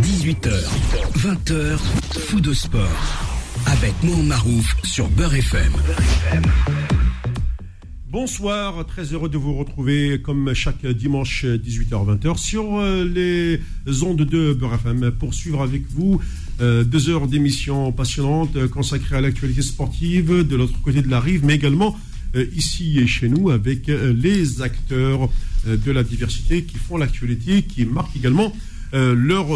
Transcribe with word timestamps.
18h, 0.00 0.50
20h, 1.18 1.78
fou 2.18 2.40
de 2.40 2.52
sport. 2.52 2.82
Avec 3.66 3.92
Mohamed 4.02 4.26
Marouf 4.26 4.76
sur 4.82 5.08
Beurre 5.08 5.34
FM. 5.36 5.72
Bonsoir, 8.08 8.84
très 8.86 9.12
heureux 9.12 9.28
de 9.28 9.38
vous 9.38 9.54
retrouver 9.54 10.20
comme 10.20 10.52
chaque 10.54 10.84
dimanche 10.86 11.44
18h-20h 11.44 12.38
sur 12.38 12.78
euh, 12.78 13.04
les 13.04 14.02
ondes 14.02 14.22
de 14.22 14.52
Beurre 14.52 14.74
FM 14.74 15.12
pour 15.12 15.32
suivre 15.32 15.62
avec 15.62 15.82
vous 15.88 16.20
euh, 16.60 16.82
deux 16.82 17.08
heures 17.08 17.28
d'émission 17.28 17.92
passionnante 17.92 18.56
euh, 18.56 18.68
consacrée 18.68 19.16
à 19.16 19.20
l'actualité 19.20 19.62
sportive 19.62 20.42
de 20.42 20.56
l'autre 20.56 20.80
côté 20.82 21.02
de 21.02 21.08
la 21.08 21.20
rive, 21.20 21.44
mais 21.44 21.54
également 21.54 21.96
ici 22.56 22.98
et 22.98 23.06
chez 23.06 23.28
nous 23.28 23.50
avec 23.50 23.86
les 23.86 24.60
acteurs 24.60 25.30
de 25.66 25.92
la 25.92 26.02
diversité 26.02 26.64
qui 26.64 26.78
font 26.78 26.96
l'actualité, 26.96 27.62
qui 27.62 27.84
marquent 27.84 28.16
également 28.16 28.52
leur 28.94 29.46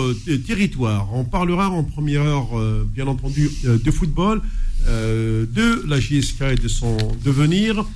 territoire. 0.46 1.08
On 1.14 1.24
parlera 1.24 1.70
en 1.70 1.84
première 1.84 2.22
heure, 2.22 2.48
bien 2.92 3.06
entendu, 3.06 3.48
de 3.64 3.90
football, 3.90 4.42
de 4.86 5.88
la 5.88 6.00
JSK 6.00 6.42
et 6.42 6.54
de 6.56 6.68
son 6.68 6.96
devenir 7.24 7.86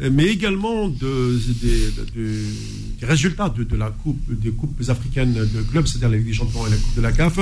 mais 0.00 0.26
également 0.26 0.88
de, 0.88 1.38
des 3.00 3.06
résultats 3.06 3.48
de, 3.48 3.76
la 3.76 3.90
coupe, 3.90 4.32
des 4.32 4.52
coupes 4.52 4.80
africaines 4.88 5.34
de 5.34 5.62
clubs, 5.62 5.86
c'est-à-dire 5.86 6.10
la 6.10 6.16
Ligue 6.18 6.26
des 6.26 6.32
Champions 6.32 6.66
et 6.66 6.70
la 6.70 6.76
Coupe 6.76 6.94
de 6.96 7.00
la 7.00 7.12
CAF, 7.12 7.38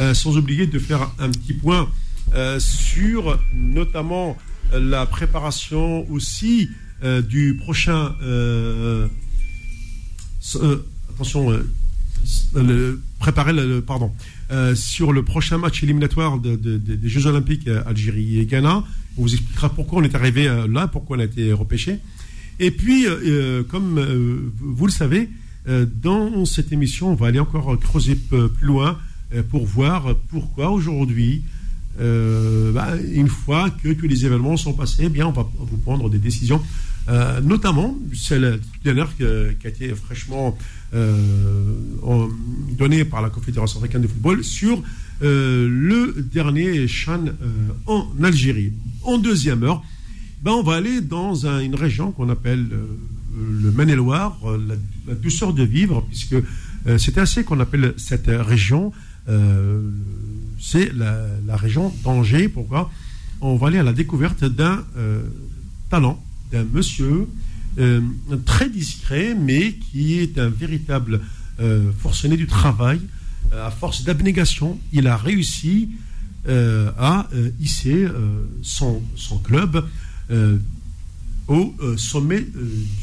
euh, 0.00 0.14
sans 0.14 0.36
oublier 0.36 0.66
de 0.66 0.78
faire 0.78 1.10
un 1.18 1.30
petit 1.30 1.52
point 1.52 1.88
euh, 2.34 2.58
sur 2.58 3.38
notamment 3.54 4.36
la 4.72 5.06
préparation 5.06 6.10
aussi 6.10 6.70
euh, 7.04 7.22
du 7.22 7.56
prochain. 7.56 8.14
attention, 11.10 11.52
préparer 13.18 13.52
le, 13.52 13.80
pardon, 13.80 14.12
sur 14.74 15.12
le 15.12 15.22
prochain 15.22 15.58
match 15.58 15.82
éliminatoire 15.82 16.38
des 16.38 17.08
Jeux 17.08 17.26
Olympiques 17.26 17.68
Algérie 17.86 18.38
et 18.38 18.46
Ghana. 18.46 18.84
On 19.18 19.22
vous 19.22 19.34
expliquera 19.34 19.68
pourquoi 19.68 20.00
on 20.00 20.02
est 20.04 20.14
arrivé 20.14 20.48
euh, 20.48 20.66
là, 20.66 20.88
pourquoi 20.88 21.16
on 21.16 21.20
a 21.20 21.24
été 21.24 21.52
repêché. 21.52 21.98
Et 22.58 22.70
puis, 22.70 23.06
euh, 23.06 23.18
euh, 23.24 23.62
comme 23.62 24.00
vous 24.58 24.86
le 24.86 24.92
savez, 24.92 25.28
dans 26.02 26.44
cette 26.44 26.72
émission, 26.72 27.12
on 27.12 27.14
va 27.14 27.28
aller 27.28 27.38
encore 27.38 27.78
creuser 27.78 28.16
plus 28.16 28.66
loin 28.66 28.98
pour 29.48 29.64
voir 29.64 30.16
pourquoi 30.28 30.70
aujourd'hui, 30.70 31.44
bah, 32.00 32.96
une 33.14 33.28
fois 33.28 33.70
que 33.70 33.92
tous 33.92 34.08
les 34.08 34.26
événements 34.26 34.56
sont 34.56 34.72
passés, 34.72 35.04
eh 35.04 35.08
bien, 35.08 35.28
on 35.28 35.30
va 35.30 35.48
vous 35.56 35.76
prendre 35.76 36.10
des 36.10 36.18
décisions, 36.18 36.60
notamment 37.42 37.96
celle 38.14 38.60
dernière 38.84 39.14
qui 39.16 39.24
a 39.24 39.68
été 39.68 39.88
fraîchement 39.94 40.56
donnée 42.78 43.04
par 43.04 43.22
la 43.22 43.30
Confédération 43.30 43.78
africaine 43.78 44.02
de 44.02 44.08
football 44.08 44.44
sur 44.44 44.82
le 45.20 46.14
dernier 46.32 46.86
Chan 46.86 47.24
en 47.86 48.06
Algérie. 48.22 48.72
En 49.02 49.18
deuxième 49.18 49.62
heure, 49.64 49.82
ben 50.42 50.50
on 50.50 50.62
va 50.62 50.74
aller 50.74 51.00
dans 51.00 51.46
une 51.46 51.76
région 51.76 52.10
qu'on 52.10 52.28
appelle 52.28 52.66
euh, 52.72 53.60
le 53.62 53.70
Maine-et-Loire, 53.70 54.36
euh, 54.44 54.76
la, 55.06 55.14
douceur 55.14 55.52
de 55.54 55.62
vivre, 55.62 56.04
puisque 56.08 56.34
euh, 56.34 56.98
c'est 56.98 57.16
ainsi 57.16 57.44
qu'on 57.44 57.60
appelle 57.60 57.94
cette 57.96 58.26
région. 58.26 58.92
c'est 60.60 60.92
la, 60.92 61.56
région 61.56 61.92
d'Angers. 62.02 62.48
Pourquoi? 62.48 62.90
On 63.40 63.56
va 63.56 63.68
aller 63.68 63.78
à 63.78 63.84
la 63.84 63.92
découverte 63.92 64.44
d'un 64.44 64.84
talent, 65.90 66.20
d'un 66.52 66.64
monsieur 66.64 67.26
très 68.44 68.68
discret, 68.68 69.34
mais 69.34 69.72
qui 69.72 70.18
est 70.18 70.38
un 70.38 70.48
véritable 70.48 71.20
forcené 71.98 72.36
du 72.36 72.46
travail. 72.46 73.00
à 73.52 73.70
force 73.70 74.04
d'abnégation, 74.04 74.78
il 74.92 75.06
a 75.06 75.16
réussi 75.16 75.90
euh, 76.48 76.90
euh, 77.00 77.50
hissé 77.60 78.02
euh, 78.02 78.48
son, 78.62 79.00
son, 79.14 79.38
club 79.38 79.86
au 81.46 81.74
sommet 81.96 82.44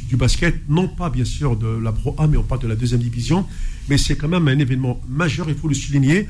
du 0.09 0.17
basket, 0.17 0.67
non 0.67 0.89
pas 0.89 1.09
bien 1.09 1.23
sûr 1.23 1.55
de 1.55 1.67
la 1.67 1.93
Pro 1.93 2.15
A, 2.17 2.27
mais 2.27 2.35
on 2.35 2.43
parle 2.43 2.61
de 2.61 2.67
la 2.67 2.75
deuxième 2.75 2.99
division, 2.99 3.45
mais 3.87 3.97
c'est 3.97 4.17
quand 4.17 4.27
même 4.27 4.47
un 4.49 4.59
événement 4.59 4.99
majeur, 5.07 5.47
il 5.47 5.55
faut 5.55 5.67
le 5.69 5.75
souligner, 5.75 6.27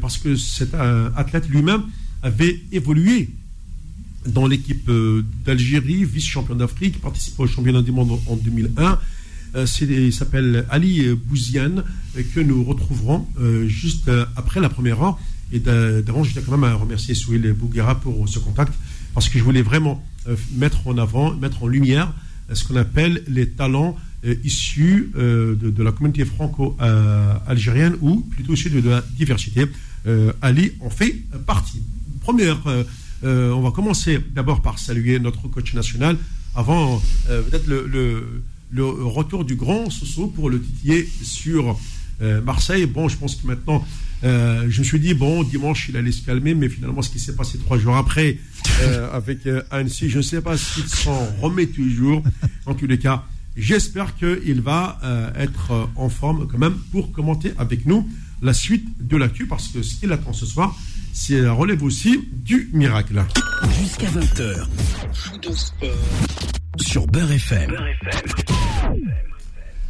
parce 0.00 0.18
que 0.18 0.36
cet 0.36 0.74
athlète 0.74 1.48
lui-même 1.48 1.82
avait 2.22 2.60
évolué 2.72 3.30
dans 4.26 4.46
l'équipe 4.46 4.90
d'Algérie, 5.44 6.04
vice-champion 6.04 6.54
d'Afrique, 6.54 7.00
participé 7.00 7.42
au 7.42 7.46
championnat 7.46 7.82
du 7.82 7.92
monde 7.92 8.18
en 8.26 8.36
2001. 8.36 8.98
il 9.80 10.12
s'appelle 10.12 10.66
Ali 10.68 11.08
Bouziane, 11.14 11.84
que 12.34 12.40
nous 12.40 12.62
retrouverons 12.64 13.26
juste 13.66 14.10
après 14.36 14.60
la 14.60 14.68
première 14.68 15.02
heure. 15.02 15.18
Et 15.52 15.58
d'avant, 15.58 16.22
je 16.22 16.32
tiens 16.32 16.42
quand 16.44 16.52
même 16.56 16.64
à 16.64 16.74
remercier 16.74 17.14
Souil 17.14 17.52
Bouguera 17.52 18.00
pour 18.00 18.28
ce 18.28 18.38
contact, 18.38 18.72
parce 19.14 19.28
que 19.28 19.38
je 19.38 19.44
voulais 19.44 19.62
vraiment 19.62 20.04
euh, 20.28 20.36
mettre 20.54 20.86
en 20.86 20.98
avant, 20.98 21.34
mettre 21.34 21.62
en 21.62 21.66
lumière 21.66 22.12
euh, 22.50 22.54
ce 22.54 22.64
qu'on 22.64 22.76
appelle 22.76 23.22
les 23.26 23.48
talents 23.48 23.96
euh, 24.24 24.34
issus 24.44 25.12
de, 25.14 25.82
la 25.82 25.92
communauté 25.92 26.24
franco-algérienne, 26.24 27.96
ou 28.00 28.20
plutôt 28.20 28.52
issus 28.52 28.70
de, 28.70 28.88
la 28.88 29.02
diversité. 29.16 29.66
Ali 30.40 30.72
en 30.80 30.88
fait 30.88 31.14
partie. 31.44 31.82
Première, 32.22 32.58
on 33.22 33.60
va 33.60 33.70
commencer 33.70 34.18
d'abord 34.34 34.62
par 34.62 34.78
saluer 34.78 35.18
notre 35.18 35.48
coach 35.48 35.74
national, 35.74 36.16
avant 36.54 37.02
peut-être 37.26 37.66
le, 37.66 37.86
le, 38.70 38.90
retour 39.04 39.44
du 39.44 39.56
grand 39.56 39.90
Soso 39.90 40.28
pour 40.28 40.50
le 40.50 40.60
titiller 40.60 41.08
sur 41.22 41.78
Marseille. 42.44 42.86
Bon, 42.86 43.08
je 43.08 43.16
pense 43.16 43.36
que 43.36 43.46
maintenant, 43.46 43.84
euh, 44.22 44.66
je 44.68 44.80
me 44.80 44.84
suis 44.84 45.00
dit, 45.00 45.14
bon, 45.14 45.42
dimanche, 45.42 45.88
il 45.88 45.96
allait 45.96 46.12
se 46.12 46.22
calmer, 46.22 46.54
mais 46.54 46.68
finalement, 46.68 47.02
ce 47.02 47.10
qui 47.10 47.18
s'est 47.18 47.34
passé 47.34 47.58
trois 47.58 47.78
jours 47.78 47.96
après 47.96 48.38
euh, 48.82 49.10
avec 49.12 49.46
euh, 49.46 49.62
Annecy, 49.70 50.10
je 50.10 50.18
ne 50.18 50.22
sais 50.22 50.42
pas 50.42 50.56
s'il 50.56 50.88
s'en 50.88 51.26
remet 51.40 51.66
toujours. 51.66 52.22
En 52.66 52.74
tous 52.74 52.86
les 52.86 52.98
cas, 52.98 53.24
j'espère 53.56 54.14
qu'il 54.16 54.60
va 54.60 55.00
être 55.36 55.88
en 55.96 56.08
forme 56.08 56.46
quand 56.46 56.58
même 56.58 56.74
pour 56.92 57.12
commenter 57.12 57.52
avec 57.58 57.86
nous 57.86 58.08
la 58.42 58.54
suite 58.54 58.86
de 59.00 59.16
l'actu, 59.16 59.46
parce 59.46 59.68
que 59.68 59.82
ce 59.82 59.96
qu'il 59.96 60.12
attend 60.12 60.32
ce 60.32 60.46
soir, 60.46 60.78
c'est 61.12 61.40
la 61.40 61.52
relève 61.52 61.82
aussi 61.82 62.28
du 62.32 62.70
miracle. 62.72 63.24
Jusqu'à 63.80 64.08
20h, 64.08 64.66
sur 66.80 67.06
Beurre 67.06 67.32
FM. 67.32 67.76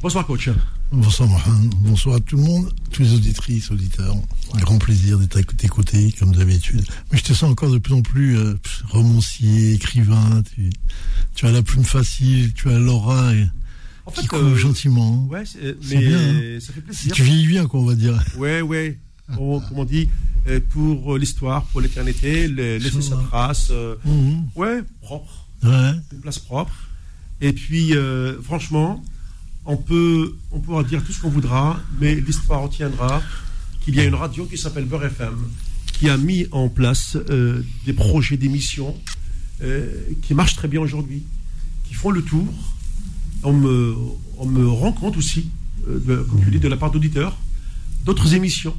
Bonsoir, 0.03 0.27
coach. 0.27 0.49
Bonsoir 0.93 1.29
Mohamed, 1.29 1.73
bonsoir 1.83 2.17
à 2.17 2.21
tout 2.21 2.37
le 2.37 2.43
monde, 2.43 2.73
tous 2.91 3.03
les 3.03 3.15
auditrices, 3.15 3.71
auditeurs. 3.71 4.17
Un 4.55 4.59
grand 4.59 4.79
plaisir 4.79 5.19
d'être 5.19 5.39
à 5.39 5.69
côté, 5.69 6.13
comme 6.19 6.35
d'habitude. 6.35 6.85
Mais 7.13 7.19
je 7.19 7.23
te 7.23 7.33
sens 7.33 7.51
encore 7.51 7.71
de 7.71 7.79
plus 7.79 7.95
en 7.95 8.03
plus 8.03 8.37
euh, 8.37 8.59
romancier, 8.89 9.75
écrivain. 9.75 10.43
Tu, 11.37 11.47
as 11.47 11.53
la 11.53 11.63
plume 11.63 11.85
facile, 11.85 12.53
tu 12.55 12.69
as 12.71 12.79
l'aura 12.79 13.31
en 14.05 14.11
fait, 14.11 14.23
qui 14.23 14.27
coule 14.27 14.41
euh, 14.41 14.57
gentiment. 14.57 15.27
Ouais, 15.31 15.45
mais 15.91 15.97
bien, 15.97 16.19
hein. 16.19 16.59
ça 16.61 16.73
fait 16.73 16.81
plaisir. 16.81 17.13
Tu 17.13 17.23
vis 17.23 17.47
bien, 17.47 17.67
quoi, 17.67 17.81
on 17.81 17.85
va 17.85 17.95
dire. 17.95 18.21
Ouais, 18.37 18.61
ouais. 18.61 18.99
Comme 19.37 19.79
on 19.79 19.85
dit, 19.85 20.09
euh, 20.49 20.61
pour 20.71 21.17
l'histoire, 21.17 21.65
pour 21.67 21.81
l'éternité, 21.81 22.49
laisser 22.49 23.03
sa 23.03 23.17
trace. 23.17 23.73
Mhm. 24.05 24.45
Ouais, 24.55 24.83
propre. 25.03 25.47
Ouais. 25.63 25.93
Une 26.13 26.21
place 26.21 26.39
propre. 26.39 26.75
Et 27.41 27.53
puis, 27.53 27.95
franchement, 28.43 29.03
on 29.67 29.77
peut, 29.77 30.35
on 30.53 30.61
pourra 30.61 30.83
dire 30.83 31.05
tout 31.05 31.13
ce 31.13 31.21
qu'on 31.21 31.29
voudra, 31.29 31.81
mais 32.01 32.15
l'histoire 32.15 32.63
retiendra 32.63 33.23
qu'il 33.85 33.95
y 33.95 34.01
a 34.01 34.05
une 34.05 34.15
radio 34.15 34.45
qui 34.47 34.59
s'appelle 34.59 34.85
Beurre 34.85 35.07
FM, 35.07 35.37
qui 35.93 36.09
a 36.09 36.17
mis 36.17 36.47
en 36.51 36.69
place 36.69 37.17
euh, 37.31 37.63
des 37.87 37.93
projets 37.93 38.37
d'émissions 38.37 38.97
euh, 39.63 39.91
qui 40.23 40.35
marchent 40.35 40.57
très 40.57 40.69
bien 40.69 40.81
aujourd'hui, 40.81 41.23
qui 41.89 41.95
font 41.95 42.11
le 42.11 42.23
tour. 42.23 42.47
On 43.43 43.53
me, 43.53 43.95
on 44.39 44.47
me 44.47 44.67
rend 44.67 44.93
compte 44.93 45.17
aussi, 45.17 45.51
euh, 45.89 46.25
comme 46.29 46.43
tu 46.43 46.51
dis, 46.51 46.59
de 46.59 46.69
la 46.69 46.77
part 46.77 46.91
d'auditeurs, 46.91 47.37
d'autres 48.05 48.35
émissions 48.35 48.77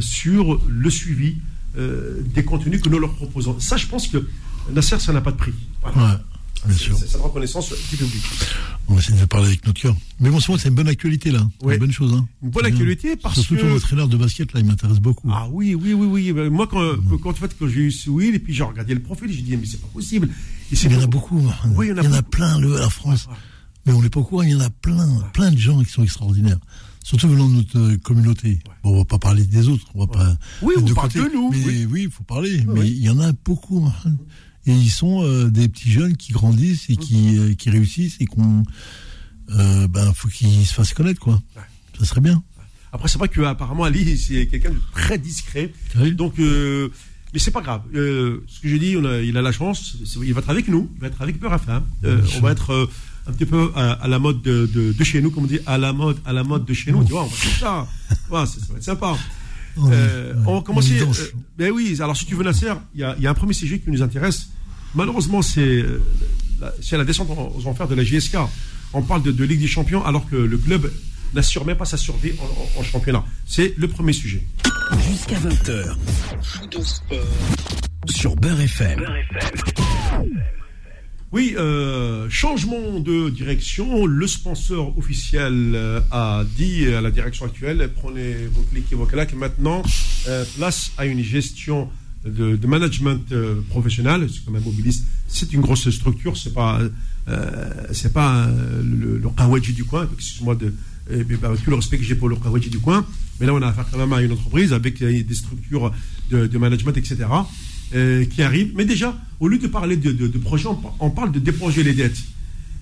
sur 0.00 0.60
le 0.68 0.90
suivi 0.90 1.36
des 1.76 2.44
contenus 2.44 2.80
que 2.80 2.88
nous 2.88 2.98
leur 2.98 3.14
proposons. 3.14 3.58
Ça, 3.60 3.76
je 3.76 3.86
pense 3.86 4.08
que 4.08 4.26
Nasser, 4.72 4.98
ça 4.98 5.12
n'a 5.12 5.20
pas 5.20 5.32
de 5.32 5.36
prix. 5.36 5.52
C'est 6.70 6.94
cette 6.96 7.20
reconnaissance 7.20 7.72
du 7.90 7.96
public. 7.96 8.22
On 8.88 8.94
va 8.94 9.00
essayer 9.00 9.18
de 9.18 9.24
parler 9.26 9.48
avec 9.48 9.66
notre 9.66 9.80
cœur. 9.80 9.94
Mais 10.20 10.30
bon, 10.30 10.40
c'est 10.40 10.68
une 10.68 10.74
bonne 10.74 10.88
actualité 10.88 11.30
là. 11.30 11.46
Une 11.62 11.76
bonne 11.76 11.92
chose. 11.92 12.12
Hein. 12.12 12.26
Une 12.42 12.50
bonne 12.50 12.66
actualité 12.66 13.16
parce 13.16 13.34
Surtout 13.34 13.54
que. 13.54 13.60
Surtout 13.60 13.74
ton 13.74 13.76
entraîneur 13.76 14.08
de 14.08 14.16
basket 14.16 14.52
là, 14.52 14.60
il 14.60 14.66
m'intéresse 14.66 14.98
beaucoup. 14.98 15.28
Ah 15.32 15.46
oui, 15.50 15.74
oui, 15.74 15.92
oui, 15.92 16.06
oui. 16.06 16.32
Ben, 16.32 16.48
moi, 16.50 16.66
quand, 16.66 17.34
fait, 17.34 17.56
quand 17.58 17.68
j'ai 17.68 17.80
eu 17.80 17.94
Will 18.08 18.34
et 18.34 18.38
puis 18.38 18.54
j'ai 18.54 18.64
regardé 18.64 18.94
le 18.94 19.02
profil, 19.02 19.30
j'ai 19.30 19.42
dit, 19.42 19.56
mais 19.56 19.66
c'est 19.66 19.80
pas 19.80 19.88
possible. 19.88 20.28
il 20.70 20.92
y 20.92 20.96
en 20.96 21.02
a 21.02 21.06
beaucoup. 21.06 21.40
Oui, 21.74 21.86
il 21.86 21.90
y 21.90 21.92
en 21.92 21.98
a, 21.98 22.02
il 22.02 22.10
y 22.10 22.12
en 22.12 22.14
a 22.14 22.22
plein, 22.22 22.58
le, 22.58 22.78
la 22.78 22.90
France. 22.90 23.28
Mais 23.84 23.92
on 23.92 24.02
n'est 24.02 24.10
pas 24.10 24.20
au 24.20 24.24
courant, 24.24 24.42
il 24.42 24.50
y 24.50 24.54
en 24.54 24.60
a 24.60 24.70
plein, 24.70 25.20
plein 25.32 25.52
de 25.52 25.58
gens 25.58 25.80
qui 25.82 25.90
sont 25.90 26.02
extraordinaires. 26.02 26.58
Surtout 27.06 27.28
venant 27.28 27.48
de 27.48 27.54
notre 27.54 27.78
euh, 27.78 27.96
communauté. 27.98 28.58
Bon, 28.82 28.94
on 28.94 28.98
va 28.98 29.04
pas 29.04 29.20
parler 29.20 29.44
des 29.44 29.68
autres, 29.68 29.86
on 29.94 30.04
va 30.04 30.12
pas. 30.12 30.36
Oui, 30.60 30.74
on 30.76 30.92
parle 30.92 31.12
de 31.12 31.32
nous. 31.32 31.52
Mais 31.52 31.86
oui, 31.86 32.02
il 32.06 32.10
faut 32.10 32.24
parler. 32.24 32.64
Mais 32.66 32.88
il 32.88 32.98
y 32.98 33.08
en 33.08 33.20
a 33.20 33.30
beaucoup. 33.44 33.88
Et 34.66 34.72
ils 34.72 34.90
sont 34.90 35.22
euh, 35.22 35.48
des 35.48 35.68
petits 35.68 35.92
jeunes 35.92 36.16
qui 36.16 36.32
grandissent 36.32 36.90
et 36.90 36.96
qui, 36.96 37.38
euh, 37.38 37.54
qui 37.54 37.70
réussissent 37.70 38.16
et 38.18 38.26
qu'on. 38.26 38.64
Euh, 39.50 39.86
ben, 39.86 40.12
faut 40.14 40.26
qu'ils 40.26 40.66
se 40.66 40.74
fassent 40.74 40.94
connaître, 40.94 41.20
quoi. 41.20 41.40
Ça 41.96 42.06
serait 42.06 42.20
bien. 42.20 42.42
Après, 42.90 43.06
c'est 43.06 43.18
vrai 43.18 43.28
qu'apparemment, 43.28 43.84
Ali, 43.84 44.18
c'est 44.18 44.48
quelqu'un 44.48 44.70
de 44.70 44.80
très 44.90 45.16
discret. 45.16 45.72
Donc, 45.94 46.40
euh, 46.40 46.88
mais 47.32 47.38
c'est 47.38 47.52
pas 47.52 47.60
grave. 47.60 47.82
Euh, 47.94 48.42
ce 48.48 48.60
que 48.60 48.68
je 48.68 48.76
dis, 48.78 48.96
on 48.96 49.04
a, 49.04 49.20
il 49.20 49.36
a 49.36 49.42
la 49.42 49.52
chance. 49.52 49.96
Il 50.24 50.34
va 50.34 50.40
être 50.40 50.50
avec 50.50 50.66
nous. 50.66 50.90
Il 50.96 51.02
va 51.02 51.06
être 51.06 51.22
avec 51.22 51.38
Peur 51.38 51.56
euh, 52.02 52.20
on 52.36 52.40
va 52.40 52.50
être 52.50 52.88
un 53.28 53.32
petit 53.32 53.46
peu 53.46 53.72
à, 53.74 54.06
la 54.06 54.18
mode 54.18 54.42
de, 54.42 54.66
de, 54.66 55.04
chez 55.04 55.20
nous, 55.20 55.30
comme 55.30 55.44
on 55.44 55.46
dit, 55.46 55.60
à 55.66 55.78
la 55.78 55.92
mode, 55.92 56.18
à 56.24 56.32
la 56.32 56.44
mode 56.44 56.64
de 56.64 56.74
chez 56.74 56.92
nous. 56.92 57.04
Tu 57.04 57.12
vois, 57.12 57.24
on 57.24 57.26
va 57.26 57.36
faire 57.36 57.58
ça. 57.58 57.88
Ouais, 58.30 58.46
ça 58.46 58.58
va 58.70 58.76
être 58.76 58.84
sympa. 58.84 59.16
Euh, 59.78 60.34
on 60.46 60.56
va 60.56 60.60
commencer. 60.62 60.98
ben 61.58 61.70
oui, 61.70 61.96
alors 62.00 62.16
si 62.16 62.24
tu 62.24 62.34
veux, 62.34 62.44
Nasser, 62.44 62.72
il 62.94 63.00
y 63.00 63.04
a, 63.04 63.16
y 63.18 63.26
a 63.26 63.30
un 63.30 63.34
premier 63.34 63.52
sujet 63.52 63.78
qui 63.78 63.90
nous 63.90 64.02
intéresse. 64.02 64.48
Malheureusement, 64.94 65.42
c'est 65.42 65.84
la, 66.60 66.72
la 66.92 67.04
descente 67.04 67.28
aux 67.30 67.66
enfers 67.66 67.88
de 67.88 67.94
la 67.94 68.04
JSK. 68.04 68.36
On 68.92 69.02
parle 69.02 69.22
de, 69.22 69.32
de 69.32 69.44
Ligue 69.44 69.60
des 69.60 69.66
Champions 69.66 70.04
alors 70.04 70.28
que 70.28 70.36
le 70.36 70.56
club 70.56 70.90
n'assure 71.34 71.66
même 71.66 71.76
pas 71.76 71.84
sa 71.84 71.96
survie 71.96 72.32
en, 72.78 72.82
championnat. 72.82 73.24
C'est 73.46 73.74
le 73.76 73.88
premier 73.88 74.12
sujet. 74.12 74.42
Jusqu'à 75.08 75.36
20h. 75.36 75.96
Sur 78.08 78.36
Beurre 78.36 78.60
FM. 78.60 79.04
Oui, 81.32 81.54
euh, 81.56 82.30
changement 82.30 83.00
de 83.00 83.30
direction. 83.30 84.06
Le 84.06 84.26
sponsor 84.28 84.96
officiel 84.96 85.72
euh, 85.74 86.00
a 86.12 86.44
dit 86.56 86.86
à 86.86 87.00
la 87.00 87.10
direction 87.10 87.46
actuelle 87.46 87.90
prenez 87.96 88.34
vos 88.52 88.62
clics 88.62 88.92
et 88.92 88.94
vos 88.94 89.06
claques. 89.06 89.34
Maintenant, 89.34 89.82
euh, 90.28 90.44
place 90.56 90.92
à 90.96 91.04
une 91.04 91.22
gestion 91.22 91.88
de, 92.24 92.64
management 92.66 93.32
professionnel. 93.68 94.28
C'est 94.32 94.44
comme 94.44 94.56
un 94.56 94.60
mobiliste. 94.60 95.04
C'est 95.26 95.52
une 95.52 95.60
grosse 95.60 95.90
structure. 95.90 96.36
C'est 96.36 96.54
pas, 96.54 96.80
c'est 97.92 98.12
pas 98.12 98.48
le, 98.82 99.18
le 99.18 99.60
du 99.60 99.84
coin. 99.84 100.08
Excuse-moi 100.12 100.54
de 100.54 100.72
et 101.08 101.22
bah, 101.22 101.48
avec 101.48 101.62
tout 101.62 101.70
le 101.70 101.76
respect 101.76 101.98
que 101.98 102.04
j'ai 102.04 102.16
pour 102.16 102.28
le 102.28 102.34
Kawaji 102.34 102.68
du 102.68 102.80
coin, 102.80 103.06
mais 103.38 103.46
là 103.46 103.54
on 103.54 103.62
a 103.62 103.68
affaire 103.68 103.86
quand 103.90 103.98
même 103.98 104.12
à 104.12 104.22
une 104.22 104.32
entreprise 104.32 104.72
avec 104.72 104.98
des 104.98 105.34
structures 105.34 105.92
de, 106.30 106.58
management, 106.58 106.96
etc., 106.96 107.16
euh, 107.94 108.24
qui 108.24 108.42
arrivent. 108.42 108.72
Mais 108.74 108.84
déjà, 108.84 109.16
au 109.40 109.48
lieu 109.48 109.58
de 109.58 109.66
parler 109.66 109.96
de, 109.96 110.12
de, 110.12 110.38
projets, 110.38 110.68
on, 111.00 111.10
parle 111.10 111.32
de 111.32 111.38
déponger 111.38 111.82
les 111.82 111.94
dettes. 111.94 112.18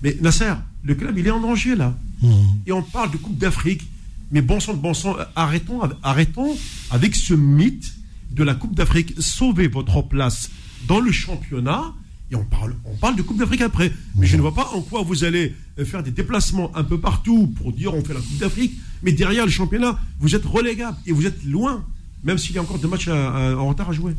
Mais 0.03 0.17
Nasser, 0.21 0.53
le 0.83 0.95
club, 0.95 1.17
il 1.17 1.27
est 1.27 1.31
en 1.31 1.39
danger 1.39 1.75
là. 1.75 1.97
Mmh. 2.21 2.27
Et 2.67 2.71
on 2.71 2.81
parle 2.81 3.11
de 3.11 3.17
Coupe 3.17 3.37
d'Afrique. 3.37 3.83
Mais 4.31 4.41
bon 4.41 4.59
sang 4.59 4.73
de 4.73 4.79
bon 4.79 4.93
sang, 4.95 5.15
arrêtons, 5.35 5.81
arrêtons 6.01 6.57
avec 6.89 7.15
ce 7.15 7.35
mythe 7.35 7.93
de 8.31 8.43
la 8.43 8.55
Coupe 8.55 8.75
d'Afrique. 8.75 9.13
Sauvez 9.19 9.67
votre 9.67 10.01
place 10.01 10.49
dans 10.87 10.99
le 10.99 11.11
championnat 11.11 11.93
et 12.31 12.35
on 12.35 12.43
parle, 12.43 12.75
on 12.85 12.95
parle 12.95 13.15
de 13.15 13.21
Coupe 13.21 13.37
d'Afrique 13.37 13.61
après. 13.61 13.91
Mais 14.15 14.25
je 14.25 14.35
ne 14.35 14.41
vois 14.41 14.55
pas 14.55 14.71
en 14.73 14.81
quoi 14.81 15.03
vous 15.03 15.23
allez 15.23 15.53
euh, 15.77 15.85
faire 15.85 16.01
des 16.01 16.11
déplacements 16.11 16.75
un 16.75 16.83
peu 16.83 16.99
partout 16.99 17.53
pour 17.55 17.71
dire 17.71 17.93
on 17.93 18.03
fait 18.03 18.13
la 18.13 18.19
Coupe 18.19 18.37
d'Afrique. 18.37 18.73
Mais 19.03 19.11
derrière 19.11 19.45
le 19.45 19.51
championnat, 19.51 19.99
vous 20.19 20.33
êtes 20.35 20.45
relégable 20.45 20.97
et 21.05 21.11
vous 21.11 21.27
êtes 21.27 21.43
loin, 21.45 21.85
même 22.23 22.39
s'il 22.39 22.55
y 22.55 22.57
a 22.57 22.63
encore 22.63 22.79
des 22.79 22.87
matchs 22.87 23.07
en 23.07 23.67
retard 23.67 23.91
à 23.91 23.93
jouer. 23.93 24.13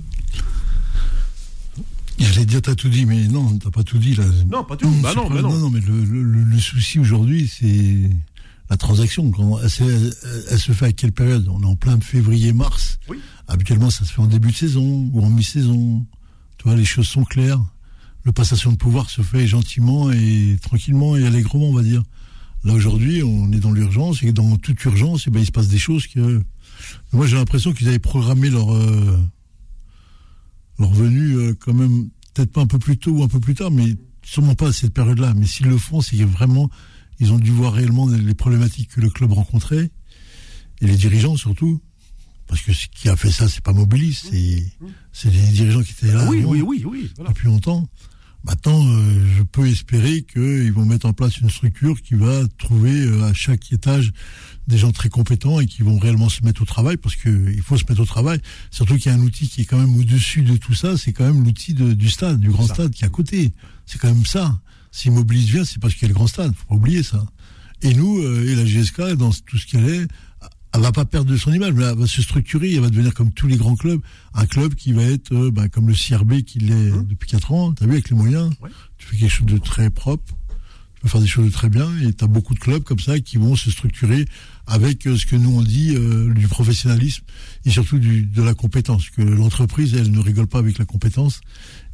J'allais 2.18 2.46
dire, 2.46 2.62
t'as 2.62 2.74
tout 2.74 2.88
dit, 2.88 3.06
mais 3.06 3.28
non, 3.28 3.58
t'as 3.58 3.70
pas 3.70 3.82
tout 3.82 3.98
dit 3.98 4.14
là. 4.14 4.24
Non, 4.50 4.64
pas 4.64 4.76
tout. 4.76 4.90
bah 5.02 5.12
non, 5.14 5.28
bah 5.28 5.42
non. 5.42 5.58
non, 5.58 5.70
mais 5.70 5.80
le, 5.80 6.58
souci 6.58 6.98
aujourd'hui, 6.98 7.50
c'est 7.52 8.10
la 8.70 8.76
transaction. 8.76 9.30
Quand 9.30 9.58
elle, 9.60 9.68
se 10.58 10.72
fait 10.72 10.86
à 10.86 10.92
quelle 10.92 11.12
période? 11.12 11.46
On 11.48 11.62
est 11.62 11.66
en 11.66 11.76
plein 11.76 12.00
février-mars. 12.00 12.98
Oui. 13.08 13.18
Habituellement, 13.48 13.90
ça 13.90 14.04
se 14.04 14.12
fait 14.12 14.22
en 14.22 14.26
début 14.26 14.50
de 14.50 14.56
saison 14.56 15.10
ou 15.12 15.20
en 15.20 15.30
mi-saison. 15.30 16.04
Tu 16.58 16.64
vois, 16.64 16.76
les 16.76 16.84
choses 16.84 17.06
sont 17.06 17.24
claires 17.24 17.60
le 18.26 18.32
passation 18.32 18.72
de 18.72 18.76
pouvoir 18.76 19.08
se 19.08 19.22
fait 19.22 19.46
gentiment 19.46 20.10
et 20.10 20.58
tranquillement 20.60 21.16
et 21.16 21.24
allègrement, 21.24 21.68
on 21.68 21.72
va 21.72 21.82
dire. 21.82 22.02
Là 22.64 22.74
aujourd'hui, 22.74 23.22
on 23.22 23.52
est 23.52 23.60
dans 23.60 23.70
l'urgence 23.70 24.24
et 24.24 24.32
dans 24.32 24.56
toute 24.56 24.84
urgence, 24.84 25.24
eh 25.28 25.30
ben, 25.30 25.38
il 25.38 25.46
se 25.46 25.52
passe 25.52 25.68
des 25.68 25.78
choses 25.78 26.08
que. 26.08 26.42
Moi, 27.12 27.26
j'ai 27.26 27.36
l'impression 27.36 27.72
qu'ils 27.72 27.86
avaient 27.88 28.00
programmé 28.00 28.50
leur 28.50 28.74
euh, 28.74 29.16
leur 30.78 30.92
venue 30.92 31.36
euh, 31.36 31.54
quand 31.58 31.74
même 31.74 32.08
peut-être 32.34 32.52
pas 32.52 32.60
un 32.60 32.66
peu 32.66 32.78
plus 32.78 32.98
tôt 32.98 33.12
ou 33.12 33.22
un 33.22 33.28
peu 33.28 33.40
plus 33.40 33.54
tard, 33.54 33.70
mais 33.70 33.94
sûrement 34.22 34.54
pas 34.54 34.68
à 34.68 34.72
cette 34.72 34.92
période-là. 34.92 35.34
Mais 35.34 35.46
s'ils 35.46 35.66
le 35.66 35.78
font, 35.78 36.00
c'est 36.00 36.16
que 36.16 36.24
vraiment 36.24 36.70
ils 37.18 37.32
ont 37.32 37.38
dû 37.38 37.50
voir 37.50 37.72
réellement 37.72 38.08
les 38.08 38.34
problématiques 38.34 38.90
que 38.90 39.00
le 39.00 39.08
club 39.08 39.32
rencontrait 39.32 39.90
et 40.80 40.86
les 40.86 40.96
dirigeants 40.96 41.36
surtout. 41.36 41.80
Parce 42.46 42.60
que 42.60 42.72
ce 42.72 42.86
qui 42.88 43.08
a 43.08 43.16
fait 43.16 43.30
ça, 43.32 43.48
c'est 43.48 43.62
pas 43.62 43.72
Mobilis, 43.72 44.28
c'est 45.12 45.30
les 45.32 45.52
dirigeants 45.52 45.82
qui 45.82 45.92
étaient 45.92 46.12
là 46.12 46.28
oui, 46.28 46.44
oui, 46.46 46.62
oui, 46.62 46.84
oui, 46.86 47.10
depuis 47.26 47.46
longtemps. 47.46 47.88
Maintenant, 48.44 48.86
euh, 48.86 49.26
je 49.36 49.42
peux 49.42 49.66
espérer 49.66 50.22
qu'ils 50.22 50.72
vont 50.72 50.84
mettre 50.84 51.06
en 51.06 51.12
place 51.12 51.38
une 51.38 51.50
structure 51.50 52.00
qui 52.00 52.14
va 52.14 52.46
trouver 52.58 53.00
euh, 53.00 53.24
à 53.24 53.32
chaque 53.32 53.72
étage 53.72 54.12
des 54.66 54.78
gens 54.78 54.92
très 54.92 55.08
compétents 55.08 55.60
et 55.60 55.66
qui 55.66 55.82
vont 55.82 55.98
réellement 55.98 56.28
se 56.28 56.44
mettre 56.44 56.62
au 56.62 56.64
travail 56.64 56.96
parce 56.96 57.16
qu'il 57.16 57.62
faut 57.62 57.76
se 57.76 57.84
mettre 57.88 58.00
au 58.00 58.06
travail. 58.06 58.40
Surtout 58.70 58.96
qu'il 58.96 59.12
y 59.12 59.14
a 59.14 59.18
un 59.18 59.22
outil 59.22 59.48
qui 59.48 59.62
est 59.62 59.64
quand 59.64 59.78
même 59.78 59.96
au-dessus 59.96 60.42
de 60.42 60.56
tout 60.56 60.74
ça, 60.74 60.96
c'est 60.96 61.12
quand 61.12 61.24
même 61.24 61.44
l'outil 61.44 61.74
du 61.74 62.10
stade, 62.10 62.40
du 62.40 62.50
grand 62.50 62.66
stade 62.66 62.90
qui 62.90 63.04
est 63.04 63.06
à 63.06 63.10
côté. 63.10 63.52
C'est 63.86 63.98
quand 63.98 64.08
même 64.08 64.26
ça. 64.26 64.58
Si 64.90 65.10
Mobilis 65.10 65.50
vient, 65.50 65.64
c'est 65.64 65.78
parce 65.80 65.94
qu'il 65.94 66.02
y 66.02 66.06
a 66.06 66.08
le 66.08 66.14
grand 66.14 66.26
stade. 66.26 66.52
Faut 66.54 66.68
pas 66.68 66.74
oublier 66.74 67.02
ça. 67.02 67.24
Et 67.82 67.94
nous, 67.94 68.18
euh, 68.18 68.48
et 68.48 68.54
la 68.54 68.64
GSK, 68.64 69.14
dans 69.16 69.30
tout 69.30 69.58
ce 69.58 69.66
qu'elle 69.66 69.88
est, 69.88 70.08
elle 70.76 70.82
va 70.82 70.92
pas 70.92 71.04
perdre 71.04 71.30
de 71.30 71.36
son 71.36 71.52
image, 71.52 71.72
mais 71.72 71.84
elle 71.84 71.96
va 71.96 72.06
se 72.06 72.22
structurer, 72.22 72.74
elle 72.74 72.80
va 72.80 72.90
devenir 72.90 73.14
comme 73.14 73.32
tous 73.32 73.46
les 73.46 73.56
grands 73.56 73.76
clubs, 73.76 74.00
un 74.34 74.46
club 74.46 74.74
qui 74.74 74.92
va 74.92 75.02
être 75.02 75.32
euh, 75.32 75.50
bah, 75.50 75.68
comme 75.68 75.88
le 75.88 75.94
CRB 75.94 76.42
qui 76.42 76.58
l'est 76.58 76.90
mmh. 76.90 77.06
depuis 77.06 77.28
4 77.30 77.52
ans, 77.52 77.72
tu 77.72 77.84
as 77.84 77.86
vu, 77.86 77.92
avec 77.94 78.10
les 78.10 78.16
moyens, 78.16 78.50
tu 78.98 79.06
fais 79.06 79.16
quelque 79.16 79.30
chose 79.30 79.46
de 79.46 79.58
très 79.58 79.90
propre, 79.90 80.34
faire 81.06 81.20
des 81.20 81.26
choses 81.26 81.52
très 81.52 81.68
bien, 81.68 81.88
et 82.02 82.12
tu 82.12 82.24
as 82.24 82.26
beaucoup 82.26 82.54
de 82.54 82.58
clubs 82.58 82.82
comme 82.82 82.98
ça 82.98 83.18
qui 83.20 83.36
vont 83.36 83.56
se 83.56 83.70
structurer 83.70 84.26
avec 84.66 85.06
euh, 85.06 85.16
ce 85.16 85.26
que 85.26 85.36
nous 85.36 85.50
on 85.50 85.62
dit 85.62 85.94
euh, 85.94 86.32
du 86.34 86.48
professionnalisme 86.48 87.24
et 87.64 87.70
surtout 87.70 87.98
de 87.98 88.42
la 88.42 88.54
compétence, 88.54 89.10
que 89.10 89.22
l'entreprise, 89.22 89.94
elle 89.94 90.10
ne 90.10 90.20
rigole 90.20 90.46
pas 90.46 90.58
avec 90.58 90.78
la 90.78 90.84
compétence, 90.84 91.40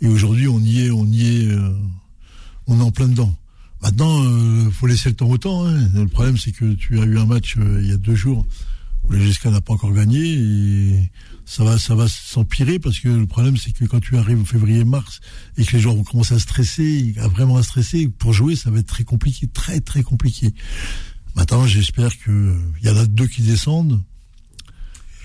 et 0.01 0.09
aujourd'hui 0.09 0.49
on 0.49 0.61
y 0.61 0.87
est, 0.87 0.91
on 0.91 1.07
y 1.07 1.27
est, 1.27 1.49
on 2.67 2.79
est 2.79 2.83
en 2.83 2.91
plein 2.91 3.09
dedans. 3.09 3.35
Maintenant, 3.83 4.23
il 4.65 4.71
faut 4.71 4.87
laisser 4.87 5.09
le 5.09 5.17
temps 5.17 5.29
au 5.29 5.39
temps. 5.39 5.67
Hein. 5.67 5.89
Le 5.95 6.07
problème, 6.07 6.39
c'est 6.39 6.53
que 6.53 6.75
tu 6.75 7.01
as 7.01 7.05
eu 7.05 7.19
un 7.19 7.27
match 7.27 7.57
il 7.57 7.89
y 7.89 7.93
a 7.93 7.97
deux 7.97 8.15
jours 8.15 8.47
le 9.09 9.19
GSK 9.19 9.47
n'a 9.47 9.61
pas 9.61 9.75
encore 9.75 9.93
gagné 9.93 10.21
et 10.21 11.11
ça 11.45 11.65
va, 11.65 11.79
ça 11.79 11.95
va 11.95 12.09
s'empirer 12.09 12.79
parce 12.79 12.99
que 12.99 13.09
le 13.09 13.27
problème 13.27 13.57
c'est 13.57 13.73
que 13.73 13.85
quand 13.85 14.01
tu 14.01 14.17
arrives 14.17 14.41
au 14.41 14.45
février-mars 14.45 15.21
et 15.57 15.65
que 15.65 15.73
les 15.73 15.81
joueurs 15.81 15.97
vont 15.97 16.05
commencer 16.05 16.35
à 16.35 16.39
stresser, 16.39 17.15
à 17.19 17.29
vraiment 17.29 17.57
à 17.57 17.63
stresser, 17.63 18.09
pour 18.09 18.33
jouer 18.33 18.57
ça 18.57 18.71
va 18.71 18.79
être 18.79 18.87
très 18.87 19.05
compliqué, 19.05 19.47
très 19.49 19.81
très 19.81 20.03
compliqué. 20.03 20.55
Maintenant 21.35 21.67
j'espère 21.67 22.17
qu'il 22.19 22.57
y 22.83 22.89
en 22.89 22.97
a 22.97 23.07
deux 23.07 23.27
qui 23.27 23.43
descendent 23.43 24.03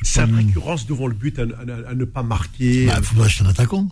sa 0.04 0.26
récurrence 0.26 0.86
devant 0.86 1.08
le 1.08 1.14
but 1.14 1.40
à, 1.40 1.46
ne 1.96 2.06
pas 2.06 2.24
marquer. 2.24 2.84
Il 2.84 2.88
bah, 2.88 3.02
faut 3.02 3.22
acheter 3.22 3.44
un 3.44 3.50
attaquant. 3.50 3.88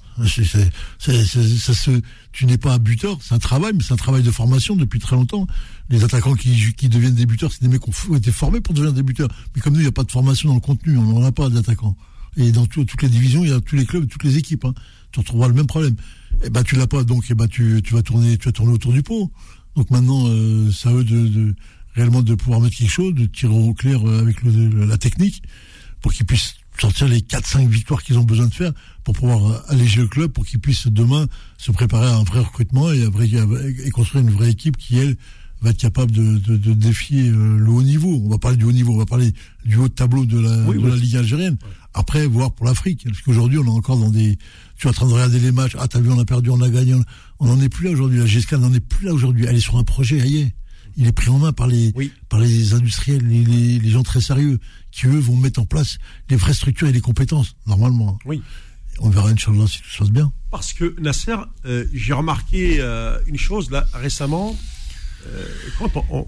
tu 2.32 2.46
n'es 2.46 2.58
pas 2.58 2.74
un 2.74 2.78
buteur, 2.78 3.18
c'est 3.22 3.34
un 3.34 3.40
travail, 3.40 3.74
mais 3.76 3.84
c'est 3.84 3.94
un 3.94 3.98
travail 3.98 4.24
de 4.24 4.32
formation 4.32 4.76
depuis 4.76 5.00
très 5.00 5.16
longtemps. 5.16 5.48
Les 5.90 6.04
attaquants 6.04 6.36
qui, 6.36 6.74
qui 6.76 6.90
deviennent 6.90 7.16
des 7.16 7.26
buteurs, 7.26 7.52
c'est 7.52 7.64
des 7.64 7.70
mecs 7.70 7.82
qui 7.82 8.10
ont 8.10 8.16
été 8.16 8.32
formés 8.32 8.62
pour 8.62 8.74
devenir 8.74 8.94
des 8.94 9.04
buteurs. 9.04 9.30
Mais 9.56 9.62
comme 9.62 9.74
nous, 9.74 9.80
il 9.80 9.84
n'y 9.84 9.90
a 9.90 9.92
pas 9.92 10.04
de 10.04 10.12
formation 10.12 10.50
dans 10.50 10.56
le 10.56 10.62
contenu, 10.62 10.98
on 10.98 11.04
n'en 11.04 11.24
a 11.24 11.32
pas 11.32 11.50
d'attaquants. 11.50 11.96
Et 12.38 12.51
dans 12.51 12.65
toutes 12.65 13.01
les 13.01 13.10
divisions, 13.10 13.44
il 13.44 13.50
y 13.50 13.54
a 13.54 13.62
tous 13.62 13.75
les 13.75 13.86
clubs, 13.86 14.08
toutes 14.08 14.24
les 14.24 14.38
équipes. 14.38 14.65
Hein. 14.65 14.74
Tu 15.12 15.20
retrouveras 15.20 15.48
le 15.48 15.54
même 15.54 15.68
problème. 15.68 15.96
Et 16.42 16.48
eh 16.48 16.50
ben 16.50 16.63
tu 16.63 16.75
l'as 16.75 16.88
pas, 16.88 17.04
donc 17.04 17.24
et 17.24 17.27
eh 17.32 17.36
ben, 17.36 17.48
tu, 17.48 17.82
tu 17.84 17.94
vas 17.94 18.01
tourner, 18.01 18.38
tu 18.38 18.50
vas 18.50 18.51
tourner 18.51 18.74
autour 18.74 18.92
du 18.92 19.04
pot. 19.04 19.32
Donc 19.75 19.89
maintenant, 19.89 20.25
euh, 20.27 20.70
c'est 20.72 20.89
à 20.89 20.94
eux 20.94 21.04
de, 21.04 21.27
de, 21.27 21.56
réellement 21.96 22.22
de 22.22 22.36
pouvoir 22.36 22.60
mettre 22.60 22.75
quelque 22.75 22.92
chose, 22.92 23.13
de 23.13 23.25
tirer 23.25 23.54
au 23.54 23.74
clair 23.74 24.06
euh, 24.06 24.20
avec 24.20 24.42
le, 24.44 24.86
la 24.86 24.98
technique 24.98 25.44
pour 26.01 26.13
qu'ils 26.13 26.25
puissent 26.25 26.56
sortir 26.80 27.08
les 27.08 27.22
4-5 27.22 27.68
victoires 27.70 28.04
qu'ils 28.04 28.18
ont 28.20 28.24
besoin 28.24 28.48
de 28.48 28.54
faire 28.54 28.74
pour 29.06 29.13
pouvoir 29.13 29.50
euh, 29.50 29.58
alléger 29.70 30.01
le 30.01 30.08
club, 30.08 30.32
pour 30.32 30.46
qu'ils 30.46 30.60
puissent 30.60 30.88
demain 30.88 31.27
se 31.58 31.72
préparer 31.72 32.08
à 32.08 32.15
un 32.15 32.24
vrai 32.24 32.42
recrutement 32.42 32.92
et, 32.92 33.08
et 33.86 33.92
construire 33.92 34.25
une 34.25 34.32
vraie 34.32 34.51
équipe 34.51 34.75
qui, 34.75 34.98
elle, 34.98 35.15
va 35.62 35.72
être 35.72 35.77
capable 35.77 36.12
de, 36.12 36.38
de, 36.38 36.74
défier 36.74 37.30
euh, 37.30 37.58
le 37.58 37.70
haut 37.70 37.82
niveau. 37.82 38.22
On 38.24 38.30
va 38.30 38.38
parler 38.38 38.58
du 38.58 38.65
haut 38.65 38.72
niveau, 38.72 38.94
on 38.94 38.98
va 38.98 39.06
parler 39.06 39.34
du 39.65 39.77
haut 39.77 39.89
tableau 39.89 40.25
de 40.25 40.39
la, 40.39 40.56
de 40.58 40.88
la 40.88 40.96
Ligue 40.96 41.15
algérienne. 41.15 41.58
Après, 41.98 42.28
voir 42.28 42.52
pour 42.52 42.66
l'Afrique. 42.66 43.06
Parce 43.06 43.22
qu'aujourd'hui, 43.22 43.58
on 43.58 43.66
est 43.66 43.70
encore 43.70 43.98
dans 43.98 44.10
des... 44.10 44.38
Tu 44.78 44.88
es 44.88 44.90
en 44.90 44.94
train 44.94 45.08
de 45.08 45.14
regarder 45.14 45.40
les 45.40 45.52
matchs. 45.52 45.75
Ah, 45.80 45.88
t'as 45.88 46.00
vu, 46.00 46.12
on 46.12 46.20
a 46.20 46.25
perdu, 46.25 46.50
on 46.50 46.62
a 46.62 46.70
gagné. 46.70 46.96
On 47.40 47.48
n'en 47.48 47.60
est 47.62 47.70
plus 47.70 47.86
là 47.86 47.92
aujourd'hui. 47.92 48.20
La 48.20 48.25
GSK 48.25 48.54
n'en 48.54 48.74
est 48.74 48.80
plus 48.80 49.06
là 49.06 49.14
aujourd'hui. 49.14 49.46
Elle 49.48 49.56
est 49.56 49.62
sur 49.62 49.78
un 49.78 49.84
projet, 49.84 50.22
ailleurs 50.22 50.50
il 50.98 51.08
est 51.08 51.12
pris 51.12 51.30
en 51.30 51.40
main 51.40 51.52
par 51.52 51.68
les, 51.68 51.94
par 52.30 52.40
les 52.40 52.74
industriels, 52.74 53.25
les, 53.28 53.44
les, 53.80 53.90
gens 53.90 54.04
très 54.04 54.22
sérieux, 54.22 54.60
qui 54.92 55.08
eux 55.08 55.20
vont 55.20 55.36
mettre 55.36 55.60
en 55.60 55.66
place 55.66 55.98
les 56.30 56.36
vraies 56.38 56.54
structures 56.54 56.88
et 56.88 56.92
les 56.92 57.02
compétences, 57.02 57.56
normalement. 57.68 58.18
Oui. 58.25 58.42
On 59.00 59.10
verra, 59.10 59.30
Inch'Allah, 59.30 59.68
si 59.68 59.82
tout 59.82 59.90
se 59.90 59.98
passe 59.98 60.12
bien. 60.12 60.32
Parce 60.52 60.72
que, 60.72 60.96
Nasser, 61.02 61.36
euh, 61.66 61.86
j'ai 61.94 62.14
remarqué 62.14 62.78
euh, 62.80 63.20
une 63.28 63.38
chose 63.38 63.70
là 63.72 63.86
récemment. 63.94 64.58
Euh, 65.28 65.46
quand 65.78 65.92
on, 65.98 66.22
hein? 66.22 66.25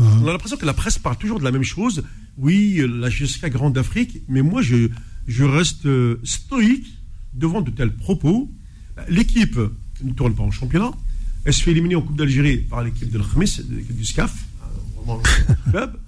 on, 0.00 0.26
a 0.26 0.32
l'impression 0.32 0.56
que 0.56 0.66
la 0.66 0.74
presse 0.74 0.98
parle 0.98 1.16
toujours 1.16 1.38
de 1.38 1.44
la 1.44 1.52
même 1.52 1.62
chose. 1.62 2.02
Oui, 2.38 2.82
la 2.88 3.08
GSK 3.10 3.50
Grande 3.50 3.76
Afrique, 3.78 4.22
mais 4.28 4.42
moi, 4.42 4.62
je, 4.62 4.88
je 5.26 5.44
reste 5.44 5.86
stoïque 6.24 6.86
devant 7.34 7.60
de 7.60 7.70
tels 7.70 7.94
propos. 7.94 8.50
L'équipe 9.08 9.58
ne 10.02 10.12
tourne 10.12 10.34
pas 10.34 10.42
en 10.42 10.50
championnat. 10.50 10.92
Elle 11.44 11.52
se 11.52 11.62
fait 11.62 11.72
éliminer 11.72 11.96
en 11.96 12.02
Coupe 12.02 12.16
d'Algérie 12.16 12.58
par 12.58 12.82
l'équipe 12.84 13.10
de 13.10 13.18
l'Khamis, 13.18 13.60
l'équipe 13.70 13.96
du 13.96 14.04
SCAF, 14.04 14.32
hein, 14.62 14.66
vraiment 14.96 15.20
club. 15.70 15.98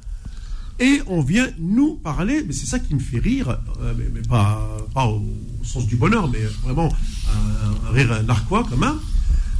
Et 0.80 1.00
on 1.06 1.20
vient 1.20 1.48
nous 1.58 1.94
parler, 1.94 2.42
mais 2.44 2.52
c'est 2.52 2.66
ça 2.66 2.78
qui 2.78 2.94
me 2.94 3.00
fait 3.00 3.18
rire, 3.18 3.58
euh, 3.80 3.94
mais, 4.12 4.22
pas, 4.22 4.76
pas 4.92 5.06
au, 5.06 5.22
sens 5.62 5.86
du 5.86 5.96
bonheur, 5.96 6.28
mais 6.28 6.42
vraiment 6.62 6.92
un, 7.32 7.92
rire 7.92 8.22
narquois 8.24 8.66
quand 8.68 8.76
même, 8.76 8.98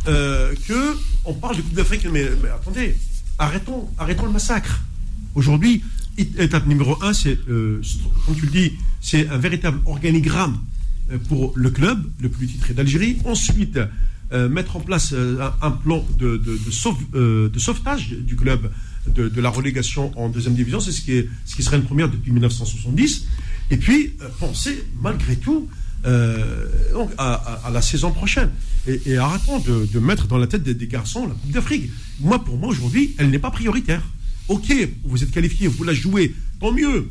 euh, 0.08 0.54
que 0.66 0.96
on 1.24 1.34
parle 1.34 1.56
de 1.56 1.62
Coupe 1.62 1.74
d'Afrique, 1.74 2.06
mais, 2.12 2.26
attendez, 2.52 2.96
arrêtons, 3.38 3.88
arrêtons 3.96 4.26
le 4.26 4.32
massacre. 4.32 4.80
Aujourd'hui, 5.34 5.82
étape 6.18 6.66
numéro 6.66 7.02
un, 7.02 7.12
c'est, 7.12 7.38
euh, 7.48 7.80
comme 8.26 8.36
tu 8.36 8.46
le 8.46 8.52
dis, 8.52 8.72
c'est 9.00 9.28
un 9.28 9.38
véritable 9.38 9.80
organigramme 9.86 10.58
euh, 11.12 11.18
pour 11.28 11.52
le 11.56 11.70
club, 11.70 12.04
le 12.20 12.28
plus 12.28 12.46
titré 12.46 12.74
d'Algérie. 12.74 13.18
Ensuite, 13.24 13.78
mettre 14.50 14.74
en 14.74 14.80
place 14.80 15.14
un, 15.62 15.70
plan 15.70 16.04
de, 16.18 16.36
de 16.38 17.58
sauvetage 17.60 18.08
du 18.08 18.34
club 18.34 18.68
de, 19.08 19.40
la 19.40 19.50
relégation 19.50 20.12
en 20.18 20.28
deuxième 20.28 20.54
division. 20.54 20.80
C'est 20.80 20.92
ce 20.92 21.00
qui, 21.02 21.62
serait 21.62 21.76
une 21.76 21.84
première 21.84 22.08
depuis 22.08 22.32
1970. 22.32 23.26
Et 23.70 23.76
puis, 23.76 24.14
euh, 24.20 24.28
penser 24.38 24.84
malgré 25.00 25.36
tout 25.36 25.68
euh, 26.06 26.66
à, 27.18 27.70
la 27.72 27.82
saison 27.82 28.10
prochaine. 28.10 28.50
Et, 28.86 29.16
arrêtons 29.16 29.58
de, 29.60 29.98
mettre 29.98 30.26
dans 30.26 30.38
la 30.38 30.46
tête 30.46 30.62
des, 30.62 30.86
garçons 30.86 31.26
la 31.26 31.34
Coupe 31.34 31.52
d'Afrique. 31.52 31.90
Moi, 32.20 32.42
pour 32.44 32.58
moi, 32.58 32.68
aujourd'hui, 32.68 33.14
elle 33.18 33.30
n'est 33.30 33.38
pas 33.38 33.50
prioritaire. 33.50 34.02
Ok, 34.48 34.72
vous 35.04 35.22
êtes 35.22 35.30
qualifié, 35.30 35.66
vous 35.68 35.84
la 35.84 35.94
jouez, 35.94 36.34
tant 36.60 36.72
mieux. 36.72 37.10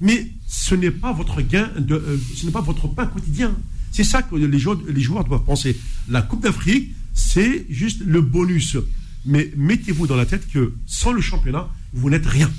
Mais 0.00 0.30
ce 0.48 0.74
n'est 0.74 0.90
pas 0.90 1.12
votre 1.12 1.42
gain, 1.42 1.70
de, 1.78 1.94
euh, 1.94 2.16
ce 2.34 2.46
n'est 2.46 2.52
pas 2.52 2.62
votre 2.62 2.88
pain 2.88 3.06
quotidien. 3.06 3.54
C'est 3.92 4.04
ça 4.04 4.22
que 4.22 4.36
les 4.36 4.58
joueurs, 4.58 4.80
les 4.88 5.00
joueurs 5.00 5.24
doivent 5.24 5.44
penser. 5.44 5.76
La 6.08 6.22
Coupe 6.22 6.42
d'Afrique, 6.42 6.92
c'est 7.12 7.66
juste 7.68 8.00
le 8.06 8.20
bonus 8.20 8.76
mais 9.24 9.50
mettez-vous 9.56 10.06
dans 10.06 10.16
la 10.16 10.26
tête 10.26 10.48
que 10.50 10.74
sans 10.86 11.12
le 11.12 11.20
championnat, 11.20 11.68
vous 11.92 12.10
n'êtes 12.10 12.26
rien. 12.26 12.50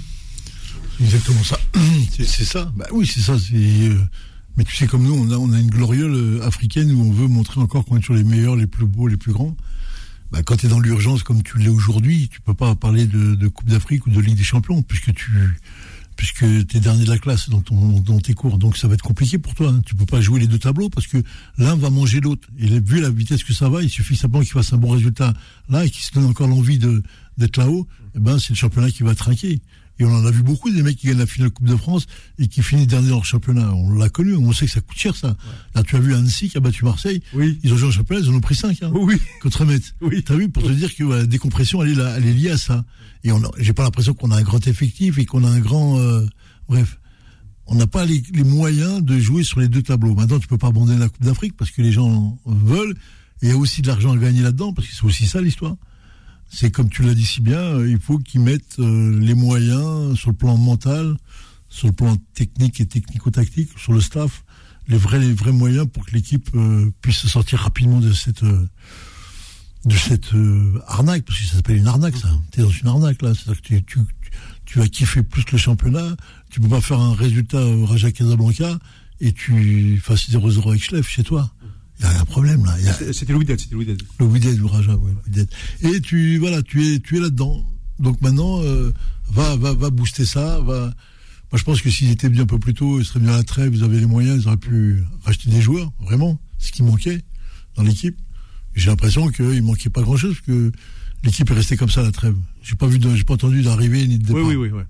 Exactement 0.99 1.43
ça. 1.43 1.59
C'est 2.19 2.45
ça. 2.45 2.71
Bah 2.75 2.85
oui, 2.91 3.09
c'est 3.11 3.21
ça. 3.21 3.35
Euh, 3.53 3.95
mais 4.55 4.63
tu 4.63 4.75
sais, 4.75 4.85
comme 4.85 5.03
nous, 5.03 5.13
on 5.13 5.31
a, 5.31 5.37
on 5.37 5.51
a 5.51 5.59
une 5.59 5.69
gloriole 5.69 6.13
euh, 6.13 6.45
africaine 6.45 6.91
où 6.91 7.01
on 7.01 7.11
veut 7.11 7.27
montrer 7.27 7.59
encore 7.59 7.85
qu'on 7.85 7.97
est 7.97 8.01
toujours 8.01 8.17
les 8.17 8.23
meilleurs, 8.23 8.55
les 8.55 8.67
plus 8.67 8.85
beaux, 8.85 9.07
les 9.07 9.17
plus 9.17 9.31
grands. 9.31 9.55
Bah, 10.31 10.41
quand 10.43 10.57
tu 10.57 10.65
es 10.65 10.69
dans 10.69 10.79
l'urgence 10.79 11.23
comme 11.23 11.43
tu 11.43 11.57
l'es 11.57 11.69
aujourd'hui, 11.69 12.29
tu 12.29 12.41
peux 12.41 12.53
pas 12.53 12.73
parler 12.75 13.05
de, 13.05 13.35
de 13.35 13.47
Coupe 13.47 13.69
d'Afrique 13.69 14.07
ou 14.07 14.09
de 14.09 14.19
Ligue 14.19 14.37
des 14.37 14.43
Champions, 14.43 14.81
puisque 14.81 15.13
tu, 15.13 15.31
puisque 16.15 16.43
es 16.43 16.79
dernier 16.79 17.03
de 17.03 17.09
la 17.09 17.17
classe 17.17 17.49
dans, 17.49 17.61
ton, 17.61 17.99
dans 17.99 18.19
tes 18.19 18.33
cours. 18.33 18.57
Donc 18.57 18.77
ça 18.77 18.87
va 18.87 18.93
être 18.93 19.01
compliqué 19.01 19.37
pour 19.37 19.55
toi. 19.55 19.69
Hein. 19.69 19.81
Tu 19.85 19.95
peux 19.95 20.05
pas 20.05 20.21
jouer 20.21 20.39
les 20.39 20.47
deux 20.47 20.59
tableaux 20.59 20.89
parce 20.89 21.07
que 21.07 21.17
l'un 21.57 21.75
va 21.75 21.89
manger 21.89 22.21
l'autre. 22.21 22.47
Et 22.59 22.79
vu 22.79 23.01
la 23.01 23.09
vitesse 23.09 23.43
que 23.43 23.53
ça 23.53 23.69
va, 23.69 23.81
il 23.81 23.89
suffit 23.89 24.15
simplement 24.15 24.43
qu'il 24.43 24.53
fasse 24.53 24.71
un 24.71 24.77
bon 24.77 24.89
résultat 24.89 25.33
là 25.67 25.83
et 25.85 25.89
qu'il 25.89 26.03
se 26.03 26.13
donne 26.13 26.25
encore 26.25 26.47
l'envie 26.47 26.79
d'être 26.79 27.57
là-haut. 27.57 27.87
Eh 28.15 28.19
ben, 28.19 28.39
c'est 28.39 28.51
le 28.51 28.55
championnat 28.55 28.91
qui 28.91 29.03
va 29.03 29.15
trinquer. 29.15 29.61
Et 30.01 30.03
on 30.03 30.15
en 30.15 30.25
a 30.25 30.31
vu 30.31 30.41
beaucoup 30.41 30.71
des 30.71 30.81
mecs 30.81 30.97
qui 30.97 31.05
gagnent 31.05 31.19
la 31.19 31.27
finale 31.27 31.51
Coupe 31.51 31.67
de 31.67 31.75
France 31.75 32.07
et 32.39 32.47
qui 32.47 32.63
finissent 32.63 32.87
dernier 32.87 33.09
dans 33.09 33.19
le 33.19 33.23
championnat. 33.23 33.71
On 33.71 33.93
l'a 33.93 34.09
connu, 34.09 34.33
on 34.33 34.51
sait 34.51 34.65
que 34.65 34.71
ça 34.71 34.81
coûte 34.81 34.97
cher 34.97 35.15
ça. 35.15 35.37
Là, 35.75 35.83
tu 35.83 35.95
as 35.95 35.99
vu 35.99 36.15
Annecy 36.15 36.49
qui 36.49 36.57
a 36.57 36.59
battu 36.59 36.83
Marseille. 36.85 37.21
Oui. 37.33 37.59
Ils 37.61 37.71
ont 37.71 37.77
joué 37.77 37.89
au 37.89 37.91
championnat, 37.91 38.25
ils 38.25 38.31
en 38.31 38.33
ont 38.33 38.41
pris 38.41 38.55
5. 38.55 38.81
Hein, 38.81 38.91
oui. 38.95 39.21
Contre 39.43 39.63
Metz. 39.63 39.93
Oui. 40.01 40.23
Tu 40.23 40.31
as 40.31 40.35
vu, 40.35 40.49
pour 40.49 40.63
te 40.63 40.71
dire 40.71 40.95
que 40.95 41.03
la 41.03 41.25
décompression, 41.27 41.83
elle 41.83 41.91
est, 41.91 41.95
là, 41.95 42.15
elle 42.17 42.25
est 42.25 42.33
liée 42.33 42.49
à 42.49 42.57
ça. 42.57 42.83
Et 43.23 43.31
on 43.31 43.39
j'ai 43.59 43.73
pas 43.73 43.83
l'impression 43.83 44.15
qu'on 44.15 44.31
a 44.31 44.37
un 44.37 44.41
grand 44.41 44.65
effectif 44.65 45.19
et 45.19 45.25
qu'on 45.25 45.43
a 45.43 45.49
un 45.49 45.59
grand. 45.59 45.99
Euh, 45.99 46.25
Bref, 46.67 46.99
on 47.67 47.75
n'a 47.75 47.85
pas 47.85 48.05
les, 48.05 48.23
moyens 48.43 49.03
de 49.03 49.19
jouer 49.19 49.43
sur 49.43 49.59
les 49.59 49.67
deux 49.67 49.83
tableaux. 49.83 50.15
Maintenant, 50.15 50.39
tu 50.39 50.47
peux 50.47 50.57
pas 50.57 50.67
abandonner 50.67 50.99
la 50.99 51.09
Coupe 51.09 51.23
d'Afrique 51.23 51.55
parce 51.57 51.69
que 51.69 51.81
les 51.81 51.91
gens 51.91 52.39
veulent. 52.45 52.95
Et 53.41 53.47
il 53.47 53.49
y 53.49 53.51
a 53.51 53.57
aussi 53.57 53.81
de 53.81 53.87
l'argent 53.87 54.13
à 54.13 54.17
gagner 54.17 54.41
là-dedans 54.41 54.73
parce 54.73 54.87
que 54.87 54.95
c'est 54.95 55.03
aussi 55.03 55.27
ça 55.27 55.41
l'histoire. 55.41 55.75
C'est 56.53 56.69
comme 56.69 56.89
tu 56.89 57.01
l'as 57.03 57.13
dit 57.13 57.25
si 57.25 57.39
bien, 57.39 57.59
euh, 57.59 57.89
il 57.89 57.97
faut 57.97 58.19
qu'ils 58.19 58.41
mettent 58.41 58.77
euh, 58.79 59.17
les 59.19 59.35
moyens 59.35 60.17
sur 60.19 60.31
le 60.31 60.35
plan 60.35 60.57
mental, 60.57 61.15
sur 61.69 61.87
le 61.87 61.93
plan 61.93 62.17
technique 62.33 62.81
et 62.81 62.85
technico-tactique, 62.85 63.69
sur 63.77 63.93
le 63.93 64.01
staff, 64.01 64.43
les 64.89 64.97
vrais, 64.97 65.19
les 65.19 65.31
vrais 65.31 65.53
moyens 65.53 65.87
pour 65.87 66.05
que 66.05 66.11
l'équipe 66.11 66.49
euh, 66.53 66.91
puisse 67.01 67.19
se 67.19 67.29
sortir 67.29 67.59
rapidement 67.59 67.99
de 67.99 68.11
cette 68.11 68.43
de 68.43 69.95
cette 69.95 70.29
arnaque, 70.85 71.25
parce 71.25 71.39
que 71.39 71.45
ça 71.45 71.55
s'appelle 71.55 71.77
une 71.77 71.87
arnaque, 71.87 72.15
ça. 72.15 72.29
es 72.55 72.61
dans 72.61 72.69
une 72.69 72.87
arnaque 72.87 73.21
là. 73.23 73.33
C'est-à-dire 73.33 73.61
que 73.63 73.75
tu, 73.79 73.99
tu 74.65 74.77
vas 74.77 74.87
kiffer 74.87 75.23
plus 75.23 75.43
le 75.51 75.57
championnat, 75.57 76.15
tu 76.51 76.59
peux 76.59 76.67
pas 76.67 76.81
faire 76.81 76.99
un 76.99 77.15
résultat 77.15 77.65
au 77.65 77.85
Raja 77.87 78.11
Casablanca 78.11 78.77
et 79.21 79.31
tu 79.31 79.99
fasses 80.03 80.29
0-0 80.29 80.69
avec 80.69 80.83
Schleff 80.83 81.07
chez 81.07 81.23
toi. 81.23 81.51
Il 82.01 82.05
y 82.05 82.07
a 82.07 82.21
un 82.21 82.25
problème 82.25 82.65
là. 82.65 82.75
C'était 83.13 83.31
le 83.31 83.39
Wydad, 83.39 83.59
c'était 83.59 83.75
Wydad. 83.75 84.01
Le 84.19 84.25
Wydad, 84.25 84.57
le 84.57 84.65
Raja, 84.65 84.97
oui, 84.97 85.11
Et 85.81 86.01
tu, 86.01 86.37
voilà, 86.39 86.61
tu 86.63 86.85
es, 86.87 86.99
tu 86.99 87.17
es 87.17 87.19
là-dedans. 87.19 87.63
Donc 87.99 88.19
maintenant, 88.21 88.61
euh, 88.63 88.91
va, 89.29 89.55
va, 89.55 89.73
va 89.73 89.89
booster 89.91 90.25
ça, 90.25 90.59
va. 90.61 90.93
Moi, 91.51 91.59
je 91.59 91.63
pense 91.63 91.81
que 91.81 91.89
s'ils 91.89 92.09
étaient 92.09 92.29
bien 92.29 92.43
un 92.43 92.47
peu 92.47 92.57
plus 92.57 92.73
tôt, 92.73 92.99
ils 92.99 93.05
seraient 93.05 93.19
bien 93.19 93.33
à 93.33 93.37
la 93.37 93.43
trêve, 93.43 93.75
ils 93.75 93.83
avaient 93.83 93.99
les 93.99 94.05
moyens, 94.05 94.41
ils 94.41 94.47
auraient 94.47 94.57
pu 94.57 95.03
racheter 95.23 95.49
des 95.49 95.61
joueurs, 95.61 95.91
vraiment, 95.99 96.39
ce 96.57 96.71
qui 96.71 96.81
manquait 96.81 97.21
dans 97.75 97.83
l'équipe. 97.83 98.17
J'ai 98.73 98.89
l'impression 98.89 99.27
qu'il 99.29 99.61
manquait 99.61 99.89
pas 99.89 100.01
grand-chose, 100.01 100.35
parce 100.35 100.45
que 100.47 100.71
l'équipe 101.23 101.49
est 101.51 101.53
restée 101.53 101.75
comme 101.75 101.89
ça 101.89 102.01
à 102.01 102.03
la 102.03 102.11
trêve. 102.11 102.35
J'ai 102.63 102.75
pas 102.75 102.87
vu, 102.87 102.99
j'ai 103.15 103.23
pas 103.25 103.33
entendu 103.33 103.61
d'arrivée 103.61 104.07
ni 104.07 104.17
de 104.17 104.25
départ. 104.27 104.41
Oui, 104.41 104.55
oui, 104.55 104.69
oui. 104.71 104.83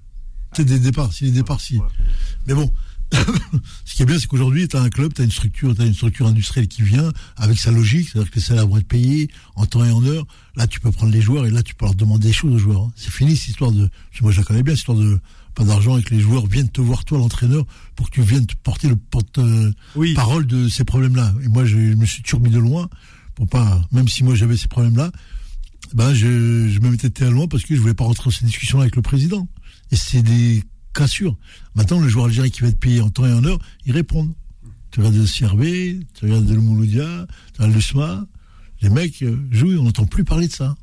C'est 0.54 0.66
des 0.66 0.80
départs, 0.80 1.12
si 1.12 1.26
des 1.26 1.32
départs, 1.32 1.60
si. 1.60 1.80
Mais 2.46 2.54
bon, 2.54 2.72
ce 3.86 3.96
qui 3.96 4.04
est 4.04 4.06
bien, 4.06 4.18
c'est 4.20 4.28
qu'aujourd'hui, 4.28 4.68
tu 4.68 4.78
as 4.78 4.82
un 4.82 4.90
club, 4.90 5.14
tu 5.14 5.22
as 5.22 5.26
une 5.26 5.32
structure, 5.32 5.76
tu 5.76 5.84
une 5.84 5.94
structure 5.94 6.28
industrielle 6.28 6.68
qui 6.68 6.82
vient 6.82 7.12
avec 7.36 7.58
sa 7.58 7.72
logique, 7.72 8.10
c'est-à-dire 8.10 8.32
que 8.32 8.36
les 8.36 8.42
salaires 8.42 8.68
vont 8.68 8.78
être 8.78 8.88
payés 8.88 9.30
en 9.56 9.66
temps 9.66 9.84
et 9.84 9.92
en 9.92 10.04
heure. 10.06 10.26
Là, 10.56 10.68
tu 10.68 10.80
peux 10.80 10.92
prendre 10.92 11.12
les 11.12 11.22
joueurs 11.22 11.46
et 11.46 11.50
là, 11.50 11.64
tu 11.64 11.76
peux 11.76 11.86
leur 11.86 11.96
demander 11.96 12.28
des 12.28 12.34
choses 12.34 12.54
aux 12.54 12.58
joueurs. 12.58 12.84
Hein. 12.84 12.92
C'est 12.96 13.12
fini 13.12 13.36
cette 13.36 13.50
histoire 13.50 13.72
de, 13.72 13.90
moi 14.22 14.32
je 14.32 14.38
la 14.38 14.44
connais 14.44 14.64
bien, 14.64 14.74
cette 14.74 14.82
histoire 14.82 14.98
de 14.98 15.20
pas 15.54 15.64
d'argent 15.66 15.98
et 15.98 16.04
que 16.04 16.14
les 16.14 16.22
joueurs 16.22 16.46
viennent 16.46 16.70
te 16.70 16.80
voir 16.80 17.04
toi, 17.04 17.18
l'entraîneur, 17.18 17.66
pour 17.96 18.10
que 18.10 18.16
tu 18.16 18.22
viennes 18.22 18.46
te 18.46 18.56
porter 18.56 18.88
le 18.88 18.96
porte-parole 18.96 20.48
de 20.48 20.70
ces 20.70 20.86
problèmes-là. 20.86 21.34
Et 21.44 21.50
moi, 21.50 21.66
je, 21.66 21.78
me 21.78 22.06
suis 22.06 22.24
toujours 22.24 22.40
mis 22.40 22.50
de 22.50 22.60
loin 22.60 22.90
pour 23.36 23.48
pas, 23.48 23.82
même 23.92 24.08
si 24.08 24.24
moi 24.24 24.36
j'avais 24.36 24.56
ces 24.56 24.68
problèmes-là, 24.68 25.12
ben 25.94 26.14
je, 26.14 26.70
je 26.70 26.80
me 26.80 26.90
mettais 26.90 27.10
très 27.10 27.30
loin 27.30 27.48
parce 27.48 27.64
que 27.64 27.76
je 27.76 27.82
voulais 27.82 27.94
pas 27.94 28.06
rentrer 28.06 28.26
dans 28.26 28.32
ces 28.32 28.46
discussions 28.46 28.80
avec 28.80 28.96
le 28.96 29.02
président. 29.02 29.48
Et 29.92 29.98
c'est 29.98 30.22
des 30.22 30.64
cas 30.94 31.08
sûrs. 31.08 31.38
Maintenant, 31.76 32.00
le 32.00 32.08
joueur 32.08 32.26
algérien 32.26 32.50
qui 32.50 32.62
va 32.62 32.68
être 32.68 32.80
payé 32.80 33.02
en 33.02 33.10
temps 33.10 33.26
et 33.26 33.34
en 33.34 33.44
heure, 33.44 33.60
ils 33.86 33.94
répondent. 33.94 34.34
Tu 34.92 35.00
regardes 35.00 35.16
le 35.16 35.26
CRB, 35.26 36.04
tu 36.14 36.26
regardes 36.26 36.50
le 36.50 36.60
Mouloudia, 36.60 37.28
tu 37.54 37.62
regardes 37.62 37.76
le 37.76 37.82
SMA, 37.82 38.28
les 38.82 38.90
mecs 38.90 39.22
euh, 39.22 39.38
jouent, 39.52 39.78
on 39.80 39.84
n'entend 39.84 40.06
plus 40.06 40.24
parler 40.24 40.48
de 40.48 40.54
ça. 40.54 40.76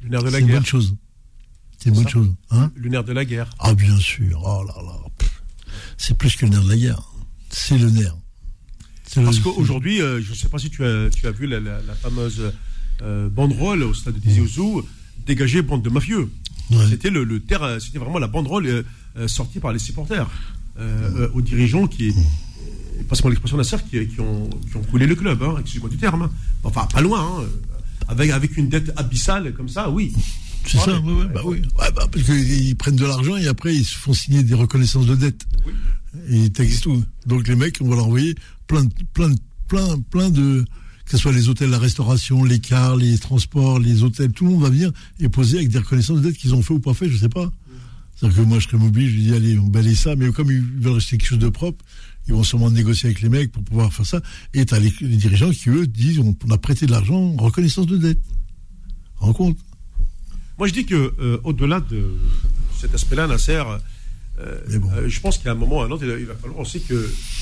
Le 0.00 0.08
nerf 0.08 0.22
de 0.22 0.30
la 0.30 0.40
guerre. 0.40 0.40
C'est 0.40 0.46
une 0.46 0.52
bonne 0.54 0.66
chose. 0.66 0.96
C'est 1.78 1.88
une 1.90 1.94
bonne 1.94 2.08
chose. 2.08 2.34
Hein 2.50 2.72
le 2.74 2.88
nerf 2.88 3.04
de 3.04 3.12
la 3.12 3.24
guerre. 3.24 3.50
Ah, 3.58 3.74
bien 3.74 3.96
sûr. 3.98 4.42
Oh 4.44 4.64
là 4.64 4.74
là. 4.82 5.26
C'est 5.98 6.16
plus 6.16 6.34
que 6.36 6.46
le 6.46 6.52
nerf 6.52 6.64
de 6.64 6.70
la 6.70 6.76
guerre. 6.76 7.02
C'est 7.50 7.78
le 7.78 7.90
nerf. 7.90 8.16
Parce 9.14 9.38
qu'aujourd'hui, 9.38 10.00
euh, 10.00 10.20
je 10.20 10.30
ne 10.30 10.34
sais 10.34 10.48
pas 10.48 10.58
si 10.58 10.70
tu 10.70 10.84
as, 10.84 11.08
tu 11.10 11.26
as 11.26 11.30
vu 11.30 11.46
la, 11.46 11.60
fameuse 12.02 12.52
euh, 13.02 13.28
banderole 13.28 13.82
au 13.84 13.94
stade 13.94 14.14
de 14.14 14.20
Tizi 14.20 14.40
Ouzou, 14.40 14.84
bande 15.64 15.82
de 15.82 15.90
mafieux. 15.90 16.30
C'était 16.88 17.10
le, 17.10 17.24
le 17.24 17.42
c'était 17.80 17.98
vraiment 17.98 18.18
la 18.18 18.26
banderole 18.26 18.66
euh, 18.66 18.82
euh, 19.16 19.28
sortie 19.28 19.60
par 19.60 19.72
les 19.72 19.78
supporters 19.78 20.28
euh, 20.78 21.28
aux 21.34 21.42
dirigeants 21.42 21.86
qui, 21.86 22.12
pas 23.08 23.14
seulement 23.14 23.30
l'expression 23.30 23.56
d'un 23.56 23.64
cercle, 23.64 23.86
qui, 23.90 24.06
qui, 24.08 24.20
ont, 24.20 24.48
qui 24.70 24.76
ont 24.76 24.82
coulé 24.82 25.06
le 25.06 25.14
club, 25.14 25.42
hein, 25.42 25.56
excusez-moi 25.60 25.90
du 25.90 25.98
terme. 25.98 26.22
Hein. 26.22 26.30
Enfin, 26.62 26.86
pas 26.86 27.00
loin, 27.00 27.20
hein, 27.20 27.44
avec, 28.08 28.30
avec 28.30 28.56
une 28.56 28.68
dette 28.68 28.92
abyssale 28.96 29.52
comme 29.52 29.68
ça, 29.68 29.90
oui. 29.90 30.12
C'est 30.66 30.78
ça, 30.78 30.98
oui, 31.04 31.26
bah 31.32 31.42
oui. 31.44 31.60
bah, 31.76 31.90
parce 31.94 32.24
qu'ils 32.24 32.74
prennent 32.76 32.96
de 32.96 33.04
l'argent 33.04 33.36
et 33.36 33.46
après 33.48 33.74
ils 33.74 33.84
se 33.84 33.94
font 33.94 34.14
signer 34.14 34.42
des 34.42 34.54
reconnaissances 34.54 35.06
de 35.06 35.14
dette. 35.14 35.44
Oui. 35.66 35.72
Et 36.30 36.36
ils 36.44 36.52
textent 36.52 36.84
tout. 36.84 37.04
Donc 37.26 37.46
les 37.48 37.54
mecs, 37.56 37.78
on 37.82 37.88
va 37.88 37.96
leur 37.96 38.06
envoyer 38.06 38.34
plein, 38.66 38.86
plein, 39.12 39.34
plein, 39.68 39.98
plein 40.10 40.30
de, 40.30 40.64
que 41.04 41.10
ce 41.12 41.18
soit 41.18 41.32
les 41.32 41.48
hôtels, 41.48 41.70
la 41.70 41.78
restauration, 41.78 42.44
les 42.44 42.58
cars, 42.58 42.96
les 42.96 43.18
transports, 43.18 43.78
les 43.78 44.02
hôtels, 44.02 44.32
tout 44.32 44.44
le 44.44 44.52
monde 44.52 44.62
va 44.62 44.70
venir 44.70 44.90
et 45.20 45.28
poser 45.28 45.58
avec 45.58 45.68
des 45.68 45.78
reconnaissances 45.78 46.18
de 46.20 46.28
dette 46.28 46.36
qu'ils 46.36 46.54
ont 46.54 46.62
fait 46.62 46.74
ou 46.74 46.80
pas 46.80 46.94
fait, 46.94 47.08
je 47.08 47.16
sais 47.16 47.28
pas. 47.28 47.50
C'est-à-dire 48.16 48.42
que 48.42 48.48
moi, 48.48 48.58
je 48.58 48.68
serais 48.68 48.78
mobile, 48.78 49.08
je 49.08 49.14
lui 49.14 49.22
dis, 49.22 49.34
allez, 49.34 49.58
on 49.58 49.66
balaye 49.66 49.96
ça, 49.96 50.16
mais 50.16 50.30
comme 50.30 50.50
ils 50.50 50.62
veulent 50.62 50.94
rester 50.94 51.18
quelque 51.18 51.28
chose 51.28 51.38
de 51.38 51.48
propre, 51.48 51.84
ils 52.26 52.32
vont 52.32 52.44
sûrement 52.44 52.70
négocier 52.70 53.08
avec 53.08 53.20
les 53.20 53.28
mecs 53.28 53.52
pour 53.52 53.62
pouvoir 53.62 53.92
faire 53.92 54.06
ça. 54.06 54.20
Et 54.54 54.64
tu 54.64 54.74
as 54.74 54.78
les, 54.78 54.90
dirigeants 54.90 55.50
qui, 55.50 55.68
eux, 55.68 55.86
disent, 55.86 56.20
on, 56.20 56.34
a 56.50 56.58
prêté 56.58 56.86
de 56.86 56.92
l'argent 56.92 57.34
en 57.36 57.36
reconnaissance 57.36 57.86
de 57.86 57.96
dette. 57.96 58.20
Rends 59.16 59.32
compte 59.32 59.58
Moi, 60.58 60.68
je 60.68 60.72
dis 60.72 60.86
que 60.86 61.14
euh, 61.18 61.38
au-delà 61.44 61.80
de 61.80 62.14
cet 62.78 62.94
aspect-là, 62.94 63.26
Nasser, 63.26 63.62
euh, 64.40 64.58
euh, 64.70 65.08
je 65.08 65.20
pense 65.20 65.38
qu'à 65.38 65.52
un 65.52 65.54
moment 65.54 65.78
ou 65.78 65.80
à 65.80 65.86
un 65.86 65.90
autre, 65.90 66.04
il 66.04 66.26
va 66.26 66.34
falloir 66.34 66.60
aussi 66.60 66.80
que, 66.80 66.94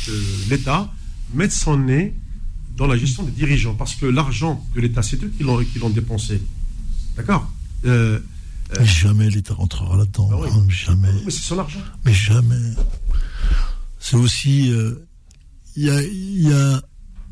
que 0.06 0.50
l'État 0.50 0.90
mette 1.34 1.52
son 1.52 1.78
nez 1.78 2.14
dans 2.76 2.86
la 2.86 2.96
gestion 2.96 3.22
des 3.22 3.30
dirigeants, 3.30 3.74
parce 3.74 3.94
que 3.94 4.06
l'argent 4.06 4.64
de 4.74 4.80
l'État, 4.80 5.02
c'est 5.02 5.22
eux 5.22 5.32
qui 5.36 5.42
l'ont, 5.42 5.62
qui 5.64 5.78
l'ont 5.78 5.90
dépensé. 5.90 6.42
D'accord 7.16 7.50
euh, 7.84 8.18
euh 8.78 8.84
Jamais 8.84 9.28
l'État 9.28 9.54
rentrera 9.54 9.96
là-dedans. 9.96 10.30
Ah 10.32 10.48
hein, 10.50 10.66
jamais. 10.68 11.12
Mais 11.24 11.30
c'est 11.30 11.42
son 11.42 11.58
argent. 11.58 11.80
Mais 12.04 12.14
jamais. 12.14 12.56
C'est 13.98 14.16
aussi. 14.16 14.70
Euh, 14.70 15.06
il 15.76 15.84
y, 15.84 15.90
a, 15.90 16.02
y, 16.02 16.52
a, 16.52 16.82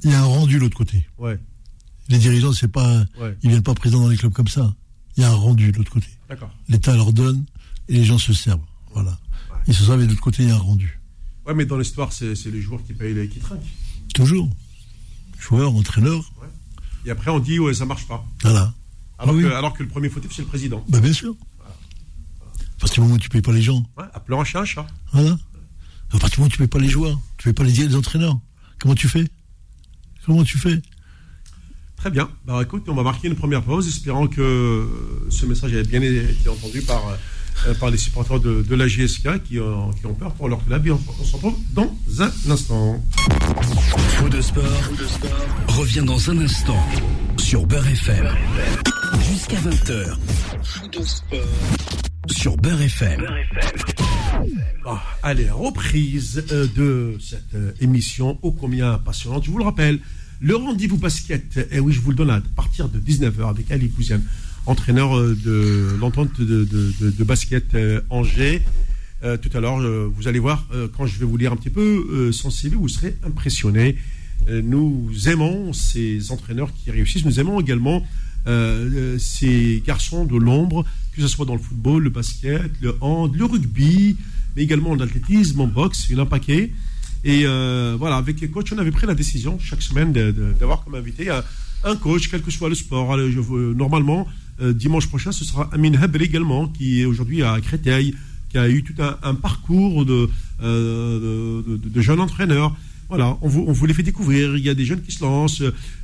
y, 0.05 0.13
a, 0.15 0.21
un 0.21 0.25
rendu 0.25 0.55
de 0.55 0.61
l'autre 0.61 0.77
côté. 0.77 1.07
Ouais. 1.19 1.39
Les 2.09 2.19
dirigeants, 2.19 2.53
c'est 2.53 2.69
pas. 2.69 3.05
Ils 3.43 3.51
viennent 3.51 3.63
pas 3.63 3.75
présents 3.75 4.01
dans 4.01 4.09
les 4.09 4.17
clubs 4.17 4.33
comme 4.33 4.49
ça. 4.49 4.75
Il 5.17 5.23
y 5.23 5.25
a 5.25 5.31
un 5.31 5.35
rendu 5.35 5.73
de 5.73 5.77
l'autre 5.77 5.93
côté. 5.93 6.09
D'accord. 6.29 6.51
L'État 6.69 6.95
leur 6.95 7.13
donne 7.13 7.45
et 7.89 7.95
les 7.95 8.05
gens 8.05 8.19
se 8.19 8.33
servent. 8.33 8.61
Voilà. 8.93 9.19
Ils 9.67 9.75
se 9.75 9.85
savent 9.85 10.01
et 10.01 10.05
de 10.05 10.11
l'autre 10.11 10.23
côté, 10.23 10.43
il 10.43 10.49
y 10.49 10.53
a 10.53 10.57
un 10.57 10.59
rendu. 10.59 11.01
Ouais, 11.47 11.55
mais 11.55 11.67
dans 11.67 11.77
l'histoire, 11.77 12.13
c'est 12.13 12.35
c'est 12.35 12.51
les 12.51 12.61
joueurs 12.61 12.83
qui 12.85 12.93
payent 12.93 13.15
les 13.15 13.29
qui 13.29 13.41
trinquent. 13.41 13.61
Toujours. 14.15 14.49
Joueur, 15.41 15.75
entraîneur, 15.75 16.31
Et 17.07 17.11
après, 17.11 17.31
on 17.31 17.39
dit, 17.41 17.59
ouais, 17.59 17.73
ça 17.75 17.87
marche 17.87 18.07
pas. 18.07 18.25
voilà. 18.43 18.73
Alors, 19.19 19.35
Oui. 19.35 19.43
que, 19.43 19.49
alors 19.49 19.73
que 19.75 19.83
le 19.83 19.89
premier 19.89 20.09
fautif, 20.11 20.31
c'est 20.35 20.43
le 20.43 20.49
président. 20.49 20.85
Bah, 20.89 21.01
bien 21.01 21.13
sûr. 21.13 21.35
À 21.63 22.81
partir 22.81 22.95
du 22.97 23.01
moment 23.03 23.15
où 23.15 23.19
tu 23.19 23.29
payes 23.29 23.43
pas 23.43 23.53
les 23.53 23.63
gens, 23.63 23.85
Ouais, 23.99 24.05
appelons 24.15 24.41
un 24.41 24.45
chat 24.45 24.61
un 24.61 24.65
chat. 24.65 24.87
voilà. 25.13 25.37
À 26.13 26.19
partir 26.19 26.37
du 26.37 26.41
moment 26.41 26.47
où 26.47 26.51
tu 26.53 26.59
payes 26.59 26.67
pas 26.69 26.79
les 26.79 26.89
joueurs, 26.89 27.19
tu 27.39 27.45
payes 27.45 27.53
pas 27.53 27.65
les, 27.65 27.73
les 27.89 27.95
entraîneurs, 27.97 28.39
comment 28.79 28.95
tu 28.95 29.09
fais? 29.09 29.27
Comment 30.27 30.45
tu 30.45 30.59
fais? 30.59 30.81
Très 31.97 32.11
bien. 32.11 32.31
Bah 32.47 32.61
écoute, 32.63 32.85
on 32.89 32.95
va 32.95 33.03
marquer 33.03 33.29
une 33.29 33.37
première 33.37 33.63
pause, 33.63 33.87
espérant 33.87 34.27
que 34.27 34.41
euh, 34.41 34.87
ce 35.31 35.45
message 35.47 35.73
ait 35.75 35.83
bien 35.85 36.01
été 36.03 36.49
entendu 36.49 36.81
par, 36.83 37.03
euh, 37.67 37.75
par 37.75 37.91
les 37.91 37.99
supporters 37.99 38.41
de, 38.41 38.63
de 38.63 38.75
la 38.75 38.87
GSK 38.87 39.43
qui, 39.45 39.59
ont- 39.61 39.91
qui 39.93 40.07
ont 40.07 40.15
peur 40.15 40.33
pour 40.35 40.49
leur 40.49 40.65
club. 40.65 40.87
Et 40.87 40.91
on, 40.91 41.01
on 41.21 41.25
se 41.25 41.35
retrouve 41.35 41.57
dans 41.75 41.91
un 42.21 42.31
instant. 42.51 43.03
Fou 44.17 44.29
de 44.29 44.41
sport, 44.41 44.65
revient 45.69 46.03
dans 46.05 46.31
un 46.31 46.39
instant 46.39 46.79
sur 47.39 47.67
Beurre 47.67 47.87
FM. 47.89 48.29
Jusqu'à 49.31 49.57
20h. 49.57 50.17
Fou 50.63 50.89
de 50.89 51.03
sport 51.05 51.39
sur 52.29 52.57
Beurre 52.57 52.83
FM. 52.83 53.27
Ah, 54.87 55.03
allez, 55.23 55.51
reprise 55.51 56.45
euh, 56.53 56.67
de 56.77 57.17
cette 57.21 57.55
euh, 57.55 57.73
émission 57.81 58.39
ô 58.43 58.53
combien 58.53 58.99
passionnante. 58.99 59.45
Je 59.45 59.51
vous 59.51 59.59
le 59.59 59.65
rappelle, 59.65 59.99
le 60.41 60.57
rendez-vous 60.57 60.97
basket, 60.97 61.59
et 61.71 61.81
oui, 61.81 61.93
je 61.93 62.01
vous 62.01 62.11
le 62.11 62.17
donne 62.17 62.31
à 62.31 62.41
partir 62.57 62.89
de 62.89 62.99
19h 63.01 63.49
avec 63.49 63.71
Ali 63.71 63.91
Kouziane, 63.91 64.23
entraîneur 64.71 65.19
euh, 65.19 65.37
de 65.45 65.97
l'entente 66.01 66.41
de, 66.41 67.25
basket 67.25 67.75
euh, 67.75 68.01
Angers. 68.09 68.63
Euh, 69.23 69.37
tout 69.37 69.51
à 69.53 69.61
l'heure, 69.61 69.81
vous 70.11 70.29
allez 70.29 70.39
voir, 70.39 70.67
quand 70.97 71.05
je 71.05 71.19
vais 71.19 71.27
vous 71.27 71.37
lire 71.37 71.53
un 71.53 71.57
petit 71.57 71.69
peu 71.69 72.33
son 72.33 72.49
CV, 72.49 72.77
vous 72.77 72.89
serez 72.89 73.17
impressionné. 73.23 73.97
Nous 74.49 75.11
aimons 75.27 75.75
ces 75.75 76.33
entraîneurs 76.33 76.71
qui 76.73 76.91
réussissent. 76.91 77.27
Nous 77.27 77.39
aimons 77.39 77.61
également 77.61 78.07
ces 79.19 79.83
garçons 79.87 80.25
de 80.25 80.39
l'ombre, 80.39 80.87
que 81.15 81.21
ce 81.21 81.29
soit 81.29 81.45
dans 81.45 81.53
le 81.53 81.61
football, 81.61 82.05
le 82.05 82.09
basket, 82.09 82.71
le 82.81 82.97
hand, 83.03 83.37
le 83.37 83.45
rugby, 83.45 84.17
mais 84.57 84.63
également 84.63 84.93
en 84.93 85.01
athlétisme, 85.01 85.61
en 85.61 85.67
boxe, 85.67 86.07
il 86.09 86.15
y 86.15 86.17
en 86.17 86.21
a 86.21 86.23
un 86.23 86.27
paquet. 86.27 86.73
Et 87.23 87.45
voilà, 87.99 88.17
avec 88.17 88.41
les 88.41 88.49
coachs, 88.49 88.73
on 88.73 88.79
avait 88.79 88.91
pris 88.91 89.07
la 89.07 89.15
décision 89.15 89.59
chaque 89.59 89.83
semaine 89.83 90.13
d'avoir 90.59 90.83
comme 90.83 90.95
invité 90.95 91.29
un, 91.85 91.97
coach, 91.97 92.29
quel 92.31 92.43
que 92.43 92.51
soit 92.51 92.69
le 92.69 92.75
sport. 92.75 93.17
Veux- 93.17 93.75
normalement, 93.75 94.27
euh, 94.61 94.73
dimanche 94.73 95.09
prochain, 95.09 95.33
ce 95.33 95.45
sera 95.45 95.69
Amin 95.73 95.95
Habri 95.95 96.25
également, 96.25 96.69
qui 96.69 97.01
est 97.01 97.05
aujourd'hui 97.05 97.43
à 97.43 97.61
Créteil, 97.61 98.15
qui 98.51 98.59
a 98.59 98.69
eu 98.69 98.83
tout 98.83 98.95
un, 99.01 99.35
parcours 99.35 100.05
de, 100.05 100.29
euh, 100.63 101.63
de, 101.67 102.01
jeunes 102.01 102.21
entraîneurs. 102.21 102.77
Voilà, 103.09 103.37
on 103.43 103.49
vous, 103.49 103.87
les 103.87 103.95
fait 103.95 104.05
découvrir. 104.05 104.57
Il 104.57 104.65
y 104.65 104.69
a 104.69 104.75
des 104.75 104.85
jeunes 104.85 105.03
qui 105.03 105.13
se 105.13 105.23
lancent. 105.23 105.63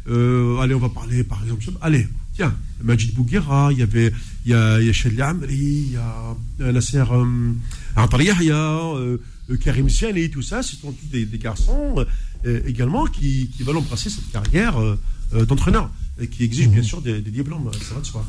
Euh, 0.08 0.58
allez, 0.58 0.74
on 0.74 0.80
va 0.80 0.88
parler, 0.88 1.22
par 1.22 1.40
exemple. 1.42 1.64
Allez, 1.80 2.08
tiens, 2.34 2.54
Majid 2.82 3.14
Bouguera, 3.14 3.70
il 3.72 3.78
y 3.78 3.82
avait, 3.82 4.12
il 4.44 4.50
y 4.50 4.54
a, 4.54 4.80
il 4.80 4.86
y 4.86 5.20
a 5.20 5.28
Amri, 5.28 5.54
il 5.54 5.92
y 5.92 5.96
a 5.96 6.36
euh, 6.60 6.72
Nasser 6.72 7.04
euh, 7.10 7.52
Antar 7.96 8.22
Yahya, 8.22 8.56
euh, 8.56 9.18
euh, 9.50 9.56
Karim 9.56 9.88
Siani, 9.88 10.30
tout 10.30 10.42
ça, 10.42 10.62
ce 10.62 10.76
sont 10.76 10.94
des, 11.10 11.26
garçons 11.38 12.04
euh, 12.44 12.60
également 12.66 13.06
qui, 13.06 13.50
qui 13.56 13.62
veulent 13.62 13.76
embrasser 13.76 14.10
cette 14.10 14.30
carrière 14.30 14.80
euh, 14.80 14.94
euh, 14.94 14.96
d'entraîneur 15.32 15.90
et 16.20 16.28
qui 16.28 16.44
exige 16.44 16.68
bien 16.68 16.82
sûr 16.82 17.02
des, 17.02 17.20
des 17.20 17.30
diplômes, 17.30 17.70
ça 17.72 17.94
va 17.94 18.00
de 18.00 18.06
soi. 18.06 18.26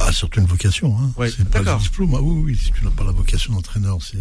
Ah, 0.00 0.12
surtout 0.12 0.40
une 0.40 0.46
vocation. 0.46 0.98
Hein. 0.98 1.12
Ouais, 1.16 1.30
c'est 1.30 1.48
pas 1.48 1.60
le 1.62 1.78
diplôme. 1.80 2.14
Ah, 2.14 2.22
oui, 2.22 2.42
oui, 2.44 2.56
si 2.56 2.72
tu 2.72 2.84
n'as 2.84 2.90
pas 2.90 3.04
la 3.04 3.12
vocation 3.12 3.52
d'entraîneur, 3.52 3.98
c'est. 4.02 4.18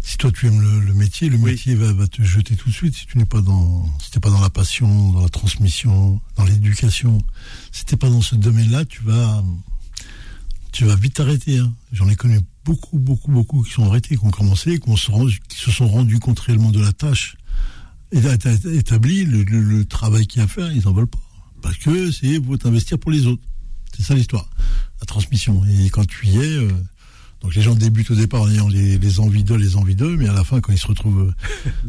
Si 0.00 0.16
toi 0.16 0.30
tu 0.32 0.46
aimes 0.46 0.60
le, 0.60 0.80
le 0.80 0.94
métier, 0.94 1.28
le 1.28 1.36
Oui. 1.36 1.52
métier 1.52 1.74
va, 1.74 1.92
va 1.92 2.06
te 2.06 2.22
jeter 2.22 2.56
tout 2.56 2.68
de 2.70 2.74
suite. 2.74 2.94
Si 2.94 3.06
tu 3.06 3.18
n'es 3.18 3.24
pas 3.26 3.40
dans, 3.40 3.88
si 4.00 4.10
t'es 4.10 4.20
pas 4.20 4.30
dans 4.30 4.40
la 4.40 4.48
passion, 4.50 5.12
dans 5.12 5.22
la 5.22 5.28
transmission, 5.28 6.20
dans 6.36 6.44
l'éducation, 6.44 7.18
si 7.72 7.84
t'es 7.84 7.96
pas 7.96 8.08
dans 8.08 8.22
ce 8.22 8.34
domaine-là, 8.36 8.84
tu 8.84 9.02
vas, 9.02 9.42
tu 10.72 10.84
vas 10.84 10.94
vite 10.94 11.14
t'arrêter. 11.14 11.58
Hein. 11.58 11.72
J'en 11.92 12.08
ai 12.08 12.16
connu 12.16 12.40
beaucoup, 12.64 12.98
beaucoup, 12.98 13.30
beaucoup 13.32 13.62
qui 13.62 13.72
sont 13.72 13.84
arrêtés, 13.86 14.16
qui 14.16 14.24
ont 14.24 14.30
commencé, 14.30 14.78
qui, 14.78 14.88
ont 14.88 14.96
se 14.96 15.10
rendu- 15.10 15.40
qui 15.48 15.58
se 15.58 15.70
sont 15.70 15.88
rendus 15.88 16.20
compte 16.20 16.38
réellement 16.40 16.70
de 16.70 16.80
la 16.80 16.92
tâche 16.92 17.36
établi 18.12 19.24
le, 19.24 19.42
le- 19.44 19.62
le 19.62 19.84
travail 19.84 20.26
qu'il 20.26 20.38
y 20.38 20.42
a 20.42 20.44
à 20.44 20.48
faire, 20.48 20.72
ils 20.72 20.84
n'en 20.84 20.92
veulent 20.92 21.06
pas. 21.06 21.18
Parce 21.62 21.76
que 21.78 22.10
c'est 22.10 22.40
pour 22.40 22.58
t'investir 22.58 22.98
pour 22.98 23.10
les 23.10 23.26
autres. 23.26 23.42
C'est 23.96 24.02
ça 24.02 24.14
l'histoire, 24.14 24.48
la 25.00 25.06
transmission. 25.06 25.62
Et 25.64 25.90
quand 25.90 26.06
tu 26.06 26.26
y 26.28 26.36
es, 26.38 26.40
euh, 26.58 26.68
donc 27.40 27.54
les 27.54 27.62
gens 27.62 27.74
débutent 27.74 28.10
au 28.10 28.14
départ 28.14 28.42
en 28.42 28.50
ayant 28.50 28.68
les, 28.68 28.98
les 28.98 29.20
envies 29.20 29.42
d'eux, 29.44 29.56
les 29.56 29.76
envies 29.76 29.96
d'eux, 29.96 30.16
mais 30.16 30.28
à 30.28 30.32
la 30.32 30.44
fin, 30.44 30.60
quand 30.60 30.72
ils 30.72 30.78
se 30.78 30.86
retrouvent 30.86 31.32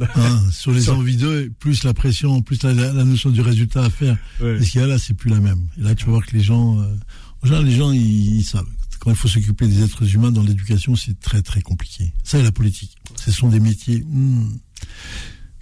euh, 0.01 0.05
hein, 0.15 0.41
sur 0.51 0.71
les 0.71 0.89
envies 0.89 1.17
d'eux, 1.17 1.51
plus 1.59 1.83
la 1.83 1.93
pression, 1.93 2.41
plus 2.41 2.63
la, 2.63 2.73
la- 2.73 2.93
la 2.93 3.03
notion 3.03 3.29
du 3.29 3.41
résultat 3.41 3.83
à 3.85 3.89
faire, 3.89 4.17
Ouais. 4.41 4.57
et 4.59 4.63
ce 4.63 4.71
qu'il 4.71 4.81
y 4.81 4.83
a 4.83 4.87
là, 4.87 4.97
c'est 4.97 5.13
plus 5.13 5.29
la 5.29 5.39
même. 5.39 5.67
Et 5.77 5.81
là, 5.81 5.93
tu 5.95 6.05
vas 6.05 6.11
voir 6.11 6.25
que 6.25 6.35
les 6.35 6.43
gens, 6.43 6.79
euh, 6.79 6.95
en 7.41 7.45
général, 7.45 7.65
les 7.65 7.75
gens, 7.75 7.91
ils, 7.91 8.37
ils 8.37 8.43
savent. 8.43 8.65
Quand 8.99 9.11
il 9.11 9.15
faut 9.15 9.29
s'occuper 9.29 9.65
des 9.67 9.81
êtres 9.83 10.13
humains 10.13 10.31
dans 10.31 10.43
l'éducation, 10.43 10.93
c'est 10.97 11.17
très 11.21 11.41
très 11.41 11.61
compliqué. 11.61 12.11
Ça 12.25 12.37
et 12.37 12.43
la 12.43 12.51
politique. 12.51 12.97
Ce 13.15 13.31
sont 13.31 13.47
des 13.47 13.61
métiers. 13.61 14.03
hmm, 14.05 14.49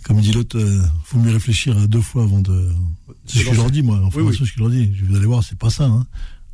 comme 0.08 0.22
dit 0.22 0.32
l'autre, 0.32 0.58
euh, 0.58 0.82
faut 1.04 1.20
mieux 1.20 1.32
réfléchir 1.32 1.78
à 1.78 1.86
deux 1.88 2.02
fois 2.02 2.24
avant 2.24 2.40
de. 2.42 2.70
C'est 3.26 3.40
ce 3.40 3.44
que 3.46 3.52
je 3.52 3.56
leur 3.58 3.70
dis 3.70 3.84
moi. 3.84 3.98
En 3.98 4.06
Oui, 4.06 4.12
formation, 4.12 4.44
oui. 4.44 4.48
ce 4.50 4.54
que 4.54 4.58
je 4.58 4.64
leur 4.64 4.70
dis. 4.72 4.92
Vous 5.08 5.16
allez 5.16 5.26
voir, 5.26 5.44
c'est 5.44 5.58
pas 5.60 5.70
ça. 5.70 5.86
Hein. 5.86 6.06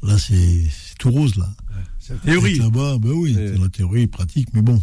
Là, 0.01 0.17
c'est 0.17 0.35
c'est 0.69 0.97
tout 0.97 1.11
rose 1.11 1.35
là. 1.35 1.49
C'est 1.99 2.13
la 2.13 2.19
théorie. 2.19 2.57
Là-bas, 2.57 2.97
ben 2.99 3.11
oui, 3.11 3.33
c'est 3.35 3.57
la 3.57 3.69
théorie 3.69 4.07
pratique, 4.07 4.49
mais 4.53 4.61
bon, 4.61 4.81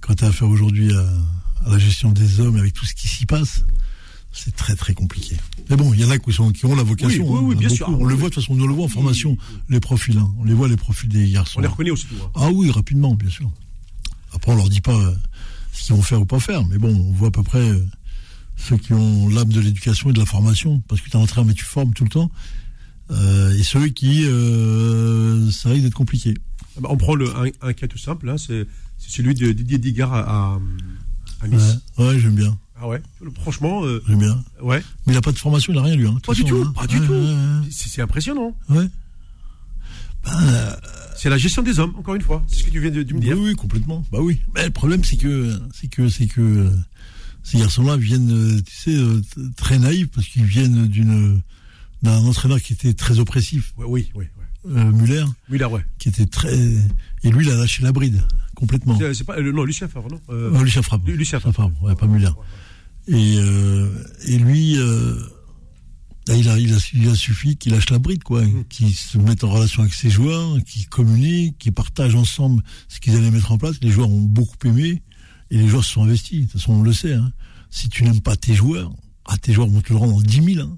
quand 0.00 0.14
tu 0.14 0.24
as 0.24 0.28
affaire 0.28 0.48
aujourd'hui 0.48 0.92
à, 0.94 1.06
à 1.66 1.70
la 1.72 1.78
gestion 1.78 2.12
des 2.12 2.40
hommes 2.40 2.56
avec 2.56 2.72
tout 2.72 2.86
ce 2.86 2.94
qui 2.94 3.08
s'y 3.08 3.26
passe, 3.26 3.64
c'est 4.32 4.54
très 4.56 4.74
très 4.76 4.94
compliqué. 4.94 5.36
Mais 5.68 5.76
bon, 5.76 5.92
il 5.92 6.00
y 6.00 6.04
en 6.04 6.10
a 6.10 6.18
qui, 6.18 6.32
sont, 6.32 6.52
qui 6.52 6.64
ont 6.64 6.74
la 6.76 6.82
vocation. 6.84 7.24
Oui, 7.24 7.30
oui, 7.32 7.38
hein, 7.38 7.42
oui, 7.48 7.54
bien 7.56 7.68
beaucoup. 7.68 7.76
sûr. 7.76 7.88
On 8.00 8.04
le 8.04 8.14
voit 8.14 8.28
de 8.30 8.34
toute 8.34 8.42
façon, 8.44 8.58
on 8.58 8.66
le 8.66 8.72
voit 8.72 8.84
en 8.84 8.88
formation, 8.88 9.36
les 9.68 9.80
profils. 9.80 10.16
hein. 10.16 10.32
On 10.38 10.44
les 10.44 10.54
voit 10.54 10.68
les 10.68 10.76
profils 10.76 11.08
des 11.10 11.28
garçons. 11.30 11.58
On 11.58 11.62
les 11.62 11.68
reconnaît 11.68 11.90
aussi. 11.90 12.06
hein. 12.22 12.30
Ah 12.34 12.50
oui, 12.50 12.70
rapidement, 12.70 13.14
bien 13.14 13.30
sûr. 13.30 13.50
Après, 14.32 14.52
on 14.52 14.56
leur 14.56 14.68
dit 14.68 14.80
pas 14.80 14.94
euh, 14.96 15.14
ce 15.76 15.86
qu'ils 15.86 15.94
vont 15.96 16.02
faire 16.02 16.20
ou 16.20 16.26
pas 16.26 16.40
faire, 16.40 16.64
mais 16.64 16.78
bon, 16.78 16.88
on 16.94 17.12
voit 17.12 17.28
à 17.28 17.30
peu 17.30 17.42
près 17.42 17.58
euh, 17.70 17.86
ceux 18.56 18.76
qui 18.76 18.92
ont 18.92 19.28
l'âme 19.28 19.48
de 19.52 19.60
l'éducation 19.60 20.10
et 20.10 20.12
de 20.12 20.18
la 20.18 20.26
formation, 20.26 20.82
parce 20.88 21.00
que 21.00 21.10
tu 21.10 21.16
es 21.16 21.20
en 21.20 21.26
train, 21.26 21.44
mais 21.44 21.54
tu 21.54 21.64
formes 21.64 21.92
tout 21.94 22.04
le 22.04 22.10
temps, 22.10 22.30
euh, 23.10 23.52
et 23.56 23.62
ceux 23.62 23.88
qui, 23.88 24.24
euh, 24.26 25.50
ça 25.50 25.68
risque 25.70 25.84
d'être 25.84 25.94
compliqué. 25.94 26.34
Ah 26.76 26.80
bah, 26.82 26.88
On 26.90 26.96
prend 26.96 27.14
le, 27.14 27.28
un, 27.36 27.44
un 27.62 27.72
cas 27.72 27.86
tout 27.86 27.98
simple, 27.98 28.28
hein, 28.28 28.36
c'est 28.38 28.66
celui 28.98 29.34
de 29.34 29.52
Didier 29.52 29.78
Digard 29.78 30.14
à, 30.14 30.58
Nice. 31.46 31.78
Ouais, 31.98 32.06
ouais, 32.08 32.18
j'aime 32.18 32.34
bien, 32.34 32.58
Ah 32.80 32.88
ouais, 32.88 33.00
franchement, 33.40 33.84
euh, 33.84 34.02
j'aime 34.08 34.18
bien. 34.20 34.42
ouais, 34.62 34.82
Mais 35.06 35.12
il 35.12 35.16
a 35.16 35.20
pas 35.20 35.32
de 35.32 35.38
formation, 35.38 35.72
il 35.72 35.78
a 35.78 35.82
rien 35.82 35.94
lu. 35.96 36.08
Hein, 36.08 36.14
de 36.14 36.20
Pas 36.20 36.32
du 36.34 36.44
tout, 36.44 36.62
hein. 36.66 36.72
pas 36.74 36.86
du 36.86 36.98
Ouais, 36.98 37.06
tout. 37.06 37.66
c'est 37.70 38.00
impressionnant. 38.02 38.56
ouais, 38.70 38.88
C'est 41.16 41.30
la 41.30 41.38
gestion 41.38 41.62
des 41.62 41.78
hommes, 41.80 41.94
encore 41.96 42.14
une 42.14 42.20
fois. 42.22 42.44
C'est 42.46 42.56
ce 42.60 42.64
que 42.64 42.70
tu 42.70 42.80
viens 42.80 42.90
de, 42.90 43.02
de 43.02 43.14
me 43.14 43.20
dire. 43.20 43.38
oui, 43.38 43.54
complètement. 43.54 44.04
Bah 44.12 44.18
oui. 44.20 44.40
Mais 44.54 44.64
le 44.64 44.70
problème, 44.70 45.02
c'est 45.02 45.16
que, 45.16 45.58
c'est 45.72 45.88
que, 45.88 46.08
c'est 46.08 46.26
que 46.26 46.40
euh, 46.40 46.70
ces 47.42 47.58
garçons-là 47.58 47.96
viennent, 47.96 48.30
euh, 48.32 48.60
tu 48.60 48.74
sais, 48.76 48.94
euh, 48.96 49.22
très 49.56 49.78
naïfs 49.78 50.08
parce 50.08 50.26
qu'ils 50.26 50.44
viennent 50.44 50.86
d'une 50.88 51.40
d'un 52.02 52.18
entraîneur 52.18 52.60
qui 52.60 52.74
était 52.74 52.92
très 52.92 53.18
oppressif, 53.18 53.72
oui, 53.78 53.86
oui, 53.88 54.08
oui. 54.14 54.24
euh, 54.76 54.92
Muller, 54.92 55.24
là, 55.48 55.68
ouais. 55.70 55.84
qui 55.98 56.10
était 56.10 56.26
très, 56.26 56.54
et 56.54 57.30
lui, 57.30 57.46
il 57.46 57.50
a 57.50 57.56
lâché 57.56 57.82
la 57.82 57.90
bride 57.92 58.22
complètement. 58.54 58.98
C'est 58.98 59.14
c'est 59.14 59.24
pas, 59.24 59.38
euh, 59.38 59.50
non, 59.50 59.64
Lucien 59.64 59.88
Favre, 59.88 60.08
non 60.10 60.20
euh, 60.28 60.52
Euh, 60.54 60.62
Lucien 60.62 60.82
Favre. 60.82 61.02
Lucien 61.06 61.40
Favre. 61.40 61.72
Ouais, 61.82 61.94
pas 61.96 62.06
Muller. 62.06 62.28
Et, 63.08 63.36
et 64.26 64.38
lui, 64.38 64.76
il, 66.34 66.48
a, 66.48 66.58
il, 66.58 66.72
a, 66.74 66.78
il 66.94 67.08
a 67.08 67.14
suffi 67.14 67.56
qu'il 67.56 67.72
lâche 67.72 67.90
la 67.90 67.98
bride, 67.98 68.24
quoi, 68.24 68.42
Mm. 68.44 68.64
qu'il 68.68 68.94
se 68.94 69.18
mette 69.18 69.44
en 69.44 69.50
relation 69.50 69.82
avec 69.82 69.94
ses 69.94 70.10
joueurs, 70.10 70.56
qu'il 70.64 70.88
communique, 70.88 71.58
qu'ils 71.58 71.72
partagent 71.72 72.14
ensemble 72.16 72.62
ce 72.88 72.98
qu'ils 73.00 73.14
allaient 73.16 73.30
mettre 73.30 73.52
en 73.52 73.58
place. 73.58 73.76
Les 73.82 73.90
joueurs 73.90 74.08
ont 74.10 74.20
beaucoup 74.22 74.56
aimé 74.64 75.02
et 75.50 75.58
les 75.58 75.68
joueurs 75.68 75.84
se 75.84 75.92
sont 75.92 76.02
investis. 76.02 76.38
De 76.40 76.42
toute 76.44 76.52
façon, 76.60 76.72
on 76.72 76.82
le 76.82 76.92
sait. 76.92 77.14
Hein. 77.14 77.32
Si 77.70 77.88
tu 77.88 78.02
n'aimes 78.04 78.20
pas 78.20 78.36
tes 78.36 78.54
joueurs, 78.54 78.92
ah, 79.26 79.36
tes 79.38 79.52
joueurs 79.52 79.68
vont 79.68 79.80
te 79.80 79.92
le 79.92 79.98
rendre 79.98 80.14
en 80.16 80.20
10 80.20 80.54
000. 80.54 80.66
Hein. 80.66 80.76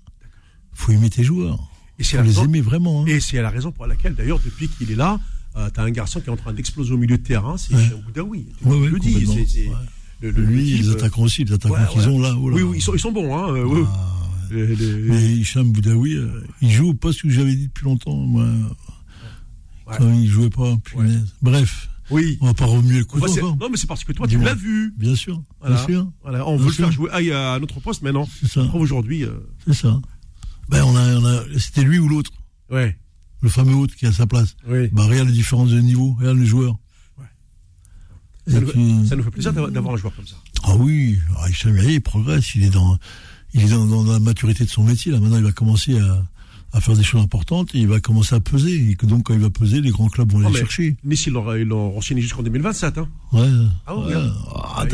faut 0.75 0.93
aimer 0.93 1.11
tes 1.11 1.25
joueurs. 1.25 1.59
Et 1.99 2.05
c'est 2.05 2.11
faut 2.13 2.17
la 2.19 2.23
les 2.23 2.29
raison- 2.29 2.45
aimer 2.45 2.61
vraiment. 2.61 3.03
Hein. 3.03 3.07
Et 3.07 3.21
c'est 3.21 3.41
la 3.43 3.51
raison 3.51 3.73
pour 3.73 3.87
laquelle, 3.87 4.15
d'ailleurs, 4.15 4.41
depuis 4.45 4.69
qu'il 4.69 4.91
est 4.91 4.95
là, 4.97 5.19
euh, 5.57 5.69
t'as 5.73 5.83
un 5.83 5.91
garçon 5.91 6.21
qui 6.21 6.27
est 6.27 6.33
en 6.33 6.37
train 6.37 6.53
d'exploser 6.53 6.93
au 6.93 6.97
milieu 6.99 7.19
de 7.19 7.23
terrain, 7.23 7.57
c'est 7.57 7.75
Ouais. 7.75 7.91
Boudaoui. 8.07 8.47
Tu 8.61 8.69
Ouais, 8.69 8.79
ouais, 8.79 8.89
le 8.89 8.99
dis, 9.01 9.27
c'est- 9.49 9.71
le- 10.21 10.31
le- 10.31 10.43
Lui, 10.45 10.65
l'équipe, 10.65 10.83
les 10.83 10.89
euh, 10.91 10.93
attaquants 10.95 11.23
aussi, 11.23 11.45
les 11.45 11.53
attaquants 11.53 11.87
qu'ils 11.93 12.09
ont 12.09 12.21
là. 12.21 12.35
oh 12.39 12.49
là. 12.51 12.57
Oui, 12.57 12.63
oui, 12.63 12.77
ils 12.79 12.83
sont, 12.83 12.95
ils 12.95 13.01
sont 13.01 13.11
bons, 13.13 13.37
hein. 13.37 13.49
euh, 13.55 13.65
oui. 13.65 13.81
Ah, 14.51 14.55
Les- 14.55 14.77
les- 14.77 14.93
Mais 15.09 15.33
Hicham 15.37 15.71
Boudaoui, 15.73 16.15
euh, 16.15 16.43
il 16.63 16.71
joue 16.71 16.89
au 16.91 16.95
poste 16.95 17.23
que 17.23 17.31
j'avais 17.31 17.55
dit 17.55 17.69
depuis 17.69 17.85
longtemps, 17.85 18.17
moi. 18.17 18.45
Ouais. 19.87 19.95
Quand 19.97 20.13
il 20.13 20.27
jouait 20.29 20.51
pas, 20.51 20.77
punaise. 20.85 21.35
Bref, 21.41 21.89
oui. 22.11 22.37
on 22.43 22.47
va 22.47 22.55
pas 22.55 22.67
remuer 22.67 22.99
le 22.99 23.05
couteau 23.05 23.31
encore. 23.31 23.57
non, 23.57 23.69
mais 23.71 23.77
c'est 23.79 23.87
parce 23.87 24.05
que 24.05 24.13
toi, 24.13 24.27
tu 24.29 24.39
l'as 24.39 24.55
vu. 24.55 24.93
Bien 24.99 25.15
sûr, 25.15 25.43
Voilà. 25.61 25.77
bien 25.77 25.85
sûr, 25.87 26.13
Voilà, 26.23 26.47
on 26.47 26.57
Bien 26.57 26.65
veut 26.65 26.69
le 26.71 26.75
faire 26.75 26.93
jouer 26.93 27.11
aïe, 27.11 27.33
à 27.33 27.59
notre 27.59 27.81
poste, 27.81 28.03
mais 28.03 28.13
non. 28.13 28.27
c'est 28.41 28.49
ça, 28.51 28.63
Aujourd'hui, 28.75 29.25
euh, 29.25 29.33
c'est 29.67 29.75
ça. 29.75 30.01
Ben, 30.69 30.85
on 30.85 30.95
a, 30.95 31.17
on 31.17 31.25
a, 31.25 31.43
c'était 31.59 31.83
lui 31.83 31.99
ou 31.99 32.09
l'autre, 32.09 32.31
ouais. 32.71 32.99
le 33.41 33.49
fameux 33.49 33.75
autre 33.77 33.97
qui 33.97 34.05
a 34.05 34.13
sa 34.13 34.27
place. 34.27 34.55
Oui. 34.69 34.89
Bah, 34.93 35.07
regarde 35.07 35.29
les 35.29 35.35
différences 35.35 35.71
de 35.71 35.81
niveau, 35.81 36.15
regarde 36.19 36.37
les 36.37 36.45
joueurs. 36.45 36.77
Ouais. 37.19 37.25
Ça, 38.53 38.61
nous, 38.61 39.07
ça 39.07 39.17
nous, 39.17 39.23
fait 39.23 39.31
plaisir 39.31 39.53
d'avoir 39.55 39.95
un 39.95 39.97
joueur 39.97 40.15
comme 40.15 40.27
ça. 40.27 40.37
Ah 40.65 40.77
oui, 40.77 41.19
Hicham 41.49 41.75
il 41.79 42.01
progresse, 42.03 42.55
il 42.55 42.65
est 42.65 42.71
dans, 42.71 42.99
il 43.55 43.63
est 43.63 43.69
dans, 43.69 43.87
dans, 43.87 44.05
la 44.05 44.19
maturité 44.19 44.65
de 44.65 44.71
son 44.71 44.85
métier. 44.85 45.13
Là, 45.13 45.21
maintenant, 45.21 45.39
il 45.39 45.45
va 45.45 45.53
commencer 45.53 45.99
à, 45.99 46.25
à 46.73 46.81
faire 46.81 46.97
des 46.97 47.03
choses 47.03 47.23
importantes 47.23 47.75
et 47.75 47.79
il 47.79 47.89
va 47.89 48.01
commencer 48.01 48.35
à 48.35 48.41
peser. 48.41 48.91
Et 48.91 48.95
que 48.95 49.07
donc, 49.07 49.25
quand 49.25 49.35
il 49.35 49.41
va 49.41 49.51
peser, 49.51 49.81
les 49.81 49.91
grands 49.91 50.09
clubs 50.09 50.31
vont 50.31 50.47
aller 50.47 50.59
chercher. 50.59 50.97
Nice, 51.05 51.27
ils 51.27 51.33
l'ont 51.33 51.93
renseigné 51.93 52.21
jusqu'en 52.21 52.43
2027. 52.43 52.99
Hein. 52.99 53.09
Ouais. 53.33 53.49
Ah 53.87 53.97
ouais. 53.97 54.15
Ah, 54.55 54.83
hein. 54.83 54.87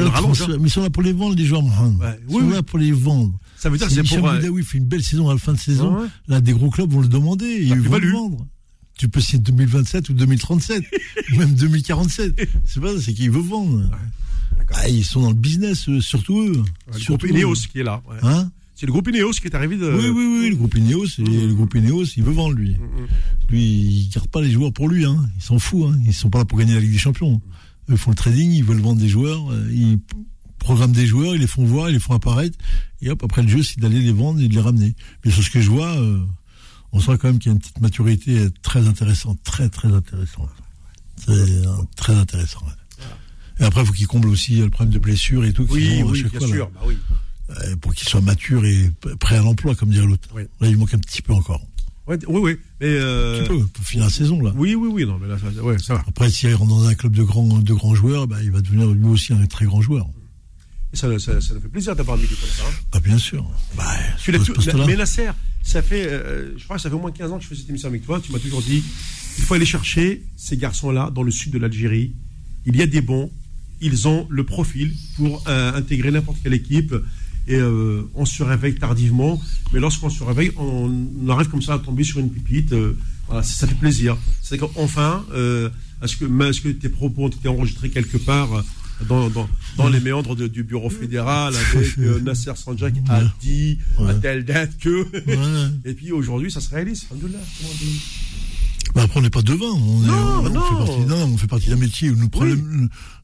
mais 0.61 0.69
ils 0.69 0.71
sont 0.71 0.83
là 0.83 0.91
pour 0.91 1.03
les 1.03 1.13
vendre, 1.13 1.35
les 1.35 1.45
joueurs, 1.45 1.63
Mohamed. 1.63 2.01
Ouais. 2.01 2.21
Ils 2.29 2.33
sont 2.33 2.51
là 2.51 2.63
pour 2.63 2.79
les 2.79 2.93
vendre. 2.93 3.33
Ça 3.57 3.71
veut 3.71 3.79
dire 3.79 3.89
que 3.89 3.93
c'est 3.93 4.03
pour. 4.03 4.29
Euh... 4.29 4.41
il 4.43 4.65
fait 4.65 4.79
une 4.79 4.87
belle 4.87 5.03
saison 5.03 5.29
à 5.29 5.33
la 5.33 5.39
fin 5.39 5.53
de 5.53 5.59
saison. 5.59 6.09
Là, 6.29 6.41
des 6.41 6.53
gros 6.53 6.71
clubs 6.71 6.91
vont 6.91 7.01
le 7.01 7.09
demander 7.09 7.47
et 7.47 7.63
ils 7.63 7.81
vont 7.81 7.99
le 7.99 8.11
vendre. 8.11 8.47
Tu 8.97 9.09
peux 9.09 9.21
signer 9.21 9.43
2027 9.43 10.11
ou 10.11 10.13
2037, 10.13 10.85
ou 11.33 11.37
même 11.39 11.55
2047. 11.55 12.49
C'est 12.65 12.81
pas 12.81 13.01
c'est 13.01 13.13
qu'ils 13.13 13.31
veulent 13.31 13.43
vendre. 13.43 13.91
Ah, 14.73 14.89
ils 14.89 15.05
sont 15.05 15.23
dans 15.23 15.29
le 15.29 15.35
business, 15.35 15.89
surtout 16.01 16.41
eux. 16.41 16.63
le 16.93 16.99
surtout 16.99 17.27
groupe 17.27 17.37
Ineos 17.37 17.55
qui 17.71 17.81
est 17.81 17.85
là. 17.85 18.03
Hein 18.23 18.51
c'est 18.75 18.87
le 18.87 18.93
groupe 18.93 19.09
Ineos 19.09 19.33
qui 19.33 19.47
est 19.47 19.55
arrivé 19.55 19.77
de. 19.77 19.87
Oui, 19.87 20.09
oui, 20.09 20.41
oui, 20.41 20.51
le 20.51 20.57
groupe 20.57 20.75
Ineos, 20.75 21.07
et 21.19 21.47
le 21.47 21.55
groupe 21.55 21.75
Ineos, 21.75 22.05
il 22.17 22.25
veut 22.25 22.33
vendre 22.33 22.55
lui. 22.55 22.77
Lui, 23.49 23.63
il 23.63 24.11
garde 24.13 24.29
pas 24.29 24.41
les 24.41 24.51
joueurs 24.51 24.73
pour 24.73 24.89
lui, 24.89 25.05
hein. 25.05 25.17
Il 25.37 25.43
s'en 25.43 25.59
fout, 25.59 25.87
hein. 25.89 25.99
Ils 26.05 26.13
sont 26.13 26.29
pas 26.29 26.39
là 26.39 26.45
pour 26.45 26.59
gagner 26.59 26.75
la 26.75 26.81
Ligue 26.81 26.93
des 26.93 26.99
Champions. 26.99 27.41
Eux 27.89 27.97
font 27.97 28.11
le 28.11 28.17
trading, 28.17 28.51
ils 28.51 28.65
veulent 28.65 28.81
vendre 28.81 29.01
des 29.01 29.09
joueurs, 29.09 29.51
euh, 29.53 29.71
ils 29.73 29.99
programment 30.59 30.95
des 30.95 31.07
joueurs, 31.07 31.35
ils 31.35 31.41
les 31.41 31.47
font 31.47 31.65
voir, 31.65 31.91
ils 31.91 31.93
les 31.93 31.99
font 32.01 32.15
apparaître, 32.15 32.59
et 33.03 33.11
hop, 33.11 33.23
après 33.23 33.43
le 33.43 33.49
jeu, 33.49 33.63
c'est 33.63 33.79
d'aller 33.79 34.01
les 34.01 34.13
vendre 34.13 34.41
et 34.41 34.49
de 34.49 34.55
les 34.55 34.61
ramener. 34.61 34.95
Mais 35.25 35.31
sur 35.31 35.43
ce 35.43 35.51
que 35.51 35.61
je 35.61 35.69
vois, 35.69 35.95
euh, 35.99 36.19
on 36.93 37.01
sent 37.01 37.19
quand 37.19 37.29
même 37.29 37.39
qu'il 37.39 37.51
y 37.51 37.53
a 37.53 37.55
une 37.55 37.61
petite 37.61 37.81
maturité 37.81 38.49
très 38.63 38.89
intéressante, 38.89 39.39
très, 39.45 39.69
très 39.69 39.89
intéressante. 39.89 40.49
C'est 41.19 41.31
euh, 41.31 41.67
très 41.97 42.15
intéressant. 42.15 42.61
Et 43.61 43.65
après, 43.65 43.83
il 43.83 43.87
faut 43.87 43.93
qu'il 43.93 44.07
comble 44.07 44.29
aussi 44.29 44.57
le 44.57 44.71
problème 44.71 44.93
de 44.93 44.99
blessure 44.99 45.45
et 45.45 45.53
tout. 45.53 45.67
Oui, 45.71 46.03
oui, 46.05 46.25
bien 46.25 46.47
sûr. 46.47 46.71
Bah 46.75 46.81
oui. 46.87 46.97
Euh, 47.51 47.77
pour 47.77 47.95
qu'il 47.95 48.09
soit 48.09 48.23
mature 48.23 48.65
et 48.65 48.91
prêt 49.21 49.37
à 49.37 49.43
l'emploi, 49.43 49.75
comme 49.75 49.91
dirait 49.91 50.07
l'autre. 50.07 50.29
Là, 50.35 50.69
il 50.69 50.77
manque 50.79 50.95
un 50.95 50.99
petit 50.99 51.23
peu 51.23 51.35
encore. 51.35 51.61
oui, 52.07 52.17
oui. 52.29 52.57
Mais 52.81 52.87
euh... 52.89 53.41
Un 53.41 53.45
petit 53.45 53.49
peu, 53.49 53.67
pour 53.67 53.85
finir 53.85 54.07
la 54.07 54.11
saison, 54.11 54.41
là. 54.41 54.53
Oui, 54.57 54.75
oui, 54.75 54.89
oui. 54.91 55.07
Non, 55.07 55.19
mais 55.19 55.29
là, 55.29 55.37
ça, 55.39 55.63
ouais, 55.63 55.79
ça 55.79 55.95
va. 55.95 56.05
Après, 56.09 56.31
s'il 56.31 56.55
rentre 56.55 56.71
dans 56.71 56.87
un 56.87 56.95
club 56.95 57.13
de 57.13 57.23
grands, 57.23 57.59
de 57.59 57.75
grands 57.75 57.95
joueurs, 57.95 58.27
bah, 58.27 58.43
il 58.43 58.51
va 58.51 58.61
devenir 58.61 58.87
lui 58.89 59.07
aussi 59.07 59.33
un 59.33 59.47
très 59.47 59.67
grand 59.67 59.83
joueur. 59.83 60.09
Et 60.95 60.97
ça, 60.97 61.19
ça, 61.19 61.41
ça 61.41 61.55
nous 61.55 61.61
fait 61.61 61.69
plaisir 61.69 61.95
d'avoir 61.95 62.17
un 62.17 62.21
comme 62.21 62.37
ça. 62.37 62.63
Hein. 62.67 62.73
Bah, 62.93 63.01
bien 63.01 63.19
sûr. 63.19 63.45
Bah, 63.77 63.85
tu 64.23 64.33
la, 64.33 64.39
mais 64.87 64.97
Nasser, 64.97 65.31
ça 65.63 65.83
fait, 65.83 66.07
euh, 66.07 66.57
je 66.57 66.65
crois 66.65 66.77
que 66.77 66.83
ça 66.83 66.89
fait 66.89 66.95
au 66.95 67.01
moins 67.01 67.13
15 67.13 67.33
ans 67.33 67.39
que 67.39 67.45
je 67.45 67.49
fais 67.49 67.57
cette 67.57 67.69
émission 67.69 67.89
avec 67.89 68.07
toi. 68.07 68.21
Tu 68.21 68.33
m'as 68.33 68.39
toujours 68.39 68.63
dit, 68.63 68.83
il 69.39 69.45
faut 69.45 69.55
aller 69.55 69.67
chercher 69.67 70.25
ces 70.37 70.57
garçons-là 70.57 71.11
dans 71.11 71.23
le 71.23 71.31
sud 71.31 71.53
de 71.53 71.59
l'Algérie. 71.59 72.15
Il 72.65 72.77
y 72.77 72.83
a 72.83 72.87
des 72.87 73.03
bons. 73.03 73.31
Ils 73.85 74.09
ont 74.09 74.27
le 74.31 74.45
profil 74.45 74.95
pour 75.17 75.45
euh, 75.47 75.73
intégrer 75.75 76.11
n'importe 76.11 76.39
quelle 76.43 76.55
équipe 76.55 76.95
et 77.47 77.57
euh, 77.57 78.03
on 78.15 78.25
se 78.25 78.43
réveille 78.43 78.75
tardivement. 78.77 79.41
Mais 79.73 79.81
lorsqu'on 79.81 80.11
se 80.11 80.23
réveille, 80.25 80.53
on, 80.57 81.29
arrive 81.29 81.49
comme 81.49 81.63
ça 81.63 81.75
à 81.75 81.79
tomber 81.79 82.05
sur 82.05 82.19
une 82.19 82.31
pipite. 82.31 82.73
Euh, 82.73 82.97
voilà, 83.27 83.43
ça, 83.43 83.67
fait 83.67 83.75
plaisir. 83.75 84.17
C'est 84.43 84.59
qu'enfin, 84.59 85.25
euh, 85.35 85.69
est-ce 86.03 86.17
que, 86.17 86.25
est 86.25 86.63
que 86.63 86.69
tes 86.69 86.89
propos 86.89 87.25
ont 87.25 87.29
été 87.29 87.49
enregistrés 87.49 87.91
quelque 87.91 88.17
part 88.17 88.65
dans, 89.09 89.29
dans, 89.29 89.49
dans 89.77 89.89
les 89.89 90.01
méandres 90.01 90.37
du 90.37 90.63
bureau 90.63 90.89
fédéral 90.89 91.55
avec 91.57 91.97
Nasser 92.23 92.53
Sanjak 92.55 92.95
a 93.09 93.23
dit 93.41 93.79
à 94.07 94.15
telle 94.15 94.45
date 94.45 94.79
que. 94.79 95.07
et 95.85 95.95
puis 95.95 96.13
aujourd'hui, 96.13 96.51
ça 96.51 96.61
se 96.61 96.71
réalise. 96.71 97.07
Bah 98.95 99.03
après, 99.03 99.19
on 99.19 99.23
n'est 99.23 99.31
pas 99.31 99.43
devant. 99.43 99.77
On, 99.77 99.99
non, 100.01 100.51
non. 100.51 100.61
Fait 100.61 100.87
partie, 100.87 101.01
non, 101.07 101.25
on 101.25 101.37
fait 101.37 101.47
partie 101.47 101.69
d'un 101.71 101.77
métier 101.77 102.11
où 102.11 102.17
nous 102.17 102.29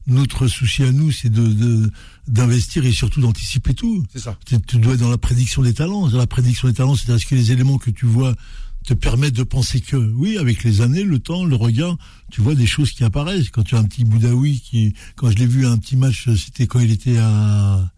notre 0.07 0.47
souci 0.47 0.83
à 0.83 0.91
nous, 0.91 1.11
c'est 1.11 1.29
de 1.29 1.89
d'investir 2.27 2.85
et 2.85 2.91
surtout 2.91 3.21
d'anticiper 3.21 3.73
tout. 3.73 4.03
C'est 4.11 4.19
ça. 4.19 4.37
Tu 4.45 4.77
dois 4.77 4.93
être 4.93 4.99
dans 4.99 5.09
la 5.09 5.17
prédiction 5.17 5.61
des 5.61 5.73
talents. 5.73 6.07
Dans 6.09 6.17
la 6.17 6.27
prédiction 6.27 6.67
des 6.67 6.73
talents, 6.73 6.95
c'est-à-dire 6.95 7.25
que 7.27 7.35
les 7.35 7.51
éléments 7.51 7.77
que 7.77 7.91
tu 7.91 8.05
vois 8.05 8.35
te 8.85 8.93
permettent 8.93 9.35
de 9.35 9.43
penser 9.43 9.79
que, 9.79 9.95
oui, 9.95 10.37
avec 10.37 10.63
les 10.63 10.81
années, 10.81 11.03
le 11.03 11.19
temps, 11.19 11.45
le 11.45 11.55
regard, 11.55 11.97
tu 12.31 12.41
vois 12.41 12.55
des 12.55 12.65
choses 12.65 12.91
qui 12.91 13.03
apparaissent. 13.03 13.49
Quand 13.49 13.63
tu 13.63 13.75
as 13.75 13.79
un 13.79 13.83
petit 13.83 14.03
Boudaoui 14.03 14.59
qui, 14.59 14.93
quand 15.15 15.29
je 15.29 15.35
l'ai 15.35 15.45
vu 15.45 15.67
à 15.67 15.71
un 15.71 15.77
petit 15.77 15.95
match, 15.95 16.27
c'était 16.35 16.67
quand 16.67 16.79
il 16.79 16.91
était 16.91 17.17
à 17.17 17.91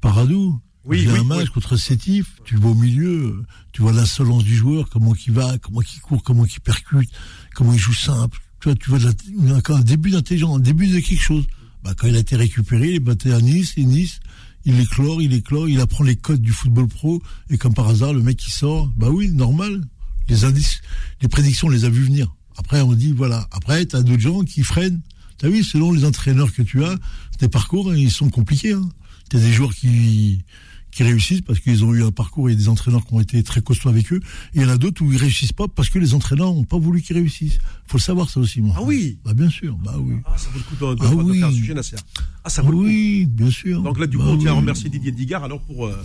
Paradou. 0.00 0.60
Oui, 0.84 1.06
oui, 1.06 1.18
un 1.18 1.24
match 1.24 1.50
contre 1.50 1.76
Sétif, 1.76 2.26
tu 2.44 2.56
vois 2.56 2.70
au 2.70 2.74
milieu, 2.74 3.44
tu 3.72 3.82
vois 3.82 3.92
l'insolence 3.92 4.44
du 4.44 4.56
joueur, 4.56 4.88
comment 4.88 5.14
il 5.14 5.32
va, 5.32 5.58
comment 5.58 5.82
il 5.82 6.00
court, 6.00 6.22
comment 6.22 6.46
il 6.46 6.60
percute, 6.60 7.10
comment 7.54 7.72
il 7.72 7.78
joue 7.78 7.92
simple 7.92 8.40
tu 8.60 8.68
vois, 8.68 8.76
tu 8.76 8.90
vois 8.90 9.76
un 9.76 9.80
début 9.80 10.10
d'intelligence, 10.10 10.56
un 10.56 10.60
début 10.60 10.86
de 10.86 11.00
quelque 11.00 11.20
chose. 11.20 11.46
Bah, 11.82 11.94
quand 11.96 12.06
il 12.06 12.16
a 12.16 12.18
été 12.18 12.36
récupéré, 12.36 12.90
il 12.90 12.94
est 12.96 13.00
battu 13.00 13.32
à 13.32 13.40
Nice, 13.40 13.72
et 13.78 13.84
Nice, 13.84 14.20
il 14.66 14.78
éclore, 14.78 15.22
il 15.22 15.32
éclore, 15.32 15.66
il 15.66 15.80
apprend 15.80 16.04
les 16.04 16.16
codes 16.16 16.42
du 16.42 16.52
football 16.52 16.86
pro, 16.86 17.22
et 17.48 17.56
comme 17.56 17.72
par 17.72 17.88
hasard, 17.88 18.12
le 18.12 18.22
mec 18.22 18.36
qui 18.36 18.50
sort, 18.50 18.88
bah 18.96 19.08
oui, 19.08 19.30
normal. 19.30 19.82
Les 20.28 20.44
indices, 20.44 20.80
les 21.22 21.28
prédictions, 21.28 21.68
on 21.68 21.70
les 21.70 21.86
a 21.86 21.88
vues 21.88 22.04
venir. 22.04 22.32
Après, 22.56 22.82
on 22.82 22.92
dit, 22.92 23.12
voilà. 23.12 23.48
Après, 23.50 23.84
t'as 23.86 24.02
d'autres 24.02 24.20
gens 24.20 24.42
qui 24.42 24.62
freinent. 24.62 25.00
T'as 25.38 25.48
vu, 25.48 25.64
selon 25.64 25.90
les 25.92 26.04
entraîneurs 26.04 26.52
que 26.52 26.60
tu 26.60 26.84
as, 26.84 26.96
tes 27.38 27.48
parcours, 27.48 27.94
ils 27.94 28.10
sont 28.10 28.28
compliqués, 28.28 28.74
hein. 28.74 28.88
T'as 29.30 29.38
des 29.38 29.52
joueurs 29.52 29.74
qui, 29.74 30.44
qui 30.90 31.02
réussissent 31.02 31.40
parce 31.40 31.60
qu'ils 31.60 31.84
ont 31.84 31.94
eu 31.94 32.02
un 32.02 32.10
parcours 32.10 32.50
et 32.50 32.56
des 32.56 32.68
entraîneurs 32.68 33.04
qui 33.06 33.14
ont 33.14 33.20
été 33.20 33.42
très 33.42 33.60
costauds 33.60 33.88
avec 33.88 34.12
eux. 34.12 34.20
Et 34.54 34.58
il 34.58 34.62
y 34.62 34.64
en 34.64 34.68
a 34.68 34.76
d'autres 34.76 35.02
où 35.02 35.12
ils 35.12 35.18
réussissent 35.18 35.52
pas 35.52 35.68
parce 35.68 35.88
que 35.88 35.98
les 35.98 36.14
entraîneurs 36.14 36.52
n'ont 36.52 36.64
pas 36.64 36.78
voulu 36.78 37.00
qu'ils 37.02 37.16
réussissent. 37.16 37.58
Faut 37.86 37.98
le 37.98 38.02
savoir 38.02 38.28
ça 38.30 38.40
aussi, 38.40 38.60
moi. 38.60 38.74
Ah 38.78 38.82
oui. 38.82 39.18
Bah 39.24 39.34
bien 39.34 39.50
sûr, 39.50 39.76
bah 39.76 39.94
oui. 39.98 40.16
Ah 40.26 40.36
ça 40.36 40.48
vaut 40.52 40.58
le 40.58 40.64
coup 40.64 40.74
de, 40.74 40.94
de, 40.94 41.06
ah, 41.06 41.10
de 41.10 41.30
oui. 41.30 41.38
faire 41.38 41.48
un 41.48 41.52
sujet 41.52 41.74
Nasser. 41.74 41.96
Ah 42.44 42.50
ça 42.50 42.62
vaut 42.62 42.72
le 42.72 42.76
coup. 42.78 42.84
Oui, 42.84 43.26
bien 43.26 43.50
sûr. 43.50 43.82
Donc 43.82 43.98
là 43.98 44.06
du 44.06 44.18
coup 44.18 44.24
bah 44.24 44.30
on 44.30 44.38
tient 44.38 44.52
à 44.52 44.54
remercier 44.54 44.90
Didier 44.90 45.12
Digard 45.12 45.44
alors 45.44 45.60
pour. 45.60 45.86
Euh... 45.86 45.96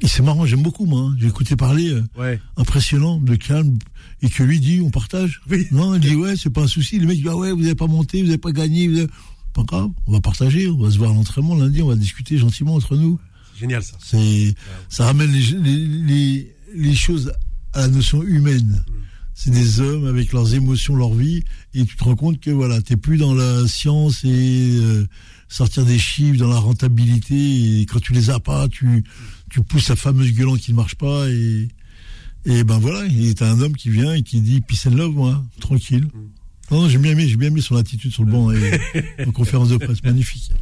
Et 0.00 0.08
c'est 0.08 0.22
marrant, 0.22 0.44
j'aime 0.46 0.62
beaucoup 0.62 0.84
moi. 0.84 1.02
Hein. 1.02 1.16
J'ai 1.18 1.28
écouté 1.28 1.54
parler, 1.54 1.90
euh, 1.90 2.02
ouais. 2.18 2.40
impressionnant, 2.56 3.20
de 3.20 3.36
calme, 3.36 3.78
et 4.20 4.28
que 4.28 4.42
lui 4.42 4.58
dit 4.58 4.80
on 4.80 4.90
partage. 4.90 5.40
Oui. 5.48 5.68
Non, 5.70 5.94
il 5.94 6.00
dit 6.00 6.16
ouais 6.16 6.34
c'est 6.36 6.50
pas 6.50 6.62
un 6.62 6.66
souci. 6.66 6.98
Le 6.98 7.06
mec 7.06 7.18
dit 7.18 7.28
ah 7.28 7.36
ouais 7.36 7.52
vous 7.52 7.60
n'avez 7.62 7.76
pas 7.76 7.86
monté, 7.86 8.20
vous 8.20 8.26
n'avez 8.26 8.38
pas 8.38 8.52
gagné. 8.52 8.88
Vous 8.88 8.98
avez... 8.98 9.08
Pas 9.54 9.64
grave, 9.64 9.90
on 10.06 10.12
va 10.12 10.20
partager, 10.22 10.66
on 10.68 10.78
va 10.78 10.90
se 10.90 10.96
voir 10.96 11.10
à 11.10 11.14
l'entraînement 11.14 11.54
lundi, 11.54 11.82
on 11.82 11.88
va 11.88 11.94
discuter 11.94 12.38
gentiment 12.38 12.74
entre 12.74 12.96
nous 12.96 13.18
génial 13.62 13.82
ça. 13.82 13.96
C'est, 14.04 14.54
ça 14.88 15.06
ramène 15.06 15.30
les, 15.30 15.78
les, 15.86 16.54
les, 16.74 16.94
choses 16.94 17.32
à 17.72 17.80
la 17.82 17.88
notion 17.88 18.22
humaine. 18.22 18.84
Mm. 18.86 18.92
C'est 19.34 19.50
des 19.50 19.80
hommes 19.80 20.06
avec 20.06 20.32
leurs 20.32 20.54
émotions, 20.54 20.94
leur 20.94 21.14
vie, 21.14 21.42
et 21.74 21.84
tu 21.84 21.96
te 21.96 22.04
rends 22.04 22.16
compte 22.16 22.40
que 22.40 22.50
voilà, 22.50 22.82
t'es 22.82 22.96
plus 22.96 23.16
dans 23.16 23.34
la 23.34 23.66
science 23.66 24.24
et 24.24 24.78
euh, 24.80 25.06
sortir 25.48 25.86
des 25.86 25.98
chiffres, 25.98 26.38
dans 26.38 26.48
la 26.48 26.58
rentabilité, 26.58 27.80
et 27.80 27.86
quand 27.86 28.00
tu 28.00 28.12
les 28.12 28.30
as 28.30 28.40
pas, 28.40 28.68
tu, 28.68 29.04
tu 29.50 29.62
pousses 29.62 29.88
la 29.88 29.96
fameuse 29.96 30.32
gueulante 30.32 30.60
qui 30.60 30.72
ne 30.72 30.76
marche 30.76 30.96
pas, 30.96 31.28
et, 31.30 31.68
et 32.44 32.64
ben 32.64 32.78
voilà, 32.78 33.06
il 33.06 33.26
est 33.26 33.42
un 33.42 33.60
homme 33.60 33.74
qui 33.74 33.88
vient 33.88 34.12
et 34.12 34.22
qui 34.22 34.40
dit 34.40 34.60
peace 34.60 34.86
and 34.86 34.96
love, 34.96 35.14
moi, 35.14 35.42
tranquille. 35.60 36.04
Mm. 36.04 36.74
Non, 36.74 36.88
j'ai 36.88 36.98
bien 36.98 37.12
aimé, 37.12 37.28
j'ai 37.28 37.36
bien 37.36 37.48
aimé 37.48 37.60
son 37.60 37.76
attitude 37.76 38.12
sur 38.12 38.24
le 38.24 38.32
banc 38.32 38.50
et 38.50 38.80
en 39.26 39.30
conférence 39.30 39.68
de 39.68 39.76
presse, 39.76 40.02
magnifique. 40.02 40.52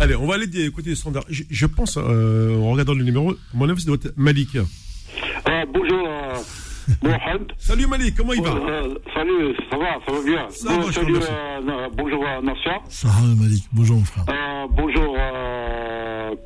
Allez, 0.00 0.16
on 0.16 0.26
va 0.26 0.36
aller 0.36 0.64
écouter 0.64 0.88
les 0.90 0.96
standards. 0.96 1.26
Je, 1.28 1.42
je 1.50 1.66
pense, 1.66 1.98
euh, 1.98 2.58
en 2.58 2.70
regardant 2.70 2.94
le 2.94 3.04
numéro, 3.04 3.34
mon 3.52 3.68
avis, 3.68 3.82
ça 3.82 3.86
doit 3.88 3.96
être 3.96 4.14
Malik. 4.16 4.56
Euh, 4.56 5.64
bonjour, 5.70 6.08
euh, 6.08 6.36
Mohamed. 7.02 7.52
Salut 7.58 7.86
Malik, 7.86 8.16
comment 8.16 8.32
il 8.32 8.40
va 8.42 8.48
euh, 8.48 8.94
Salut, 9.12 9.54
ça 9.70 9.76
va, 9.76 9.98
ça 10.06 10.12
va 10.12 10.22
bien. 10.24 10.48
Ça 10.48 10.74
bon, 10.74 10.80
va, 10.86 10.92
salut, 10.92 11.16
euh, 11.16 11.88
bonjour 11.98 12.24
Nassia. 12.42 12.80
Ça 12.88 13.08
va 13.08 13.42
Malik, 13.42 13.64
bonjour 13.74 13.98
mon 13.98 14.04
frère. 14.06 14.24
bonjour, 14.70 15.18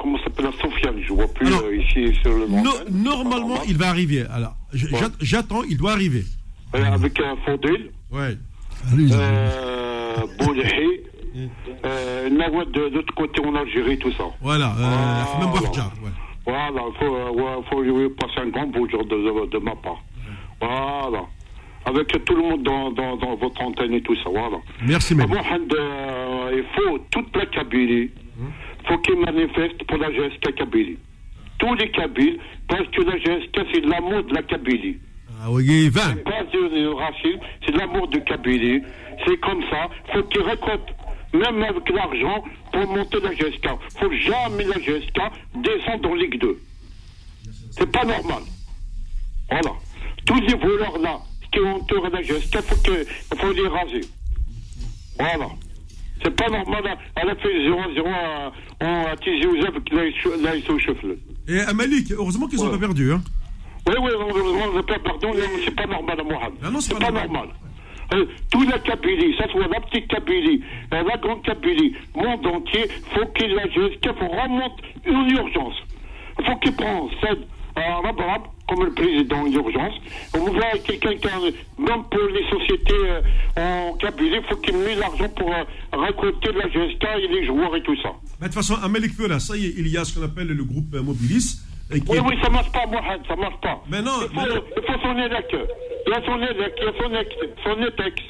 comment 0.00 0.18
s'appelle 0.24 0.50
Sofiane, 0.60 1.00
je 1.06 1.12
vois 1.12 1.28
plus 1.32 1.46
Alors, 1.46 1.72
ici 1.72 2.12
sur 2.22 2.36
le 2.36 2.48
no, 2.48 2.72
Normalement, 2.90 3.62
il 3.68 3.76
va 3.76 3.88
arriver. 3.88 4.24
Alors, 4.32 4.56
j'attends, 5.20 5.62
il 5.62 5.76
doit 5.76 5.92
arriver. 5.92 6.24
avec 6.72 7.20
un 7.20 7.36
Fondil. 7.44 7.90
Ouais. 8.10 8.36
Salut. 8.90 9.08
Euh, 9.12 10.20
Boulehi. 10.40 11.00
Euh, 11.36 12.30
Nawad 12.30 12.70
de 12.70 12.80
l'autre 12.94 13.14
côté 13.14 13.44
en 13.44 13.54
Algérie, 13.54 13.98
tout 13.98 14.12
ça. 14.12 14.24
Voilà, 14.40 14.66
euh, 14.66 14.82
ah, 14.82 15.38
même 15.40 15.48
voilà. 15.48 15.90
Voilà, 16.46 16.82
il 16.88 16.98
faut, 16.98 17.16
euh, 17.16 17.62
faut 17.70 18.10
passer 18.10 18.40
un 18.40 18.48
grand 18.48 18.66
bonjour 18.66 19.04
de, 19.04 19.16
de, 19.16 19.50
de 19.50 19.58
ma 19.58 19.74
part. 19.76 20.02
Voilà. 20.60 21.24
Avec 21.86 22.24
tout 22.24 22.34
le 22.34 22.42
monde 22.42 22.62
dans, 22.62 23.36
votre 23.36 23.62
antenne 23.62 23.94
et 23.94 24.00
tout 24.00 24.16
ça, 24.16 24.30
voilà. 24.30 24.58
Merci. 24.86 25.14
Euh, 25.14 26.50
il 26.54 26.64
faut 26.74 26.98
toute 27.10 27.36
la 27.36 27.46
Kabylie, 27.46 28.10
il 28.10 28.42
hum. 28.42 28.52
faut 28.86 28.98
qu'ils 28.98 29.18
manifestent 29.18 29.84
pour 29.84 29.98
la 29.98 30.10
GSK 30.10 30.54
Kabylie. 30.54 30.98
Tous 31.58 31.74
les 31.74 31.90
Kabyles, 31.90 32.38
parce 32.68 32.86
que 32.88 33.02
la 33.02 33.18
GSK, 33.18 33.66
c'est 33.72 33.84
l'amour 33.84 34.22
de 34.22 34.34
la 34.34 34.42
Kabylie. 34.42 34.98
Ah 35.42 35.50
oui, 35.50 35.88
20. 35.88 36.00
C'est 36.00 36.24
pas 36.24 36.44
du 36.44 36.86
racisme, 36.88 37.40
c'est 37.66 37.76
l'amour 37.76 38.08
de 38.08 38.18
Kabylie. 38.20 38.82
C'est 39.26 39.38
comme 39.40 39.62
ça, 39.70 39.88
faut 40.12 40.22
qu'ils 40.24 40.42
récoltent 40.42 40.94
même 41.34 41.62
avec 41.62 41.88
l'argent, 41.90 42.44
pour 42.72 42.86
monter 42.88 43.20
la 43.20 43.34
GSK. 43.34 43.66
faut 43.98 44.12
jamais 44.12 44.64
la 44.64 44.78
GSK 44.78 45.18
descendre 45.54 46.10
en 46.10 46.14
Ligue 46.14 46.40
2. 46.40 46.58
C'est 47.70 47.90
pas 47.90 48.04
normal. 48.04 48.42
Voilà. 49.50 49.70
Tous 50.26 50.40
les 50.40 50.54
voleurs 50.54 50.98
là, 50.98 51.18
qui 51.52 51.60
entourent 51.60 52.08
la 52.08 52.22
GSK, 52.22 52.54
il 52.54 52.62
faut, 52.62 53.36
faut 53.36 53.52
les 53.52 53.68
raser. 53.68 54.00
Voilà. 55.18 55.48
C'est 56.22 56.34
pas 56.34 56.48
normal. 56.48 56.98
Elle 57.16 57.30
a 57.30 57.34
fait 57.36 57.68
0-0 57.68 58.08
à, 58.80 59.10
à 59.10 59.16
Tizi 59.16 59.46
ils 59.46 60.64
sont 60.64 60.78
chauffés. 60.78 61.18
Et 61.48 61.60
à 61.60 61.72
Malik, 61.74 62.12
heureusement 62.12 62.46
qu'ils 62.46 62.60
n'ont 62.60 62.70
pas 62.70 62.78
perdu. 62.78 63.12
Hein. 63.12 63.22
Oui, 63.86 63.94
oui, 64.00 64.82
pas 64.86 64.98
pardon, 64.98 65.32
c'est 65.62 65.74
pas 65.74 65.86
normal, 65.86 66.16
Mohamed. 66.24 66.58
Ah 66.62 66.70
non, 66.70 66.80
c'est 66.80 66.98
pas, 66.98 67.10
normal. 67.10 67.48
Euh, 68.14 68.26
toute 68.50 68.70
la 68.70 68.78
Kabylie, 68.78 69.36
ça 69.36 69.48
soit 69.48 69.66
la 69.66 69.80
petite 69.80 70.08
Kabylie, 70.08 70.62
euh, 70.92 71.02
la 71.02 71.16
grande 71.16 71.42
Kabylie, 71.42 71.94
monde 72.14 72.46
entier, 72.46 72.88
faut 73.12 73.26
qu'il 73.26 73.54
la 73.54 73.66
GSK, 73.66 74.18
faut 74.18 74.28
remonter 74.28 74.84
une 75.06 75.30
urgence. 75.30 75.76
Faut 76.44 76.56
qu'il 76.56 76.74
prenne 76.74 77.08
cette 77.20 77.46
à 77.76 78.00
Rabat, 78.00 78.44
comme 78.68 78.84
le 78.84 78.92
président 78.92 79.44
d'urgence. 79.48 79.94
On 80.34 80.50
voit 80.52 80.78
quelqu'un 80.84 81.14
qui 81.16 81.28
même 81.78 82.04
pour 82.10 82.28
les 82.32 82.48
sociétés 82.48 83.20
euh, 83.58 83.90
en 83.90 83.94
Kabylie, 83.96 84.40
faut 84.48 84.56
qu'il 84.56 84.76
mette 84.76 84.98
l'argent 84.98 85.28
pour 85.36 85.50
euh, 85.52 85.64
récolter 85.92 86.52
la 86.52 86.68
GSK 86.68 87.04
et 87.22 87.28
les 87.28 87.46
joueurs 87.46 87.74
et 87.76 87.82
tout 87.82 87.96
ça. 88.00 88.10
Mais 88.40 88.48
de 88.48 88.52
toute 88.54 88.62
façon, 88.62 88.76
à 88.80 88.88
Malik 88.88 89.18
là, 89.28 89.40
ça 89.40 89.56
y 89.56 89.66
est, 89.66 89.74
il 89.76 89.88
y 89.88 89.96
a 89.96 90.04
ce 90.04 90.16
qu'on 90.18 90.24
appelle 90.24 90.48
le 90.48 90.64
groupe 90.64 90.94
euh, 90.94 91.02
Mobilis. 91.02 91.60
Oui, 91.90 92.02
oui, 92.08 92.34
ça 92.42 92.50
marche 92.50 92.72
pas, 92.72 92.86
Mohamed, 92.86 93.20
ça 93.28 93.36
marche 93.36 93.60
pas. 93.60 93.82
Mais 93.90 94.02
non, 94.02 94.12
il 94.22 94.34
faut, 94.34 94.46
il 94.76 94.82
faut 94.82 95.00
son 95.02 95.18
élec. 95.18 95.46
Il 96.06 96.10
y 96.10 96.14
a 96.14 96.24
son 96.24 96.36
élec, 96.38 96.74
il 96.78 96.84
y 96.84 96.88
a 96.88 96.92
son, 97.00 97.14
ex, 97.14 97.30
son 97.62 97.82
étex. 97.82 98.22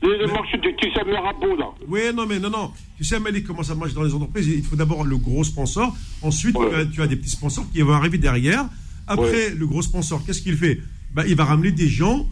Les, 0.00 0.18
les 0.18 0.26
marchés 0.26 0.58
de 0.58 0.70
Tissa 0.80 1.04
Mirabeau, 1.04 1.56
là. 1.56 1.66
Oui, 1.88 2.00
non, 2.14 2.24
mais 2.26 2.38
non, 2.38 2.50
non. 2.50 2.72
Tu 2.96 3.04
sais, 3.04 3.18
Malik, 3.18 3.46
comment 3.46 3.62
ça 3.62 3.74
marche 3.74 3.94
dans 3.94 4.04
les 4.04 4.14
entreprises? 4.14 4.46
Il 4.48 4.62
faut 4.62 4.76
d'abord 4.76 5.04
le 5.04 5.16
gros 5.16 5.44
sponsor. 5.44 5.94
Ensuite, 6.22 6.56
ouais. 6.56 6.68
tu, 6.70 6.76
as, 6.76 6.84
tu, 6.86 7.02
as, 7.02 7.06
des 7.08 7.16
petits 7.16 7.30
sponsors 7.30 7.64
qui 7.72 7.80
vont 7.82 7.92
arriver 7.92 8.18
derrière. 8.18 8.66
Après, 9.06 9.30
ouais. 9.30 9.54
le 9.56 9.66
gros 9.66 9.82
sponsor, 9.82 10.24
qu'est-ce 10.24 10.42
qu'il 10.42 10.56
fait? 10.56 10.80
Bah, 11.14 11.24
Il 11.26 11.34
va 11.34 11.44
ramener 11.44 11.72
des 11.72 11.88
gens 11.88 12.26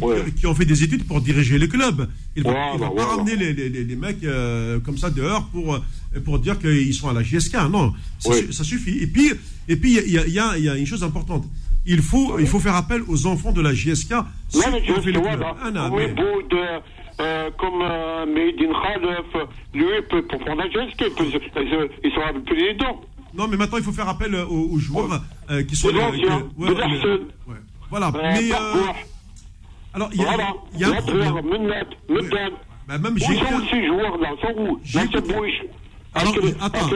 ouais. 0.00 0.24
qui, 0.26 0.32
qui, 0.40 0.46
ont 0.46 0.54
fait 0.54 0.64
des 0.64 0.82
études 0.82 1.06
pour 1.06 1.20
diriger 1.20 1.58
les 1.58 1.68
clubs. 1.68 2.08
Il 2.36 2.42
voilà, 2.42 2.72
il 2.74 2.80
va 2.80 2.86
pas 2.88 2.92
voilà. 2.94 3.10
ramener 3.16 3.36
les, 3.36 3.52
les, 3.52 3.68
les, 3.84 3.96
mecs 3.96 4.22
euh, 4.24 4.80
comme 4.80 4.98
ça 4.98 5.10
dehors 5.10 5.46
pour, 5.48 5.80
pour 6.24 6.38
dire 6.38 6.58
qu'ils 6.58 6.94
sont 6.94 7.08
à 7.08 7.12
la 7.12 7.22
GSK. 7.22 7.54
Non, 7.70 7.92
ça, 8.18 8.32
ça 8.50 8.64
suffit. 8.64 8.98
Et 9.02 9.06
puis, 9.06 9.32
et 9.68 9.76
puis 9.76 9.98
il 10.06 10.12
y, 10.12 10.18
a, 10.18 10.26
y, 10.26 10.38
a, 10.38 10.58
y 10.58 10.68
a 10.68 10.76
une 10.76 10.86
chose 10.86 11.04
importante. 11.04 11.44
Il 11.84 12.00
faut, 12.00 12.38
il 12.38 12.46
faut 12.46 12.60
faire 12.60 12.76
appel 12.76 13.02
aux 13.08 13.26
enfants 13.26 13.52
de 13.52 13.60
la 13.60 13.74
GSK. 13.74 14.12
Non, 14.12 14.24
mais 14.70 14.84
je 14.86 15.00
fait 15.00 15.12
voilà. 15.12 15.56
Ah, 15.62 15.70
non, 15.70 15.96
mais... 15.96 16.08
de, 16.08 16.80
euh, 17.20 17.50
comme 17.58 17.82
euh, 17.82 18.26
Medine 18.26 18.72
Khalef, 18.72 19.48
lui, 19.74 19.86
peut, 20.08 20.22
prendre 20.26 20.54
la 20.56 20.68
peut, 20.68 21.24
ils 22.04 22.12
sont 22.12 22.20
avec 22.20 22.50
les 22.50 22.74
dents. 22.74 23.00
Non, 23.34 23.48
mais 23.48 23.56
maintenant, 23.56 23.78
il 23.78 23.84
faut 23.84 23.92
faire 23.92 24.08
appel 24.08 24.34
aux, 24.34 24.70
aux 24.72 24.78
joueurs 24.78 25.22
euh, 25.50 25.62
qui 25.62 25.76
sont... 25.76 25.88
Les 25.88 26.00
anciens, 26.00 26.48
ouais, 26.56 26.70
ouais, 26.70 27.20
ouais. 27.46 27.56
Voilà, 27.90 28.12
mais... 28.12 28.50
alors, 29.94 30.10
il 30.12 30.20
y 30.20 30.24
a, 30.24 30.26
voilà. 30.26 30.54
y, 30.74 30.80
y 30.80 30.84
a 30.84 30.88
un 30.88 31.02
problème. 31.02 31.34
Oui. 32.08 32.16
Bah, 32.88 32.98
même 32.98 33.18
j'ai... 33.18 33.38
Alors, 36.14 36.34
attends. 36.60 36.90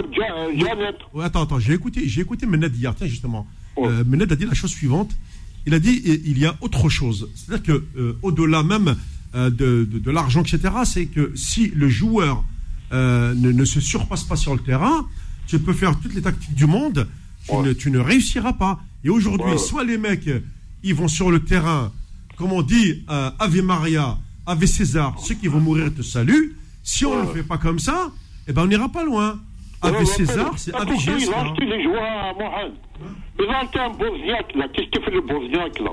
Ouais, 1.14 1.24
attends, 1.24 1.42
attends, 1.42 1.58
j'ai 1.58 1.72
écouté, 1.74 2.08
j'ai 2.08 2.20
écouté 2.20 2.46
Mened 2.46 2.74
hier, 2.76 2.94
tiens, 2.94 3.06
justement. 3.06 3.46
Ouais. 3.76 3.88
Euh, 3.88 4.04
Mened 4.04 4.30
a 4.30 4.36
dit 4.36 4.44
la 4.44 4.54
chose 4.54 4.70
suivante. 4.70 5.16
Il 5.66 5.74
a 5.74 5.78
dit 5.78 6.02
il 6.04 6.38
y 6.38 6.46
a 6.46 6.54
autre 6.60 6.88
chose. 6.88 7.28
C'est-à-dire 7.34 7.62
que 7.62 7.84
euh, 7.98 8.18
au-delà 8.22 8.62
même 8.62 8.96
euh, 9.34 9.50
de, 9.50 9.84
de, 9.90 9.98
de 9.98 10.10
l'argent, 10.10 10.42
etc., 10.42 10.60
c'est 10.84 11.06
que 11.06 11.32
si 11.34 11.68
le 11.74 11.88
joueur 11.88 12.44
ne, 12.92 13.34
ne, 13.34 13.64
se 13.64 13.80
surpasse 13.80 14.22
pas 14.22 14.36
sur 14.36 14.54
le 14.54 14.60
terrain, 14.60 15.08
tu 15.48 15.58
peux 15.58 15.72
faire 15.72 15.98
toutes 15.98 16.14
les 16.14 16.22
tactiques 16.22 16.54
du 16.54 16.66
monde, 16.66 17.08
tu, 17.48 17.54
ouais. 17.54 17.62
ne, 17.62 17.72
tu 17.72 17.90
ne, 17.90 17.98
réussiras 17.98 18.52
pas. 18.52 18.80
Et 19.02 19.08
aujourd'hui, 19.08 19.58
soit 19.58 19.82
les 19.82 19.98
mecs, 19.98 20.28
ils 20.84 20.94
vont 20.94 21.08
sur 21.08 21.30
le 21.30 21.40
terrain, 21.40 21.92
comme 22.36 22.52
on 22.52 22.62
dit, 22.62 23.04
Ave 23.08 23.62
Maria, 23.62 24.16
Ave 24.46 24.66
César, 24.66 25.18
ceux 25.18 25.34
qui 25.34 25.48
vont 25.48 25.60
mourir 25.60 25.92
te 25.94 26.02
saluent. 26.02 26.56
Si 26.82 27.04
on 27.04 27.16
ne 27.16 27.22
le 27.22 27.34
fait 27.34 27.42
pas 27.42 27.58
comme 27.58 27.78
ça, 27.78 28.12
eh 28.46 28.52
ben 28.52 28.62
on 28.62 28.66
n'ira 28.66 28.88
pas 28.88 29.04
loin. 29.04 29.40
Avec 29.82 30.00
ouais, 30.00 30.06
César, 30.06 30.52
c'est 30.56 30.74
avec 30.74 30.98
Jésus. 30.98 31.26
Ils 31.26 31.30
ont 31.30 31.50
acheté 31.50 31.64
les 31.66 31.82
joueurs 31.82 32.02
à 32.02 32.32
Mohamed. 32.32 32.72
Ils 33.38 33.44
ont 33.44 33.50
acheté 33.50 33.78
un 33.78 33.90
Bosniaque, 33.90 34.54
là. 34.54 34.68
Qu'est-ce 34.72 34.88
qu'il 34.88 35.02
fait 35.02 35.10
le 35.10 35.20
Bosniaque, 35.20 35.78
là 35.80 35.90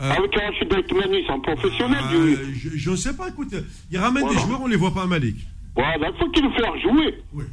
euh, 0.00 0.10
Avec 0.12 0.36
un 0.36 0.46
Rachid 0.46 0.72
Aitmani, 0.72 1.24
c'est 1.26 1.32
un 1.32 1.40
professionnel. 1.40 2.04
Euh, 2.12 2.36
du... 2.46 2.78
je, 2.78 2.90
ne 2.90 2.96
sais 2.96 3.14
pas, 3.14 3.28
écoute. 3.28 3.54
Il 3.90 3.98
ramène 3.98 4.22
voilà. 4.22 4.40
des 4.40 4.46
joueurs, 4.46 4.62
on 4.62 4.66
ne 4.66 4.70
les 4.70 4.76
voit 4.76 4.94
pas 4.94 5.02
à 5.02 5.06
Malik. 5.06 5.36
Voilà, 5.74 6.08
il 6.08 6.18
faut 6.18 6.30
qu'il 6.30 6.44
le 6.44 6.50
fasse 6.52 6.80
jouer. 6.82 7.22
Oui. 7.34 7.44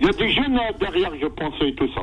Il 0.00 0.06
y 0.06 0.08
a 0.08 0.12
des 0.12 0.32
jeunes 0.32 0.58
derrière, 0.78 1.10
je 1.20 1.26
pense, 1.26 1.54
et 1.62 1.74
tout 1.74 1.88
ça. 1.94 2.02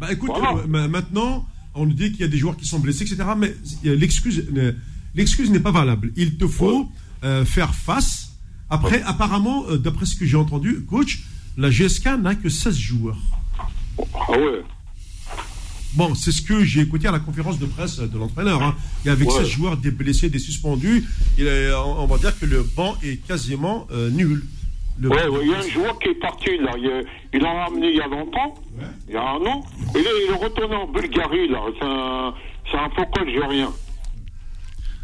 Bah 0.00 0.08
écoute, 0.12 0.30
voilà. 0.34 0.56
euh, 0.58 0.88
maintenant, 0.88 1.46
on 1.74 1.86
nous 1.86 1.94
dit 1.94 2.10
qu'il 2.10 2.20
y 2.20 2.24
a 2.24 2.28
des 2.28 2.38
joueurs 2.38 2.56
qui 2.56 2.66
sont 2.66 2.78
blessés, 2.78 3.04
etc. 3.04 3.24
Mais 3.36 3.54
l'excuse 3.84 5.50
n'est 5.50 5.60
pas 5.60 5.72
valable. 5.72 6.12
Il 6.16 6.36
te 6.36 6.46
faut 6.46 6.90
ouais. 7.22 7.44
faire 7.44 7.74
face 7.74 8.30
après, 8.70 9.02
apparemment, 9.02 9.64
euh, 9.68 9.78
d'après 9.78 10.06
ce 10.06 10.14
que 10.14 10.24
j'ai 10.24 10.36
entendu, 10.36 10.84
coach, 10.88 11.24
la 11.58 11.70
GSK 11.70 12.06
n'a 12.22 12.36
que 12.36 12.48
16 12.48 12.76
joueurs. 12.76 13.18
Ah 13.98 14.38
ouais 14.38 14.62
Bon, 15.94 16.14
c'est 16.14 16.30
ce 16.30 16.40
que 16.40 16.62
j'ai 16.64 16.82
écouté 16.82 17.08
à 17.08 17.10
la 17.10 17.18
conférence 17.18 17.58
de 17.58 17.66
presse 17.66 17.98
de 17.98 18.16
l'entraîneur. 18.16 18.62
Hein. 18.62 18.76
Il 19.04 19.08
y 19.08 19.10
avait 19.10 19.24
ouais. 19.24 19.42
16 19.42 19.48
joueurs, 19.48 19.76
des 19.76 19.90
blessés, 19.90 20.30
des 20.30 20.38
suspendus. 20.38 21.04
Il 21.36 21.48
est, 21.48 21.72
on 21.72 22.06
va 22.06 22.16
dire 22.18 22.38
que 22.38 22.46
le 22.46 22.62
banc 22.62 22.96
est 23.02 23.16
quasiment 23.26 23.88
euh, 23.90 24.08
nul. 24.08 24.44
Le 24.98 25.08
ouais, 25.08 25.28
ouais, 25.28 25.38
il 25.42 25.50
y 25.50 25.54
a 25.54 25.58
un 25.58 25.68
joueur 25.68 25.98
qui 25.98 26.08
est 26.08 26.14
parti 26.14 26.58
là. 26.58 26.72
Il, 27.32 27.40
l'a 27.40 27.64
ramené 27.64 27.88
il 27.88 27.96
y 27.96 28.00
a 28.00 28.06
longtemps, 28.06 28.54
ouais. 28.78 28.84
il 29.08 29.14
y 29.14 29.16
a 29.16 29.22
un 29.22 29.46
an. 29.46 29.62
Et 29.94 30.02
là, 30.02 30.10
il 30.24 30.30
est 30.30 30.44
retourné 30.44 30.76
en 30.76 30.86
Bulgarie 30.86 31.48
là. 31.48 31.60
C'est 31.78 32.76
un, 32.76 32.84
un 32.84 32.90
faux 32.90 33.18
algérien. 33.18 33.72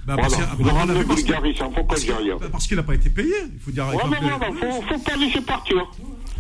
Bah, 0.07 0.15
voilà. 0.19 0.29
parce 0.29 0.61
il 0.61 0.69
a 0.69 0.73
ramené 0.73 1.05
Bulgarie, 1.05 1.55
c'est 1.57 1.65
un 1.65 1.71
faux 1.71 1.87
algérien. 1.91 2.37
Bah, 2.41 2.47
parce 2.53 2.67
qu'il 2.67 2.77
n'a 2.77 2.83
pas 2.83 2.95
été 2.95 3.11
payé. 3.11 3.35
Il 3.53 3.59
faut 3.59 3.71
dire. 3.71 3.87
Ouais, 3.89 4.03
mais 4.11 4.21
non, 4.21 4.39
non, 4.39 4.53
faut, 4.53 4.83
faut 4.83 4.99
pas 4.99 5.17
laisser 5.17 5.41
partir. 5.41 5.87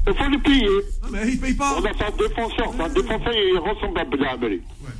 Il 0.06 0.14
faut 0.14 0.28
le 0.28 0.38
payer. 0.38 0.68
Ah, 1.02 1.06
mais 1.10 1.28
il 1.28 1.40
paye 1.40 1.54
pas. 1.54 1.76
On 1.78 1.84
a 1.84 1.88
un 1.88 2.16
défenseur. 2.16 2.72
C'est 2.76 2.82
un 2.82 2.88
défenseur, 2.88 3.32
il 3.32 3.58
ressemble 3.58 3.98
à 3.98 4.04
Belabeli. 4.04 4.56
Ouais. 4.56 4.90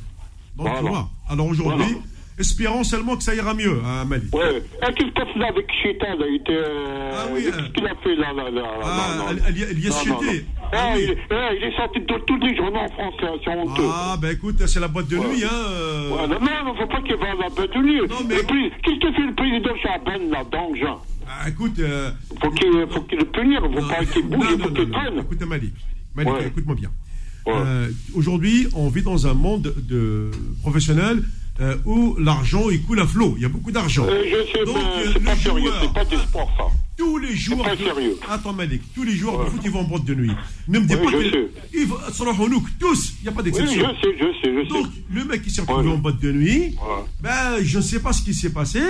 Donc, 0.57 0.67
voilà. 0.67 0.79
tu 0.79 0.87
vois. 0.87 1.09
Alors 1.29 1.47
aujourd'hui, 1.47 1.85
voilà. 1.85 2.01
Espérons 2.37 2.83
seulement 2.83 3.17
que 3.17 3.23
ça 3.23 3.33
ira 3.33 3.53
mieux 3.53 3.81
à 3.85 4.05
Mali. 4.05 4.27
Ouais. 4.31 4.57
Et 4.57 4.93
qu'est-ce 4.93 5.11
qu'il 5.11 5.33
fait 5.33 5.39
là 5.39 5.47
avec 5.47 5.67
Chita 5.81 6.15
là, 6.15 6.25
il 6.29 6.35
était, 6.35 6.53
euh, 6.53 7.11
Ah 7.13 7.25
oui. 7.31 7.43
Qu'est-ce 7.45 7.71
qu'il 7.71 7.87
a 7.87 7.95
fait 7.95 8.15
là, 8.15 8.33
là, 8.33 8.51
là, 8.51 8.63
ah, 8.83 9.15
non, 9.17 9.33
non. 9.33 9.39
Il, 9.49 9.87
est 11.63 11.75
sorti 11.75 11.99
de 11.99 12.05
tous 12.25 12.37
les 12.37 12.55
journaux 12.55 12.79
en 12.79 12.89
France, 12.89 13.13
c'est 13.43 13.49
honteux. 13.49 13.89
Ah, 13.91 14.17
ben 14.21 14.31
écoute, 14.31 14.55
c'est 14.65 14.79
la 14.79 14.87
boîte 14.87 15.07
de 15.07 15.17
nuit, 15.17 15.43
hein. 15.43 15.49
Euh... 15.51 16.09
Ouais, 16.11 16.27
non, 16.27 16.39
non, 16.39 16.75
faut 16.75 16.87
pas 16.87 17.01
qu'il 17.01 17.15
va 17.15 17.31
à 17.31 17.35
la 17.35 17.49
boîte 17.49 17.73
de 17.73 17.79
nuit. 17.79 18.01
Non, 18.07 18.17
mais... 18.27 18.35
Qu'est-ce 18.35 18.99
que 18.99 19.11
fait 19.13 19.25
le 19.25 19.35
président 19.35 19.75
Chaban, 19.81 20.29
là, 20.31 20.43
Jean? 20.79 21.01
Ah, 21.27 21.49
écoute. 21.49 21.79
Euh... 21.79 22.11
Faut 22.41 22.51
qu'il 22.51 22.69
qu 23.07 23.15
le 23.17 23.25
punir, 23.25 23.61
faut 23.61 23.81
non, 23.81 23.87
pas 23.87 24.05
qu'il 24.05 24.27
bouge, 24.27 24.47
il 24.51 24.61
faut 24.61 24.69
qu'il 24.69 24.89
prenne. 24.89 25.19
Écoute, 25.19 25.41
Malik, 25.47 25.73
Malik 26.15 26.33
ouais. 26.33 26.47
écoute-moi 26.47 26.75
bien. 26.75 26.89
Ouais. 27.45 27.53
Euh, 27.55 27.89
Aujourd'hui, 28.15 28.67
on 28.75 28.89
vit 28.89 29.01
dans 29.01 29.27
un 29.27 29.33
monde 29.33 29.73
de 29.77 30.31
professionnel 30.61 31.23
euh, 31.59 31.75
où 31.85 32.15
l'argent 32.19 32.69
il 32.69 32.83
coule 32.83 32.99
à 32.99 33.07
flot. 33.07 33.33
Il 33.37 33.43
y 33.43 33.45
a 33.45 33.49
beaucoup 33.49 33.71
d'argent. 33.71 34.05
Euh, 34.07 34.23
je 34.25 34.51
sais, 34.51 34.65
Donc, 34.65 34.77
euh, 34.77 35.11
c'est 35.13 35.23
pas 35.23 35.35
joueur, 35.35 35.55
sérieux, 35.55 35.71
c'est 35.81 35.93
pas 35.93 36.05
du 36.05 36.15
sport, 36.17 36.51
ça. 36.57 36.63
Tous 36.97 37.17
les 37.17 37.35
jours. 37.35 37.63
Pas 37.63 37.75
de... 37.75 37.83
sérieux. 37.83 38.17
Attends, 38.29 38.53
Malik, 38.53 38.81
tous 38.93 39.03
les 39.03 39.13
joueurs 39.13 39.39
ouais. 39.39 39.45
de 39.45 39.49
foot, 39.51 39.61
ils 39.63 39.71
vont 39.71 39.79
en 39.81 39.83
boîte 39.83 40.05
de 40.05 40.15
nuit. 40.15 40.31
Ne 40.67 40.79
me 40.79 40.85
dis 40.85 40.95
oui, 40.95 41.05
pas 41.05 41.11
que. 41.11 41.51
Ils 41.73 41.87
vont, 41.87 41.97
tous, 42.79 43.13
il 43.19 43.23
n'y 43.23 43.29
a 43.29 43.31
pas 43.31 43.41
d'exception. 43.41 43.87
Oui, 43.87 43.95
je 44.01 44.07
sais, 44.07 44.15
je 44.17 44.25
sais, 44.41 44.53
je 44.53 44.67
sais. 44.67 44.81
Donc, 44.81 44.87
le 45.13 45.25
mec 45.25 45.41
qui 45.41 45.49
s'est 45.49 45.61
retrouvé 45.61 45.87
ouais. 45.87 45.93
en 45.93 45.97
boîte 45.97 46.19
de 46.19 46.31
nuit, 46.31 46.75
ben, 47.21 47.57
je 47.61 47.77
ne 47.77 47.83
sais 47.83 48.01
pas 48.01 48.13
ce 48.13 48.21
qui 48.23 48.33
s'est 48.33 48.53
passé. 48.53 48.81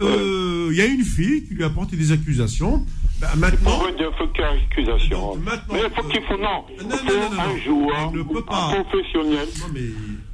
Il 0.00 0.06
euh, 0.06 0.74
y 0.74 0.80
a 0.80 0.86
une 0.86 1.04
fille 1.04 1.44
qui 1.44 1.54
lui 1.54 1.64
a 1.64 1.68
porté 1.68 1.94
des 1.94 2.10
accusations. 2.10 2.86
Ben, 3.20 3.28
maintenant. 3.36 3.82
Il 3.86 4.04
faut 4.16 4.26
qu'il 4.28 4.42
y 4.42 4.46
ait 4.46 4.50
accusation. 4.50 5.36
Mais 5.44 5.78
il 5.78 5.90
faut 5.94 6.08
qu'il 6.08 6.22
faut. 6.22 6.38
Non. 6.38 6.64
Non, 6.82 6.96
non, 7.06 7.30
non, 7.30 7.40
un 7.40 7.58
joueur, 7.58 8.12
un 8.48 8.82
professionnel. 8.82 9.48
Non, 9.60 9.66
mais. 9.74 9.80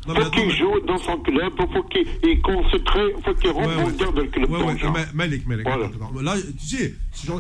Il 0.09 0.14
faut 0.14 0.31
qu'il 0.31 0.51
joue 0.51 0.81
dans 0.87 0.99
son 0.99 1.16
club, 1.19 1.53
il 1.59 1.75
faut 1.75 1.83
qu'il 1.85 2.07
il 2.23 2.40
faut 2.42 3.35
qu'il 3.35 3.51
ouais. 3.51 3.66
dans 3.99 4.12
le 4.12 4.25
club. 4.25 4.51
Ouais, 4.51 4.62
ouais, 4.62 4.75
Malik, 5.14 5.47
Malik. 5.47 5.66
Voilà. 5.66 5.88
Là, 6.23 6.40
tu 6.59 6.77
sais, 6.77 6.95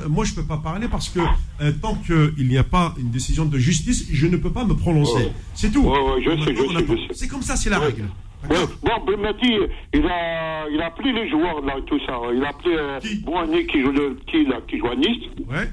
moi 0.08 0.24
je 0.24 0.32
ne 0.32 0.36
peux 0.36 0.46
pas 0.46 0.56
parler 0.58 0.88
parce 0.88 1.08
que 1.08 1.20
euh, 1.60 1.72
tant 1.80 1.94
qu'il 1.94 2.48
n'y 2.48 2.58
a 2.58 2.64
pas 2.64 2.94
une 2.98 3.10
décision 3.10 3.44
de 3.44 3.58
justice, 3.58 4.08
je 4.12 4.26
ne 4.26 4.36
peux 4.36 4.52
pas 4.52 4.64
me 4.64 4.74
prononcer. 4.74 5.30
C'est 5.54 5.70
tout. 5.72 5.82
Ouais, 5.82 5.98
ouais, 5.98 6.22
je 6.22 6.30
sais, 6.42 6.54
je 6.54 6.62
sais, 6.62 6.86
je 6.86 6.94
sais. 6.94 7.08
C'est 7.12 7.28
comme 7.28 7.42
ça, 7.42 7.56
c'est 7.56 7.70
la 7.70 7.78
règle. 7.78 8.04
Ouais. 8.50 8.56
Bon, 8.82 9.04
Bremati, 9.04 9.56
il 9.92 10.06
a, 10.06 10.68
il 10.68 10.80
a 10.80 10.86
appelé 10.86 11.12
les 11.12 11.28
joueurs, 11.28 11.60
là, 11.62 11.74
tout 11.86 11.98
ça. 12.06 12.20
Il 12.32 12.44
a 12.44 12.50
appelé 12.50 12.76
euh, 12.76 13.00
Boigny 13.24 13.66
qui 13.66 13.80
joue 13.82 13.90
le 13.90 14.14
petit, 14.14 14.44
là, 14.44 14.60
qui 14.68 14.78
joue 14.78 14.86
à 14.86 14.94
Nice. 14.94 15.24
Ouais. 15.48 15.68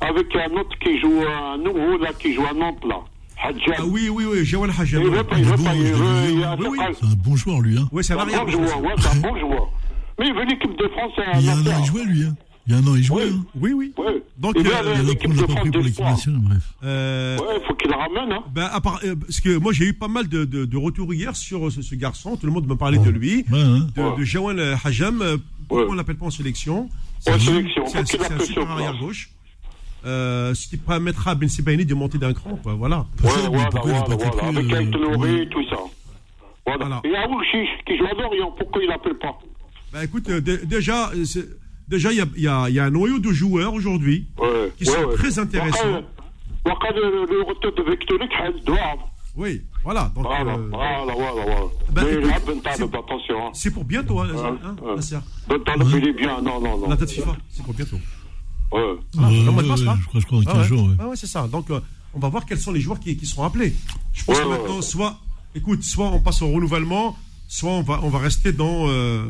Avec 0.00 0.34
un 0.36 0.52
autre 0.56 0.78
qui 0.80 0.98
joue 1.00 1.22
à 1.22 1.56
nouveau, 1.56 1.98
là, 1.98 2.12
qui 2.18 2.34
joue 2.34 2.44
à 2.44 2.52
Nantes, 2.52 2.84
là. 2.86 3.00
Ah 3.42 3.50
oui, 3.86 4.08
oui, 4.08 4.24
oui, 4.30 4.44
Jawal 4.44 4.70
Hadjab. 4.70 5.02
Il 5.02 5.10
veut 5.10 5.24
pas, 5.24 5.38
il 5.38 5.44
veut 5.44 5.62
pas, 5.62 5.74
il 5.74 5.92
veut. 5.92 6.94
C'est 6.94 7.06
un 7.06 7.14
bon 7.16 7.36
joueur, 7.36 7.60
lui, 7.60 7.78
hein. 7.78 7.88
Oui, 7.92 8.04
c'est 8.04 8.14
un 8.14 8.24
bon 8.24 8.50
joueur, 8.50 8.82
ouais, 8.82 8.94
c'est 8.98 9.08
un 9.08 9.20
bon 9.20 9.38
joueur. 9.38 9.70
Mais 10.18 10.28
il 10.28 10.34
veut 10.34 10.44
l'équipe 10.44 10.78
de 10.78 10.88
France 10.88 11.12
Il 11.34 11.44
y 11.44 11.48
a 11.48 11.54
un 11.54 11.66
an, 11.66 11.80
il 11.80 11.84
jouait, 11.84 12.04
lui, 12.04 12.24
hein. 12.24 12.36
Il 12.66 12.72
y 12.72 12.76
a 12.76 12.78
un 12.78 12.86
an, 12.86 12.94
il 12.96 13.02
jouait. 13.02 13.24
Oui, 13.24 13.30
hein. 13.30 13.44
oui. 13.56 13.72
oui. 13.74 14.22
Donc, 14.38 14.54
il 14.58 14.66
euh, 14.66 14.98
a 14.98 15.02
l'équipe 15.02 15.30
de 15.34 15.36
France 15.36 15.68
pour 15.70 15.82
l'équipe 15.82 16.04
nationale, 16.04 16.40
bref. 16.42 16.74
Euh, 16.82 17.36
ouais, 17.38 17.60
il 17.60 17.66
faut 17.66 17.74
qu'il 17.74 17.90
la 17.90 17.98
ramène, 17.98 18.32
hein. 18.32 18.42
Ben, 18.54 18.70
à 18.72 18.80
part, 18.80 19.00
euh, 19.04 19.14
parce 19.16 19.40
que 19.40 19.58
moi, 19.58 19.72
j'ai 19.74 19.84
eu 19.84 19.92
pas 19.92 20.08
mal 20.08 20.28
de, 20.28 20.44
de, 20.44 20.64
de 20.64 20.76
retours 20.78 21.12
hier 21.12 21.36
sur 21.36 21.70
ce, 21.70 21.82
ce, 21.82 21.94
garçon. 21.94 22.36
Tout 22.36 22.46
le 22.46 22.52
monde 22.52 22.66
me 22.66 22.76
parlait 22.76 22.98
de 22.98 23.10
lui. 23.10 23.44
Hein. 23.52 23.86
De, 23.94 24.18
de 24.18 24.24
Jawal 24.24 24.78
Hajam. 24.82 25.22
Pourquoi 25.68 25.90
on 25.90 25.94
l'appelle 25.94 26.16
pas 26.16 26.26
en 26.26 26.30
sélection? 26.30 26.88
En 27.28 27.38
sélection. 27.38 27.84
C'est 27.86 27.98
un 27.98 28.38
super 28.38 28.70
arrière 28.70 28.96
gauche 28.98 29.30
ce 30.04 30.68
qui 30.68 30.76
permettra 30.76 31.32
à 31.32 31.34
Ben 31.34 31.48
de 31.48 31.94
monter 31.94 32.18
d'un 32.18 32.32
cran. 32.32 32.58
Voilà. 32.64 33.06
Qui 37.86 37.96
pourquoi 38.56 38.82
il 38.82 38.88
n'appelle 38.88 39.18
pas? 39.18 39.38
Écoute, 40.02 40.30
déjà, 40.30 41.10
il 41.14 42.42
y 42.42 42.48
a, 42.48 42.84
un 42.84 42.90
noyau 42.90 43.18
de 43.18 43.30
joueurs 43.30 43.74
aujourd'hui 43.74 44.26
qui 44.78 44.86
sont 44.86 45.08
très 45.14 45.38
intéressants. 45.38 46.02
Oui, 49.36 49.62
voilà. 49.82 50.12
Voilà. 50.14 50.54
Euh, 50.54 50.70
eh 51.88 51.92
ben, 51.92 52.06
c'est 53.52 53.70
pour 53.72 53.84
bientôt, 53.84 54.20
hein, 54.20 54.28
hein, 54.64 54.76
Ouais. 58.74 58.96
Ah, 59.18 59.28
Euh, 59.30 59.44
le 59.44 59.50
mois 59.50 59.62
de 59.62 59.68
mars, 59.68 59.80
ouais, 59.80 59.86
là 59.86 59.96
je 60.00 60.06
crois, 60.06 60.20
je 60.20 60.26
crois 60.26 60.38
dans 60.42 60.50
Ah 60.50 60.52
15 60.54 60.62
ouais. 60.62 60.68
jours. 60.68 60.86
ouais. 60.88 60.94
Ah 60.98 61.08
ouais, 61.08 61.16
c'est 61.16 61.26
ça. 61.26 61.46
Donc, 61.48 61.70
euh, 61.70 61.80
on 62.12 62.18
va 62.18 62.28
voir 62.28 62.44
quels 62.44 62.58
sont 62.58 62.72
les 62.72 62.80
joueurs 62.80 63.00
qui, 63.00 63.16
qui 63.16 63.26
seront 63.26 63.44
appelés. 63.44 63.74
Je 64.12 64.24
pense 64.24 64.36
Ouais, 64.38 64.44
que 64.44 64.48
maintenant, 64.48 64.76
ouais. 64.76 64.82
soit, 64.82 65.18
écoute, 65.54 65.82
soit 65.82 66.06
on 66.10 66.20
passe 66.20 66.42
au 66.42 66.48
renouvellement, 66.50 67.16
soit 67.48 67.70
on 67.70 67.82
va, 67.82 68.00
on 68.02 68.08
va 68.08 68.18
rester 68.18 68.52
dans. 68.52 68.88
euh, 68.88 69.24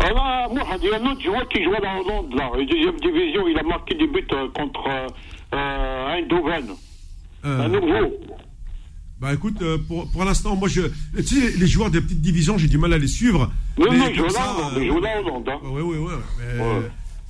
Ah 0.00 0.10
là, 0.10 0.48
moi, 0.52 0.62
il 0.82 0.88
y 0.88 0.92
a 0.92 1.00
un 1.00 1.06
autre 1.12 1.22
joueur 1.22 1.48
qui 1.48 1.62
jouait 1.64 1.80
dans 1.80 1.98
Hollande, 2.00 2.34
là. 2.34 2.50
Deuxième 2.58 2.98
division, 3.00 3.48
il 3.48 3.58
a 3.58 3.62
marqué 3.62 3.94
des 3.94 4.06
buts 4.06 4.26
euh, 4.32 4.48
contre 4.54 4.84
euh, 4.88 5.06
euh, 5.54 6.16
Eindhoven. 6.18 6.66
euh, 7.44 7.64
Un 7.64 7.68
nouveau. 7.68 8.12
bah 9.20 9.32
écoute, 9.32 9.62
euh, 9.62 9.78
pour, 9.88 10.10
pour 10.10 10.24
l'instant, 10.24 10.56
moi, 10.56 10.68
je, 10.68 10.82
tu 11.16 11.22
sais, 11.22 11.56
les 11.56 11.66
joueurs 11.66 11.90
des 11.90 12.00
petites 12.00 12.20
divisions, 12.20 12.58
j'ai 12.58 12.68
du 12.68 12.76
mal 12.78 12.92
à 12.92 12.98
les 12.98 13.06
suivre. 13.08 13.50
Non, 13.78 13.86
Mais 13.90 13.96
non, 13.98 14.06
il 14.10 14.16
joue 14.16 14.24
là, 14.24 14.70
il 14.76 14.86
joue 14.88 15.00
là, 15.00 15.20
Hollande. 15.20 15.50
Oui, 15.62 15.82
oui, 15.82 15.96
oui. 15.98 16.12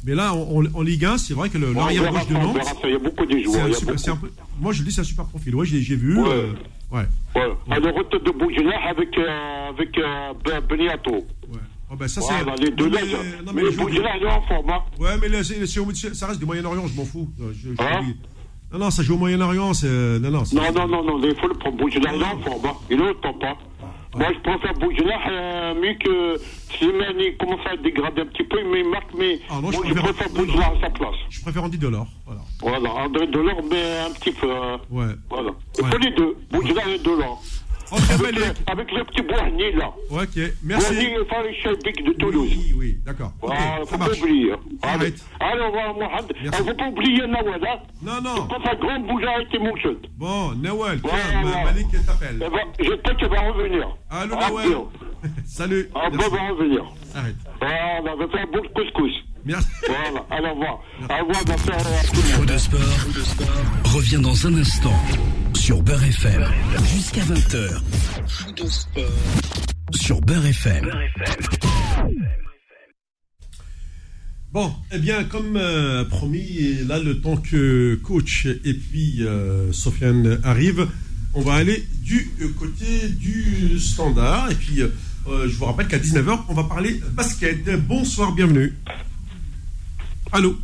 Mais, 0.04 0.14
là, 0.14 0.34
en, 0.34 0.82
Ligue 0.82 1.04
1, 1.04 1.18
c'est 1.18 1.34
vrai 1.34 1.48
que 1.48 1.56
l'arrière 1.58 2.12
gauche 2.12 2.28
de 2.28 2.34
Nantes, 2.34 2.58
ça. 2.62 2.72
Il 2.84 2.90
y 2.90 2.94
a 2.94 2.98
beaucoup 2.98 3.24
de 3.24 3.38
joueurs. 3.38 3.74
super- 3.74 3.94
un 4.12 4.18
moi 4.60 4.72
je 4.72 4.80
le 4.80 4.84
dis, 4.88 4.92
c'est 4.92 5.00
un 5.00 5.04
super 5.04 5.24
profil. 5.24 5.54
Ouais, 5.54 5.64
j'ai 5.66 5.96
vu. 5.96 6.20
Ouais. 6.20 6.28
euh, 6.28 6.52
ouais. 6.92 7.06
Ouais. 7.34 7.42
Ah, 7.70 7.78
le 7.78 7.90
retour 7.90 8.20
de 8.20 8.30
Boujela 8.30 8.76
avec, 8.88 9.16
euh, 9.18 9.68
avec 9.70 9.96
euh, 9.98 10.32
Ben- 10.44 10.60
Beniato. 10.60 11.12
ouais. 11.12 11.60
Oh, 11.90 11.96
ben, 11.96 12.08
ça, 12.08 12.20
c'est. 12.20 12.62
Les 12.62 12.70
deux 12.70 12.88
mais, 12.90 13.00
non, 13.44 13.52
mais 13.54 13.62
il 13.62 13.96
est 14.22 14.26
en 14.26 14.42
forme. 14.42 14.70
Hein. 14.70 14.80
Ouais, 14.98 15.16
mais 15.20 15.28
là, 15.28 15.42
ça 15.42 16.26
reste 16.26 16.38
du 16.40 16.46
Moyen-Orient, 16.46 16.86
je 16.86 16.94
m'en 16.96 17.04
fous. 17.04 17.30
Euh, 17.40 17.52
je- 17.54 17.70
je- 17.74 17.82
Hein? 17.82 18.02
non, 18.72 18.78
non, 18.78 18.90
ça 18.90 19.02
joue 19.02 19.14
au 19.14 19.18
Moyen-Orient, 19.18 19.74
c'est. 19.74 19.86
Non, 19.88 20.30
non, 20.30 20.42
Non, 20.52 20.72
non, 20.72 20.88
non, 20.88 21.04
non, 21.18 21.20
il 21.28 21.34
faut 21.36 21.48
le 21.48 21.54
prendre. 21.54 21.76
Il 21.88 21.96
est 22.04 22.08
en 22.24 22.38
forme. 22.40 22.66
Hein. 22.66 22.72
Il 22.90 23.00
est 23.00 23.08
au 23.08 23.14
top. 23.14 23.36
Hein. 23.42 23.54
Moi, 24.16 24.29
je 24.35 24.38
préfère 24.40 24.74
Boujela 24.74 25.18
euh, 25.31 25.74
mieux 25.74 25.94
que 25.94 26.40
commence 27.37 27.61
à 27.70 27.77
dégrader 27.77 28.22
un 28.22 28.27
petit 28.27 28.44
peu, 28.44 28.59
mais 28.70 28.81
il 28.81 28.88
marque. 28.88 29.11
Mais 29.18 29.38
Ah, 29.50 29.61
moi, 29.61 29.70
je 29.72 29.79
préfère- 29.79 30.03
préfère 30.05 30.33
à 30.77 30.81
sa 30.81 30.90
place. 30.90 31.14
Je 31.31 31.40
préfère 31.42 31.64
Andy 31.64 31.79
Delors. 31.79 32.07
Voilà. 32.27 32.40
Voilà, 32.61 32.90
André 33.05 33.27
Delors, 33.27 33.61
mais 33.70 33.98
un 34.07 34.11
petit 34.12 34.33
peu. 34.33 34.50
euh, 34.50 34.77
Ouais. 34.90 35.12
Voilà. 35.29 35.50
Il 35.79 35.85
Ouais. 35.85 35.90
les 35.98 36.11
deux, 36.12 36.37
Boujela 36.50 36.83
et 36.88 36.98
Delors. 36.98 37.42
Avec, 37.94 38.37
le- 38.37 38.72
avec 38.72 38.92
le 38.92 39.04
petit 39.04 39.22
Boigny, 39.22 39.72
là. 39.72 39.92
Ok, 40.11 40.38
merci. 40.62 40.94
Enfin, 41.22 41.42
le 41.42 41.52
Chalbic 41.62 42.04
de 42.04 42.12
Toulouse. 42.12 42.50
Oui, 42.57 42.74
oui, 42.76 42.98
d'accord. 43.04 43.33
Ok, 43.42 43.48
Voilà, 43.54 43.78
ça 43.85 43.87
faut 43.87 43.98
pas 43.98 44.11
oublier. 44.18 44.52
Arrête. 44.83 45.24
à 45.40 45.54
Mohamed. 45.57 46.33
Il 46.42 46.52
faut 46.54 46.74
pas 46.74 46.88
oublier 46.88 47.26
Nawal, 47.26 47.61
hein. 47.66 47.78
Non, 48.02 48.20
non. 48.22 48.46
Quand 48.48 48.62
sa 48.64 48.74
grande 48.76 49.07
bouge 49.07 49.24
a 49.24 49.40
été 49.42 49.59
mouchette. 49.59 50.11
Bon, 50.16 50.52
Nawal, 50.57 51.00
tiens, 51.00 51.11
Voilà. 51.42 51.59
Ma- 51.59 51.64
Malik 51.64 51.87
t'appelle. 52.07 52.37
Eh 52.44 52.50
ben, 52.50 52.66
j'espère 52.80 53.16
qu'elle 53.16 53.28
va 53.30 53.40
revenir. 53.52 53.88
Allô, 54.11 54.35
Ah, 54.38 54.48
Nawal. 54.48 54.68
Salut. 55.46 55.88
Ah, 55.94 56.09
Merci. 56.12 56.30
va 56.30 56.48
revenir. 56.50 56.85
Arrête. 57.14 57.37
Voilà, 57.61 58.00
on 58.14 58.16
va 58.16 58.28
faire 58.28 58.42
un 58.46 58.52
bon 58.52 58.62
couscous. 58.74 59.12
Merci. 59.44 59.68
Voilà, 59.87 60.26
allez, 60.30 60.48
au 60.48 60.54
revoir. 60.54 60.80
Au 61.02 61.26
revoir, 61.26 61.44
de 62.46 62.59
sport 62.59 63.94
revient 63.94 64.20
dans 64.20 64.46
un 64.46 64.54
instant 64.54 64.94
sur 65.54 65.83
Beurre 65.83 66.04
FM 66.04 66.44
jusqu'à 66.94 67.20
20h. 67.22 67.80
Fou 68.26 68.52
de 68.52 68.66
sport 68.66 69.04
sur 69.92 70.20
Beurre 70.22 70.46
FM. 70.46 70.90
Bon, 74.52 74.72
eh 74.92 74.98
bien, 74.98 75.24
comme 75.24 75.57
euh, 75.57 76.04
promis, 76.04 76.74
là, 76.87 76.98
le 76.98 77.20
temps 77.20 77.37
que 77.37 77.96
coach 77.96 78.46
et 78.46 78.74
puis 78.74 79.24
euh, 79.26 79.72
Sofiane 79.72 80.40
arrivent, 80.44 80.88
on 81.35 81.40
va 81.42 81.54
aller 81.54 81.85
du 82.02 82.30
euh, 82.40 82.48
côté 82.59 83.09
du 83.09 83.78
standard. 83.78 84.50
Et 84.50 84.54
puis, 84.54 84.80
euh, 84.80 84.88
je 85.26 85.57
vous 85.57 85.64
rappelle 85.66 85.88
qu'à 85.88 85.98
19h, 85.98 86.44
on 86.48 86.54
va 86.54 86.64
parler 86.64 87.00
basket. 87.12 87.68
Bonsoir, 87.87 88.33
bienvenue. 88.33 88.72
Allô 90.34 90.56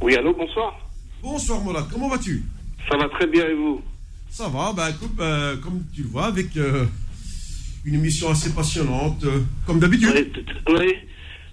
Oui, 0.00 0.16
allô, 0.16 0.32
bonsoir. 0.32 0.72
Bonsoir, 1.22 1.60
Mourad, 1.60 1.84
comment 1.92 2.08
vas-tu 2.08 2.42
Ça 2.90 2.96
va 2.96 3.10
très 3.10 3.26
bien 3.26 3.46
et 3.46 3.52
vous 3.52 3.82
Ça 4.30 4.48
va, 4.48 4.72
bah 4.72 4.88
écoute, 4.88 5.14
bah, 5.14 5.50
comme 5.62 5.84
tu 5.94 6.04
le 6.04 6.08
vois, 6.08 6.24
avec 6.24 6.56
euh, 6.56 6.86
une 7.84 7.96
émission 7.96 8.30
assez 8.30 8.54
passionnante, 8.54 9.22
euh, 9.24 9.40
comme 9.66 9.80
d'habitude. 9.80 10.32
Oui, 10.66 10.74
oui. 10.78 10.94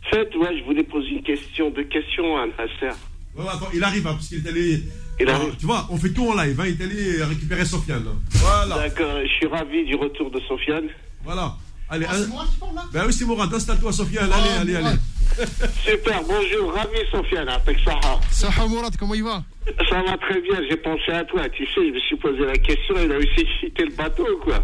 Faites, 0.09 0.33
ouais, 0.37 0.57
je 0.57 0.63
voulais 0.63 0.83
poser 0.83 1.09
une 1.09 1.23
question, 1.23 1.69
deux 1.69 1.83
questions 1.83 2.37
à 2.37 2.45
Nasser. 2.47 2.95
Ouais, 3.35 3.43
attends, 3.45 3.67
il 3.73 3.83
arrive, 3.83 4.07
hein, 4.07 4.13
parce 4.13 4.29
qu'il 4.29 4.45
est 4.45 4.49
allé. 4.49 4.81
Il 5.19 5.27
arrive. 5.27 5.57
Tu 5.59 5.65
vois, 5.65 5.85
on 5.89 5.97
fait 5.97 6.13
tout 6.13 6.29
en 6.29 6.41
live, 6.41 6.57
hein, 6.57 6.67
il 6.67 6.81
est 6.81 6.85
allé 6.85 7.23
récupérer 7.25 7.65
Sofiane. 7.65 8.05
Voilà, 8.35 8.77
D'accord, 8.77 9.19
je 9.21 9.27
suis 9.27 9.47
ravi 9.47 9.83
du 9.83 9.95
retour 9.95 10.31
de 10.31 10.39
Sofiane. 10.47 10.87
voilà. 11.25 11.57
Allez, 11.89 12.05
Ah, 12.09 12.15
moi 12.29 12.45
qui 12.51 12.57
parle 12.59 12.75
là 12.75 12.81
Ben 12.91 13.03
oui, 13.05 13.13
c'est 13.13 13.25
Mourad, 13.25 13.53
installe-toi, 13.53 13.91
Sofiane. 13.91 14.29
Ah, 14.33 14.37
allez, 14.59 14.73
allez, 14.73 14.83
Mourad. 14.83 14.99
allez. 15.37 15.49
Super, 15.83 16.23
bonjour, 16.23 16.73
ravi 16.73 16.97
Sofiane, 17.11 17.49
avec 17.49 17.77
Sarah. 17.83 18.19
Saha 18.31 18.67
Mourad, 18.67 18.95
comment 18.97 19.13
il 19.13 19.23
va? 19.23 19.43
Ça 19.89 20.01
va 20.01 20.17
très 20.17 20.41
bien, 20.41 20.59
j'ai 20.69 20.77
pensé 20.77 21.11
à 21.11 21.23
toi, 21.25 21.47
tu 21.49 21.65
sais, 21.65 21.87
je 21.87 21.93
me 21.93 21.99
suis 21.99 22.15
posé 22.17 22.39
la 22.45 22.57
question, 22.57 22.95
il 23.03 23.11
a 23.11 23.15
réussi 23.17 23.41
à 23.41 23.59
quitter 23.65 23.85
le 23.85 23.95
bateau, 23.95 24.25
quoi. 24.43 24.63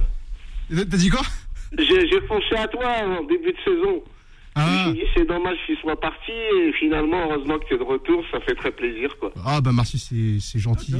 T'as 0.75 0.83
dit 0.97 1.09
quoi? 1.09 1.21
J'ai 1.77 2.07
j'ai 2.09 2.21
pensé 2.21 2.55
à 2.57 2.67
toi 2.67 2.87
en 3.19 3.23
début 3.23 3.51
de 3.53 3.57
saison. 3.63 4.03
Je 4.55 4.61
me 4.61 4.65
ah. 4.67 4.93
c'est 5.15 5.25
dommage 5.27 5.57
qu'il 5.65 5.77
soit 5.77 5.97
parti, 5.99 6.31
et 6.31 6.73
finalement, 6.73 7.17
heureusement 7.31 7.57
que 7.57 7.65
tu 7.67 7.75
es 7.75 7.77
de 7.77 7.83
retour, 7.83 8.21
ça 8.31 8.39
fait 8.41 8.53
très 8.55 8.71
plaisir, 8.71 9.09
quoi. 9.19 9.31
ah, 9.45 9.61
bah 9.61 9.71
merci, 9.73 9.97
c'est 9.97 10.39
c'est 10.41 10.59
gentil. 10.59 10.93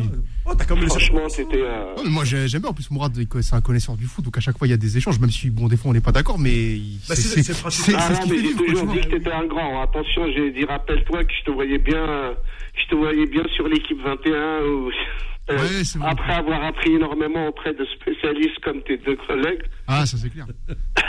Oh, 0.46 0.54
t'as 0.58 0.64
quand 0.64 0.76
même 0.76 0.86
laissé. 0.86 1.00
Franchement, 1.00 1.28
c'était... 1.28 1.58
euh, 1.62 1.96
moi 2.06 2.24
j'ai- 2.24 2.48
j'aime 2.48 2.62
bien, 2.62 2.70
en 2.70 2.74
plus 2.74 2.90
Mourad, 2.92 3.12
c'est 3.42 3.54
un 3.56 3.62
connaisseur 3.62 3.98
du 3.98 4.06
foot, 4.06 4.24
donc 4.24 4.38
à 4.38 4.42
chaque 4.42 4.58
fois 4.58 4.68
il 4.68 4.72
y 4.72 4.74
a 4.74 4.78
des 4.78 4.96
échanges, 4.98 5.20
même 5.20 5.32
si, 5.32 5.50
bon, 5.50 5.68
des 5.68 5.76
fois 5.76 5.92
on 5.92 5.94
n'est 5.94 6.00
pas 6.02 6.14
d'accord, 6.14 6.40
mais 6.40 6.78
Bah, 7.10 7.16
c'est- 7.16 7.22
c'est 7.24 7.44
c'est 7.44 7.54
c'est- 7.54 7.62
pratique. 7.62 7.82
c'est- 7.86 7.94
Ah 7.98 8.16
ce 8.16 8.22
qui 8.22 8.32
mais 8.32 8.38
fait 8.38 8.48
j'ai 8.48 8.56
toujours 8.74 8.88
dit 8.88 9.02
que 9.02 9.08
t'étais 9.08 9.32
un 9.34 9.46
grand. 9.46 9.82
Attention, 9.82 10.32
j'ai 10.34 10.52
dit, 10.52 10.64
rappelle-toi 10.66 11.24
que 11.26 11.34
je 11.38 11.44
te 11.44 11.52
voyais 11.52 11.78
bien, 11.78 11.98
euh, 12.08 12.34
je 12.76 12.86
te 12.90 12.96
voyais 12.96 13.26
bien 13.28 13.44
sur 13.56 13.68
l'équipe 13.68 14.00
21 14.04 14.62
où, 14.64 14.90
euh, 15.50 15.58
Ouais, 15.58 15.84
c'est 15.84 15.98
vrai. 16.00 16.10
après 16.10 16.34
avoir 16.34 16.64
appris 16.64 16.94
énormément 16.94 17.48
auprès 17.48 17.74
de 17.74 17.86
spécialistes 17.86 18.60
comme 18.64 18.82
tes 18.84 18.98
deux 18.98 19.18
collègues. 19.28 19.64
Ah, 19.88 20.06
ça 20.06 20.18
c'est 20.18 20.30
clair. 20.30 20.46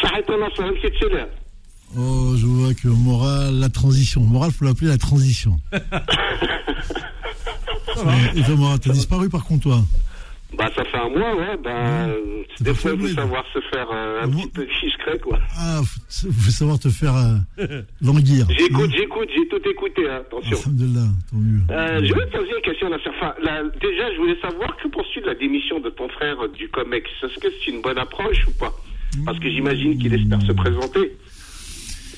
Ça 0.00 0.08
Oh, 1.98 2.34
je 2.36 2.46
vois 2.46 2.72
que 2.72 2.86
Moral, 2.88 3.54
la 3.58 3.68
transition. 3.68 4.20
Moral, 4.20 4.52
faut 4.52 4.64
l'appeler 4.64 4.86
la 4.88 4.98
transition. 4.98 5.58
Et 8.36 8.42
toi, 8.42 8.54
Moral, 8.56 8.78
t'as 8.80 8.92
disparu 8.92 9.28
par 9.28 9.44
contre, 9.44 9.64
toi. 9.64 9.82
Bah, 10.56 10.68
ça 10.74 10.84
fait 10.84 10.96
un 10.98 11.08
mois, 11.08 11.34
ouais, 11.36 11.56
bah, 11.62 11.70
euh, 12.08 12.42
des 12.60 12.74
fois, 12.74 12.90
il 12.94 13.00
faut 13.00 13.14
savoir 13.14 13.44
se 13.54 13.60
faire 13.72 13.86
euh, 13.92 14.22
un 14.22 14.26
Moi- 14.26 14.42
petit 14.42 14.50
peu 14.50 14.66
discret, 14.82 15.18
quoi. 15.18 15.38
Ah, 15.56 15.80
faut, 15.84 16.30
faut 16.32 16.50
savoir 16.50 16.78
te 16.78 16.88
faire 16.88 17.14
euh, 17.16 17.82
languir. 18.02 18.46
J'écoute, 18.50 18.90
j'écoute, 18.96 19.28
j'ai 19.34 19.46
tout 19.48 19.68
écouté, 19.68 20.08
hein, 20.10 20.22
attention. 20.26 20.58
Alhamdulillah, 20.66 21.06
tant 21.30 21.36
mieux. 21.36 21.60
Euh, 21.70 22.00
je 22.04 22.14
vais 22.14 22.26
te 22.26 22.36
poser 22.36 22.50
une 22.56 22.62
question, 22.62 22.88
là. 22.90 22.98
Enfin, 23.08 23.34
là, 23.42 23.62
déjà, 23.80 24.12
je 24.12 24.16
voulais 24.18 24.38
savoir 24.42 24.76
que 24.76 24.88
penses-tu 24.88 25.20
de 25.20 25.26
la 25.26 25.34
démission 25.36 25.78
de 25.80 25.90
ton 25.90 26.08
frère 26.08 26.36
euh, 26.44 26.48
du 26.48 26.68
COMEX? 26.68 27.08
Est-ce 27.22 27.38
que 27.40 27.48
c'est 27.64 27.70
une 27.70 27.80
bonne 27.80 27.98
approche 27.98 28.46
ou 28.48 28.52
pas? 28.58 28.72
Parce 29.24 29.38
que 29.38 29.48
j'imagine 29.50 29.98
qu'il 29.98 30.12
espère 30.14 30.40
se 30.42 30.52
présenter. 30.52 31.16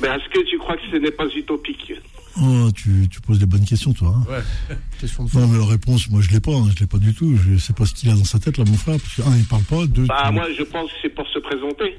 Mais 0.02 0.08
est-ce 0.08 0.28
que 0.30 0.44
tu 0.50 0.58
crois 0.58 0.76
que 0.76 0.82
ce 0.90 0.96
n'est 0.96 1.10
pas 1.12 1.26
utopique 1.34 1.92
Oh, 2.40 2.70
tu, 2.74 3.08
tu 3.10 3.20
poses 3.20 3.38
des 3.38 3.46
bonnes 3.46 3.64
questions, 3.64 3.92
toi. 3.92 4.14
hein. 4.30 4.74
Question 5.00 5.24
de 5.24 5.30
fond. 5.30 5.40
Non, 5.40 5.48
mais 5.48 5.58
la 5.58 5.66
réponse, 5.66 6.08
moi, 6.10 6.20
je 6.22 6.30
l'ai 6.30 6.40
pas. 6.40 6.52
hein, 6.54 6.68
je 6.74 6.80
l'ai 6.80 6.86
pas 6.86 6.98
du 6.98 7.12
tout. 7.14 7.36
Je 7.36 7.58
sais 7.58 7.74
pas 7.74 7.84
ce 7.86 7.92
qu'il 7.94 8.08
a 8.10 8.14
dans 8.14 8.24
sa 8.24 8.38
tête, 8.38 8.56
là, 8.58 8.64
mon 8.66 8.74
frère. 8.76 8.98
Parce 8.98 9.14
que, 9.16 9.22
un, 9.22 9.36
il 9.36 9.44
parle 9.44 9.64
pas. 9.64 9.86
Deux, 9.86 10.06
Bah, 10.06 10.24
tu- 10.28 10.32
moi, 10.34 10.46
je 10.58 10.62
pense 10.64 10.90
que 10.90 10.96
c'est 11.02 11.14
pour 11.14 11.26
se 11.28 11.38
présenter. 11.40 11.98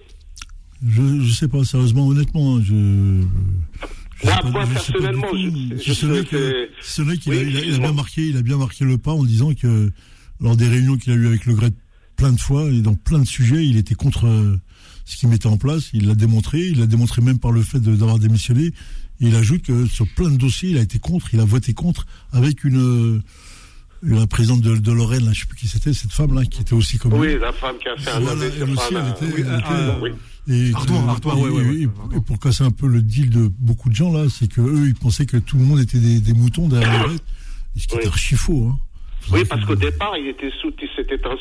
je, 0.86 1.22
je 1.22 1.32
sais 1.32 1.48
pas, 1.48 1.64
sérieusement, 1.64 2.08
honnêtement. 2.08 2.58
hein, 2.58 2.62
Je. 2.64 2.74
je 2.74 4.26
Moi, 4.26 4.34
sais 4.36 4.42
pas- 4.42 4.50
moi, 4.50 4.66
je 4.66 4.80
sais 4.80 4.92
pas 4.94 5.00
du 5.00 5.20
personnellement, 5.22 5.28
je- 5.34 5.84
je 5.84 5.94
sais 5.94 6.26
que, 6.26 6.70
ce 6.82 7.02
qu'il 7.02 7.32
Oui, 7.32 7.38
a, 7.38 7.42
il 7.42 7.48
a- 7.48 7.50
il 7.50 7.56
a 7.56 7.60
excuse-moi. 7.60 7.88
bien 7.90 7.96
marqué, 7.96 8.22
il 8.26 8.38
a 8.38 8.42
bien 8.42 8.58
marqué 8.58 8.86
le 8.86 8.98
pas 8.98 9.12
en 9.12 9.24
disant 9.24 9.54
que 9.54 9.92
lors 10.42 10.58
des 10.58 10.68
réunions 10.68 10.98
qu'il 10.98 11.14
a 11.14 11.16
eues 11.16 11.28
avec 11.28 11.46
le 11.46 11.54
Gret 11.54 11.72
plein 12.18 12.32
de 12.32 12.40
fois 12.40 12.70
et 12.72 12.82
dans 12.82 12.96
plein 12.96 13.20
de 13.20 13.28
sujets, 13.28 13.64
il 13.66 13.78
était 13.78 13.96
contre 13.96 14.26
euh, 14.28 14.58
ce 15.06 15.18
qu'il 15.18 15.30
mettait 15.30 15.48
en 15.48 15.58
place. 15.58 15.90
Il 15.94 16.08
l'a 16.08 16.16
démontré. 16.16 16.60
Il 16.68 16.80
l'a 16.80 16.86
démontré 16.88 17.22
même 17.22 17.40
par 17.40 17.52
le 17.52 17.62
fait 17.62 17.80
d'avoir 17.80 18.20
démissionné. 18.20 18.68
Et 18.68 18.74
il 19.28 19.36
ajoute 19.36 19.64
que 19.64 19.86
sur 19.86 20.08
plein 20.16 20.30
de 20.30 20.38
dossiers, 20.38 20.72
il 20.72 20.78
a 20.78 20.82
été 20.82 21.00
contre. 21.00 21.34
Il 21.34 21.40
a 21.40 21.46
voté 21.46 21.74
contre 21.74 22.06
avec 22.32 22.64
une, 22.64 22.78
euh, 22.78 23.22
la 24.02 24.28
présidente 24.28 24.62
de, 24.62 24.76
de 24.76 24.92
Lorraine, 24.92 25.26
là, 25.26 25.32
je 25.34 25.42
sais 25.42 25.46
plus 25.46 25.58
qui 25.58 25.68
c'était, 25.68 25.94
cette 25.94 26.12
femme 26.12 26.34
là, 26.34 26.44
qui 26.46 26.62
était 26.62 26.74
aussi 26.74 26.98
comme. 26.98 27.14
Oui, 27.14 27.38
la 27.40 27.54
femme 27.54 27.76
qui 27.82 27.88
a 27.88 27.96
fait 27.96 28.10
un 28.12 28.20
Voilà, 28.20 28.46
elle 28.46 28.64
aussi, 28.64 28.94
elle 28.94 29.28
était- 29.28 29.36
oui, 29.36 29.46
elle 29.48 29.60
était- 29.60 30.02
oui. 30.02 30.10
Et, 30.46 30.74
Artois, 30.74 30.98
Artois, 31.08 31.36
et- 31.38 31.42
ouais, 31.42 31.50
ouais. 31.52 31.76
et- 31.84 32.18
et 32.18 32.22
pour 32.22 32.38
casser 32.38 32.66
un 32.66 32.72
peu 32.72 32.88
le 32.88 33.02
deal 33.02 33.30
de 33.30 33.50
beaucoup 33.60 33.88
de 33.90 33.96
gens 33.96 34.12
là, 34.12 34.26
c'est 34.30 34.50
que 34.52 34.60
eux 34.60 34.88
ils 34.88 34.94
pensaient 34.96 35.26
que 35.26 35.38
tout 35.38 35.58
le 35.58 35.64
monde 35.64 35.80
était 35.80 36.00
des, 36.00 36.20
des 36.20 36.34
moutons 36.34 36.68
derrière 36.68 37.08
reste 37.08 37.24
Ce 37.78 37.88
qui 37.88 37.96
est 37.96 38.00
Oui. 38.00 38.08
archi 38.08 38.36
faux. 38.36 38.68
Hein. 38.74 38.80
Oui, 39.32 39.46
parce 39.46 39.66
qu'au 39.66 39.76
départ, 39.76 40.18
il 40.18 40.28
était 40.28 40.52
sous, 40.62 40.72
c'était 40.96 41.20
un, 41.26 41.36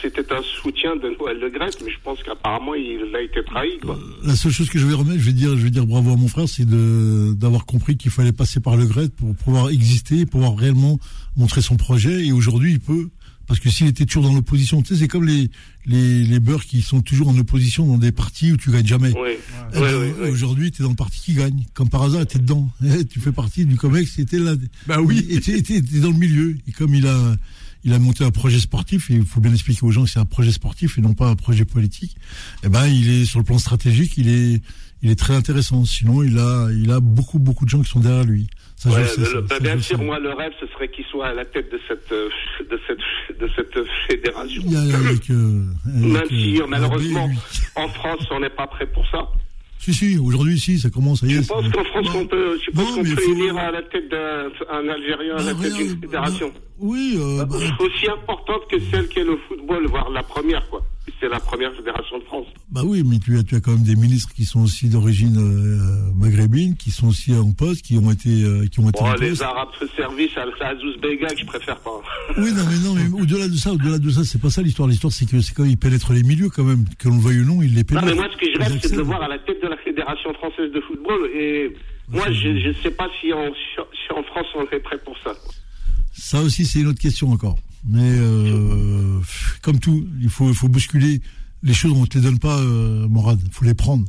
c'était 0.00 0.32
un 0.32 0.42
soutien 0.42 0.96
de 0.96 1.14
Noël 1.18 1.38
Le 1.38 1.50
Graët, 1.50 1.76
mais 1.84 1.90
je 1.90 1.98
pense 2.02 2.22
qu'apparemment, 2.22 2.74
il 2.74 3.14
a 3.14 3.20
été 3.20 3.42
trahi, 3.44 3.78
quoi. 3.78 3.98
La 4.24 4.34
seule 4.34 4.52
chose 4.52 4.70
que 4.70 4.78
je 4.78 4.86
vais 4.86 4.94
remettre, 4.94 5.20
je 5.20 5.26
vais 5.26 5.32
dire, 5.32 5.50
je 5.50 5.62
vais 5.64 5.70
dire 5.70 5.86
bravo 5.86 6.12
à 6.12 6.16
mon 6.16 6.28
frère, 6.28 6.48
c'est 6.48 6.64
de 6.64 7.34
d'avoir 7.34 7.66
compris 7.66 7.96
qu'il 7.96 8.10
fallait 8.10 8.32
passer 8.32 8.60
par 8.60 8.76
le 8.76 8.86
GRET 8.86 9.08
pour 9.16 9.34
pouvoir 9.36 9.68
exister, 9.68 10.26
pouvoir 10.26 10.56
réellement 10.56 10.98
montrer 11.36 11.60
son 11.60 11.76
projet. 11.76 12.26
Et 12.26 12.32
aujourd'hui, 12.32 12.72
il 12.72 12.80
peut, 12.80 13.08
parce 13.46 13.60
que 13.60 13.70
s'il 13.70 13.86
était 13.86 14.04
toujours 14.06 14.24
dans 14.24 14.34
l'opposition, 14.34 14.82
tu 14.82 14.94
sais, 14.94 15.00
c'est 15.00 15.08
comme 15.08 15.24
les 15.24 15.50
les 15.86 16.24
les 16.24 16.40
beurs 16.40 16.64
qui 16.64 16.82
sont 16.82 17.00
toujours 17.00 17.28
en 17.28 17.38
opposition 17.38 17.86
dans 17.86 17.98
des 17.98 18.12
partis 18.12 18.52
où 18.52 18.56
tu 18.56 18.70
gagnes 18.70 18.86
jamais. 18.86 19.12
Oui, 19.12 19.30
ben, 19.72 19.82
oui, 19.82 20.12
oui. 20.20 20.30
Aujourd'hui, 20.30 20.72
tu 20.72 20.82
es 20.82 20.84
dans 20.84 20.90
le 20.90 20.96
parti 20.96 21.20
qui 21.20 21.34
gagne. 21.34 21.64
Comme 21.74 21.88
par 21.88 22.02
hasard, 22.02 22.26
tu 22.26 22.38
es 22.38 22.40
dedans. 22.40 22.70
Eh, 22.86 23.04
tu 23.04 23.20
fais 23.20 23.32
partie 23.32 23.66
du 23.66 23.76
COMEX, 23.76 24.20
tu 24.28 24.38
là. 24.38 24.54
Bah 24.86 25.00
oui. 25.00 25.26
Et 25.28 25.40
tu 25.40 25.52
es, 25.52 25.80
dans 26.00 26.10
le 26.10 26.16
milieu. 26.16 26.56
Et 26.68 26.72
comme 26.72 26.94
il 26.94 27.06
a, 27.06 27.36
il 27.84 27.92
a 27.92 27.98
monté 27.98 28.24
un 28.24 28.30
projet 28.30 28.58
sportif, 28.58 29.10
et 29.10 29.14
il 29.14 29.24
faut 29.24 29.40
bien 29.40 29.52
expliquer 29.52 29.84
aux 29.84 29.90
gens 29.90 30.04
que 30.04 30.10
c'est 30.10 30.18
un 30.18 30.24
projet 30.24 30.52
sportif 30.52 30.98
et 30.98 31.00
non 31.00 31.14
pas 31.14 31.28
un 31.28 31.36
projet 31.36 31.64
politique, 31.64 32.16
eh 32.62 32.68
ben, 32.68 32.86
il 32.86 33.08
est 33.10 33.24
sur 33.24 33.38
le 33.38 33.44
plan 33.44 33.58
stratégique, 33.58 34.14
il 34.16 34.28
est, 34.28 34.62
il 35.02 35.10
est 35.10 35.16
très 35.16 35.34
intéressant. 35.34 35.84
Sinon, 35.84 36.22
il 36.22 36.38
a, 36.38 36.68
il 36.72 36.90
a 36.90 37.00
beaucoup, 37.00 37.38
beaucoup 37.38 37.64
de 37.64 37.70
gens 37.70 37.82
qui 37.82 37.90
sont 37.90 38.00
derrière 38.00 38.24
lui. 38.24 38.48
Ça, 38.78 38.90
Ouais, 38.90 39.00
le 39.00 39.06
sais, 39.06 39.20
le- 39.20 39.26
ça, 39.26 39.40
bah, 39.40 39.46
ça, 39.56 39.60
bien 39.60 39.80
sûr, 39.80 39.98
moi, 40.02 40.18
le 40.18 40.34
rêve, 40.34 40.52
ce 40.60 40.66
serait 40.66 40.88
qu'il 40.88 41.04
soit 41.06 41.28
à 41.28 41.32
la 41.34 41.46
tête 41.46 41.72
de 41.72 41.80
cette, 41.88 42.12
euh, 42.12 42.28
de 42.70 42.78
cette, 42.86 43.38
de 43.40 43.48
cette 43.56 43.86
fédération. 44.08 44.62
Il 44.66 44.72
y 44.72 44.76
a 44.76 44.80
avec, 44.96 45.30
euh, 45.30 45.62
avec, 45.86 46.12
Même 46.12 46.28
si, 46.28 46.60
malheureusement, 46.68 47.30
en 47.74 47.88
France, 47.88 48.26
on 48.30 48.40
n'est 48.40 48.50
pas 48.50 48.66
prêt 48.66 48.86
pour 48.86 49.06
ça. 49.08 49.26
Si, 49.78 49.94
si, 49.94 50.18
aujourd'hui, 50.18 50.58
si, 50.58 50.78
ça 50.78 50.90
commence, 50.90 51.20
ça 51.20 51.26
y 51.26 51.32
est. 51.34 51.42
Je 51.42 51.48
pense 51.48 51.68
qu'en 51.70 51.84
France, 51.84 52.08
on 52.14 52.26
peut, 52.26 52.58
je 52.64 52.70
pense 52.72 52.94
qu'on 52.94 53.02
peut 53.02 53.08
faut- 53.16 53.32
élire 53.32 53.56
à 53.56 53.70
la 53.70 53.82
tête 53.82 54.10
d'un 54.10 54.48
un 54.70 54.88
Algérien, 54.88 55.36
à 55.36 55.42
la 55.42 55.54
Bah, 55.54 55.60
tête 55.62 55.74
d'une 55.74 56.00
fédération. 56.00 56.48
bah, 56.48 56.60
oui, 56.80 57.14
euh, 57.18 57.44
bah, 57.46 57.56
Aussi 57.80 58.10
importante 58.10 58.62
que 58.70 58.78
celle 58.90 59.08
qu'est 59.08 59.24
le 59.24 59.38
football, 59.48 59.86
voire 59.86 60.10
la 60.10 60.22
première, 60.22 60.68
quoi. 60.68 60.82
C'est 61.20 61.28
la 61.28 61.40
première 61.40 61.72
fédération 61.74 62.18
de 62.18 62.24
France. 62.24 62.46
Bah 62.70 62.82
oui, 62.84 63.02
mais 63.04 63.18
tu 63.18 63.38
as, 63.38 63.42
tu 63.42 63.54
as 63.54 63.60
quand 63.60 63.72
même 63.72 63.84
des 63.84 63.96
ministres 63.96 64.32
qui 64.34 64.44
sont 64.44 64.60
aussi 64.62 64.88
d'origine 64.88 65.36
euh, 65.38 66.12
maghrébine, 66.14 66.76
qui 66.76 66.90
sont 66.90 67.08
aussi 67.08 67.32
en 67.34 67.52
poste, 67.52 67.82
qui 67.82 67.96
ont 67.96 68.10
été, 68.10 68.42
euh, 68.44 68.66
qui 68.66 68.80
ont 68.80 68.88
été 68.90 69.00
en 69.00 69.14
les 69.14 69.30
poste. 69.30 69.42
Arabes 69.42 69.68
se 69.78 69.86
servissent 69.96 70.36
à 70.36 70.66
Azouz 70.68 70.96
Bega 71.00 71.28
que 71.28 71.38
je 71.40 71.46
préfère 71.46 71.78
pas. 71.78 72.00
Oui, 72.36 72.52
non, 72.52 72.64
mais 72.68 72.78
non, 72.84 72.94
mais 72.94 73.20
au-delà 73.22 73.48
de 73.48 73.54
ça, 73.54 73.72
au-delà 73.72 73.98
de 73.98 74.10
ça, 74.10 74.24
c'est 74.24 74.40
pas 74.40 74.50
ça 74.50 74.60
l'histoire. 74.62 74.88
L'histoire, 74.88 75.12
c'est 75.12 75.26
que 75.30 75.40
c'est 75.40 75.54
quand 75.54 75.64
ils 75.64 75.78
pénètrent 75.78 76.12
les 76.12 76.22
milieux 76.22 76.50
quand 76.50 76.64
même, 76.64 76.84
que 76.98 77.08
l'on 77.08 77.16
le 77.16 77.22
veuille 77.22 77.40
ou 77.40 77.44
non, 77.46 77.62
ils 77.62 77.70
les 77.74 77.80
Non, 77.80 77.84
pénètrent. 77.84 78.06
mais 78.06 78.14
moi, 78.14 78.28
ce 78.32 78.36
que 78.36 78.52
je 78.52 78.58
rêve, 78.58 78.78
c'est 78.82 78.92
de 78.92 78.96
le 78.96 79.02
voir 79.04 79.22
à 79.22 79.28
la 79.28 79.38
tête 79.38 79.62
de 79.62 79.68
la 79.68 79.76
Fédération 79.78 80.34
française 80.34 80.70
de 80.72 80.80
football. 80.80 81.30
Et 81.34 81.72
moi, 82.08 82.30
je 82.30 82.48
ne 82.68 82.72
sais 82.82 82.90
pas 82.90 83.08
si 83.20 83.32
en, 83.32 83.46
si 83.54 84.12
en 84.12 84.22
France, 84.24 84.46
on 84.56 84.62
est 84.74 84.80
prêt 84.80 84.98
pour 85.04 85.16
ça. 85.24 85.32
Ça 86.12 86.40
aussi, 86.42 86.64
c'est 86.66 86.80
une 86.80 86.88
autre 86.88 87.00
question 87.00 87.30
encore. 87.30 87.56
Mais 87.88 88.18
euh, 88.18 89.20
comme 89.62 89.78
tout, 89.78 90.06
il 90.20 90.28
faut, 90.28 90.48
il 90.48 90.54
faut 90.54 90.68
bousculer 90.68 91.20
les 91.62 91.74
choses. 91.74 91.92
On 91.92 92.06
te 92.06 92.18
les 92.18 92.24
donne 92.24 92.38
pas, 92.38 92.58
euh, 92.58 93.06
Morad. 93.08 93.38
Il 93.44 93.50
faut 93.52 93.64
les 93.64 93.74
prendre. 93.74 94.04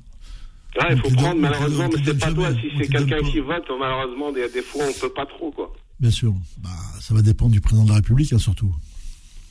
Ouais, 0.79 0.87
il 0.91 0.97
faut 0.97 1.07
donne- 1.09 1.17
prendre, 1.17 1.39
malheureusement, 1.41 1.89
mais 1.93 2.01
c'est 2.03 2.19
pas 2.19 2.31
toi. 2.33 2.51
Si 2.53 2.69
c'est 2.77 2.87
quelqu'un 2.87 3.21
qui 3.21 3.39
vote, 3.39 3.65
malheureusement, 3.79 4.31
il 4.35 4.39
y 4.39 4.43
a 4.43 4.49
des 4.49 4.61
fois, 4.61 4.83
on 4.87 4.99
peut 4.99 5.13
pas 5.13 5.25
trop, 5.25 5.51
quoi. 5.51 5.73
Bien 5.99 6.11
sûr. 6.11 6.33
Bah, 6.59 6.69
ça 6.99 7.13
va 7.13 7.21
dépendre 7.21 7.51
du 7.51 7.61
président 7.61 7.83
de 7.85 7.89
la 7.89 7.95
République, 7.95 8.31
hein, 8.33 8.37
surtout. 8.39 8.73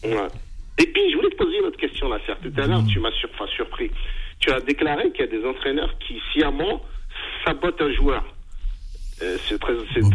Ouais. 0.05 0.29
Et 0.79 0.87
puis, 0.87 1.03
je 1.11 1.17
voulais 1.17 1.31
te 1.31 1.37
poser 1.37 1.59
une 1.59 1.67
autre 1.67 1.79
question, 1.79 2.09
là. 2.09 2.19
Tout 2.27 2.61
à 2.61 2.67
l'heure, 2.67 2.85
tu 2.87 3.01
m'as 3.01 3.11
sur, 3.13 3.29
enfin, 3.35 3.47
surpris. 3.57 3.91
Tu 4.39 4.51
as 4.51 4.61
déclaré 4.61 5.11
qu'il 5.13 5.25
y 5.25 5.29
a 5.29 5.31
des 5.41 5.45
entraîneurs 5.45 5.93
qui, 6.07 6.15
sciemment, 6.33 6.83
sabotent 7.45 7.81
un 7.81 7.93
joueur. 7.95 8.25
Euh, 9.23 9.37
c'est 9.49 9.59
très, 9.59 9.73
c'est, 9.95 10.01
Bah, 10.03 10.09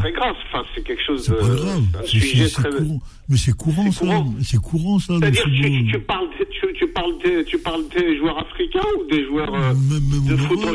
très 0.00 0.12
grave. 0.12 0.34
Enfin, 0.48 0.62
c'est 0.74 0.82
quelque 0.84 1.02
chose 1.06 1.24
C'est 1.24 1.32
de, 1.32 1.36
pas 1.38 1.48
grave. 1.48 1.82
C'est- 2.06 2.48
très. 2.52 2.70
courant. 2.70 3.00
Mais 3.28 3.36
c'est 3.38 3.56
courant, 3.56 3.90
C'est 3.92 4.06
ça. 4.06 4.24
C'est 4.42 4.60
courant, 4.60 4.98
ça. 4.98 5.14
C'est-à-dire, 5.18 5.44
tu, 5.90 5.98
parles, 6.00 6.28
des, 6.38 6.46
tu, 6.50 6.66
tu 6.78 6.86
parles 6.88 7.12
des, 7.24 7.44
tu 7.46 7.58
parles 7.58 7.82
des 7.96 8.18
joueurs 8.18 8.38
africains 8.38 8.80
ou 9.00 9.10
des 9.10 9.24
joueurs 9.24 9.54
euh, 9.54 9.72
Même- 9.74 10.28
de 10.28 10.36
foot 10.36 10.58
en, 10.66 10.72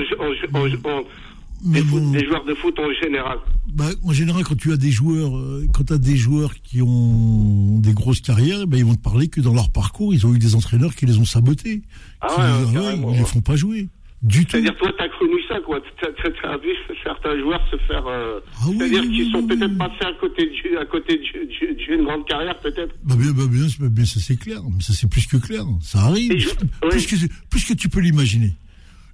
des, 1.64 1.82
foot- 1.82 2.26
joueurs 2.26 2.46
de 2.46 2.54
foot 2.56 2.80
en 2.80 2.92
général? 3.04 3.38
Bah, 3.74 3.86
en 4.04 4.12
général, 4.14 4.44
quand 4.44 4.58
tu 4.58 4.72
as 4.72 4.78
des 4.78 4.92
joueurs, 4.92 5.38
euh, 5.38 5.66
quand 5.74 5.84
tu 5.86 5.94
as 5.94 5.98
des 6.00 6.16
joueurs 6.18 6.56
qui 6.64 6.82
ont 6.82 7.78
des 7.80 7.94
grosses 7.94 8.22
carrières, 8.22 8.66
ben, 8.66 8.78
ils 8.78 8.86
vont 8.86 8.96
te 8.96 9.02
parler 9.04 9.28
que 9.28 9.40
dans 9.42 9.54
leur 9.54 9.70
parcours, 9.72 10.14
ils 10.16 10.26
ont 10.26 10.34
eu 10.34 10.40
des 10.40 10.56
entraîneurs 10.56 10.96
qui 10.96 11.06
les 11.06 11.18
ont 11.20 11.26
sabotés. 11.26 11.84
Ah 12.22 12.28
Qui- 12.28 12.42
ouais, 12.42 12.48
ah 12.48 12.82
ouais, 13.06 13.12
ils 13.14 13.18
les 13.20 13.26
font 13.26 13.42
pas 13.42 13.56
jouer. 13.56 13.88
Du 14.24 14.46
tout. 14.46 14.52
C'est-à-dire, 14.54 14.76
toi, 14.78 14.92
t'as 14.98 15.10
connu 15.10 15.36
ça, 15.48 15.60
quoi. 15.60 15.80
T'as, 16.02 16.08
t'as 16.42 16.58
vu 16.58 16.70
certains 17.04 17.38
joueurs 17.40 17.62
se 17.70 17.78
faire. 17.86 18.06
euh, 18.08 18.40
Ah 18.56 18.66
oui, 18.68 18.76
c'est-à-dire 18.80 19.02
oui, 19.02 19.10
qu'ils 19.16 19.26
oui, 19.26 19.32
sont 19.32 19.48
peut-être 19.48 19.78
passés 19.78 20.06
à 20.06 20.14
côté 20.20 20.50
du, 20.50 20.78
à 20.78 20.86
côté 20.86 21.18
du- 21.20 21.46
du- 21.46 21.76
d'une 21.76 22.04
grande 22.04 22.26
carrière, 22.28 22.58
peut-être. 22.60 22.96
Bah 23.04 23.16
bien, 23.16 23.32
bah 23.32 23.44
bien, 23.48 23.68
bien, 23.90 24.06
ça 24.06 24.20
c'est 24.20 24.38
clair. 24.38 24.60
Mais 24.76 24.82
ça 24.82 24.94
c'est 24.94 25.08
plus 25.10 25.28
que 25.28 25.38
clair. 25.38 25.64
Ça 25.82 26.00
arrive. 26.00 26.36
Je- 26.36 26.50
plus, 26.90 27.06
que, 27.06 27.16
plus 27.50 27.64
que 27.66 27.74
tu 27.76 27.90
peux 27.90 28.00
l'imaginer. 28.00 28.54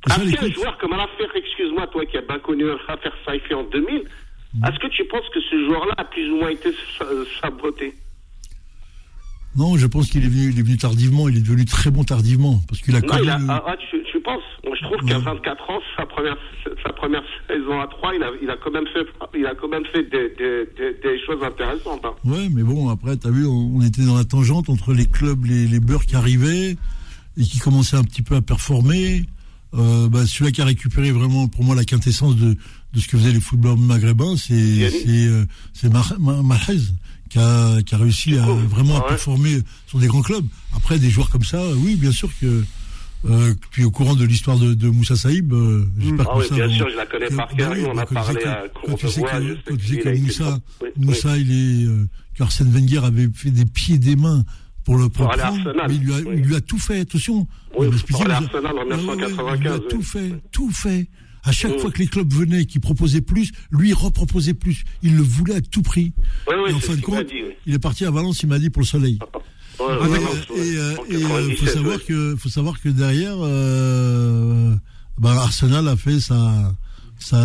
Qu'un 0.07 0.15
coachs- 0.15 0.53
joueur 0.53 0.77
comme 0.77 0.91
l'affaire, 0.91 1.31
excuse-moi, 1.35 1.87
toi 1.87 2.05
qui 2.05 2.17
as 2.17 2.21
bien 2.21 2.39
connu 2.39 2.63
l'affaire 2.65 3.13
Saifi 3.25 3.53
en 3.53 3.63
2000, 3.69 4.03
Mm. 4.53 4.65
est-ce 4.65 4.79
que 4.79 4.87
tu 4.87 5.03
penses 5.05 5.27
que 5.33 5.41
ce 5.41 5.65
joueur-là 5.65 5.95
a 5.97 6.03
plus 6.05 6.29
ou 6.31 6.37
moins 6.37 6.49
été 6.49 6.69
sa- 6.97 7.05
saboté 7.41 7.93
Non, 9.55 9.77
je 9.77 9.85
pense 9.85 10.09
qu'il 10.09 10.23
est 10.25 10.27
venu, 10.27 10.49
il 10.51 10.59
est 10.59 10.63
venu 10.63 10.77
tardivement. 10.77 11.29
Il 11.29 11.37
est 11.37 11.41
devenu 11.41 11.65
très 11.65 11.91
bon 11.91 12.03
tardivement 12.03 12.59
parce 12.67 12.81
qu'il 12.81 12.95
a 12.95 13.01
Non, 13.01 13.07
connu. 13.07 13.21
il 13.23 13.29
a, 13.29 13.37
le- 13.37 13.45
ah, 13.49 13.63
ah, 13.67 13.75
tu, 13.77 14.02
tu 14.23 14.67
Moi, 14.67 14.77
je 14.79 14.83
trouve 14.85 15.07
qu'à 15.07 15.19
24 15.19 15.69
ans, 15.69 15.79
sa 15.97 16.05
première, 16.05 16.35
sa 16.85 16.93
première 16.93 17.21
saison 17.47 17.79
à 17.81 17.87
3, 17.87 18.15
il 18.15 18.23
a, 18.23 18.29
il 18.41 18.49
a 18.49 18.57
quand 18.63 18.71
même 18.71 18.87
fait, 18.93 19.05
il 19.37 19.45
a 19.45 19.53
quand 19.55 19.67
même 19.69 19.85
fait 19.93 20.03
des, 20.03 20.29
des, 20.37 20.65
des, 20.77 20.93
des 21.01 21.25
choses 21.25 21.43
intéressantes. 21.43 22.03
hein. 22.05 22.13
Ouais, 22.25 22.49
mais 22.51 22.63
bon, 22.63 22.89
après, 22.89 23.15
t'as 23.17 23.29
vu, 23.31 23.45
on, 23.45 23.75
on 23.77 23.81
était 23.81 24.03
dans 24.03 24.15
la 24.17 24.23
tangente 24.25 24.69
entre 24.69 24.93
les 24.93 25.05
clubs, 25.05 25.45
les, 25.45 25.67
les 25.67 25.79
beurs 25.79 26.05
qui 26.05 26.15
arrivaient 26.15 26.77
et 27.37 27.43
qui 27.43 27.59
commençaient 27.59 27.97
un 27.97 28.03
petit 28.03 28.21
peu 28.21 28.35
à 28.35 28.41
performer. 28.41 29.25
Euh, 29.75 30.07
bah, 30.07 30.25
celui-là 30.27 30.51
qui 30.51 30.61
a 30.61 30.65
récupéré 30.65 31.11
vraiment, 31.11 31.47
pour 31.47 31.63
moi, 31.63 31.75
la 31.75 31.83
quintessence 31.83 32.35
de, 32.35 32.53
de 32.93 32.99
ce 32.99 33.07
que 33.07 33.17
faisaient 33.17 33.31
les 33.31 33.39
footballeurs 33.41 33.77
maghrébins, 33.77 34.35
c'est 34.37 34.53
euh, 34.53 35.45
Mar- 35.89 36.13
qui 37.29 37.39
a, 37.39 37.81
qui 37.81 37.95
a 37.95 37.97
réussi 37.97 38.37
à 38.37 38.43
cool. 38.43 38.57
vraiment 38.65 38.97
Ah 38.97 39.01
ouais. 39.01 39.07
performer 39.09 39.57
sur 39.87 39.97
des 39.97 40.05
grands 40.05 40.21
clubs. 40.21 40.45
Après, 40.75 40.99
des 40.99 41.09
joueurs 41.09 41.31
comme 41.31 41.43
ça, 41.43 41.59
oui, 41.77 41.95
bien 41.95 42.11
sûr 42.11 42.29
que. 42.39 42.63
Euh, 43.25 43.53
puis 43.71 43.85
au 43.85 43.91
courant 43.91 44.15
de 44.15 44.25
l'histoire 44.25 44.57
de, 44.59 44.73
de 44.73 44.89
Moussa 44.89 45.15
Saïb, 45.15 45.53
euh, 45.53 45.85
j'espère 45.97 46.27
Ah 46.29 46.33
que 46.35 46.39
oui, 46.41 46.45
ça 46.49 46.55
bien 46.55 46.69
sûr, 46.69 46.89
je 46.89 46.95
la 46.97 47.05
connais 47.05 47.27
que- 47.27 47.35
par 47.35 47.47
bah 47.47 47.53
cœur. 47.57 47.71
oui, 47.71 47.83
on 47.89 47.95
bah, 47.95 48.01
a 48.01 48.05
parlé 48.05 48.39
que- 48.41 48.47
à 48.47 48.63
quand 48.85 48.95
tu 48.95 49.07
sais 49.07 49.21
que- 49.21 49.69
quand 49.69 49.77
tu 49.77 49.87
sais 49.87 49.97
que 49.99 50.17
Moussa. 50.19 50.59
Oui. 50.81 50.89
Moussa, 50.97 51.37
il 51.37 51.51
est, 51.51 51.85
euh, 51.87 52.07
qu'Arsène 52.35 52.69
Wenger 52.69 52.99
avait 53.05 53.29
fait 53.33 53.51
des 53.51 53.65
pieds 53.65 53.95
et 53.95 53.99
des 53.99 54.15
mains 54.17 54.43
pour 54.83 54.97
le 54.97 55.07
pour 55.07 55.29
prendre, 55.29 55.73
mais 55.87 55.95
il 55.95 56.01
lui, 56.03 56.13
a, 56.13 56.19
il 56.19 56.41
lui 56.43 56.55
a 56.55 56.61
tout 56.61 56.79
fait, 56.79 56.99
attention. 56.99 57.47
Oui, 57.77 57.85
pour 57.85 57.93
expliqué, 57.93 58.23
aller 58.23 58.33
à 58.33 58.39
il 58.41 58.43
a- 58.43 58.45
Arsenal 58.57 58.77
en 58.77 58.81
Ah 58.81 58.83
ouais, 58.83 58.91
ouais, 58.91 58.97
1995, 58.97 59.55
Il 59.57 59.61
lui 59.61 59.69
a 59.69 59.79
tout 59.79 60.01
fait, 60.03 60.33
tout 60.51 60.71
fait. 60.71 61.07
À 61.45 61.51
chaque 61.51 61.73
Oui. 61.73 61.79
fois 61.79 61.91
que 61.91 61.99
les 61.99 62.07
clubs 62.07 62.31
venaient, 62.33 62.65
qui 62.65 62.79
proposaient 62.79 63.21
plus, 63.21 63.51
lui 63.71 63.91
reproposait 63.93 64.53
plus. 64.53 64.83
Il 65.01 65.15
le 65.17 65.23
voulait 65.23 65.55
à 65.55 65.61
tout 65.61 65.81
prix. 65.81 66.13
Oui, 66.47 66.55
oui, 66.65 66.71
et 66.71 66.73
en 66.73 66.79
fin 66.79 66.95
de 66.95 67.01
compte, 67.01 67.25
dit, 67.25 67.33
oui. 67.35 67.53
il 67.65 67.73
est 67.73 67.79
parti 67.79 68.05
à 68.05 68.11
Valence, 68.11 68.43
il 68.43 68.47
m'a 68.49 68.59
dit 68.59 68.69
pour 68.69 68.81
le 68.81 68.85
soleil. 68.87 69.19
Ouais, 69.87 69.97
Ah, 70.01 70.07
ouais, 70.07 70.19
Et, 70.57 70.77
euh, 70.77 70.93
et, 71.09 71.15
euh, 71.15 71.55
faut 71.55 71.65
97, 71.65 71.69
savoir 71.69 71.95
ouais. 71.97 72.03
que 72.07 72.35
faut 72.37 72.49
savoir 72.49 72.81
que 72.81 72.89
derrière 72.89 73.35
euh, 73.41 74.73
bah, 75.17 75.31
Arsenal 75.31 75.87
a 75.87 75.95
fait 75.95 76.19
sa 76.19 76.71
sa 77.19 77.37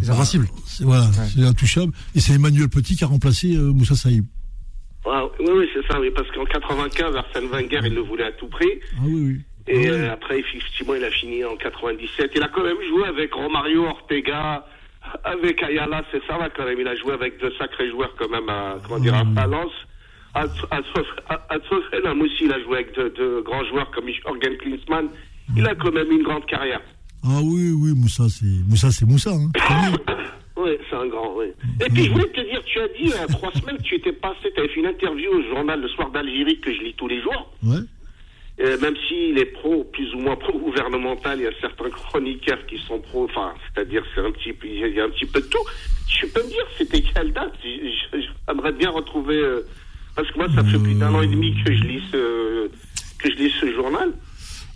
Les 0.00 0.10
invincibles. 0.10 0.46
voilà 0.80 1.06
c'est 1.34 1.42
intouchable 1.44 1.92
et 2.14 2.20
c'est 2.20 2.34
Emmanuel 2.34 2.68
Petit 2.68 2.96
qui 2.96 3.04
a 3.04 3.06
remplacé 3.08 3.56
euh, 3.56 3.72
Moussa 3.72 3.94
Saïb 3.94 4.24
Ouais, 5.04 5.12
oui, 5.38 5.46
oui, 5.54 5.68
c'est 5.72 5.86
ça, 5.86 6.00
oui, 6.00 6.10
parce 6.14 6.28
qu'en 6.32 6.44
95, 6.44 7.14
Arsène 7.14 7.46
Wenger, 7.46 7.78
il 7.84 7.94
le 7.94 8.00
voulait 8.00 8.24
à 8.24 8.32
tout 8.32 8.48
prix. 8.48 8.66
ah 8.98 9.02
oui 9.04 9.14
oui 9.14 9.40
Et 9.68 9.86
Ah 9.86 9.90
ouais. 9.92 9.98
euh, 9.98 10.12
après, 10.14 10.40
effectivement, 10.40 10.94
il 10.96 11.04
a 11.04 11.10
fini 11.12 11.44
en 11.44 11.54
97. 11.56 12.32
Il 12.34 12.42
a 12.42 12.48
quand 12.48 12.64
même 12.64 12.76
joué 12.88 13.06
avec 13.06 13.32
Romario 13.32 13.84
Ortega, 13.84 14.66
avec 15.22 15.62
Ayala, 15.62 16.02
c'est 16.10 16.20
ça, 16.26 16.36
là, 16.38 16.50
quand 16.56 16.64
même. 16.64 16.80
Il 16.80 16.88
a 16.88 16.96
joué 16.96 17.12
avec 17.12 17.40
de 17.40 17.52
sacrés 17.56 17.88
joueurs, 17.88 18.12
quand 18.18 18.28
même, 18.28 18.48
à, 18.48 18.78
comment 18.84 18.98
dire, 18.98 19.14
à 19.14 19.22
Valence. 19.22 19.70
À, 20.36 21.58
Tottenham 21.58 22.20
aussi, 22.20 22.44
il 22.44 22.52
a 22.52 22.60
joué 22.62 22.76
avec 22.76 22.94
de, 22.96 23.08
de 23.08 23.40
grands 23.40 23.64
joueurs 23.64 23.90
comme 23.90 24.06
Jürgen 24.08 24.56
Klinsmann. 24.58 25.08
Il 25.56 25.66
a 25.66 25.74
quand 25.74 25.92
même 25.92 26.10
une 26.10 26.22
grande 26.22 26.44
carrière. 26.46 26.80
ah 27.24 27.40
oui 27.42 27.70
oui 27.72 27.92
Moussa 27.94 28.24
c'est 28.28 28.44
Moussa 28.68 28.90
c'est 28.90 29.06
Moussa 29.06 29.30
hein. 29.30 29.50
Oui, 30.58 30.70
c'est 30.88 30.96
un 30.96 31.06
grand, 31.06 31.34
oui. 31.36 31.46
Et 31.84 31.88
puis, 31.90 32.04
je 32.06 32.10
voulais 32.12 32.28
te 32.30 32.40
dire, 32.40 32.62
tu 32.64 32.80
as 32.80 32.88
dit, 32.88 32.94
il 33.02 33.08
y 33.10 33.12
a 33.12 33.26
trois 33.26 33.52
semaines, 33.60 33.76
que 33.76 33.82
tu 33.82 33.94
étais 33.96 34.12
passé, 34.12 34.50
tu 34.54 34.58
avais 34.58 34.68
fait 34.68 34.80
une 34.80 34.86
interview 34.86 35.30
au 35.30 35.42
journal 35.54 35.80
Le 35.82 35.88
Soir 35.88 36.10
d'Algérie 36.10 36.58
que 36.60 36.72
je 36.72 36.80
lis 36.80 36.94
tous 36.96 37.06
les 37.08 37.20
jours. 37.22 37.52
ouais 37.62 37.76
Euh, 38.60 38.78
même 38.80 38.94
s'il 39.06 39.38
est 39.38 39.52
pro, 39.52 39.84
plus 39.84 40.14
ou 40.14 40.18
moins 40.18 40.34
pro-gouvernemental, 40.34 41.38
il 41.40 41.44
y 41.44 41.46
a 41.46 41.52
certains 41.60 41.90
chroniqueurs 41.90 42.64
qui 42.66 42.78
sont 42.78 42.98
pro, 43.00 43.24
enfin, 43.24 43.52
c'est-à-dire, 43.74 44.02
c'est 44.14 44.22
un 44.22 44.30
petit 44.32 44.54
il 44.64 44.94
y 44.94 45.00
a 45.00 45.04
un 45.04 45.10
petit 45.10 45.26
peu 45.26 45.40
de 45.42 45.46
tout. 45.46 45.64
Tu 46.08 46.26
peux 46.28 46.42
me 46.42 46.48
dire, 46.48 46.66
c'était 46.78 47.02
quelle 47.02 47.32
date? 47.34 47.52
J'aimerais 48.48 48.72
bien 48.72 48.88
retrouver, 48.90 49.36
euh, 49.36 49.60
parce 50.16 50.30
que 50.30 50.38
moi, 50.38 50.48
ça 50.54 50.64
fait 50.64 50.78
plus 50.78 50.94
d'un 50.94 51.12
an 51.14 51.20
et 51.22 51.26
demi 51.28 51.54
que 51.64 51.72
je 51.72 51.82
lis 51.84 52.02
ce, 52.10 52.68
que 53.18 53.30
je 53.30 53.36
lis 53.36 53.52
ce 53.60 53.72
journal. 53.74 54.08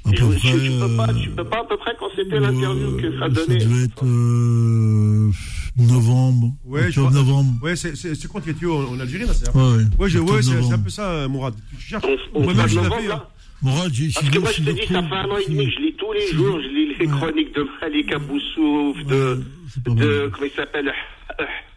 à 0.07 0.11
peu 0.11 0.17
Je- 0.17 0.25
près 0.25 0.39
tu, 0.39 0.61
tu 0.61 0.71
peux 0.79 0.97
pas, 0.97 1.09
euh, 1.09 1.15
tu 1.23 1.31
peux 1.31 1.45
pas 1.45 1.61
à 1.61 1.65
peu 1.65 1.77
près 1.77 1.95
quand 1.99 2.07
c'était 2.17 2.41
l'interview 2.41 2.97
que 2.97 3.19
ça 3.19 3.25
euh, 3.25 3.29
donnait. 3.29 3.61
ça 3.61 3.67
devait 3.67 3.85
être 3.85 4.05
euh, 4.05 5.31
novembre, 5.79 6.53
Ouais, 6.65 6.91
je 6.91 7.01
crois- 7.01 7.11
novembre. 7.13 7.53
Ouais, 7.63 7.77
c'est 7.77 7.97
c'est- 7.97 8.15
c'est 8.15 8.29
quand 8.31 8.41
tu 8.41 8.51
étais 8.51 8.67
en, 8.67 8.85
en 8.95 9.01
Algérie, 9.01 9.27
là, 9.27 9.35
c'est 9.35 9.49
Ouais, 9.55 9.63
ouais. 9.63 9.85
Ouais, 9.99 10.09
je- 10.09 10.19
ouais, 10.19 10.43
c'est 10.43 10.73
un 10.73 10.79
peu 10.79 10.91
ça, 10.91 11.11
euh, 11.11 11.29
Mourad. 11.29 11.55
Tu 11.79 11.87
cherches. 11.87 12.05
On, 12.35 12.41
on 12.41 12.43
je 12.45 12.49
l'ai 12.49 12.75
novembre, 12.83 12.97
fait. 12.97 13.09
là 13.09 13.15
hein. 13.15 13.29
Mourad, 13.63 13.93
j'ai- 13.93 14.11
Parce 14.15 14.31
que 14.31 14.39
moi, 14.39 14.51
je 14.57 14.63
te 14.63 14.71
dis, 14.71 14.81
ça 14.87 15.03
fait 15.03 15.15
un 15.15 15.25
an 15.31 15.37
et 15.37 15.51
demi 15.51 15.67
que 15.67 15.73
je 15.73 15.79
lis 15.81 15.95
tous 15.99 16.13
les 16.15 16.27
jours. 16.33 16.59
Je 16.63 16.69
lis 16.69 16.95
les 16.99 17.07
Ouais. 17.07 17.13
chroniques 17.19 17.55
de 17.55 17.67
Malik 17.83 18.13
Aboussouf, 18.13 18.97
Ouais, 18.97 19.05
de, 19.05 19.43
de, 19.87 20.31
comment 20.33 20.47
il 20.47 20.57
s'appelle, 20.57 20.89
euh, 20.89 20.93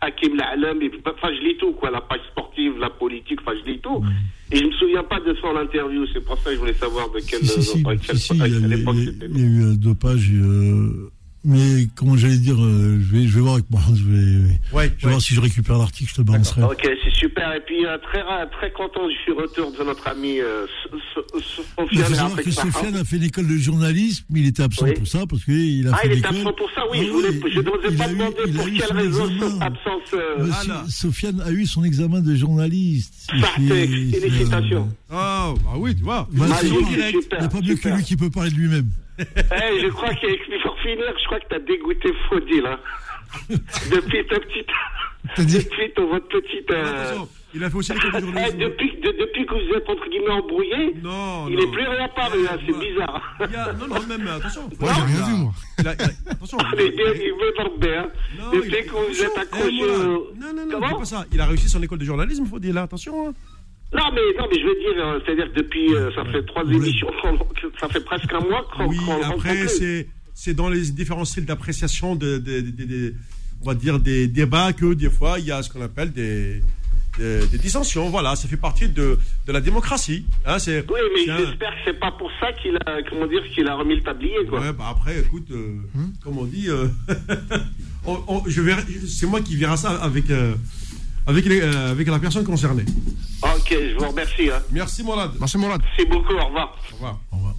Hakim 0.02 0.36
La'alam. 0.36 0.82
et- 0.82 0.92
Enfin, 1.06 1.30
je 1.34 1.42
lis 1.48 1.58
tout, 1.58 1.72
quoi. 1.74 1.92
La 1.92 2.02
page 2.02 2.22
sportive, 2.32 2.74
la 2.80 2.90
politique, 2.90 3.40
enfin, 3.42 3.54
je 3.66 3.72
lis 3.72 3.80
tout. 3.80 4.04
Et 4.52 4.58
je 4.58 4.66
me 4.66 4.72
souviens 4.74 5.04
pas 5.04 5.20
de 5.20 5.34
son 5.42 5.56
interview. 5.56 6.06
C'est 6.14 6.24
pour 6.24 6.38
ça 6.40 6.50
que 6.50 6.56
je 6.56 6.60
voulais 6.60 6.74
savoir 6.74 7.10
de 7.10 7.20
quelle, 7.20 7.40
Si, 7.46 7.62
si, 7.62 7.62
si, 7.64 7.80
époque 8.82 8.96
c'était. 8.98 9.26
il 9.30 9.40
y 9.40 9.44
a 9.44 9.48
eu 9.48 9.64
euh, 9.64 9.76
deux 9.76 9.96
pages. 9.96 10.30
euh, 10.34 11.10
mais 11.46 11.88
comment 11.96 12.16
j'allais 12.18 12.38
dire, 12.38 12.56
euh, 12.64 13.00
je, 13.02 13.16
vais, 13.16 13.28
je 13.28 13.36
vais 13.36 13.42
voir 13.42 13.54
avec 13.56 13.66
moi. 13.70 13.82
Je 13.96 14.04
vais, 14.04 14.60
Ouais, 14.72 14.92
je 14.98 15.02
vais 15.02 15.06
ouais. 15.06 15.10
voir 15.12 15.22
si 15.22 15.34
je 15.34 15.42
récupère 15.42 15.78
l'article, 15.78 16.10
je 16.10 16.16
te 16.16 16.22
balancerai. 16.22 16.64
Ok, 16.64 16.82
c'est 17.04 17.14
super. 17.14 17.54
Et 17.56 17.60
puis, 17.66 17.86
euh, 17.86 17.98
très, 18.00 18.22
très 18.52 18.72
content 18.72 19.02
du 19.08 19.34
retour 19.34 19.72
de 19.78 19.84
notre 19.84 20.08
ami 20.08 20.40
euh, 20.40 20.66
S- 20.66 21.00
S- 21.36 21.44
S- 21.60 21.66
Il 21.92 22.00
Sofiane 22.00 22.06
faut 22.08 22.14
savoir 22.16 22.36
que. 22.44 22.52
Sofiane 22.52 22.96
a 22.96 23.04
fait 23.04 23.18
l'école 23.18 23.48
de 23.48 23.58
journalisme, 23.58 24.26
mais 24.30 24.40
il 24.42 24.48
était 24.48 24.64
absent 24.64 24.86
Oui. 24.86 24.94
pour 24.94 25.08
ça, 25.08 25.26
parce 25.30 25.44
qu'il 25.44 25.88
a 25.88 25.92
Ah, 25.94 25.98
fait 25.98 26.08
il 26.08 26.12
est 26.12 26.16
l'école. 26.16 26.38
absent 26.38 26.54
pour 26.54 26.70
ça, 26.72 26.82
oui. 26.92 26.98
Ah 27.02 27.06
je 27.06 27.12
oui, 27.12 27.52
je 27.54 27.60
n'osais 27.60 27.88
il 27.92 27.98
pas 27.98 28.12
eu- 28.12 28.22
a 28.22 28.26
pour 28.26 28.66
quelle 28.66 28.82
son 28.88 28.94
raison 28.96 29.28
cette 29.52 29.62
absence. 29.62 30.14
euh, 30.14 30.50
Ah. 30.70 30.84
Sofiane 30.90 31.42
a 31.42 31.52
eu 31.52 31.66
son 31.66 31.84
examen 31.84 32.22
de 32.22 32.36
journaliste. 32.36 33.30
Parfait, 33.40 33.88
félicitations. 33.88 34.90
Ah, 35.12 35.54
bah 35.64 35.72
oui, 35.78 35.96
tu 35.96 36.04
vois. 36.04 36.28
Bah, 36.32 36.46
Ah, 36.52 36.58
c'est 36.62 36.70
oui, 36.72 36.84
pas- 36.84 36.90
c'est 36.90 37.12
Il 37.12 37.40
n'y 37.40 37.46
a 37.46 37.50
pas 37.50 37.62
mieux 37.62 37.76
que 37.76 37.90
lui 37.90 38.04
qui 38.04 38.16
peut 38.16 38.30
parler 38.30 38.50
de 38.52 38.56
lui-même. 38.56 38.90
Eh, 39.20 39.80
je 39.82 39.88
crois 39.90 40.14
qu'avec 40.16 40.40
pour 40.64 40.80
finir, 40.80 41.14
je 41.20 41.26
crois 41.26 41.40
que 41.40 41.48
t'as 41.50 41.60
dégoûté 41.60 42.12
Fodi, 42.30 42.62
là. 42.62 42.80
depuis 43.50 44.26
ta 44.28 44.40
petite. 44.40 44.68
T'as 45.36 45.44
dit 45.44 45.58
depuis 45.64 45.92
ton, 45.96 46.08
votre 46.08 46.28
petite. 46.28 46.70
euh, 46.72 46.84
Attention, 47.06 47.30
il 47.56 47.64
a 47.64 47.70
fait 47.70 47.76
aussi 47.78 47.94
l'école 47.94 48.12
de 48.12 48.18
eh, 48.18 48.22
journalisme. 48.22 48.58
depuis, 48.60 48.92
de- 48.98 49.16
depuis 49.20 49.46
que 49.46 49.54
vous 49.54 49.76
êtes 49.78 49.90
entre 49.90 50.10
guillemets 50.10 50.30
embrouillé, 50.30 50.94
Non, 51.02 51.48
il 51.50 51.56
n'est 51.56 51.68
plus 51.72 51.88
réapparu, 51.88 52.40
hein, 52.48 52.58
c'est 52.66 52.78
bizarre. 52.80 53.36
Il 53.40 53.54
y 53.54 53.56
a- 53.56 53.74
Non, 53.74 53.88
non, 53.88 54.08
même, 54.08 54.28
attention. 54.28 54.70
Moi, 54.80 54.92
j'ai 54.94 55.02
rien 55.02 55.26
vu, 55.28 55.34
moi. 55.44 55.52
il 55.80 55.88
a- 55.88 55.92
Attention. 56.32 56.58
Il 56.78 57.32
veut 57.40 57.54
dormir, 57.58 58.00
hein. 58.00 58.10
Non, 58.38 58.50
il 58.54 58.58
a- 58.58 58.62
Depuis 58.62 58.86
que 58.86 58.92
vous 58.92 59.24
êtes 59.24 59.32
Eh, 59.36 59.40
accroché 59.40 59.78
voilà. 59.86 60.10
au. 60.10 60.32
Non, 60.36 60.54
non, 60.54 60.66
non, 60.66 60.80
Comment 60.80 61.00
pas 61.00 61.06
ça. 61.06 61.26
Il 61.32 61.40
a 61.42 61.46
réussi 61.46 61.70
son 61.70 61.82
école 61.82 62.00
de 62.00 62.06
journalisme, 62.06 62.46
faut 62.46 62.60
dire 62.60 62.74
là, 62.74 62.84
attention. 62.84 63.30
hein. 63.30 63.34
Non, 63.96 64.06
mais, 64.14 64.22
non, 64.40 64.48
mais 64.52 64.60
je 64.60 64.66
veux 64.66 64.76
dire, 64.96 65.06
euh, 65.06 65.20
c'est-à-dire 65.26 65.52
que 65.54 65.60
depuis, 65.60 65.94
euh, 65.94 66.10
ça 66.16 66.26
fait 66.26 66.44
trois 66.46 66.64
Oui. 66.66 66.76
émissions, 66.78 67.08
ça 67.80 67.88
fait 67.90 68.00
presque 68.04 68.32
un 68.34 68.40
mois 68.40 68.66
qu'on 68.76 68.88
Oui, 68.88 68.98
qu'on 68.98 69.18
le 69.18 69.24
rencontre 69.24 69.46
après, 69.48 69.68
c'est 69.68 70.08
c'est 70.36 70.56
dans 70.56 70.68
les 70.70 70.90
différents 70.90 71.26
styles 71.26 71.46
d'appréciation 71.46 72.16
de, 72.16 72.38
de- 72.40 72.62
de- 72.62 72.72
de- 72.72 72.86
de- 72.86 73.14
on 73.62 73.66
va 73.68 73.76
dire 73.76 74.00
des 74.00 74.28
débats 74.28 74.74
que 74.74 74.94
des 74.96 75.10
fois 75.12 75.38
il 75.38 75.46
y 75.46 75.52
a 75.52 75.62
ce 75.62 75.70
qu'on 75.70 75.82
appelle 75.82 76.12
des, 76.12 76.60
des, 77.20 77.46
des 77.48 77.58
dissensions. 77.60 78.10
Voilà, 78.10 78.36
ça 78.36 78.48
fait 78.48 78.58
partie 78.58 78.90
de, 78.90 79.20
de 79.46 79.52
la 79.54 79.62
démocratie. 79.62 80.26
Hein, 80.48 80.58
c'est 80.58 80.80
Oui, 80.92 81.00
mais 81.14 81.26
c'est 81.26 81.32
un- 81.32 81.38
j'espère 81.38 81.70
que 81.70 81.78
c'est 81.86 82.00
pas 82.00 82.12
pour 82.12 82.32
ça 82.40 82.52
qu'il 82.54 82.76
a, 82.78 83.04
comment 83.08 83.28
dire, 83.28 83.44
qu'il 83.54 83.68
a 83.68 83.76
remis 83.76 83.96
le 83.96 84.02
tablier, 84.02 84.44
quoi. 84.50 84.60
Ouais, 84.60 84.74
bah 84.74 84.86
après, 84.90 85.20
écoute, 85.20 85.48
euh, 85.52 85.76
comme 86.24 86.40
on 86.40 86.46
dit, 86.46 86.68
euh, 86.68 86.88
on- 88.08 88.24
on- 88.28 88.44
je 88.48 88.60
verrai- 88.62 88.84
c'est 89.08 89.28
moi 89.28 89.40
qui 89.42 89.56
verrai 89.56 89.78
ça 89.78 89.92
avec, 90.02 90.30
euh, 90.32 90.56
avec, 91.28 91.46
les- 91.46 91.62
euh, 91.62 91.92
avec 91.92 92.08
la 92.08 92.20
personne 92.20 92.44
concernée. 92.44 92.86
Ok, 93.42 93.70
je 93.72 93.98
vous 93.98 94.10
remercie. 94.10 94.50
Hein. 94.50 94.62
Merci, 94.72 95.04
Mourad. 95.04 95.32
Merci, 95.40 95.58
Mourad. 95.58 95.82
C'est 95.98 96.06
beaucoup, 96.10 96.34
au 96.34 96.46
revoir. 96.46 96.76
Au 96.92 96.96
revoir. 96.96 97.20
Au 97.32 97.36
revoir. 97.38 97.56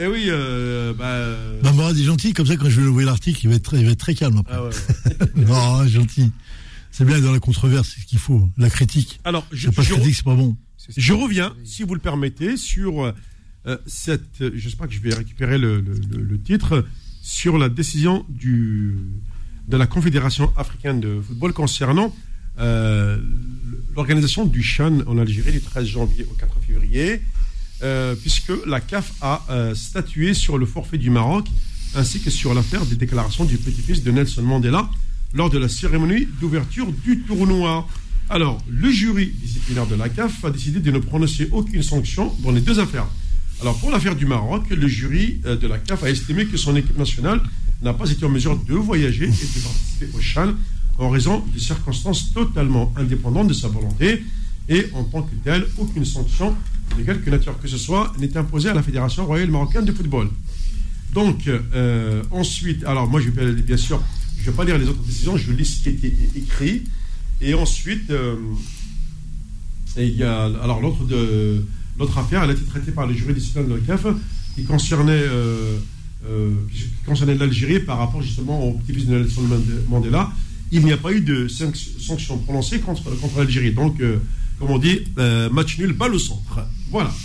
Eh 0.00 0.06
oui, 0.06 0.26
euh, 0.28 0.94
bah, 0.94 1.60
Bah, 1.62 1.72
Mourad 1.72 1.96
est 1.96 2.02
gentil, 2.04 2.32
comme 2.32 2.46
ça, 2.46 2.56
quand 2.56 2.68
je 2.68 2.80
vais 2.80 2.86
ouvrir 2.86 3.06
l'article, 3.06 3.40
il 3.44 3.48
va 3.50 3.56
être 3.56 3.62
très, 3.64 3.78
il 3.80 3.84
va 3.86 3.92
être 3.92 3.98
très 3.98 4.14
calme 4.14 4.38
après. 4.38 4.54
ah 4.56 4.64
ouais, 4.64 4.70
ouais. 5.36 5.44
non, 5.46 5.86
gentil. 5.88 6.30
C'est 6.90 7.04
bien 7.04 7.20
dans 7.20 7.32
la 7.32 7.40
controverse, 7.40 7.92
c'est 7.94 8.00
ce 8.02 8.06
qu'il 8.06 8.18
faut. 8.18 8.48
La 8.56 8.70
critique. 8.70 9.20
Alors, 9.24 9.46
je, 9.52 9.70
pas 9.70 9.82
je- 9.82 9.94
critique, 9.94 10.14
c'est 10.14 10.24
pas 10.24 10.34
bon. 10.34 10.56
Je 10.96 11.12
reviens, 11.12 11.52
si 11.64 11.82
vous 11.82 11.94
le 11.94 12.00
permettez, 12.00 12.56
sur 12.56 13.12
euh, 13.66 13.76
cette. 13.86 14.40
euh, 14.40 14.50
J'espère 14.54 14.88
que 14.88 14.94
je 14.94 15.00
vais 15.00 15.14
récupérer 15.14 15.58
le, 15.58 15.80
le- 15.80 16.00
le- 16.16 16.22
le 16.22 16.40
titre 16.40 16.84
sur 17.22 17.58
la 17.58 17.68
décision 17.68 18.24
du, 18.28 18.96
de 19.68 19.76
la 19.76 19.86
Confédération 19.86 20.52
africaine 20.56 20.98
de 21.00 21.20
football 21.20 21.52
concernant 21.52 22.14
euh, 22.60 23.18
l'organisation 23.94 24.44
du 24.44 24.62
Chan 24.62 24.98
en 25.06 25.18
Algérie 25.18 25.52
du 25.52 25.60
13 25.60 25.86
janvier 25.86 26.26
au 26.30 26.34
4 26.34 26.56
février, 26.66 27.20
euh, 27.82 28.14
puisque 28.14 28.52
la 28.66 28.80
CAF 28.80 29.12
a 29.20 29.44
euh, 29.50 29.74
statué 29.74 30.34
sur 30.34 30.58
le 30.58 30.66
forfait 30.66 30.98
du 30.98 31.10
Maroc 31.10 31.46
ainsi 31.94 32.20
que 32.20 32.30
sur 32.30 32.52
l'affaire 32.54 32.84
des 32.84 32.96
déclarations 32.96 33.44
du 33.44 33.56
petit-fils 33.56 34.02
de 34.02 34.10
Nelson 34.10 34.42
Mandela 34.42 34.88
lors 35.34 35.50
de 35.50 35.58
la 35.58 35.68
cérémonie 35.68 36.26
d'ouverture 36.40 36.92
du 37.04 37.20
tournoi. 37.20 37.86
Alors, 38.28 38.60
le 38.68 38.90
jury 38.90 39.32
disciplinaire 39.40 39.86
de 39.86 39.94
la 39.94 40.08
CAF 40.08 40.44
a 40.44 40.50
décidé 40.50 40.80
de 40.80 40.90
ne 40.90 40.98
prononcer 40.98 41.48
aucune 41.50 41.82
sanction 41.82 42.34
dans 42.42 42.50
les 42.50 42.60
deux 42.60 42.78
affaires. 42.78 43.06
Alors, 43.60 43.78
pour 43.78 43.90
l'affaire 43.90 44.16
du 44.16 44.26
Maroc, 44.26 44.64
le 44.70 44.86
jury 44.86 45.40
de 45.44 45.66
la 45.66 45.78
CAF 45.78 46.04
a 46.04 46.10
estimé 46.10 46.46
que 46.46 46.56
son 46.56 46.76
équipe 46.76 46.98
nationale 46.98 47.40
n'a 47.82 47.94
pas 47.94 48.10
été 48.10 48.24
en 48.24 48.28
mesure 48.28 48.56
de 48.56 48.74
voyager 48.74 49.24
et 49.24 49.28
de 49.28 49.62
participer 49.62 50.08
au 50.14 50.20
Chan 50.20 50.54
en 50.98 51.10
raison 51.10 51.44
de 51.54 51.58
circonstances 51.58 52.32
totalement 52.32 52.92
indépendantes 52.96 53.48
de 53.48 53.54
sa 53.54 53.68
volonté. 53.68 54.22
Et 54.68 54.86
en 54.94 55.04
tant 55.04 55.22
que 55.22 55.34
telle, 55.42 55.66
aucune 55.78 56.04
sanction 56.04 56.54
de 56.96 57.02
quelque 57.02 57.30
nature 57.30 57.58
que 57.58 57.68
ce 57.68 57.78
soit 57.78 58.12
n'est 58.18 58.36
imposée 58.36 58.68
à 58.68 58.74
la 58.74 58.82
Fédération 58.82 59.24
royale 59.24 59.50
marocaine 59.50 59.84
de 59.84 59.92
football. 59.92 60.28
Donc, 61.14 61.48
euh, 61.48 62.22
ensuite, 62.30 62.84
alors 62.84 63.08
moi, 63.08 63.20
je 63.20 63.30
bien 63.30 63.76
sûr, 63.76 64.02
je 64.36 64.42
ne 64.42 64.50
vais 64.50 64.56
pas 64.56 64.64
lire 64.64 64.78
les 64.78 64.88
autres 64.88 65.02
décisions, 65.02 65.36
je 65.36 65.52
lis 65.52 65.64
ce 65.64 65.82
qui 65.82 65.88
été 65.90 66.14
écrit. 66.36 66.82
Et 67.40 67.54
ensuite, 67.54 68.10
euh, 68.10 68.34
et 69.96 70.06
il 70.06 70.16
y 70.16 70.22
a, 70.22 70.44
alors 70.44 70.80
l'autre 70.80 72.18
affaire, 72.18 72.44
elle 72.44 72.50
a 72.50 72.52
été 72.52 72.64
traitée 72.64 72.92
par 72.92 73.06
les 73.06 73.14
disciplinaires 73.14 73.68
de 73.68 73.74
la 73.74 73.80
CAF, 73.80 74.06
qui 74.54 74.64
concernait, 74.64 75.12
euh, 75.12 75.78
euh, 76.28 76.52
concernait 77.06 77.34
l'Algérie 77.34 77.80
par 77.80 77.98
rapport 77.98 78.22
justement 78.22 78.62
au 78.64 78.72
petit-fils 78.74 79.06
de 79.06 79.18
Nelson 79.18 79.42
Mandela. 79.88 80.30
Il 80.72 80.84
n'y 80.84 80.92
a 80.92 80.96
pas 80.96 81.12
eu 81.12 81.20
de 81.20 81.48
sanc- 81.48 81.74
sanction 82.00 82.38
prononcée 82.38 82.80
contre, 82.80 83.10
contre 83.20 83.38
l'Algérie. 83.38 83.72
Donc, 83.72 84.00
euh, 84.00 84.18
comme 84.58 84.70
on 84.70 84.78
dit, 84.78 85.00
euh, 85.18 85.48
match 85.50 85.78
nul, 85.78 85.92
balle 85.92 86.14
au 86.14 86.18
centre. 86.18 86.60
Voilà. 86.90 87.12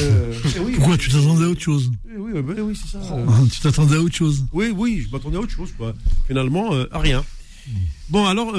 Euh, 0.00 0.34
eh 0.56 0.58
oui, 0.58 0.72
Pourquoi 0.74 0.98
tu 0.98 1.08
t'attendais 1.08 1.44
à 1.44 1.48
autre 1.48 1.60
chose 1.60 1.92
oui, 2.18 2.32
oui, 2.34 2.40
oui, 2.44 2.54
oui, 2.62 2.74
c'est 2.74 2.98
ça. 2.98 3.14
Euh, 3.14 3.24
Tu 3.52 3.60
t'attendais 3.60 3.94
à 3.94 4.00
autre 4.00 4.14
chose 4.16 4.44
oui, 4.52 4.72
oui, 4.76 5.04
je 5.06 5.12
m'attendais 5.12 5.36
à 5.36 5.40
autre 5.40 5.52
chose, 5.52 5.70
quoi. 5.78 5.94
Finalement, 6.26 6.72
à 6.90 6.98
rien. 6.98 7.24
Bon, 8.08 8.26
alors, 8.26 8.52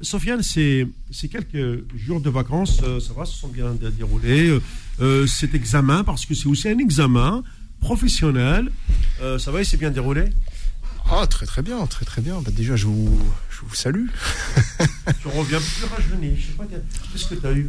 Sofiane, 0.00 0.42
c'est 0.42 0.88
quelques 1.30 1.84
jours 1.96 2.20
de 2.20 2.28
vacances, 2.28 2.78
ça 2.80 3.12
va, 3.16 3.24
se 3.24 3.36
sont 3.38 3.48
bien 3.48 3.72
dé- 3.74 3.90
déroulés. 3.96 4.58
Cet 5.28 5.54
examen, 5.54 6.02
parce 6.02 6.26
que 6.26 6.34
c'est 6.34 6.48
aussi 6.48 6.68
un 6.68 6.78
examen 6.78 7.44
professionnel, 7.80 8.68
ça 9.38 9.50
va, 9.52 9.60
il 9.60 9.66
s'est 9.66 9.76
bien 9.76 9.90
déroulé? 9.92 10.24
Ah, 11.10 11.26
très 11.26 11.46
très 11.46 11.62
bien, 11.62 11.86
très 11.86 12.04
très 12.04 12.22
bien. 12.22 12.40
Bah, 12.40 12.50
déjà, 12.52 12.76
je 12.76 12.86
vous, 12.86 13.18
je 13.50 13.60
vous 13.66 13.74
salue. 13.74 14.06
Tu 15.20 15.28
reviens 15.28 15.58
plus 15.60 15.84
rajeuni, 15.84 16.36
je 16.38 16.46
sais 16.46 16.52
pas, 16.52 16.64
qu'est-ce 17.12 17.26
que 17.26 17.34
tu 17.34 17.46
as 17.46 17.52
eu 17.52 17.68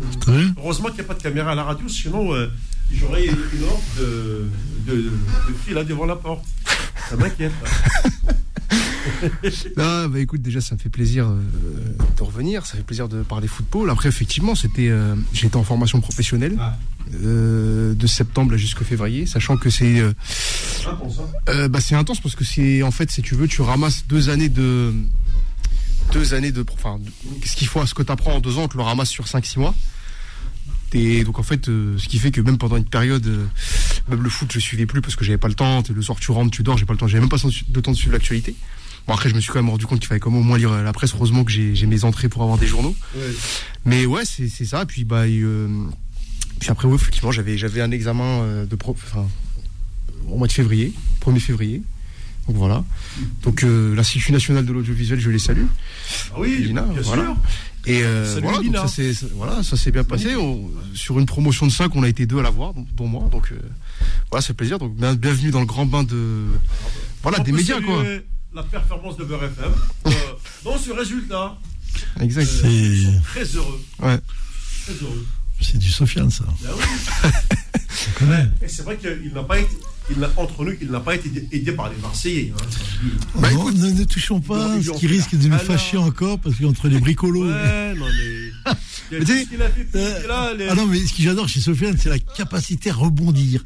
Heureusement 0.57 0.87
qu'il 0.87 0.95
n'y 0.99 1.01
a 1.01 1.03
pas 1.05 1.13
de 1.13 1.21
caméra 1.21 1.51
à 1.51 1.55
la 1.55 1.63
radio, 1.63 1.87
sinon 1.87 2.33
euh, 2.33 2.47
j'aurais 2.91 3.25
une 3.25 3.37
une 3.53 3.63
ordre 3.63 3.83
de, 3.99 4.45
de, 4.87 4.95
de 5.03 5.53
filles 5.63 5.73
là 5.73 5.83
devant 5.83 6.05
la 6.05 6.15
porte. 6.15 6.45
Ça 7.09 7.15
m'inquiète. 7.17 7.51
là. 7.63 8.31
Ah, 9.77 10.07
bah 10.09 10.19
écoute, 10.19 10.41
déjà, 10.41 10.61
ça 10.61 10.75
me 10.75 10.79
fait 10.79 10.89
plaisir 10.89 11.27
euh, 11.27 11.37
de 12.17 12.23
revenir. 12.23 12.65
Ça 12.65 12.77
fait 12.77 12.83
plaisir 12.83 13.07
de 13.07 13.23
parler 13.23 13.47
football. 13.47 13.89
Après, 13.89 14.09
effectivement, 14.09 14.55
c'était, 14.55 14.89
euh, 14.89 15.15
j'étais 15.33 15.55
en 15.57 15.63
formation 15.63 16.01
professionnelle 16.01 16.55
Ah. 16.59 16.77
euh, 17.23 17.93
de 17.93 18.07
septembre 18.07 18.51
là, 18.51 18.57
jusqu'au 18.57 18.83
février, 18.83 19.25
sachant 19.25 19.57
que 19.57 19.69
c'est, 19.69 19.99
euh, 19.99 20.13
Hein, 20.87 20.97
euh, 21.49 21.67
bah, 21.67 21.79
c'est 21.81 21.95
intense 21.95 22.19
parce 22.19 22.35
que 22.35 22.43
c'est, 22.43 22.83
en 22.83 22.91
fait, 22.91 23.09
si 23.11 23.21
tu 23.21 23.35
veux, 23.35 23.47
tu 23.47 23.61
ramasses 23.61 24.05
deux 24.07 24.29
années 24.29 24.49
de, 24.49 24.93
deux 26.13 26.33
années 26.35 26.51
de, 26.51 26.63
enfin, 26.73 26.99
de- 26.99 27.11
ce 27.47 27.55
qu'il 27.55 27.67
faut, 27.67 27.83
ce 27.85 27.93
que 27.95 28.03
tu 28.03 28.11
apprends 28.11 28.35
en 28.35 28.39
deux 28.39 28.57
ans, 28.57 28.67
te 28.67 28.77
le 28.77 28.83
ramasse 28.83 29.09
sur 29.09 29.25
5-6 29.27 29.57
mois. 29.59 29.73
Et 30.93 31.23
donc 31.25 31.39
en 31.39 31.43
fait, 31.43 31.65
ce 31.65 32.07
qui 32.07 32.19
fait 32.19 32.31
que 32.31 32.39
même 32.39 32.57
pendant 32.57 32.77
une 32.77 32.85
période, 32.85 33.25
même 34.07 34.21
le 34.21 34.29
foot, 34.29 34.49
je 34.53 34.59
suivais 34.59 34.85
plus 34.85 35.01
parce 35.01 35.15
que 35.17 35.25
j'avais 35.25 35.37
pas 35.39 35.47
le 35.49 35.53
temps. 35.55 35.83
Le 35.93 36.01
soir, 36.01 36.17
tu 36.21 36.31
rentres, 36.31 36.51
tu 36.51 36.63
dors, 36.63 36.77
j'ai 36.77 36.85
pas 36.85 36.93
le 36.93 36.99
temps. 36.99 37.07
J'avais 37.07 37.19
même 37.21 37.29
pas 37.29 37.35
de 37.37 37.79
temps 37.81 37.91
de 37.91 37.97
suivre 37.97 38.13
l'actualité. 38.13 38.55
Bon 39.07 39.13
après, 39.13 39.29
je 39.29 39.35
me 39.35 39.39
suis 39.39 39.51
quand 39.51 39.59
même 39.61 39.69
rendu 39.69 39.85
compte 39.85 39.99
qu'il 39.99 40.07
fallait 40.07 40.19
quand 40.19 40.31
même 40.31 40.39
au 40.39 40.43
moins 40.43 40.57
lire 40.57 40.71
la 40.81 40.93
presse. 40.93 41.13
Heureusement 41.13 41.43
que 41.43 41.51
j'ai 41.51 41.75
j'ai 41.75 41.85
mes 41.85 42.03
entrées 42.05 42.27
pour 42.29 42.41
avoir 42.41 42.57
des 42.57 42.65
journaux. 42.67 42.95
Ouais. 43.15 43.21
Mais 43.85 44.05
ouais, 44.05 44.25
c'est 44.25 44.49
c'est 44.49 44.65
ça. 44.65 44.85
Puis 44.85 45.03
bah, 45.03 45.25
euh, 45.25 45.67
puis 46.59 46.69
après, 46.71 46.87
ouais, 46.87 46.95
effectivement, 46.95 47.31
j'avais 47.31 47.57
j'avais 47.57 47.81
un 47.81 47.91
examen 47.91 48.23
euh, 48.41 48.65
de 48.65 48.75
prof, 48.75 48.97
enfin, 49.05 49.27
au 50.27 50.37
mois 50.37 50.47
de 50.47 50.53
février, 50.53 50.91
1er 51.21 51.39
février. 51.39 51.83
Donc 52.47 52.57
voilà. 52.57 52.83
Donc 53.43 53.63
euh, 53.63 53.95
l'Institut 53.95 54.31
national 54.31 54.65
de 54.65 54.73
l'audiovisuel, 54.73 55.19
je 55.19 55.29
les 55.29 55.39
salue. 55.39 55.65
Ah 56.31 56.35
oui, 56.39 56.57
Lina, 56.63 56.81
bien 56.83 57.01
voilà. 57.01 57.23
sûr. 57.23 57.35
Et 57.87 58.01
euh, 58.03 58.25
Salut, 58.33 58.41
voilà, 58.47 58.57
donc 58.63 58.75
ça 58.77 58.87
s'est 58.87 59.13
ça- 59.13 59.27
voilà, 59.35 59.61
ça 59.61 59.77
s'est 59.77 59.91
bien 59.91 60.03
passé. 60.03 60.35
On- 60.35 60.71
sur 60.95 61.19
une 61.19 61.27
promotion 61.27 61.67
de 61.67 61.71
5, 61.71 61.95
on 61.95 62.01
a 62.03 62.09
été 62.09 62.25
deux 62.25 62.39
à 62.39 62.41
l'avoir, 62.41 62.73
dont, 62.73 62.85
dont 62.95 63.07
moi. 63.07 63.29
Donc 63.31 63.51
euh, 63.51 63.55
voilà, 64.31 64.41
c'est 64.43 64.55
plaisir. 64.55 64.79
Donc 64.79 64.95
bien- 64.95 65.13
bienvenue 65.13 65.51
dans 65.51 65.59
le 65.59 65.65
grand 65.67 65.85
bain 65.85 66.03
de 66.03 66.43
voilà 67.21 67.39
On 67.39 67.43
des 67.43 67.51
peut 67.51 67.57
médias 67.57 67.81
quoi. 67.81 68.03
La 68.55 68.63
performance 68.63 69.17
de 69.17 69.25
Beurre 69.25 69.43
FM. 69.45 69.71
Euh, 70.07 70.11
dans 70.63 70.77
ce 70.77 70.91
résultat. 70.91 71.57
Exact. 72.21 72.49
Euh, 72.63 72.69
ils 72.69 73.05
sont 73.05 73.21
très 73.23 73.43
heureux. 73.43 73.81
Ouais. 74.01 74.17
Très 74.85 74.93
heureux. 75.03 75.25
C'est 75.61 75.77
du 75.77 75.89
Sofiane, 75.89 76.29
ça. 76.31 76.43
Ben 76.61 76.69
oui. 76.77 78.35
Et 78.61 78.67
c'est 78.67 78.83
vrai 78.83 78.97
qu'il 78.97 79.33
n'a 79.33 79.43
pas 79.43 79.59
été, 79.59 79.75
il 80.09 80.29
entre 80.37 80.63
nous, 80.63 80.73
il 80.81 80.89
n'a 80.91 80.99
pas 80.99 81.15
été 81.15 81.29
aidé 81.51 81.71
par 81.71 81.89
les 81.89 81.95
Marseillais. 81.97 82.53
hein. 82.55 82.63
Bah, 83.35 83.51
non, 83.51 83.57
écoute, 83.69 83.77
ne, 83.77 83.89
ne 83.91 84.03
touchons 84.03 84.39
pas 84.41 84.81
ce 84.81 84.91
qui 84.91 85.07
risque 85.07 85.35
de 85.35 85.47
nous 85.47 85.57
fâcher 85.57 85.97
encore, 85.97 86.39
parce 86.39 86.55
qu'entre 86.57 86.87
les 86.87 86.99
bricolos. 86.99 87.49
Ouais, 87.49 87.93
non 87.95 88.05
mais. 88.05 88.73
Fait, 89.25 89.47
Euh, 89.95 90.27
là, 90.27 90.53
les- 90.53 90.67
Ah 90.67 90.75
non, 90.75 90.87
mais 90.87 90.99
ce 91.05 91.13
que 91.13 91.21
j'adore 91.21 91.47
chez 91.47 91.59
Sofiane, 91.61 91.95
c'est 91.97 92.09
la 92.09 92.19
capacité 92.19 92.89
à 92.89 92.93
rebondir. 92.95 93.63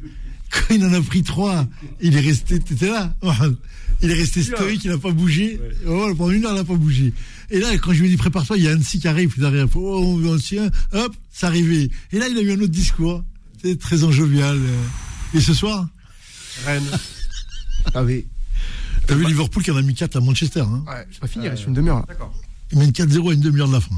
Quand 0.50 0.74
il 0.74 0.84
en 0.84 0.92
a 0.92 1.00
pris 1.00 1.22
trois, 1.22 1.66
il 2.00 2.16
est 2.16 2.20
resté, 2.20 2.58
t'étais 2.60 2.88
là 2.90 3.14
Il 4.02 4.10
est 4.10 4.14
resté 4.14 4.42
stoïque, 4.42 4.84
il 4.84 4.90
n'a 4.90 4.98
pas 4.98 5.10
bougé. 5.12 5.60
Oh, 5.86 6.12
pendant 6.16 6.30
une 6.30 6.44
heure, 6.46 6.52
il 6.52 6.56
n'a 6.58 6.64
pas 6.64 6.74
bougé. 6.74 7.12
Et 7.50 7.58
là, 7.60 7.76
quand 7.78 7.92
je 7.92 8.00
lui 8.00 8.06
ai 8.06 8.10
dit 8.10 8.16
prépare-toi, 8.16 8.56
il 8.56 8.64
y 8.64 8.68
a 8.68 8.72
Annecy 8.72 8.98
qui 8.98 9.08
arrive, 9.08 9.28
puis 9.30 9.40
derrière, 9.40 9.66
oh, 9.74 10.20
ancien, 10.26 10.70
hop, 10.92 11.14
c'est 11.30 11.46
arrivé. 11.46 11.90
Et 12.12 12.18
là, 12.18 12.28
il 12.28 12.38
a 12.38 12.40
eu 12.40 12.52
un 12.52 12.56
autre 12.60 12.66
discours. 12.72 13.22
C'est 13.62 13.78
très 13.78 14.02
enjovial. 14.04 14.56
euh. 14.56 15.36
Et 15.36 15.40
ce 15.40 15.52
soir, 15.54 15.86
Rennes. 16.64 16.82
Ah, 17.94 18.04
t'as 19.06 19.14
vu 19.14 19.24
Liverpool 19.24 19.62
qui 19.62 19.70
en 19.70 19.76
a 19.76 19.82
mis 19.82 19.94
4 19.94 20.16
à 20.16 20.20
Manchester. 20.20 20.60
Hein 20.60 20.84
Ouais, 20.86 21.06
c'est 21.10 21.18
pas 21.20 21.26
fini, 21.26 21.46
il 21.46 21.48
reste 21.48 21.66
une 21.66 21.72
demi-heure. 21.72 22.04
D'accord. 22.06 22.32
il 22.72 22.78
mène 22.78 22.90
4-0 22.90 23.30
à 23.30 23.34
une 23.34 23.40
demi-heure 23.40 23.68
de 23.68 23.72
la 23.72 23.80
fin. 23.80 23.94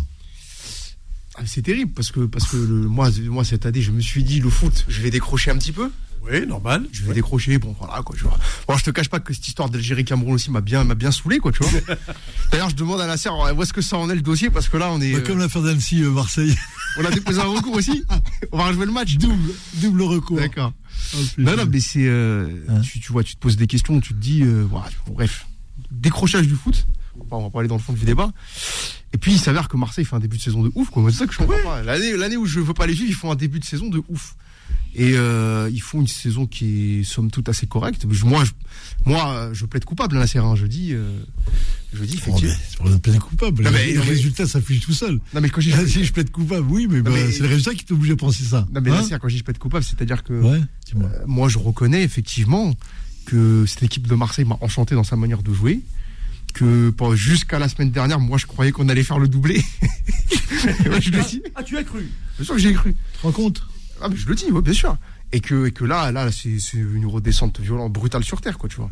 Ah, 1.36 1.42
c'est 1.46 1.62
terrible 1.62 1.92
parce 1.92 2.10
que, 2.12 2.20
parce 2.20 2.46
que 2.48 2.56
le, 2.56 2.86
moi, 2.88 3.08
moi, 3.24 3.44
cette 3.44 3.64
année, 3.66 3.80
je 3.80 3.90
me 3.90 4.00
suis 4.00 4.22
dit, 4.24 4.40
le 4.40 4.50
foot, 4.50 4.84
je 4.88 5.00
vais 5.00 5.10
décrocher 5.10 5.50
un 5.50 5.56
petit 5.58 5.72
peu. 5.72 5.90
Oui, 6.30 6.46
normal. 6.46 6.86
Je 6.92 7.04
vais 7.04 7.14
décrocher, 7.14 7.58
bon, 7.58 7.74
voilà, 7.80 8.00
quoi, 8.02 8.14
tu 8.14 8.22
vois. 8.22 8.38
Bon, 8.68 8.76
je 8.76 8.84
te 8.84 8.90
cache 8.90 9.08
pas 9.08 9.18
que 9.18 9.32
cette 9.34 9.48
histoire 9.48 9.68
d'Algérie-Cameroun 9.70 10.34
aussi 10.34 10.52
m'a 10.52 10.60
bien, 10.60 10.84
m'a 10.84 10.94
bien 10.94 11.10
saoulé, 11.10 11.38
quoi, 11.40 11.50
tu 11.50 11.64
vois. 11.64 11.96
D'ailleurs, 12.52 12.70
je 12.70 12.76
demande 12.76 13.00
à 13.00 13.06
la 13.08 13.16
serre, 13.16 13.34
où 13.56 13.62
est-ce 13.62 13.72
que 13.72 13.80
ça 13.82 13.96
en 13.96 14.08
est 14.08 14.14
le 14.14 14.20
dossier 14.22 14.48
Parce 14.50 14.68
que 14.68 14.76
là, 14.76 14.90
on 14.92 15.00
est. 15.00 15.14
Bah, 15.14 15.20
comme 15.20 15.38
l'affaire 15.38 15.62
d'Annecy, 15.62 16.02
euh, 16.02 16.10
Marseille. 16.10 16.54
on 16.98 17.04
a 17.04 17.10
déposé 17.10 17.40
un 17.40 17.46
recours 17.46 17.74
aussi. 17.74 18.04
On 18.52 18.58
va 18.58 18.66
rejouer 18.68 18.86
le 18.86 18.92
match. 18.92 19.16
double, 19.16 19.52
double 19.80 20.02
recours. 20.02 20.36
D'accord. 20.36 20.72
Oh, 21.14 21.18
putain. 21.34 21.42
Non, 21.50 21.56
non, 21.56 21.64
mais 21.68 21.80
c'est. 21.80 22.06
euh, 22.06 22.46
Hein 22.68 22.82
tu, 22.82 23.00
tu 23.00 23.10
vois, 23.10 23.24
tu 23.24 23.34
te 23.34 23.40
poses 23.40 23.56
des 23.56 23.66
questions, 23.66 23.98
tu 24.00 24.14
te 24.14 24.18
dis. 24.20 24.42
euh, 24.42 24.64
voilà, 24.70 24.90
bref. 25.08 25.46
Décrochage 25.90 26.46
du 26.46 26.54
foot. 26.54 26.86
On 27.30 27.42
va 27.42 27.50
pas 27.50 27.60
aller 27.60 27.68
dans 27.68 27.76
le 27.76 27.80
fond 27.82 27.92
du 27.92 28.04
débat. 28.04 28.32
Et 29.12 29.18
puis, 29.18 29.32
il 29.32 29.38
s'avère 29.38 29.68
que 29.68 29.76
Marseille 29.76 30.04
fait 30.04 30.16
un 30.16 30.20
début 30.20 30.38
de 30.38 30.42
saison 30.42 30.62
de 30.62 30.70
ouf, 30.74 30.88
C'est 31.10 31.16
ça 31.18 31.26
que 31.26 31.32
je 31.34 31.38
comprends 31.38 31.56
pas. 31.62 31.82
L'année, 31.82 32.36
où 32.36 32.46
je 32.46 32.60
veux 32.60 32.74
pas 32.74 32.86
les 32.86 32.94
suivre, 32.94 33.10
ils 33.10 33.14
font 33.14 33.30
un 33.30 33.34
début 33.36 33.58
de 33.60 33.64
saison 33.64 33.88
de 33.88 34.02
ouf. 34.08 34.34
Et 34.94 35.12
euh, 35.16 35.70
ils 35.72 35.80
font 35.80 36.00
une 36.00 36.06
saison 36.06 36.46
qui 36.46 37.00
est 37.00 37.04
somme 37.04 37.30
toute 37.30 37.48
assez 37.48 37.66
correcte. 37.66 38.06
Je- 38.10 38.24
Moi, 38.26 38.44
je, 38.44 38.52
moi, 39.06 39.50
je 39.52 39.64
plaide 39.66 39.84
coupable, 39.84 40.18
là, 40.18 40.26
c'est 40.26 40.38
un 40.38 40.54
jeudi. 40.54 40.92
Euh, 40.92 41.18
je 41.94 42.04
dis, 42.04 42.18
Oh, 42.26 42.30
effectivement. 42.30 42.84
pas 42.84 42.90
une 42.90 43.00
plaide 43.00 43.18
coupable. 43.18 43.64
Non, 43.64 43.70
mais- 43.70 43.92
le 43.92 43.98
non, 44.00 44.04
résultat 44.06 44.46
s'affiche 44.46 44.80
tout 44.80 44.92
seul. 44.94 45.18
Non, 45.34 45.40
mais 45.40 45.48
quand 45.50 45.60
j'ai 45.60 45.72
Ah, 45.74 45.86
si 45.86 46.04
je 46.04 46.12
plaide 46.12 46.30
coupable, 46.30 46.66
oui, 46.70 46.86
mais, 46.90 47.00
bah, 47.02 47.10
mais- 47.12 47.30
c'est 47.32 47.40
le 47.42 47.48
résultat 47.48 47.74
qui 47.74 47.84
t'oblige 47.84 48.12
à 48.12 48.16
penser 48.16 48.44
ça. 48.44 48.66
non, 48.72 48.80
mais 48.82 48.90
Hein 48.90 49.06
là, 49.10 49.18
quand 49.18 49.28
je 49.28 49.34
dis 49.34 49.38
je 49.38 49.44
plaide 49.44 49.58
coupable, 49.58 49.84
c'est-à-dire 49.84 50.22
que. 50.24 50.32
Ouais. 50.34 50.60
Euh, 50.96 51.08
moi, 51.26 51.48
je 51.48 51.58
reconnais 51.58 52.02
effectivement 52.02 52.74
que 53.26 53.64
cette 53.66 53.82
équipe 53.82 54.06
de 54.06 54.14
Marseille 54.14 54.44
m'a 54.44 54.58
enchanté 54.62 54.94
dans 54.94 55.04
sa 55.04 55.16
manière 55.16 55.42
de 55.42 55.52
jouer. 55.54 55.80
Que 56.52 56.92
jusqu'à 57.14 57.58
la 57.58 57.68
semaine 57.68 57.90
dernière, 57.90 58.20
moi, 58.20 58.38
je 58.38 58.46
croyais 58.46 58.72
qu'on 58.72 58.88
allait 58.88 59.02
faire 59.04 59.18
le 59.18 59.28
doublé. 59.28 59.62
Ouais, 60.86 61.00
je 61.00 61.10
le 61.10 61.20
dis. 61.24 61.42
Ah, 61.56 61.62
tu 61.64 61.76
as 61.76 61.82
cru? 61.82 62.08
Bien 62.36 62.44
sûr 62.44 62.54
que 62.54 62.60
j'ai 62.60 62.72
cru. 62.72 62.94
Tu 63.14 63.18
te 63.18 63.22
rends 63.22 63.32
compte? 63.32 63.62
Ah, 64.00 64.08
mais 64.08 64.16
je 64.16 64.28
le 64.28 64.34
dis, 64.36 64.44
ouais, 64.52 64.62
bien 64.62 64.72
sûr. 64.72 64.96
Et 65.32 65.40
que, 65.40 65.66
et 65.66 65.72
que 65.72 65.84
là, 65.84 66.12
là, 66.12 66.30
c'est 66.30 66.56
une 66.74 67.06
redescente 67.06 67.58
violente, 67.58 67.92
brutale 67.92 68.22
sur 68.22 68.40
terre, 68.40 68.58
quoi, 68.58 68.68
tu 68.68 68.76
vois. 68.76 68.90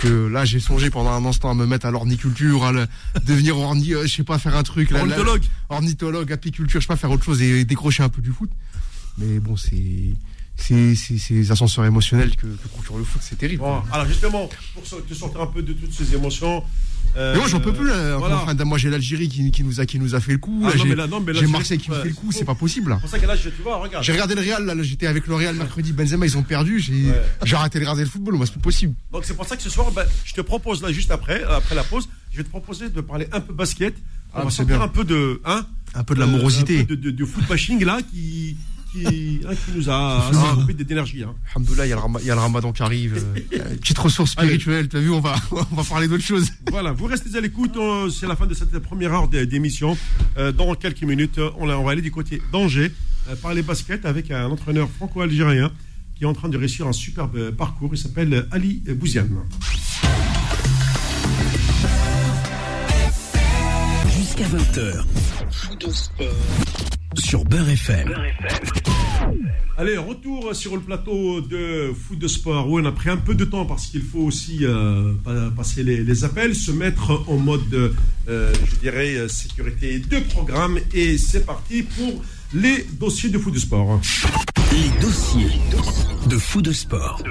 Que 0.00 0.26
là, 0.26 0.44
j'ai 0.44 0.58
songé 0.58 0.90
pendant 0.90 1.10
un 1.12 1.24
instant 1.26 1.50
à 1.50 1.54
me 1.54 1.64
mettre 1.66 1.86
à 1.86 1.92
l'orniculture, 1.92 2.64
à 2.64 2.72
le- 2.72 2.86
devenir 3.24 3.56
orni, 3.58 3.94
euh, 3.94 4.02
je 4.06 4.16
sais 4.16 4.24
pas, 4.24 4.38
faire 4.38 4.56
un 4.56 4.62
truc. 4.64 4.90
là, 4.90 4.98
là, 4.98 5.02
Ornithologue. 5.04 5.42
ornithologue, 5.68 6.32
apiculture, 6.32 6.80
je 6.80 6.86
sais 6.86 6.88
pas, 6.88 6.96
faire 6.96 7.10
autre 7.12 7.24
chose 7.24 7.40
et 7.40 7.64
décrocher 7.64 8.02
un 8.02 8.08
peu 8.08 8.20
du 8.22 8.30
foot. 8.32 8.50
Mais 9.18 9.38
bon, 9.38 9.56
c'est. 9.56 10.14
C'est 10.60 10.94
c'est- 10.94 11.18
ces 11.18 11.50
ascenseurs 11.50 11.84
émotionnels 11.84 12.36
que, 12.36 12.46
que 12.46 12.68
procure 12.68 12.98
le 12.98 13.04
foot, 13.04 13.20
c'est 13.24 13.36
terrible. 13.38 13.62
Bon, 13.62 13.82
alors 13.92 14.06
justement, 14.06 14.48
pour 14.74 14.82
te 14.82 15.14
sortir 15.14 15.40
un 15.40 15.46
peu 15.46 15.62
de 15.62 15.72
toutes 15.72 15.92
ces 15.92 16.14
émotions. 16.14 16.62
euh, 17.16 17.32
Mais 17.32 17.40
moi, 17.40 17.48
j'en 17.48 17.60
peux 17.60 17.72
plus. 17.72 17.88
Là. 17.88 18.16
voilà. 18.18 18.36
Enfin, 18.42 18.54
moi, 18.64 18.78
j'ai 18.78 18.88
l'Algérie 18.90 19.28
qui, 19.28 19.50
qui 19.50 19.64
nous 19.64 19.80
a, 19.80 19.86
qui 19.86 19.98
nous 19.98 20.14
a 20.14 20.20
fait 20.20 20.32
le 20.32 20.38
coup. 20.38 20.62
Ah, 20.64 20.70
là, 20.70 20.76
j'ai 20.76 20.94
là, 20.94 21.06
là, 21.06 21.46
Marseille 21.48 21.78
qui 21.78 21.90
me 21.90 21.96
ouais, 21.96 22.02
fait 22.02 22.08
le 22.10 22.14
coup. 22.14 22.30
c'est 22.30 22.44
pas 22.44 22.54
possible. 22.54 22.90
là. 22.90 22.96
C'est 22.96 23.00
pour 23.00 23.10
ça 23.10 23.18
que 23.18 23.26
là, 23.26 23.34
je, 23.36 23.48
tu 23.48 23.62
vois, 23.62 23.76
regarde. 23.78 24.04
J'ai 24.04 24.12
regardé 24.12 24.34
le 24.34 24.42
Real. 24.42 24.64
Là, 24.64 24.74
j'étais 24.82 25.06
avec 25.06 25.26
le 25.26 25.34
Real 25.34 25.56
mercredi. 25.56 25.92
Benzema, 25.92 26.26
ils 26.26 26.36
ont 26.36 26.42
perdu. 26.42 26.78
J'ai 26.78 27.10
Ouais. 27.10 27.54
arrêté 27.54 27.78
de 27.78 27.84
regarder 27.84 28.02
le 28.04 28.08
football. 28.10 28.38
C'est 28.44 28.54
pas 28.54 28.60
possible. 28.60 28.94
Donc 29.12 29.24
c'est 29.24 29.34
pour 29.34 29.46
ça 29.46 29.56
que 29.56 29.62
ce 29.62 29.70
soir, 29.70 29.90
ben, 29.90 30.04
je 30.24 30.34
te 30.34 30.40
propose 30.42 30.82
là, 30.82 30.92
juste 30.92 31.10
après, 31.10 31.42
euh, 31.42 31.56
après 31.56 31.74
la 31.74 31.82
pause, 31.84 32.08
je 32.30 32.36
vais 32.36 32.44
te 32.44 32.48
proposer 32.50 32.90
de 32.90 33.00
parler 33.00 33.26
un 33.32 33.40
peu 33.40 33.52
basket. 33.54 33.94
On 34.32 34.40
Ah, 34.40 34.44
va 34.44 34.50
sortir 34.50 34.76
bien. 34.76 34.84
un 34.84 34.88
peu 34.88 35.02
de, 35.04 35.40
hein, 35.44 35.66
Un 35.94 36.04
peu 36.04 36.14
de 36.14 36.20
euh, 36.20 36.26
l'amorosité. 36.26 36.84
de, 36.84 36.94
de 36.94 37.24
foot 37.24 37.44
bashing 37.48 37.82
là, 37.84 37.98
qui, 38.12 38.56
qui, 38.92 39.40
hein, 39.48 39.54
qui 39.54 39.76
nous 39.76 39.88
a 39.90 40.30
coupé 40.60 40.74
d'énergie. 40.74 41.22
Hein. 41.22 41.34
Alhamdoulilah, 41.54 41.86
il 41.86 41.90
y, 41.90 41.92
a 41.92 41.96
le 41.96 42.00
Rama- 42.02 42.18
il 42.22 42.26
y 42.26 42.30
a 42.30 42.34
le 42.34 42.40
ramadan 42.40 42.72
qui 42.72 42.82
arrive. 42.82 43.24
euh, 43.54 43.74
petite 43.80 43.98
ressource 43.98 44.32
spirituelle. 44.32 44.88
T'as 44.88 44.98
vu, 45.00 45.10
on 45.10 45.20
va, 45.20 45.36
on 45.52 45.74
va 45.76 45.84
parler 45.84 46.08
d'autre 46.08 46.24
chose. 46.24 46.48
Voilà, 46.70 46.92
vous 46.92 47.06
restez 47.06 47.36
à 47.36 47.40
l'écoute, 47.40 47.76
euh, 47.76 48.08
c'est 48.10 48.26
la 48.26 48.36
fin 48.36 48.46
de 48.46 48.54
cette 48.54 48.78
première 48.80 49.12
heure 49.14 49.28
d'é- 49.28 49.46
d'émission. 49.46 49.96
Euh, 50.38 50.52
dans 50.52 50.74
quelques 50.74 51.02
minutes, 51.02 51.40
on, 51.58 51.66
va 51.66 51.90
aller 51.90 52.02
du 52.02 52.10
côté 52.10 52.42
d'Angers, 52.52 52.92
euh, 53.28 53.36
parler 53.36 53.62
basket 53.62 54.04
avec 54.06 54.30
un 54.30 54.46
entraîneur 54.46 54.88
franco-algérien 54.90 55.70
qui 56.16 56.24
est 56.24 56.26
en 56.26 56.34
train 56.34 56.48
de 56.48 56.58
réussir 56.58 56.86
un 56.86 56.92
superbe 56.92 57.36
euh, 57.36 57.52
parcours. 57.52 57.90
Il 57.92 57.98
s'appelle 57.98 58.46
Ali 58.50 58.82
Bouziane. 58.94 59.30
Jusqu'à 64.16 64.44
20h. 64.44 65.04
Sur 67.16 67.44
Beurre 67.44 67.68
FM. 67.70 68.14
Allez, 69.76 69.96
retour 69.96 70.54
sur 70.54 70.74
le 70.76 70.80
plateau 70.82 71.40
de 71.40 71.92
foot 71.92 72.18
de 72.18 72.28
sport. 72.28 72.68
Oui, 72.70 72.82
on 72.84 72.86
a 72.86 72.92
pris 72.92 73.10
un 73.10 73.16
peu 73.16 73.34
de 73.34 73.44
temps 73.44 73.64
parce 73.66 73.86
qu'il 73.86 74.02
faut 74.02 74.20
aussi 74.20 74.58
euh, 74.64 75.12
pa- 75.24 75.50
passer 75.56 75.82
les, 75.82 76.04
les 76.04 76.24
appels, 76.24 76.54
se 76.54 76.70
mettre 76.70 77.24
en 77.28 77.36
mode, 77.36 77.94
euh, 78.28 78.52
je 78.70 78.76
dirais, 78.76 79.14
euh, 79.16 79.28
sécurité 79.28 79.98
de 79.98 80.18
programme. 80.20 80.78
Et 80.94 81.18
c'est 81.18 81.44
parti 81.46 81.82
pour 81.82 82.22
les 82.54 82.86
dossiers 82.98 83.30
de 83.30 83.38
foot 83.38 83.54
de 83.54 83.58
sport. 83.58 84.00
Les 84.72 85.00
dossiers 85.02 85.50
de 86.28 86.38
fou 86.38 86.62
de 86.62 86.72
sport. 86.72 87.22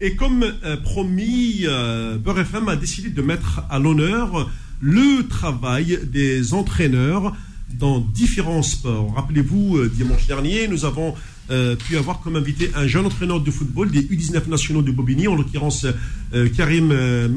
Et 0.00 0.14
comme 0.16 0.44
euh, 0.64 0.76
promis, 0.78 1.60
euh, 1.64 2.16
Beurre 2.18 2.40
FM 2.40 2.68
a 2.68 2.76
décidé 2.76 3.10
de 3.10 3.22
mettre 3.22 3.62
à 3.70 3.78
l'honneur 3.78 4.48
le 4.80 5.26
travail 5.28 5.98
des 6.04 6.54
entraîneurs 6.54 7.34
dans 7.78 8.00
différents 8.00 8.62
sports. 8.62 9.14
Rappelez-vous, 9.14 9.76
euh, 9.76 9.88
dimanche 9.94 10.26
dernier, 10.26 10.68
nous 10.68 10.84
avons 10.84 11.14
euh, 11.50 11.76
pu 11.76 11.96
avoir 11.96 12.20
comme 12.20 12.36
invité 12.36 12.70
un 12.74 12.86
jeune 12.86 13.06
entraîneur 13.06 13.40
de 13.40 13.50
football 13.50 13.90
des 13.90 14.02
U19 14.02 14.48
nationaux 14.48 14.82
de 14.82 14.90
Bobigny, 14.90 15.28
en 15.28 15.34
l'occurrence 15.34 15.86
euh, 16.34 16.48
Karim 16.50 16.90
euh, 16.92 17.28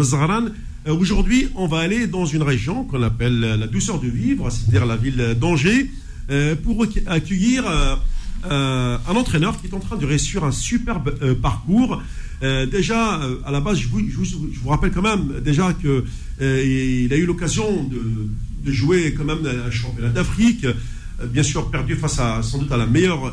Aujourd'hui, 0.87 1.47
on 1.55 1.67
va 1.67 1.79
aller 1.79 2.07
dans 2.07 2.25
une 2.25 2.41
région 2.41 2.83
qu'on 2.83 3.03
appelle 3.03 3.39
la 3.39 3.67
douceur 3.67 3.99
de 4.01 4.07
vivre, 4.07 4.49
c'est-à-dire 4.49 4.85
la 4.85 4.97
ville 4.97 5.37
d'Angers, 5.39 5.91
pour 6.63 6.83
accu- 6.83 7.03
accueillir 7.05 7.65
un, 8.49 8.99
entraîneur 9.15 9.61
qui 9.61 9.67
est 9.67 9.75
en 9.75 9.79
train 9.79 9.97
de 9.97 10.05
réussir 10.07 10.43
un 10.43 10.51
superbe 10.51 11.35
parcours. 11.35 12.01
Euh, 12.43 12.65
déjà, 12.65 13.21
euh, 13.21 13.35
à 13.45 13.51
la 13.51 13.61
base, 13.61 13.77
je 13.79 13.87
vous, 13.87 14.69
rappelle 14.69 14.91
quand 14.91 15.01
même 15.01 15.41
déjà 15.43 15.73
que 15.73 16.03
euh, 16.41 17.07
a 17.11 17.15
eu 17.15 17.25
l'occasion 17.25 17.83
de, 17.83 18.71
jouer 18.71 19.13
quand 19.17 19.23
même 19.23 19.45
un 19.45 19.71
championnat 19.71 20.09
d'Afrique. 20.09 20.65
Bien 21.31 21.43
sûr, 21.43 21.69
perdu 21.69 21.95
face 21.95 22.19
à 22.19 22.41
sans 22.41 22.59
doute 22.59 22.71
à 22.71 22.77
la 22.77 22.87
meilleure 22.87 23.31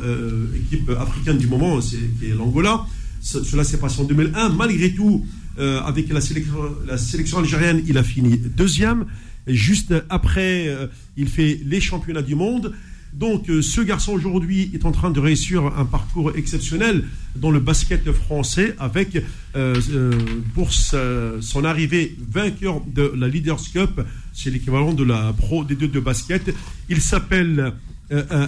équipe 0.55 0.91
africaine 0.91 1.39
du 1.39 1.47
moment, 1.47 1.81
c'est 1.81 1.97
qui 2.19 2.27
est 2.27 2.35
l'Angola. 2.35 2.85
Ce- 3.21 3.43
cela 3.45 3.65
s'est 3.65 3.79
passé 3.79 4.01
en 4.01 4.05
2001. 4.05 4.51
Malgré 4.51 4.93
tout, 4.93 5.27
avec 5.59 6.11
la 6.11 6.21
sélection, 6.21 7.39
algérienne, 7.39 7.83
il 7.87 7.97
a 7.99 8.03
fini 8.03 8.39
deuxième. 8.39 9.07
Juste 9.47 9.95
après, 10.11 10.69
il 11.17 11.29
fait 11.29 11.61
les 11.65 11.81
championnats 11.81 12.23
du 12.23 12.35
monde. 12.35 12.75
Donc, 13.13 13.49
euh, 13.49 13.63
ce 13.63 13.81
garçon 13.81 14.13
aujourd'hui 14.13 14.71
est 14.75 14.85
en 14.85 14.93
train 14.93 15.11
de 15.11 15.19
réussir 15.19 15.65
un 15.65 15.85
parcours 15.85 16.37
exceptionnel 16.37 17.05
dans 17.37 17.51
le 17.51 17.61
basket 17.61 18.11
français 18.13 18.75
avec, 18.79 19.17
euh, 19.57 19.81
euh, 19.91 20.13
pour 20.55 20.73
son 20.73 21.65
arrivée 21.65 22.17
vainqueur 22.31 22.83
de 22.87 23.13
la 23.17 23.29
Leaders 23.29 23.63
Cup, 23.73 24.01
c'est 24.33 24.51
l'équivalent 24.51 24.93
de 24.93 25.05
la 25.05 25.33
Pro 25.33 25.65
des 25.65 25.75
deux 25.75 25.89
de 25.89 26.01
basket. 26.01 26.55
Il 26.89 27.01
s'appelle 27.01 27.73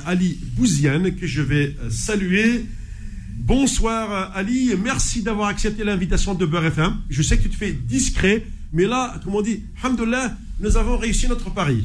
Ali 0.07 0.39
Bouziane, 0.57 1.15
que 1.15 1.27
je 1.27 1.43
vais 1.43 1.77
saluer. 1.91 2.65
Bonsoir 3.39 4.31
Ali, 4.35 4.73
merci 4.83 5.23
d'avoir 5.23 5.49
accepté 5.49 5.85
l'invitation 5.85 6.35
de 6.35 6.47
Beurre 6.47 6.67
FM. 6.67 6.97
Je 7.09 7.23
sais 7.23 7.37
que 7.37 7.43
tu 7.43 7.51
te 7.51 7.57
fais 7.57 7.73
discret, 7.73 8.45
mais 8.73 8.85
là, 8.85 9.21
comme 9.25 9.35
on 9.35 9.43
dit, 9.43 9.63
Alhamdoulilah, 9.83 10.37
nous 10.61 10.77
avons 10.77 10.97
réussi 10.97 11.27
notre 11.29 11.51
pari. 11.51 11.85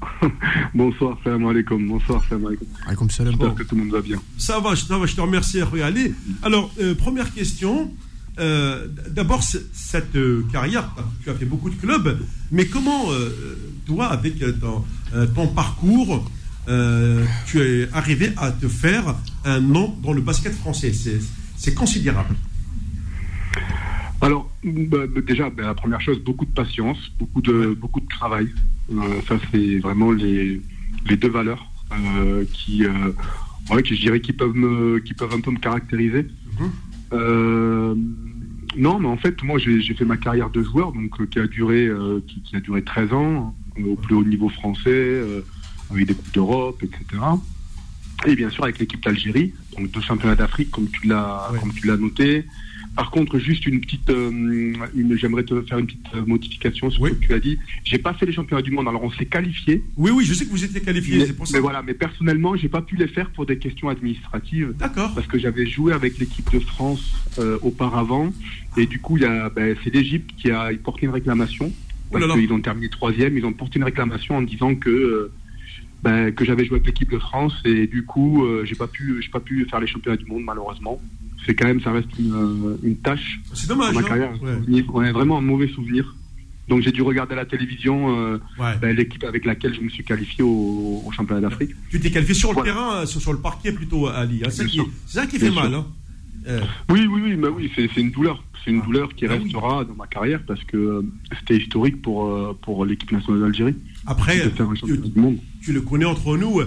Bonsoir, 0.74 1.16
salam 1.24 1.46
alaikum. 1.46 1.86
Bonsoir, 1.88 2.22
salam 2.28 2.46
alaikum. 2.46 2.66
Salam. 3.10 3.32
J'espère 3.32 3.54
que 3.54 3.62
tout 3.62 3.74
le 3.76 3.82
monde 3.82 3.92
va 3.92 4.00
bien. 4.00 4.20
Ça 4.38 4.60
va, 4.60 4.76
ça 4.76 4.98
va, 4.98 5.06
je 5.06 5.14
te 5.14 5.20
remercie, 5.20 5.60
Ali. 5.82 6.14
Alors, 6.42 6.70
euh, 6.80 6.94
première 6.94 7.32
question. 7.32 7.90
euh, 8.38 8.86
d'abord, 9.10 9.42
cette 9.42 10.14
euh, 10.16 10.44
carrière, 10.52 10.94
tu 11.24 11.30
as 11.30 11.34
fait 11.34 11.46
beaucoup 11.46 11.70
de 11.70 11.76
clubs, 11.76 12.18
mais 12.52 12.66
comment, 12.66 13.10
euh, 13.10 13.30
toi, 13.86 14.08
avec 14.08 14.42
euh, 14.42 14.52
ton, 14.52 14.84
euh, 15.14 15.26
ton 15.26 15.48
parcours, 15.48 16.28
euh, 16.68 17.24
tu 17.46 17.60
es 17.62 17.88
arrivé 17.92 18.32
à 18.36 18.50
te 18.50 18.68
faire 18.68 19.14
un 19.44 19.60
nom 19.60 19.96
dans 20.02 20.12
le 20.12 20.20
basket 20.20 20.52
français? 20.54 20.92
C'est 21.56 21.74
considérable. 21.74 22.34
Alors, 24.22 24.50
bah, 24.64 25.06
bah, 25.08 25.20
déjà, 25.20 25.50
bah, 25.50 25.62
la 25.64 25.74
première 25.74 26.00
chose, 26.00 26.18
beaucoup 26.20 26.44
de 26.44 26.50
patience, 26.50 26.98
beaucoup 27.18 27.42
de, 27.42 27.74
beaucoup 27.78 28.00
de 28.00 28.08
travail. 28.08 28.48
Euh, 28.92 29.20
ça, 29.28 29.36
c'est 29.50 29.78
vraiment 29.78 30.10
les, 30.10 30.60
les 31.08 31.16
deux 31.16 31.28
valeurs 31.28 31.66
euh, 31.92 32.44
qui, 32.52 32.84
euh, 32.84 32.90
ouais, 33.70 33.82
qui, 33.82 33.94
je 33.96 34.00
dirais, 34.00 34.20
qui 34.20 34.32
peuvent, 34.32 34.54
me, 34.56 34.98
qui 35.00 35.14
peuvent 35.14 35.32
un 35.34 35.40
peu 35.40 35.50
me 35.50 35.58
caractériser. 35.58 36.26
Mhm. 37.12 38.04
Non, 38.76 38.98
mais 38.98 39.08
en 39.08 39.16
fait, 39.16 39.42
moi, 39.42 39.58
j'ai 39.58 39.80
fait 39.94 40.04
ma 40.04 40.18
carrière 40.18 40.50
de 40.50 40.62
joueur, 40.62 40.92
donc 40.92 41.28
qui 41.30 41.38
a 41.38 41.46
duré, 41.46 41.88
qui, 42.26 42.42
qui 42.42 42.56
a 42.56 42.60
duré 42.60 42.82
13 42.82 43.12
ans 43.14 43.54
au 43.82 43.96
plus 43.96 44.14
haut 44.14 44.24
niveau 44.24 44.50
français, 44.50 45.22
avec 45.90 46.06
des 46.06 46.12
coupes 46.14 46.34
d'Europe, 46.34 46.82
etc. 46.82 47.22
Et 48.26 48.34
bien 48.36 48.50
sûr 48.50 48.64
avec 48.64 48.78
l'équipe 48.78 49.02
d'Algérie, 49.02 49.54
donc 49.76 49.90
deux 49.92 50.00
championnats 50.02 50.34
d'Afrique, 50.34 50.70
comme 50.70 50.88
tu 50.88 51.06
l'as, 51.06 51.48
Ouais. 51.52 51.58
comme 51.58 51.72
tu 51.72 51.86
l'as 51.86 51.96
noté. 51.96 52.44
Par 52.96 53.10
contre, 53.10 53.38
juste 53.38 53.66
une 53.66 53.80
petite, 53.80 54.08
euh, 54.08 54.30
une, 54.30 55.16
j'aimerais 55.16 55.44
te 55.44 55.60
faire 55.62 55.78
une 55.78 55.86
petite 55.86 56.06
euh, 56.14 56.24
modification 56.26 56.90
sur 56.90 57.02
Oui. 57.02 57.10
ce 57.10 57.14
que 57.16 57.26
tu 57.26 57.34
as 57.34 57.38
dit. 57.40 57.58
J'ai 57.84 57.98
pas 57.98 58.14
fait 58.14 58.24
les 58.24 58.32
championnats 58.32 58.62
du 58.62 58.70
monde. 58.70 58.88
Alors, 58.88 59.02
on 59.04 59.10
s'est 59.10 59.26
qualifié, 59.26 59.82
Oui, 59.96 60.10
oui, 60.14 60.24
je 60.24 60.32
sais 60.32 60.46
que 60.46 60.50
vous 60.50 60.64
étiez 60.64 60.80
qualifié, 60.80 61.18
mais, 61.18 61.26
c'est 61.26 61.32
pour 61.36 61.46
ça. 61.46 61.52
mais 61.56 61.60
voilà. 61.60 61.82
Mais 61.82 61.92
personnellement, 61.94 62.56
j'ai 62.56 62.68
pas 62.70 62.80
pu 62.82 62.96
les 62.96 63.06
faire 63.06 63.30
pour 63.30 63.44
des 63.44 63.58
questions 63.58 63.90
administratives 63.90 64.72
D'accord. 64.78 65.14
parce 65.14 65.26
que 65.26 65.38
j'avais 65.38 65.66
joué 65.66 65.92
avec 65.92 66.18
l'équipe 66.18 66.50
de 66.52 66.58
France 66.58 67.04
euh, 67.38 67.58
auparavant 67.62 68.32
et 68.78 68.86
du 68.86 68.98
coup 69.00 69.16
il 69.18 69.22
y 69.24 69.26
a 69.26 69.50
ben, 69.50 69.76
c'est 69.84 69.92
l'Égypte 69.92 70.30
qui 70.36 70.50
a 70.50 70.70
porté 70.82 71.06
une 71.06 71.12
réclamation 71.12 71.70
Oh 72.10 72.12
parce 72.12 72.26
là. 72.26 72.34
qu'ils 72.34 72.52
ont 72.52 72.60
terminé 72.60 72.88
troisième 72.88 73.36
ils 73.36 73.44
ont 73.44 73.52
porté 73.52 73.78
une 73.78 73.84
réclamation 73.84 74.36
en 74.36 74.42
disant 74.42 74.74
que 74.74 74.88
euh, 74.90 75.32
ben, 76.02 76.32
que 76.34 76.44
j'avais 76.44 76.64
joué 76.64 76.76
avec 76.76 76.86
l'équipe 76.86 77.10
de 77.10 77.18
France 77.18 77.54
et 77.64 77.86
du 77.86 78.04
coup 78.04 78.44
euh, 78.44 78.64
j'ai 78.64 78.74
pas 78.74 78.86
pu 78.86 79.20
j'ai 79.22 79.28
pas 79.30 79.40
pu 79.40 79.64
faire 79.68 79.80
les 79.80 79.86
championnats 79.86 80.16
du 80.16 80.26
monde 80.26 80.42
malheureusement 80.44 81.00
c'est 81.44 81.54
quand 81.54 81.66
même 81.66 81.80
ça 81.80 81.92
reste 81.92 82.08
une, 82.18 82.32
euh, 82.34 82.76
une 82.82 82.96
tâche 82.96 83.40
C'est 83.54 83.68
dans 83.68 83.74
dommage. 83.76 83.94
ma 83.94 84.00
hein. 84.00 84.04
carrière 84.04 84.30
un 84.32 84.72
Ouais. 84.72 84.82
Ouais, 84.88 85.12
vraiment 85.12 85.38
un 85.38 85.42
mauvais 85.42 85.68
souvenir 85.68 86.14
donc 86.68 86.82
j'ai 86.82 86.90
dû 86.92 87.02
regarder 87.02 87.32
à 87.34 87.36
la 87.36 87.44
télévision 87.46 88.16
euh, 88.18 88.38
Ouais. 88.58 88.76
ben, 88.80 88.94
l'équipe 88.96 89.22
avec 89.24 89.44
laquelle 89.44 89.74
je 89.74 89.80
me 89.80 89.88
suis 89.88 90.04
qualifié 90.04 90.42
au, 90.44 91.02
au 91.06 91.10
championnat 91.12 91.40
d'Afrique 91.40 91.70
Tu 91.90 92.00
t'es 92.00 92.10
qualifié 92.10 92.34
sur 92.34 92.48
le 92.50 92.54
Voilà. 92.54 92.72
terrain, 92.72 92.94
euh, 92.96 93.06
sur, 93.06 93.20
sur 93.20 93.32
le 93.32 93.38
parquet 93.38 93.70
plutôt, 93.72 94.08
Ali. 94.08 94.42
hein. 94.44 94.48
C'est 94.50 94.64
ça, 95.06 95.26
qui, 95.26 95.38
Bien 95.38 95.48
fait 95.48 95.54
mal. 95.54 95.74
Hein. 95.74 95.86
Euh, 96.46 96.60
Oui, 96.90 97.06
oui, 97.10 97.20
oui, 97.24 97.36
mais 97.36 97.48
oui, 97.48 97.70
c'est 97.74 97.96
une 98.00 98.10
douleur. 98.10 98.42
C'est 98.64 98.70
une 98.72 98.80
Ah. 98.82 98.86
douleur 98.86 99.14
qui 99.14 99.26
Ah 99.26 99.30
oui. 99.32 99.44
restera 99.44 99.84
dans 99.84 99.94
ma 99.94 100.06
carrière 100.06 100.40
parce 100.46 100.62
que 100.64 100.76
euh, 100.76 101.02
c'était 101.38 101.56
historique 101.62 102.02
pour, 102.02 102.26
euh, 102.26 102.56
pour 102.62 102.84
l'équipe 102.84 103.10
nationale 103.12 103.40
d'Algérie 103.42 103.74
après, 104.06 104.40
tu, 104.50 104.56
championnat 104.56 105.06
du 105.08 105.20
monde. 105.20 105.38
tu 105.62 105.72
le 105.72 105.80
connais 105.80 106.04
entre 106.04 106.36
nous, 106.36 106.60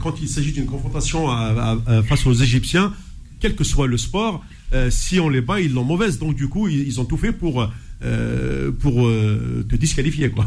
quand 0.00 0.20
il 0.20 0.28
s'agit 0.28 0.52
d'une 0.52 0.66
confrontation 0.66 1.30
à- 1.30 1.76
à- 1.86 1.92
à- 1.98 2.02
face 2.02 2.26
aux 2.26 2.34
Égyptiens, 2.34 2.92
quel 3.40 3.54
que 3.56 3.64
soit 3.64 3.86
le 3.86 3.96
sport, 3.96 4.44
si 4.90 5.18
on 5.20 5.28
les 5.28 5.40
bat, 5.40 5.60
ils 5.60 5.72
l'ont 5.72 5.84
mauvaise. 5.84 6.18
Donc, 6.18 6.34
du 6.36 6.48
coup, 6.48 6.68
ils, 6.68 6.86
ils 6.86 7.00
ont 7.00 7.04
tout 7.06 7.16
fait 7.16 7.32
pour, 7.32 7.66
euh, 8.04 8.70
pour 8.72 9.06
euh, 9.06 9.64
te 9.68 9.76
disqualifier. 9.76 10.30
Quoi. 10.30 10.46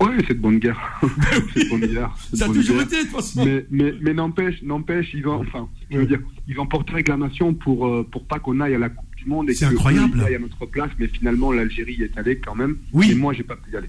Oui, 0.00 0.08
c'est 0.26 0.34
de 0.34 0.40
bonne 0.40 0.58
guerre. 0.58 0.78
c'est 1.54 1.64
de 1.64 1.68
bonne 1.70 1.86
guerre. 1.92 2.10
Ça 2.34 2.44
a 2.46 2.48
toujours 2.48 2.76
guerre. 2.76 2.86
été, 2.86 2.96
de 2.98 3.02
toute 3.02 3.10
façon. 3.16 3.44
Mais, 3.44 3.64
mais, 3.70 3.94
mais 4.00 4.14
n'empêche, 4.14 4.62
n'empêche, 4.62 5.08
ils 5.14 5.26
ont, 5.26 5.40
enfin, 5.40 5.68
je 5.90 5.96
veux 5.96 6.02
Ouais. 6.02 6.08
dire, 6.08 6.20
ils 6.48 6.58
ont 6.60 6.66
porté 6.66 6.92
réclamation 6.92 7.54
pour, 7.54 7.86
euh, 7.86 8.06
pour 8.10 8.26
pas 8.26 8.38
qu'on 8.38 8.60
aille 8.60 8.74
à 8.74 8.78
la 8.78 8.88
Coupe 8.90 9.06
du 9.16 9.26
Monde 9.26 9.50
et 9.50 9.54
C'est 9.54 9.66
que 9.66 9.72
incroyable. 9.72 10.18
ils 10.18 10.24
aillent 10.24 10.34
à 10.36 10.38
notre 10.40 10.66
place, 10.66 10.90
mais 10.98 11.08
finalement, 11.08 11.52
l'Algérie 11.52 11.94
y 11.98 12.02
est 12.02 12.16
allée 12.18 12.38
quand 12.38 12.54
même. 12.54 12.76
Oui. 12.92 13.10
Et 13.10 13.14
moi, 13.14 13.32
j'ai 13.32 13.42
pas 13.44 13.56
pu 13.56 13.70
y 13.72 13.76
aller. 13.76 13.88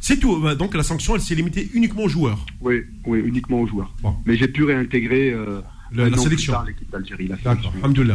C'est 0.00 0.18
tout. 0.18 0.38
Bah, 0.40 0.54
Donc, 0.54 0.74
la 0.74 0.82
sanction, 0.82 1.14
elle 1.14 1.22
s'est 1.22 1.34
limitée 1.34 1.68
uniquement 1.72 2.02
aux 2.04 2.08
joueurs. 2.08 2.44
Oui, 2.60 2.82
oui, 3.06 3.20
uniquement 3.24 3.60
aux 3.60 3.66
joueurs. 3.66 3.94
Bon. 4.02 4.14
Mais 4.26 4.36
j'ai 4.36 4.48
pu 4.48 4.64
réintégrer 4.64 5.32
euh, 5.32 5.60
Le- 5.92 6.08
la 6.08 6.16
sélection. 6.18 6.54
l'équipe 6.66 6.90
d'Algérie. 6.90 7.30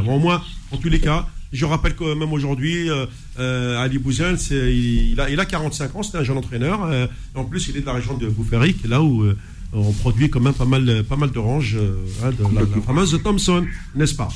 Bon, 0.06 0.16
au 0.16 0.20
moins, 0.20 0.42
en 0.72 0.78
tous 0.78 0.90
les 0.90 1.00
cas, 1.00 1.28
je 1.52 1.66
rappelle 1.66 1.96
que 1.96 2.14
même 2.14 2.32
aujourd'hui, 2.34 2.90
euh, 2.90 3.06
euh, 3.40 3.78
Ali 3.82 3.98
Bouzen, 3.98 4.38
c'est- 4.38 4.74
il, 4.74 5.12
il 5.12 5.20
a, 5.20 5.30
il 5.30 5.40
a 5.40 5.46
45 5.46 5.96
ans, 5.96 6.04
c'est 6.04 6.18
un 6.18 6.24
jeune 6.24 6.38
entraîneur. 6.38 6.84
euh, 6.86 7.08
en 7.36 7.44
plus, 7.46 7.68
il 7.70 7.78
est 7.78 7.82
de 7.82 7.86
la 7.86 7.94
région 7.94 8.16
de 8.18 8.28
Boufféric, 8.28 8.86
là 8.88 9.02
où 9.02 9.24
euh, 9.24 9.36
on 9.74 9.92
produit 9.94 10.30
quand 10.30 10.40
même 10.40 10.54
pas 10.54 10.66
mal, 10.66 11.04
pas 11.04 11.16
mal 11.16 11.32
d'oranges, 11.32 11.78
hein, 12.24 12.32
de 12.32 12.44
la, 12.56 12.62
la 12.62 12.82
fameuse 12.82 13.20
Thompson, 13.24 13.66
n'est-ce 13.96 14.16
pas? 14.16 14.30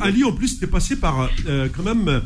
Ali, 0.00 0.24
en 0.24 0.32
plus, 0.32 0.58
tu 0.58 0.64
es 0.64 0.66
passé 0.66 0.96
par, 0.96 1.28
quand 1.76 1.82
même, 1.82 2.22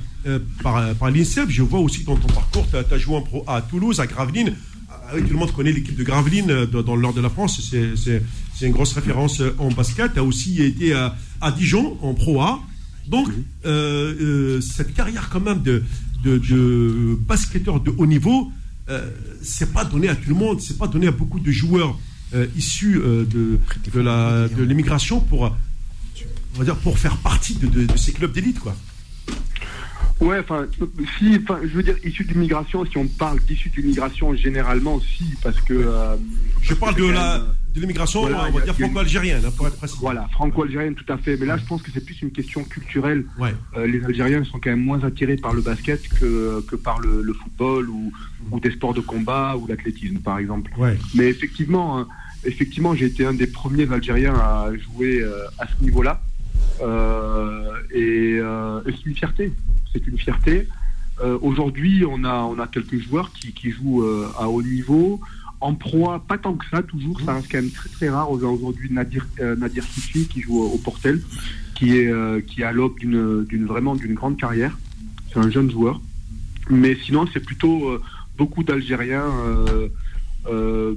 par, 0.62 0.94
par 0.94 1.10
l'INSEP. 1.10 1.46
Je 1.50 1.62
vois 1.62 1.80
aussi 1.80 2.04
dans 2.04 2.16
ton 2.16 2.28
parcours, 2.28 2.66
tu 2.70 2.94
as, 2.94 2.98
joué 2.98 3.16
en 3.16 3.22
pro 3.22 3.44
à 3.48 3.60
Toulouse, 3.62 3.98
à 3.98 4.06
Gravelines. 4.06 4.54
Ah 4.88 5.14
oui, 5.16 5.22
tout 5.22 5.32
le 5.32 5.38
monde 5.40 5.52
connaît 5.52 5.72
l'équipe 5.72 5.96
de 5.96 6.04
Gravelines 6.04 6.66
dans, 6.66 6.94
le 6.94 7.02
nord 7.02 7.14
de 7.14 7.20
la 7.20 7.30
France. 7.30 7.60
C'est- 7.68 8.22
une 8.64 8.72
grosse 8.72 8.92
référence 8.92 9.42
en 9.58 9.70
basket. 9.72 10.12
Tu 10.12 10.20
as 10.20 10.22
aussi 10.22 10.62
été 10.62 10.92
à, 10.92 11.16
à 11.40 11.50
Dijon 11.50 11.98
en 12.00 12.14
Pro 12.14 12.40
A. 12.42 12.60
Donc, 13.08 13.28
euh, 13.64 14.14
euh, 14.20 14.60
cette 14.60 14.94
carrière 14.94 15.28
quand 15.30 15.40
même 15.40 15.62
de, 15.62 15.82
de, 16.24 16.38
de 16.38 17.16
basketteur 17.20 17.80
de 17.80 17.90
haut 17.96 18.06
niveau, 18.06 18.52
euh, 18.88 19.10
c'est 19.42 19.72
pas 19.72 19.84
donné 19.84 20.08
à 20.08 20.14
tout 20.16 20.28
le 20.28 20.34
monde. 20.36 20.60
C'est 20.60 20.78
pas 20.78 20.86
donné 20.88 21.08
à 21.08 21.12
beaucoup 21.12 21.40
de 21.40 21.50
joueurs 21.50 21.98
euh, 22.34 22.46
issus 22.56 22.98
euh, 22.98 23.24
de, 23.24 23.58
de 23.92 24.00
la- 24.00 24.48
de 24.48 24.62
l'immigration 24.62 25.20
pour, 25.20 25.42
on 25.42 26.58
va 26.58 26.64
dire, 26.64 26.76
pour 26.76 26.98
faire 26.98 27.16
partie 27.18 27.54
de, 27.56 27.66
de- 27.66 27.86
de 27.86 27.96
ces 27.96 28.12
clubs 28.12 28.32
d'élite, 28.32 28.58
quoi. 28.60 28.74
Ouais, 30.20 30.38
enfin, 30.38 30.66
si, 31.18 31.36
enfin, 31.42 31.58
je 31.64 31.68
veux 31.76 31.82
dire, 31.82 31.96
issu 32.04 32.24
d'immigration, 32.24 32.86
si 32.86 32.96
on 32.96 33.08
parle 33.08 33.40
d'issu 33.40 33.70
d'immigration, 33.70 34.34
généralement, 34.36 35.00
si, 35.00 35.24
parce 35.42 35.60
que. 35.62 35.72
euh, 35.74 36.14
Je 36.60 36.74
parle 36.74 36.94
de 36.94 37.06
la 37.06 37.38
même, 37.38 37.46
de 37.74 37.80
l'immigration, 37.80 38.20
voilà, 38.22 38.46
on 38.48 38.52
va 38.52 38.60
a- 38.60 38.64
dire 38.64 38.74
franco-algérienne, 38.74 39.42
hein, 39.46 39.50
pour 39.56 39.66
être 39.66 39.76
précis. 39.76 39.96
Voilà, 40.00 40.28
franco-algérienne, 40.32 40.94
tout 40.94 41.10
à 41.12 41.16
fait. 41.16 41.36
Mais 41.38 41.46
là, 41.46 41.56
je 41.56 41.64
pense 41.64 41.80
que 41.82 41.90
c'est 41.92 42.04
plus 42.04 42.20
une 42.22 42.30
question 42.30 42.64
culturelle. 42.64 43.24
Ouais. 43.38 43.54
Euh, 43.76 43.86
les 43.86 44.04
Algériens 44.04 44.44
sont 44.44 44.58
quand 44.60 44.70
même 44.70 44.84
moins 44.84 45.02
attirés 45.04 45.36
par 45.36 45.54
le 45.54 45.62
basket 45.62 46.06
que, 46.08 46.60
que 46.68 46.76
par 46.76 47.00
le, 47.00 47.22
le 47.22 47.32
football 47.32 47.88
ou, 47.88 48.12
ou 48.50 48.60
des 48.60 48.70
sports 48.72 48.94
de 48.94 49.00
combat 49.00 49.56
ou 49.56 49.66
l'athlétisme, 49.66 50.18
par 50.18 50.38
exemple. 50.38 50.70
Ouais. 50.76 50.98
Mais 51.14 51.28
effectivement, 51.28 51.98
hein, 51.98 52.08
effectivement, 52.44 52.94
j'ai 52.94 53.06
été 53.06 53.24
un 53.24 53.32
des 53.34 53.46
premiers 53.46 53.90
Algériens 53.90 54.34
à 54.34 54.68
jouer 54.76 55.20
euh, 55.22 55.46
à 55.58 55.66
ce 55.66 55.82
niveau-là. 55.82 56.20
Euh, 56.82 57.64
et, 57.92 58.38
euh, 58.40 58.80
et 58.86 58.92
c'est 58.92 59.06
une 59.06 59.14
fierté. 59.16 59.52
C'est 59.92 60.06
une 60.06 60.18
fierté. 60.18 60.68
Euh, 61.22 61.38
Aujourd'hui, 61.42 62.04
on 62.08 62.24
a, 62.24 62.34
on 62.42 62.58
a 62.58 62.66
quelques 62.66 62.98
joueurs 63.00 63.32
qui, 63.32 63.52
qui 63.52 63.70
jouent 63.70 64.02
euh, 64.02 64.28
à 64.38 64.48
haut 64.48 64.62
niveau. 64.62 65.20
En 65.62 65.74
proie, 65.74 66.24
pas 66.26 66.38
tant 66.38 66.54
que 66.54 66.64
ça, 66.72 66.82
toujours. 66.82 67.20
Ça 67.20 67.34
reste 67.34 67.46
quand 67.48 67.58
même 67.58 67.70
très 67.70 67.88
très 67.88 68.08
rare. 68.08 68.28
Aujourd'hui, 68.32 68.90
Nadir, 68.90 69.28
euh, 69.38 69.54
Nadir 69.54 69.86
Kifi 69.86 70.26
qui 70.26 70.40
joue 70.40 70.60
au, 70.60 70.76
Portel, 70.76 71.22
qui 71.76 71.96
est, 71.98 72.08
euh, 72.08 72.40
qui 72.40 72.64
à 72.64 72.72
l'aube 72.72 72.98
d'une, 72.98 73.64
vraiment 73.64 73.94
d'une 73.94 74.14
grande 74.14 74.36
carrière. 74.36 74.76
C'est 75.32 75.38
un 75.38 75.50
jeune 75.52 75.70
joueur. 75.70 76.00
Mais 76.68 76.96
sinon, 77.04 77.28
c'est 77.32 77.44
plutôt 77.44 77.90
euh, 77.90 78.02
beaucoup 78.36 78.64
d'Algériens 78.64 79.30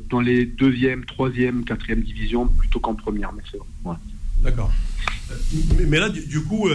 dans 0.09 0.19
les 0.19 0.47
deuxième, 0.47 1.05
troisième, 1.05 1.63
quatrième 1.63 2.01
divisions 2.01 2.47
plutôt 2.47 2.79
qu'en 2.79 2.95
première. 2.95 3.33
Mais 3.33 3.43
c'est 3.51 3.59
vrai. 3.83 3.97
D'accord. 4.41 4.71
Mais, 5.77 5.99
là, 5.99 6.09
du 6.09 6.41
coup, 6.41 6.67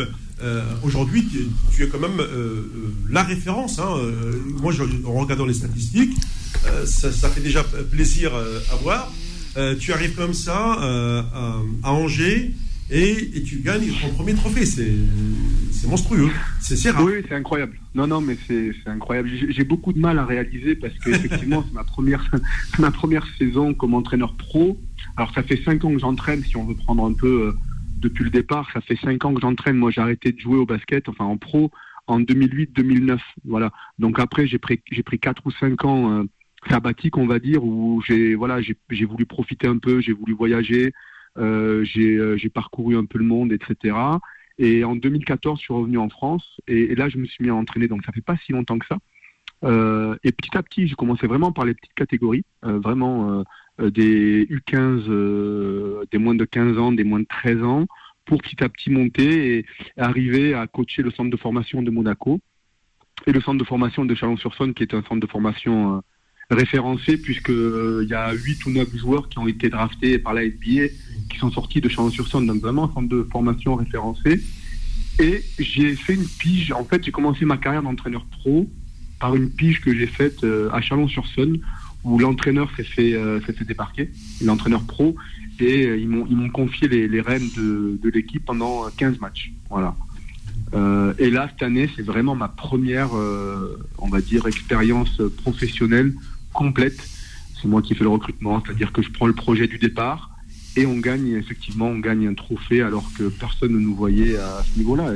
euh, 0.43 0.63
aujourd'hui, 0.83 1.29
tu, 1.71 1.83
es 1.83 1.89
quand 1.89 1.99
même 1.99 2.19
euh, 2.21 2.25
euh, 2.25 2.95
la 3.11 3.23
référence. 3.23 3.79
hein, 3.79 3.97
moi, 4.61 4.73
en 5.07 5.13
regardant 5.13 5.47
les 5.47 5.55
statistiques, 5.55 6.17
ça, 6.85 7.29
fait 7.29 7.41
déjà 7.41 7.65
plaisir 7.65 8.33
à 8.35 8.77
voir. 8.77 9.13
Tu 9.79 9.93
arrives 9.93 10.15
comme 10.15 10.35
ça 10.35 10.79
à, 11.83 11.91
Angers 11.91 12.53
et, 12.91 13.43
tu 13.45 13.59
gagnes 13.59 13.91
ton 14.01 14.09
premier 14.15 14.35
trophée. 14.35 14.67
C'est 14.67 15.87
monstrueux. 15.89 16.31
C'est 16.61 16.91
rare. 16.91 17.05
Oui, 17.05 17.13
c'est 17.29 17.35
incroyable. 17.35 17.79
Non, 17.95 18.07
non, 18.07 18.21
mais 18.21 18.37
c'est 18.47 18.73
incroyable. 18.87 19.31
J'ai 19.49 19.65
beaucoup 19.65 19.93
de 19.93 19.99
mal 19.99 20.19
à 20.19 20.25
réaliser 20.25 20.75
parce 20.75 20.95
que 20.95 21.11
effectivement, 21.11 21.65
c'est 21.67 21.75
ma 21.75 21.85
première, 21.85 22.31
ma 22.79 22.91
première 22.91 23.27
saison 23.39 23.75
comme 23.75 23.95
entraîneur 23.95 24.35
pro. 24.35 24.79
Alors, 25.17 25.33
ça 25.35 25.43
fait 25.43 25.61
cinq 25.65 25.85
ans 25.85 25.93
que 25.93 25.99
j'entraîne, 25.99 26.43
si 26.45 26.57
on 26.57 26.65
veut 26.65 26.75
prendre 26.75 27.05
un 27.05 27.13
peu 27.13 27.55
depuis 28.01 28.25
le 28.25 28.31
départ. 28.31 28.71
Ça 28.73 28.81
fait 28.81 28.97
cinq 28.97 29.25
ans 29.25 29.35
que 29.35 29.41
j'entraîne. 29.41 29.77
Moi, 29.77 29.91
j'ai 29.91 30.01
arrêté 30.01 30.33
de 30.33 30.39
jouer 30.39 30.59
au 30.59 30.67
basket, 30.67 31.09
enfin 31.09 31.25
en 31.25 31.37
pro, 31.37 31.71
en 32.07 32.21
2008-2009. 32.21 33.19
Voilà. 33.45 33.71
Donc 33.99 34.19
après, 34.19 34.47
j'ai 34.47 34.59
pris, 34.59 34.81
j'ai 34.91 35.03
quatre 35.03 35.47
ou 35.47 35.51
cinq 35.51 35.85
ans 35.85 36.11
euh, 36.13 36.25
sabbatiques, 36.69 37.17
on 37.17 37.27
va 37.27 37.39
dire, 37.39 37.65
où 37.65 38.03
j'ai, 38.07 38.35
voilà, 38.35 38.61
j'ai 38.61 39.05
voulu 39.05 39.27
profiter 39.27 39.67
un 39.67 39.79
peu, 39.79 40.01
j'ai 40.01 40.13
voulu 40.13 40.35
voyager, 40.35 40.93
euh, 41.39 41.85
j'ai 41.85 42.17
euh, 42.17 42.37
j'ai 42.37 42.49
parcouru 42.49 42.97
un 42.97 43.05
peu 43.05 43.19
le 43.19 43.25
monde, 43.25 43.53
etc. 43.53 43.97
Et 44.59 44.85
en 44.85 44.97
2014, 44.97 45.59
je 45.59 45.65
suis 45.65 45.75
revenu 45.75 45.99
en 45.99 46.09
France 46.09 46.61
et, 46.67 46.93
et 46.93 46.95
là, 46.95 47.09
je 47.09 47.19
me 47.19 47.25
suis 47.27 47.45
mis 47.45 47.51
à 47.51 47.55
entraîner. 47.55 47.89
Donc, 47.89 48.05
ça 48.05 48.13
fait 48.13 48.21
pas 48.21 48.37
si 48.45 48.53
longtemps 48.53 48.79
que 48.79 48.87
ça. 48.87 48.99
Euh, 49.63 50.17
et 50.25 50.33
petit 50.33 50.57
à 50.57 50.63
petit, 50.63 50.89
j'ai 50.89 50.95
commencé 50.95 51.27
vraiment 51.27 51.53
par 51.53 51.65
les 51.65 51.75
petites 51.75 51.95
catégories, 51.95 52.45
vraiment 52.63 53.45
des 53.89 54.47
U15, 54.47 55.05
euh, 55.09 56.05
des 56.11 56.19
moins 56.19 56.35
de 56.35 56.45
15 56.45 56.79
ans, 56.79 56.93
des 56.93 57.05
moins 57.05 57.21
de 57.21 57.27
13 57.27 57.63
ans, 57.63 57.87
pour 58.27 58.43
petit 58.43 58.63
à 58.63 58.69
petit 58.69 58.91
monter 58.91 59.59
et 59.59 59.67
arriver 59.97 60.55
à 60.55 60.67
coacher 60.67 61.03
le 61.03 61.11
centre 61.11 61.31
de 61.31 61.37
formation 61.37 61.83
de 61.83 61.91
Monaco 61.91 62.41
et 63.27 63.33
le 63.33 63.41
centre 63.41 63.59
de 63.59 63.65
formation 63.65 64.05
de 64.05 64.15
Chalon-sur-Saône, 64.15 64.75
qui 64.75 64.83
est 64.83 64.95
un 64.95 65.03
centre 65.03 65.21
de 65.21 65.27
formation 65.27 65.97
euh, 65.97 66.01
référencé, 66.51 67.17
puisque 67.17 67.51
euh, 67.51 68.01
il 68.03 68.09
y 68.09 68.15
a 68.15 68.33
8 68.33 68.67
ou 68.67 68.71
9 68.71 68.97
joueurs 68.97 69.29
qui 69.29 69.39
ont 69.39 69.49
été 69.49 69.69
draftés 69.69 70.19
par 70.19 70.35
la 70.35 70.45
NBA, 70.45 70.89
qui 71.31 71.39
sont 71.39 71.51
sortis 71.51 71.81
de 71.81 71.89
Chalon-sur-Saône, 71.89 72.47
donc 72.47 72.61
vraiment 72.61 72.85
un 72.85 72.95
centre 72.95 73.09
de 73.09 73.27
formation 73.31 73.75
référencé. 73.77 74.41
Et 75.19 75.43
j'ai 75.59 75.97
fait 75.97 76.15
une 76.15 76.27
pige, 76.39 76.73
en 76.73 76.85
fait 76.85 77.05
j'ai 77.05 77.13
commencé 77.13 77.45
ma 77.45 77.59
carrière 77.59 77.83
d'entraîneur 77.83 78.25
pro 78.27 78.69
par 79.21 79.37
une 79.37 79.51
pige 79.51 79.83
que 79.83 79.95
j'ai 79.95 80.07
faite 80.07 80.43
euh, 80.45 80.71
à 80.73 80.81
Chalon-sur-Saône, 80.81 81.61
où 82.05 82.19
l'entraîneur 82.19 82.71
s'est 82.77 82.85
fait, 82.85 83.15
euh, 83.15 83.41
s'est 83.43 83.53
fait 83.53 83.65
débarquer, 83.65 84.11
l'entraîneur 84.43 84.83
pro, 84.85 85.17
et 85.61 85.87
euh, 85.87 85.97
ils 85.97 86.09
m'ont 86.09 86.51
confié 86.51 86.89
les, 86.89 87.21
rênes 87.21 87.49
de, 87.57 88.11
l'équipe 88.11 88.45
pendant 88.45 88.89
15 88.97 89.21
matchs. 89.21 89.53
Voilà. 89.69 89.95
Euh, 90.75 91.13
et 91.19 91.31
là, 91.31 91.49
cette 91.51 91.63
année, 91.63 91.91
c'est 91.97 92.03
vraiment 92.03 92.35
ma 92.35 92.49
première, 92.49 93.17
euh, 93.17 93.79
on 93.99 94.09
va 94.09 94.21
dire, 94.21 94.47
expérience 94.47 95.21
professionnelle 95.43 96.15
complète. 96.53 97.09
C'est 97.61 97.69
moi 97.69 97.83
qui 97.83 97.95
fais 97.95 98.05
le 98.05 98.11
recrutement, 98.11 98.63
c'est-à-dire 98.65 98.93
que 98.93 99.03
je 99.03 99.11
prends 99.11 99.27
le 99.27 99.35
projet 99.35 99.67
du 99.67 99.79
départ 99.79 100.31
et 100.77 100.87
on 100.87 100.99
gagne, 100.99 101.33
effectivement, 101.33 101.89
on 101.89 101.99
gagne 101.99 102.27
un 102.29 102.35
trophée 102.35 102.81
alors 102.81 103.11
que 103.19 103.29
personne 103.29 103.73
ne 103.73 103.79
nous 103.79 103.95
voyait 103.95 104.37
à 104.37 104.63
ce 104.63 104.79
niveau-là. 104.79 105.13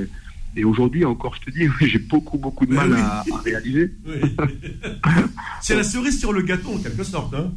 Et, 0.57 0.65
aujourd'hui, 0.65 1.05
encore, 1.05 1.35
je 1.35 1.51
te 1.51 1.51
dis, 1.51 1.69
j'ai 1.81 1.99
beaucoup, 1.99 2.39
beaucoup 2.39 2.67
de 2.67 2.75
mal 2.75 2.91
oui. 2.93 2.99
à, 2.99 3.21
à 3.21 3.41
réaliser. 3.43 3.93
Oui. 4.07 4.15
C'est 5.61 5.77
la 5.77 5.85
cerise 5.85 6.19
sur 6.19 6.33
le 6.33 6.43
gâteau, 6.43 6.75
en 6.75 6.79
quelque 6.79 7.05
sorte. 7.05 7.35
Hein. 7.35 7.53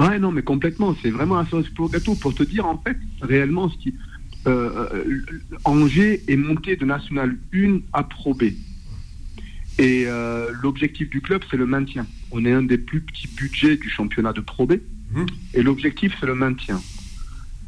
Ouais, 0.00 0.18
non, 0.18 0.32
mais 0.32 0.42
complètement. 0.42 0.96
C'est 1.02 1.10
vraiment 1.10 1.38
un 1.38 1.46
cerise 1.46 1.68
pour 1.70 1.86
le 1.86 1.92
gâteau 1.92 2.14
pour 2.14 2.34
te 2.34 2.42
dire, 2.42 2.66
en 2.66 2.78
fait, 2.78 2.96
réellement, 3.20 3.68
ce 3.68 3.76
qui. 3.78 3.94
Euh, 4.48 4.88
euh, 4.92 5.20
Angers 5.64 6.24
est 6.26 6.36
monté 6.36 6.74
de 6.74 6.84
National 6.84 7.38
1 7.54 7.78
à 7.92 8.02
Pro 8.02 8.34
B. 8.34 8.44
Et 9.78 10.04
euh, 10.06 10.50
l'objectif 10.62 11.08
du 11.10 11.20
club, 11.20 11.42
c'est 11.50 11.56
le 11.56 11.66
maintien. 11.66 12.06
On 12.30 12.44
est 12.44 12.52
un 12.52 12.62
des 12.62 12.78
plus 12.78 13.00
petits 13.00 13.28
budgets 13.28 13.76
du 13.76 13.88
championnat 13.88 14.32
de 14.32 14.40
Pro 14.40 14.66
B. 14.66 14.74
Mhm. 15.14 15.26
Et 15.54 15.62
l'objectif, 15.62 16.16
c'est 16.18 16.26
le 16.26 16.34
maintien. 16.34 16.80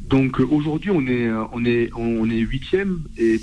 Donc 0.09 0.41
euh, 0.41 0.47
aujourd'hui, 0.51 0.91
on 0.91 1.07
est, 1.07 1.31
on 1.53 1.65
est, 1.65 1.91
on 1.95 2.29
est 2.29 2.39
huitième 2.39 3.03
et 3.17 3.41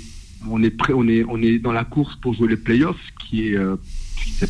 on 0.50 0.62
est 0.62 0.70
prêt, 0.70 0.92
on 0.92 1.06
est, 1.08 1.24
on 1.24 1.40
est 1.42 1.58
dans 1.58 1.72
la 1.72 1.84
course 1.84 2.16
pour 2.16 2.34
jouer 2.34 2.48
les 2.48 2.56
playoffs, 2.56 3.00
qui 3.26 3.48
est, 3.48 3.56
euh, 3.56 3.76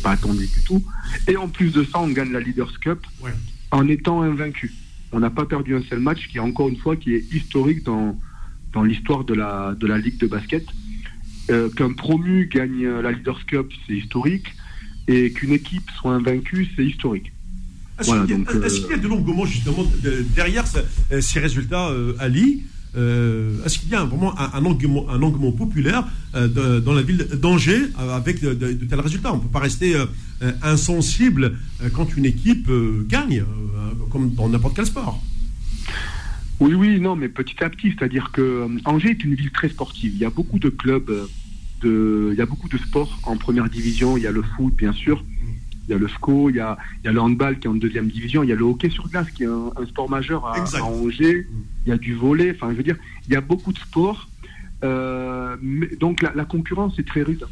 pas 0.01 0.11
attendu 0.11 0.47
du 0.47 0.63
tout. 0.65 0.83
Et 1.27 1.37
en 1.37 1.47
plus 1.47 1.71
de 1.71 1.83
ça, 1.83 1.99
on 1.99 2.07
gagne 2.09 2.31
la 2.31 2.39
Leaders 2.39 2.79
Cup 2.79 2.99
Ouais. 3.21 3.31
en 3.71 3.87
étant 3.87 4.21
invaincu. 4.23 4.73
On 5.11 5.19
n'a 5.19 5.29
pas 5.29 5.45
perdu 5.45 5.75
un 5.75 5.83
seul 5.83 5.99
match, 5.99 6.27
qui 6.29 6.37
est 6.37 6.41
encore 6.41 6.67
une 6.69 6.77
fois 6.77 6.95
qui 6.95 7.13
est 7.13 7.23
historique 7.33 7.83
dans 7.83 8.17
dans 8.73 8.81
l'histoire 8.83 9.23
de 9.23 9.35
la 9.35 9.75
de 9.79 9.85
la 9.85 9.97
ligue 9.99 10.17
de 10.17 10.25
basket. 10.27 10.65
Euh, 11.51 11.69
Qu'un 11.69 11.93
promu 11.93 12.47
gagne 12.51 12.87
la 12.87 13.11
Leaders 13.11 13.45
Cup, 13.45 13.67
c'est 13.85 13.93
historique, 13.93 14.47
et 15.07 15.31
qu'une 15.31 15.51
équipe 15.53 15.87
soit 15.99 16.13
invaincue, 16.15 16.67
c'est 16.75 16.85
historique. 16.85 17.31
Est-ce 17.99 18.07
Voilà, 18.07 18.25
qu'il 18.25 18.39
y, 18.39 18.45
a- 18.45 18.49
euh, 18.51 18.63
est-ce 18.63 18.79
qu'il 18.81 18.89
y 18.89 18.93
a 18.93 18.97
de 18.97 19.07
l'engouement 19.07 19.45
justement 19.45 19.83
de- 20.03 20.25
derrière 20.35 20.65
euh, 21.11 21.21
ces 21.21 21.39
résultats, 21.39 21.91
Ali 22.19 22.63
Euh, 22.95 23.63
Est-ce 23.65 23.79
qu'il 23.79 23.89
y 23.89 23.95
a 23.95 24.03
vraiment 24.03 24.37
un, 24.39 24.51
un 24.53 24.65
engouement, 24.65 25.51
populaire 25.51 26.07
euh, 26.35 26.79
dans 26.79 26.93
la 26.93 27.01
ville 27.01 27.27
d'Angers 27.33 27.89
euh, 27.99 28.15
avec 28.15 28.41
de, 28.41 28.53
tels 28.53 28.99
résultats? 28.99 29.33
On 29.33 29.37
ne 29.37 29.41
peut 29.41 29.49
pas 29.49 29.59
rester 29.59 29.95
insensible 30.61 31.53
quand 31.93 32.17
une 32.17 32.25
équipe 32.25 32.69
gagne, 33.07 33.43
comme 34.11 34.33
dans 34.33 34.49
n'importe 34.49 34.75
quel 34.75 34.85
sport. 34.85 35.23
Oui, 36.59 36.73
oui, 36.73 36.99
non, 36.99 37.15
mais 37.15 37.29
petit 37.29 37.63
à 37.63 37.69
petit, 37.69 37.93
c'est-à-dire 37.97 38.31
que 38.31 38.67
Angers 38.85 39.11
est 39.11 39.23
une 39.23 39.35
ville 39.35 39.51
très 39.51 39.69
sportive. 39.69 40.13
Il 40.13 40.19
y 40.19 40.25
a 40.25 40.29
beaucoup 40.29 40.59
de 40.59 40.69
clubs, 40.69 41.11
il 41.83 42.35
y 42.37 42.41
a 42.41 42.45
beaucoup 42.45 42.67
de 42.67 42.77
sports 42.77 43.19
en 43.23 43.37
première 43.37 43.69
division. 43.69 44.17
Il 44.17 44.23
y 44.23 44.27
a 44.27 44.31
le 44.31 44.43
foot, 44.43 44.75
bien 44.75 44.93
sûr. 44.93 45.23
Il 45.87 45.91
y 45.91 45.95
a 45.95 45.97
le 45.97 46.07
SCO, 46.07 46.49
il 46.49 46.55
y 46.55 46.59
a, 46.59 46.77
il 47.03 47.07
y 47.07 47.09
a 47.09 47.11
le 47.11 47.19
handball 47.19 47.59
qui 47.59 47.67
est 47.67 47.69
en 47.69 47.73
deuxième 47.75 48.07
division. 48.07 48.41
Il 48.43 48.49
y 48.49 48.53
a 48.53 48.55
le 48.55 48.63
hockey 48.63 48.89
sur 48.89 49.07
glace 49.09 49.29
qui 49.31 49.43
est 49.43 49.47
un, 49.47 49.71
un 49.75 49.85
sport 49.85 50.09
majeur 50.09 50.45
à, 50.45 50.55
Angers. 50.81 51.45
Il 51.85 51.89
y 51.89 51.91
a 51.91 51.97
du 51.97 52.13
volet. 52.13 52.51
Enfin, 52.55 52.71
je 52.71 52.77
veux 52.77 52.83
dire, 52.83 52.95
il 53.27 53.33
y 53.33 53.35
a 53.35 53.41
beaucoup 53.41 53.73
de 53.73 53.77
sports. 53.79 54.29
Euh, 54.83 55.55
mais- 55.61 55.95
donc 55.97 56.21
la, 56.21 56.31
la 56.35 56.45
concurrence 56.45 56.97
est 56.99 57.07
très 57.07 57.23
rude. 57.23 57.45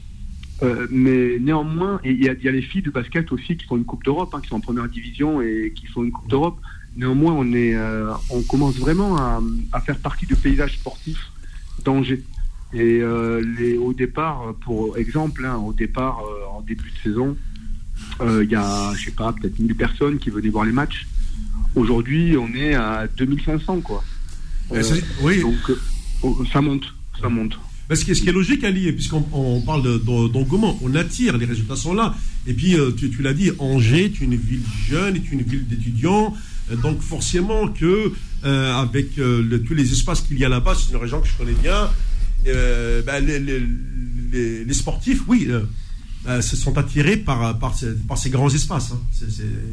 Euh, 0.63 0.87
mais 0.91 1.39
néanmoins, 1.39 1.99
il 2.05 2.21
y, 2.21 2.25
y 2.25 2.47
a 2.47 2.51
les 2.51 2.61
filles 2.61 2.83
du 2.83 2.91
basket 2.91 3.31
aussi 3.31 3.57
qui 3.57 3.65
font 3.65 3.77
une 3.77 3.85
Coupe 3.85 4.03
d'Europe, 4.05 4.33
hein, 4.33 4.39
qui 4.41 4.47
sont 4.49 4.55
en 4.55 4.59
première 4.61 4.87
division 4.87 5.41
et 5.41 5.73
qui 5.75 5.87
font 5.87 6.03
une 6.03 6.11
Coupe 6.11 6.29
d'Europe. 6.29 6.57
Néanmoins, 6.95 7.33
on, 7.33 7.51
est, 7.53 7.75
euh, 7.75 8.11
on 8.29 8.41
commence 8.43 8.75
vraiment 8.77 9.17
à, 9.17 9.41
à 9.73 9.81
faire 9.81 9.97
partie 9.97 10.25
du 10.25 10.35
paysage 10.35 10.77
sportif 10.77 11.31
d'Angers. 11.83 12.23
Et 12.73 13.01
les, 13.57 13.75
au 13.77 13.91
départ, 13.91 14.53
pour 14.61 14.97
exemple, 14.97 15.45
hein, 15.45 15.57
au 15.57 15.73
départ, 15.73 16.21
en 16.53 16.61
début 16.61 16.89
de 16.89 16.97
saison, 17.03 17.35
il 18.43 18.49
y 18.51 18.55
a, 18.55 18.93
je 18.97 19.05
sais 19.05 19.11
pas, 19.11 19.33
peut-être 19.33 19.59
1000 19.59 19.75
personnes 19.75 20.17
qui 20.19 20.29
venaient 20.29 20.49
voir 20.49 20.65
les 20.65 20.71
matchs. 20.71 21.07
Aujourd'hui, 21.75 22.35
on 22.37 22.53
est 22.53 22.73
à 22.73 23.07
2500, 23.17 23.81
quoi. 23.81 24.03
Euh, 24.71 24.77
Euh, 24.77 24.83
c'est- 24.83 25.03
oui, 25.21 25.41
donc, 25.41 25.53
euh, 25.69 25.79
oh, 26.23 26.43
ça 26.51 26.61
monte, 26.61 26.83
ça 27.21 27.29
monte. 27.29 27.57
Mais 27.89 27.95
ce 27.95 28.05
qui, 28.05 28.11
est, 28.11 28.15
ce 28.15 28.21
qui 28.21 28.29
est 28.29 28.33
logique, 28.33 28.63
Ali, 28.63 28.91
puisqu'on 28.93 29.25
on 29.33 29.61
parle 29.61 29.83
de- 29.83 29.97
de- 29.97 30.27
d'engouement, 30.31 30.77
on 30.81 30.95
attire, 30.95 31.37
les 31.37 31.45
résultats 31.45 31.75
sont 31.75 31.93
là. 31.93 32.15
Et 32.47 32.53
puis, 32.53 32.75
euh, 32.75 32.91
tu, 32.91 33.09
tu 33.09 33.21
l'as 33.21 33.33
dit, 33.33 33.51
Angers 33.59 34.05
est 34.05 34.21
une 34.21 34.35
ville 34.35 34.61
jeune, 34.87 35.15
est 35.17 35.31
une 35.31 35.41
ville 35.41 35.67
d'étudiants. 35.67 36.33
Euh, 36.71 36.75
Donc, 36.77 37.01
forcément 37.01 37.67
que 37.67 38.13
euh, 38.45 38.73
avec 38.75 39.17
euh, 39.19 39.43
le- 39.43 39.61
tous 39.61 39.73
les 39.73 39.91
espaces 39.91 40.21
qu'il 40.21 40.39
y 40.39 40.45
a 40.45 40.49
là-bas, 40.49 40.73
c'est 40.75 40.91
une 40.93 40.97
région 41.01 41.19
que 41.21 41.27
je 41.27 41.35
connais 41.37 41.53
bien, 41.61 41.89
euh, 42.47 43.01
ben, 43.03 43.19
les, 43.25 43.39
les- 43.39 43.61
les- 44.31 44.63
les 44.65 44.73
sportifs, 44.73 45.21
oui, 45.27 45.47
euh, 46.27 46.41
se 46.41 46.55
sont 46.55 46.77
attirés 46.77 47.17
par, 47.17 47.57
par, 47.59 47.73
ces, 47.75 47.95
par 48.07 48.17
ces 48.17 48.29
grands 48.29 48.49
espaces. 48.49 48.91
hein. 48.93 48.99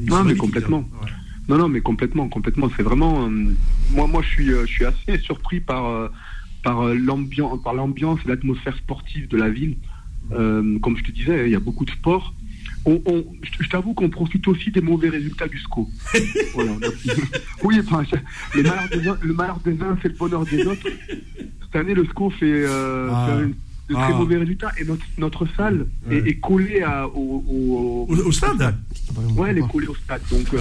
Non, 0.08 0.24
mais 0.24 0.34
complètement. 0.36 0.88
hein. 0.94 1.04
Ouais. 1.04 1.10
Non, 1.48 1.56
non, 1.58 1.68
mais 1.68 1.80
complètement, 1.80 2.28
complètement. 2.28 2.68
C'est 2.76 2.82
vraiment. 2.82 3.26
euh, 3.26 3.54
moi, 3.92 4.06
moi, 4.06 4.22
je 4.22 4.28
suis, 4.28 4.50
euh, 4.52 4.66
je 4.66 4.72
suis 4.72 4.84
assez 4.84 5.18
surpris 5.22 5.60
par 5.60 6.10
par 6.62 6.82
l'ambiance, 6.94 7.62
par 7.62 7.72
l'ambiance 7.72 8.18
et 8.24 8.28
l'atmosphère 8.28 8.76
sportive 8.76 9.28
de 9.28 9.36
la 9.36 9.48
ville. 9.48 9.76
Comme 10.30 10.96
je 10.98 11.04
te 11.04 11.10
disais, 11.12 11.46
il 11.46 11.52
y 11.52 11.56
a 11.56 11.60
beaucoup 11.60 11.84
de 11.86 11.90
sport. 11.90 12.34
On, 12.84 13.00
on- 13.06 13.24
je 13.60 13.68
t'avoue 13.68 13.94
qu'on 13.94 14.08
profite 14.10 14.46
aussi 14.48 14.70
des 14.70 14.80
mauvais 14.80 15.08
résultats 15.08 15.48
du 15.48 15.58
SCO. 15.58 15.88
Voilà, 16.54 16.72
on 16.72 16.82
a- 16.86 16.92
oui, 17.64 17.80
enfin, 17.80 18.02
le 18.54 19.32
malheur 19.32 19.58
des 19.64 19.72
uns, 19.82 19.96
c'est 20.02 20.08
le 20.08 20.14
bonheur 20.14 20.44
des 20.44 20.66
autres. 20.66 20.86
Cette 21.62 21.76
année, 21.76 21.94
le 21.94 22.04
SCO 22.06 22.30
fait, 22.30 22.66
Ah. 22.66 23.28
fait 23.38 23.54
de 23.88 23.94
très 23.94 24.02
Ah. 24.12 24.18
mauvais 24.18 24.36
résultats 24.36 24.72
et 24.78 24.84
notre, 24.84 25.04
notre 25.18 25.46
salle 25.56 25.86
Ouais. 26.08 26.16
est, 26.18 26.28
est 26.28 26.34
collée 26.40 26.82
à, 26.82 27.06
au, 27.08 27.44
au- 27.48 28.06
Au, 28.12 28.16
au 28.26 28.32
stade 28.32 28.74
Ouais, 29.36 29.50
elle 29.50 29.58
est 29.58 29.68
collée 29.68 29.86
au 29.88 29.94
stade. 29.94 30.20
Donc, 30.30 30.52
euh, 30.54 30.58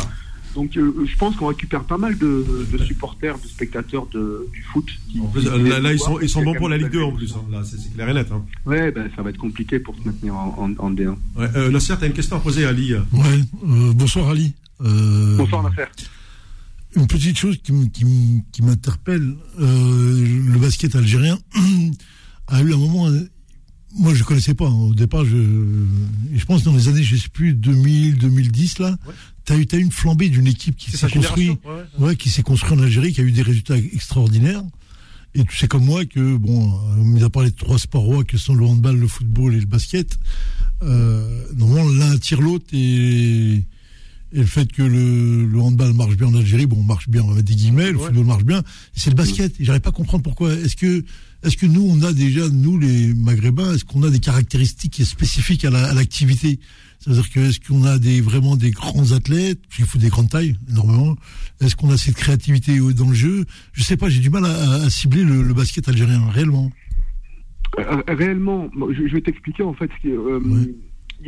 donc 0.55 0.78
euh, 0.78 1.05
je 1.05 1.15
pense 1.17 1.36
qu'on 1.36 1.47
récupère 1.47 1.84
pas 1.84 1.97
mal 1.97 2.17
de, 2.17 2.65
de 2.71 2.78
supporters, 2.80 3.38
de 3.38 3.47
spectateurs 3.47 4.07
de, 4.07 4.47
du 4.53 4.63
foot. 4.63 4.86
qui- 5.11 5.19
En 5.19 5.25
plus, 5.28 5.41
qui 5.41 5.49
viennent 5.49 5.67
là, 5.67 5.80
là, 5.80 5.93
ils 5.93 5.99
sont, 5.99 6.19
ils 6.19 6.30
sont 6.30 6.41
bons 6.43 6.55
pour 6.55 6.69
la 6.69 6.78
Ligue 6.78 6.86
même 6.86 6.93
2 6.93 7.01
en 7.03 7.11
plus. 7.11 7.34
hein. 7.36 7.43
Là, 7.51 7.61
c'est 7.65 7.93
clair 7.93 8.09
et 8.09 8.13
net. 8.13 8.28
Hein. 8.32 8.43
Ouais, 8.65 8.91
ben, 8.91 9.09
ça 9.15 9.21
va 9.21 9.30
être 9.30 9.38
compliqué 9.38 9.80
pour 9.80 9.95
se 9.97 10.01
maintenir 10.05 10.34
en, 10.36 10.55
en, 10.80 10.86
en 10.86 10.91
D1. 10.91 11.15
Ouais, 11.36 11.49
euh, 11.55 11.69
Nasser, 11.69 11.95
tu 11.97 12.05
as 12.05 12.07
une 12.07 12.13
question 12.13 12.38
à 12.38 12.39
poser 12.39 12.65
à 12.65 12.69
Ali. 12.69 12.93
Ouais, 12.93 12.99
euh, 13.67 13.93
bonsoir 13.93 14.30
Ali. 14.30 14.53
Euh, 14.82 15.36
Bonsoir, 15.38 15.63
l'affaire. 15.63 15.89
Une 16.95 17.05
petite 17.07 17.38
chose 17.38 17.57
qui, 17.61 17.73
m'interpelle, 18.63 19.36
euh, 19.59 20.25
le 20.53 20.57
basket 20.59 20.95
algérien 20.95 21.38
a 22.48 22.62
eu 22.62 22.74
un 22.74 22.78
moment, 22.78 23.08
euh, 23.08 23.30
moi 23.98 24.14
je 24.14 24.24
connaissais 24.24 24.54
pas, 24.54 24.70
au 24.70 24.93
départ, 24.93 25.26
je, 25.26 25.38
je 26.36 26.45
pense 26.45 26.64
dans 26.64 26.74
les 26.76 26.88
années, 26.88 27.04
je 27.04 27.16
sais 27.16 27.30
plus, 27.30 27.54
2000, 27.54 28.18
2010 28.18 28.80
là, 28.80 28.98
Ouais. 29.08 29.14
tu 29.45 29.54
as 29.54 29.58
eu, 29.58 29.66
t'as 29.66 29.78
eu 29.78 29.82
une 29.82 29.91
flambée 29.91 30.30
d'une 30.30 30.48
équipe 30.48 30.76
qui 30.78 30.91
s'est 30.91 31.10
construite, 31.10 31.60
ouais, 32.00 32.16
qui 32.16 32.30
s'est 32.30 32.43
construite 32.43 32.80
en 32.80 32.84
Algérie, 32.84 33.14
qui 33.14 33.22
a 33.22 33.24
eu 33.24 33.32
des 33.32 33.41
résultats 33.41 33.78
extraordinaires. 33.78 34.64
Et 35.36 35.43
tu 35.43 35.56
sais 35.58 35.68
comme 35.68 35.84
moi 35.86 36.06
que, 36.06 36.36
bon, 36.38 36.74
euh, 36.74 37.04
mis 37.04 37.22
à 37.24 37.30
part 37.30 37.43
les 37.43 37.52
trois 37.52 37.78
sports 37.78 38.04
rois 38.04 38.24
que 38.24 38.38
sont 38.38 38.56
le 38.56 38.66
handball, 38.66 38.98
le 38.98 39.08
football 39.08 39.54
et 39.54 39.60
le 39.60 39.66
basket, 39.68 40.18
euh, 40.84 41.43
normalement 41.56 41.91
l'un 41.91 42.12
attire 42.12 42.41
l'autre 42.41 42.66
et, 42.74 43.56
et 43.58 43.64
le 44.34 44.45
fait 44.45 44.72
que 44.72 44.82
le, 44.82 45.45
le 45.45 45.60
handball 45.62 45.93
marche 45.93 46.16
bien 46.16 46.28
en 46.28 46.34
Algérie, 46.36 46.66
bon, 46.66 46.82
marche 46.82 47.08
bien, 47.10 47.22
on 47.24 47.28
va 47.28 47.36
mettre 47.36 47.48
des 47.48 47.56
guillemets, 47.56 47.91
le 47.91 47.98
Ouais. 47.98 48.06
football 48.06 48.26
marche 48.26 48.43
bien, 48.45 48.64
c'est 48.95 49.10
le 49.10 49.16
basket. 49.16 49.60
Et 49.60 49.66
j'arrive 49.66 49.82
pas 49.82 49.89
à 49.89 49.93
comprendre 49.93 50.24
pourquoi. 50.24 50.54
Est-ce 50.54 50.76
que, 50.76 51.04
est-ce 51.44 51.58
que 51.58 51.66
nous, 51.66 51.86
on 51.88 52.02
a 52.04 52.14
déjà, 52.14 52.48
nous 52.50 52.78
les 52.78 53.14
Maghrébins, 53.14 53.74
est-ce 53.74 53.86
qu'on 53.86 54.04
a 54.04 54.10
des 54.10 54.20
caractéristiques 54.20 55.02
spécifiques 55.06 55.66
à 55.66 55.70
la- 55.70 55.90
à 55.90 55.94
l'activité? 55.94 56.60
C'est-à-dire 57.00 57.30
que 57.30 57.40
est-ce 57.42 57.60
qu'on 57.60 57.84
a 57.86 58.00
des, 58.00 58.22
vraiment 58.22 58.56
des 58.56 58.72
grands 58.72 59.12
athlètes, 59.12 59.60
qu'il 59.76 59.86
faut 59.86 60.00
des 60.00 60.10
grandes 60.10 60.30
tailles, 60.30 60.56
énormément. 60.70 61.16
Est-ce 61.62 61.76
qu'on 61.76 61.92
a 61.92 61.98
cette 61.98 62.16
créativité 62.16 62.80
dans 62.94 63.08
le 63.10 63.14
jeu? 63.16 63.46
Je 63.74 63.84
sais 63.84 63.98
pas, 63.98 64.10
j'ai 64.10 64.20
du 64.20 64.32
mal 64.32 64.46
à, 64.46 64.74
à 64.86 64.90
cibler 64.90 65.24
le, 65.24 65.44
le 65.44 65.54
basket 65.54 65.88
algérien, 65.88 66.28
réellement. 66.30 66.72
Euh, 67.80 68.02
réellement, 68.08 68.70
moi, 68.74 68.90
je, 68.98 69.08
je 69.08 69.14
vais 69.14 69.22
t'expliquer 69.22 69.62
en 69.64 69.74
fait. 69.74 69.90
ce 70.02 70.08
euh, 70.08 70.40
Ouais. 70.40 70.74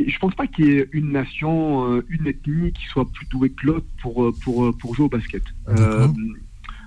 Je 0.08 0.18
pense 0.20 0.36
pas 0.36 0.46
qu'il 0.48 0.66
y 0.66 0.70
ait 0.72 0.88
une 0.92 1.12
nation, 1.12 1.92
euh, 1.94 2.06
une 2.10 2.28
ethnie 2.28 2.72
qui 2.74 2.86
soit 2.92 3.10
plus 3.12 3.26
douée 3.28 3.50
que 3.50 3.66
l'autre 3.66 3.88
pour, 4.02 4.24
euh, 4.24 4.32
pour, 4.44 4.66
euh, 4.66 4.72
pour 4.72 4.94
jouer 4.96 5.06
au 5.06 5.10
basket. 5.10 5.42
Euh, 5.68 6.08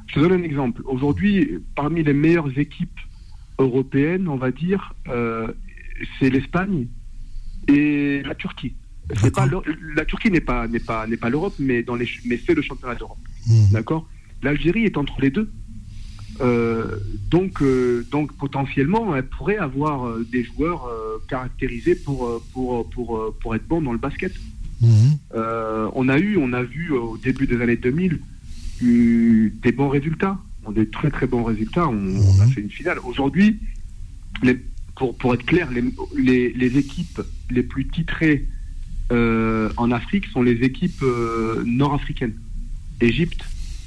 Je 0.09 0.15
te 0.15 0.21
donne 0.21 0.33
un 0.41 0.43
exemple. 0.45 0.83
Aujourd'hui, 0.87 1.49
parmi 1.75 2.03
les 2.05 2.13
meilleures 2.13 2.57
équipes 2.59 2.99
européennes, 3.59 4.29
on 4.29 4.37
va 4.37 4.51
dire, 4.51 4.95
euh, 5.09 5.49
c'est 6.19 6.31
l'Espagne 6.31 6.87
et 7.69 8.23
la 8.25 8.35
Turquie. 8.35 8.75
C'est 9.21 9.35
pas 9.35 9.49
la 9.95 10.05
Turquie 10.05 10.31
n'est 10.31 10.41
pas 10.41 10.69
n'est 10.69 10.81
pas 10.81 11.07
n'est 11.07 11.17
pas 11.17 11.29
l'Europe, 11.29 11.55
mais 11.59 11.83
dans 11.83 11.97
les 11.97 12.09
mais 12.25 12.41
c'est 12.45 12.55
le 12.55 12.63
championnat 12.63 12.95
d'Europe. 12.95 13.19
Mhm. 13.47 13.73
D'accord? 13.73 14.09
L'Algérie 14.43 14.85
est 14.85 14.97
entre 14.97 15.21
les 15.21 15.31
deux. 15.31 15.51
Euh, 16.41 16.97
donc 17.31 17.63
euh, 17.63 18.07
donc 18.11 18.33
potentiellement, 18.33 19.15
elle 19.15 19.27
pourrait 19.27 19.59
avoir 19.59 20.07
euh, 20.07 20.27
des 20.31 20.45
joueurs 20.45 20.89
caractérisés 21.29 21.95
pour 21.95 22.43
pour 22.53 22.89
pour 22.91 23.35
pour 23.41 23.55
être 23.55 23.67
bons 23.67 23.83
dans 23.83 23.93
le 23.93 23.99
basket. 23.99 24.33
Mhm. 24.81 25.19
On 25.95 26.09
a 26.09 26.19
eu, 26.19 26.37
on 26.39 26.53
a 26.53 26.63
vu 26.63 26.91
au 26.91 27.17
début 27.19 27.47
des 27.47 27.61
années 27.61 27.77
2000 27.77 28.21
eu 28.81 29.55
des 29.63 29.71
bons 29.73 29.89
résultats, 29.89 30.39
On 30.65 30.71
a 30.71 30.75
des 30.75 30.89
très 30.89 31.11
très 31.11 31.27
bons 31.27 31.45
résultats. 31.45 31.89
On, 31.89 32.17
on 32.17 32.41
a 32.41 32.47
fait 32.47 32.61
une 32.61 32.71
finale. 32.71 32.99
Aujourd'hui, 33.05 33.59
pour, 34.97 35.17
pour 35.17 35.35
être 35.35 35.45
clair, 35.45 35.71
les, 35.71 35.85
les, 36.17 36.53
les 36.53 36.79
équipes 36.79 37.21
les 37.51 37.63
plus 37.63 37.87
titrées 37.89 38.47
euh, 39.11 39.71
en 39.77 39.91
Afrique 39.91 40.27
sont 40.27 40.43
les 40.43 40.63
équipes 40.63 41.03
euh, 41.03 41.63
nord-africaines. 41.67 42.35
Égypte, 43.01 43.45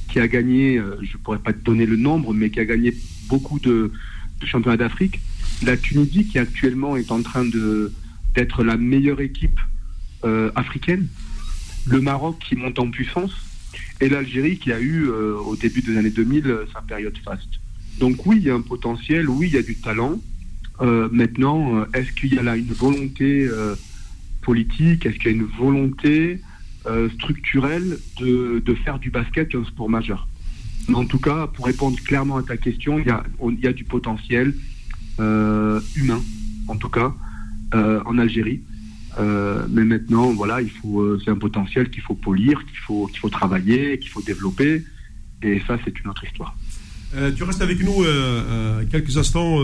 qui 0.09 0.19
a 0.19 0.28
gagné, 0.28 0.78
euh, 0.78 0.97
je 1.01 1.17
pourrais 1.17 1.39
pas 1.39 1.53
te 1.53 1.63
donner 1.63 1.86
le 1.86 1.95
nombre, 1.95 2.34
mais 2.34 2.49
qui 2.49 2.59
a 2.59 2.65
gagné 2.65 2.93
beaucoup 3.30 3.59
de, 3.59 3.91
de 4.41 4.45
championnats 4.45 4.78
d'Afrique. 4.78 5.21
La 5.63 5.78
Tunisie, 5.78 6.26
qui 6.26 6.38
actuellement 6.38 6.97
est 6.97 7.11
en 7.11 7.21
train 7.21 7.45
de 7.45 7.91
d'être 8.34 8.65
la 8.65 8.76
meilleure 8.76 9.21
équipe 9.21 9.57
africaine. 10.55 11.07
Le 11.88 12.01
Maroc, 12.01 12.38
qui 12.39 12.55
monte 12.57 12.80
en 12.80 12.89
puissance. 12.91 13.32
Et 14.02 14.10
l'Algérie, 14.10 14.58
qui 14.58 14.72
a 14.72 14.80
eu, 14.80 15.08
euh, 15.08 15.36
au 15.38 15.56
début 15.56 15.82
des 15.82 15.98
années 15.98 16.10
2000, 16.10 16.48
euh, 16.48 16.66
sa 16.74 16.82
période 16.82 17.18
faste. 17.24 17.60
Donc 18.00 18.26
oui, 18.26 18.38
il 18.38 18.43
y 18.43 18.50
a 18.50 18.56
un 18.56 18.62
potentiel, 18.62 19.30
oui, 19.30 19.48
il 19.48 19.54
y 19.54 19.58
a 19.58 19.62
du 19.62 19.76
talent. 19.76 20.20
Euh, 20.82 21.08
maintenant, 21.12 21.86
est-ce 21.93 22.12
qu'il 22.12 22.34
y 22.34 22.38
a 22.38 22.43
là 22.43 22.58
une 22.58 22.74
volonté 22.74 23.50
politique? 24.41 25.06
Est-ce 25.06 25.16
qu'il 25.16 25.32
y 25.32 25.34
a 25.34 25.38
une 25.38 25.48
volonté 25.58 26.41
structurelle 27.14 27.98
de, 28.20 28.62
de 28.64 28.76
faire 28.76 29.00
du 29.00 29.10
basket 29.12 29.56
un 29.56 29.64
sport 29.64 29.89
majeur? 29.89 30.28
En 30.93 31.06
tout 31.06 31.20
cas, 31.20 31.48
pour 31.48 31.66
répondre 31.66 31.98
clairement 32.04 32.36
à 32.36 32.43
ta 32.43 32.58
question, 32.58 33.00
il 33.00 33.08
y 33.08 33.10
a, 33.10 33.24
il 33.50 33.60
y 33.62 33.68
a 33.68 33.74
du 33.74 33.86
potentiel 33.86 34.54
humain, 35.18 36.22
en 36.68 36.76
tout 36.76 36.89
cas, 36.89 37.16
en 37.72 38.18
Algérie. 38.18 38.60
Euh, 39.18 39.66
mais 39.70 39.84
maintenant, 39.84 40.34
voilà, 40.34 40.61
il 40.61 40.70
faut, 40.70 41.01
euh, 41.01 41.20
c'est 41.24 41.32
un 41.32 41.38
potentiel 41.38 41.89
qu'il 41.89 42.01
faut 42.01 42.16
polir, 42.16 42.66
qu'il 42.66 42.78
faut, 42.78 43.07
qu'il 43.07 43.20
faut 43.20 43.30
travailler, 43.30 43.97
qu'il 43.99 44.09
faut 44.09 44.22
développer. 44.22 44.84
Et 45.43 45.61
ça, 45.68 45.78
c'est 45.84 45.97
une 45.99 46.09
autre 46.09 46.24
histoire. 46.24 46.55
Euh, 47.16 47.32
tu 47.32 47.43
restes 47.43 47.61
avec 47.61 47.82
nous 47.84 48.03
quelques 48.91 49.18
instants, 49.18 49.59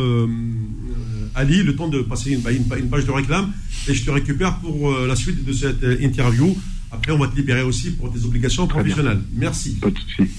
Ali, 1.36 1.64
le 1.64 1.76
temps 1.76 1.88
de 1.88 2.02
passer 2.02 2.32
une, 2.32 2.42
une, 2.50 2.90
page 2.90 3.06
de 3.06 3.12
réclame. 3.12 3.52
Et 3.88 3.94
je 3.94 4.06
te 4.06 4.12
récupère 4.12 4.60
pour 4.60 4.92
la 4.92 5.16
suite 5.16 5.44
de 5.44 5.52
cette 5.52 5.84
interview. 6.02 6.56
Après, 6.92 7.12
on 7.14 7.18
va 7.18 7.28
te 7.28 7.36
libérer 7.36 7.64
aussi 7.64 7.92
pour 7.92 8.12
tes 8.12 8.24
obligations 8.26 8.68
Très 8.68 8.80
professionnelles. 8.80 9.22
Merci. 9.34 9.76
Pas 9.76 9.90
de 9.90 9.98
souci. 9.98 10.32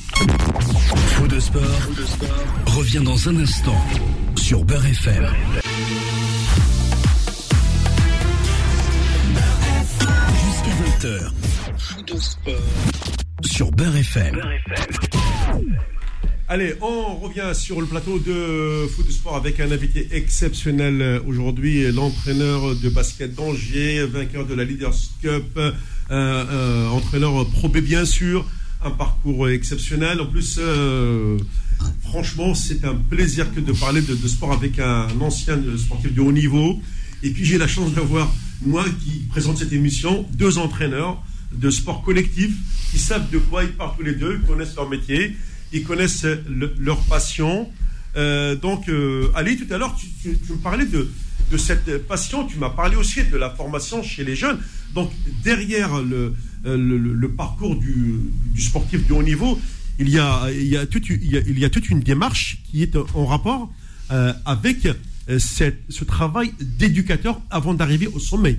De 1.28 1.38
sport, 1.40 1.62
Faux 1.62 1.94
de 1.94 2.04
sport. 2.04 2.28
revient 2.66 3.00
dans 3.02 3.28
un 3.28 3.36
instant 3.36 3.80
sur 4.36 4.64
Beurre 4.64 4.86
FM. 4.86 5.22
Beurre 5.22 5.34
FM. 5.34 6.01
Sur 13.44 13.72
Beurre 13.72 13.96
FM. 13.96 14.40
Allez, 16.46 16.74
on 16.80 17.16
revient 17.16 17.50
sur 17.54 17.80
le 17.80 17.88
plateau 17.88 18.20
de 18.20 18.86
Foot 18.86 19.10
Sport 19.10 19.34
avec 19.34 19.58
un 19.58 19.72
invité 19.72 20.06
exceptionnel 20.12 21.20
aujourd'hui, 21.26 21.90
l'entraîneur 21.90 22.76
de 22.76 22.88
basket 22.88 23.34
d'Angers, 23.34 24.06
vainqueur 24.06 24.46
de 24.46 24.54
la 24.54 24.62
Leaders 24.62 24.94
Cup, 25.20 25.56
euh, 25.56 25.72
euh, 26.10 26.88
entraîneur 26.90 27.48
probé 27.50 27.80
bien 27.80 28.04
sûr, 28.04 28.48
un 28.84 28.90
parcours 28.90 29.48
exceptionnel. 29.48 30.20
En 30.20 30.26
plus, 30.26 30.58
euh, 30.60 31.36
franchement, 32.02 32.54
c'est 32.54 32.84
un 32.84 32.94
plaisir 32.94 33.52
que 33.52 33.58
de 33.58 33.72
parler 33.72 34.02
de, 34.02 34.14
de 34.14 34.28
sport 34.28 34.52
avec 34.52 34.78
un 34.78 35.08
ancien 35.20 35.60
sportif 35.76 36.14
de 36.14 36.20
haut 36.20 36.32
niveau. 36.32 36.80
Et 37.24 37.30
puis 37.30 37.44
j'ai 37.44 37.58
la 37.58 37.66
chance 37.66 37.92
d'avoir 37.92 38.32
moi 38.64 38.84
qui 39.02 39.20
présente 39.28 39.58
cette 39.58 39.72
émission, 39.72 40.26
deux 40.32 40.58
entraîneurs 40.58 41.22
de 41.52 41.70
sport 41.70 42.02
collectif 42.02 42.54
qui 42.90 42.98
savent 42.98 43.30
de 43.30 43.38
quoi 43.38 43.64
ils 43.64 43.72
parlent 43.72 43.94
tous 43.96 44.02
les 44.04 44.14
deux, 44.14 44.38
ils 44.40 44.46
connaissent 44.46 44.76
leur 44.76 44.88
métier, 44.88 45.36
ils 45.72 45.82
connaissent 45.82 46.24
le- 46.24 46.74
leur 46.78 47.00
passion. 47.04 47.68
Euh, 48.16 48.54
donc, 48.56 48.88
euh, 48.88 49.30
Ali, 49.34 49.56
tout 49.56 49.72
à 49.72 49.78
l'heure, 49.78 49.96
tu, 49.96 50.28
me 50.52 50.58
parlais 50.58 50.84
de, 50.86 51.10
de 51.50 51.56
cette 51.56 52.06
passion, 52.06 52.46
tu 52.46 52.58
m'as 52.58 52.70
parlé 52.70 52.96
aussi 52.96 53.24
de 53.24 53.36
la 53.36 53.50
formation 53.50 54.02
chez 54.02 54.24
les 54.24 54.36
jeunes. 54.36 54.58
Donc, 54.94 55.10
derrière 55.42 56.00
le, 56.02 56.34
euh, 56.66 56.76
le, 56.76 57.28
parcours 57.30 57.76
du, 57.76 58.16
du 58.54 58.60
sportif 58.60 59.06
de 59.06 59.12
haut 59.14 59.22
niveau, 59.22 59.58
il 59.98 60.08
y 60.10 60.18
a, 60.18 60.50
il 60.50 60.66
y 60.66 60.76
a, 60.76 60.86
toute, 60.86 61.08
il 61.08 61.58
y 61.58 61.64
a, 61.64 61.70
toute 61.70 61.88
une 61.88 62.00
démarche 62.00 62.58
qui 62.70 62.82
est 62.82 62.96
en 62.96 63.24
rapport 63.26 63.72
euh, 64.10 64.32
avec 64.44 64.86
cette- 65.38 65.82
ce 65.88 66.04
travail 66.04 66.52
d'éducateur 66.60 67.40
avant 67.50 67.74
d'arriver 67.74 68.06
au 68.08 68.18
sommet. 68.18 68.58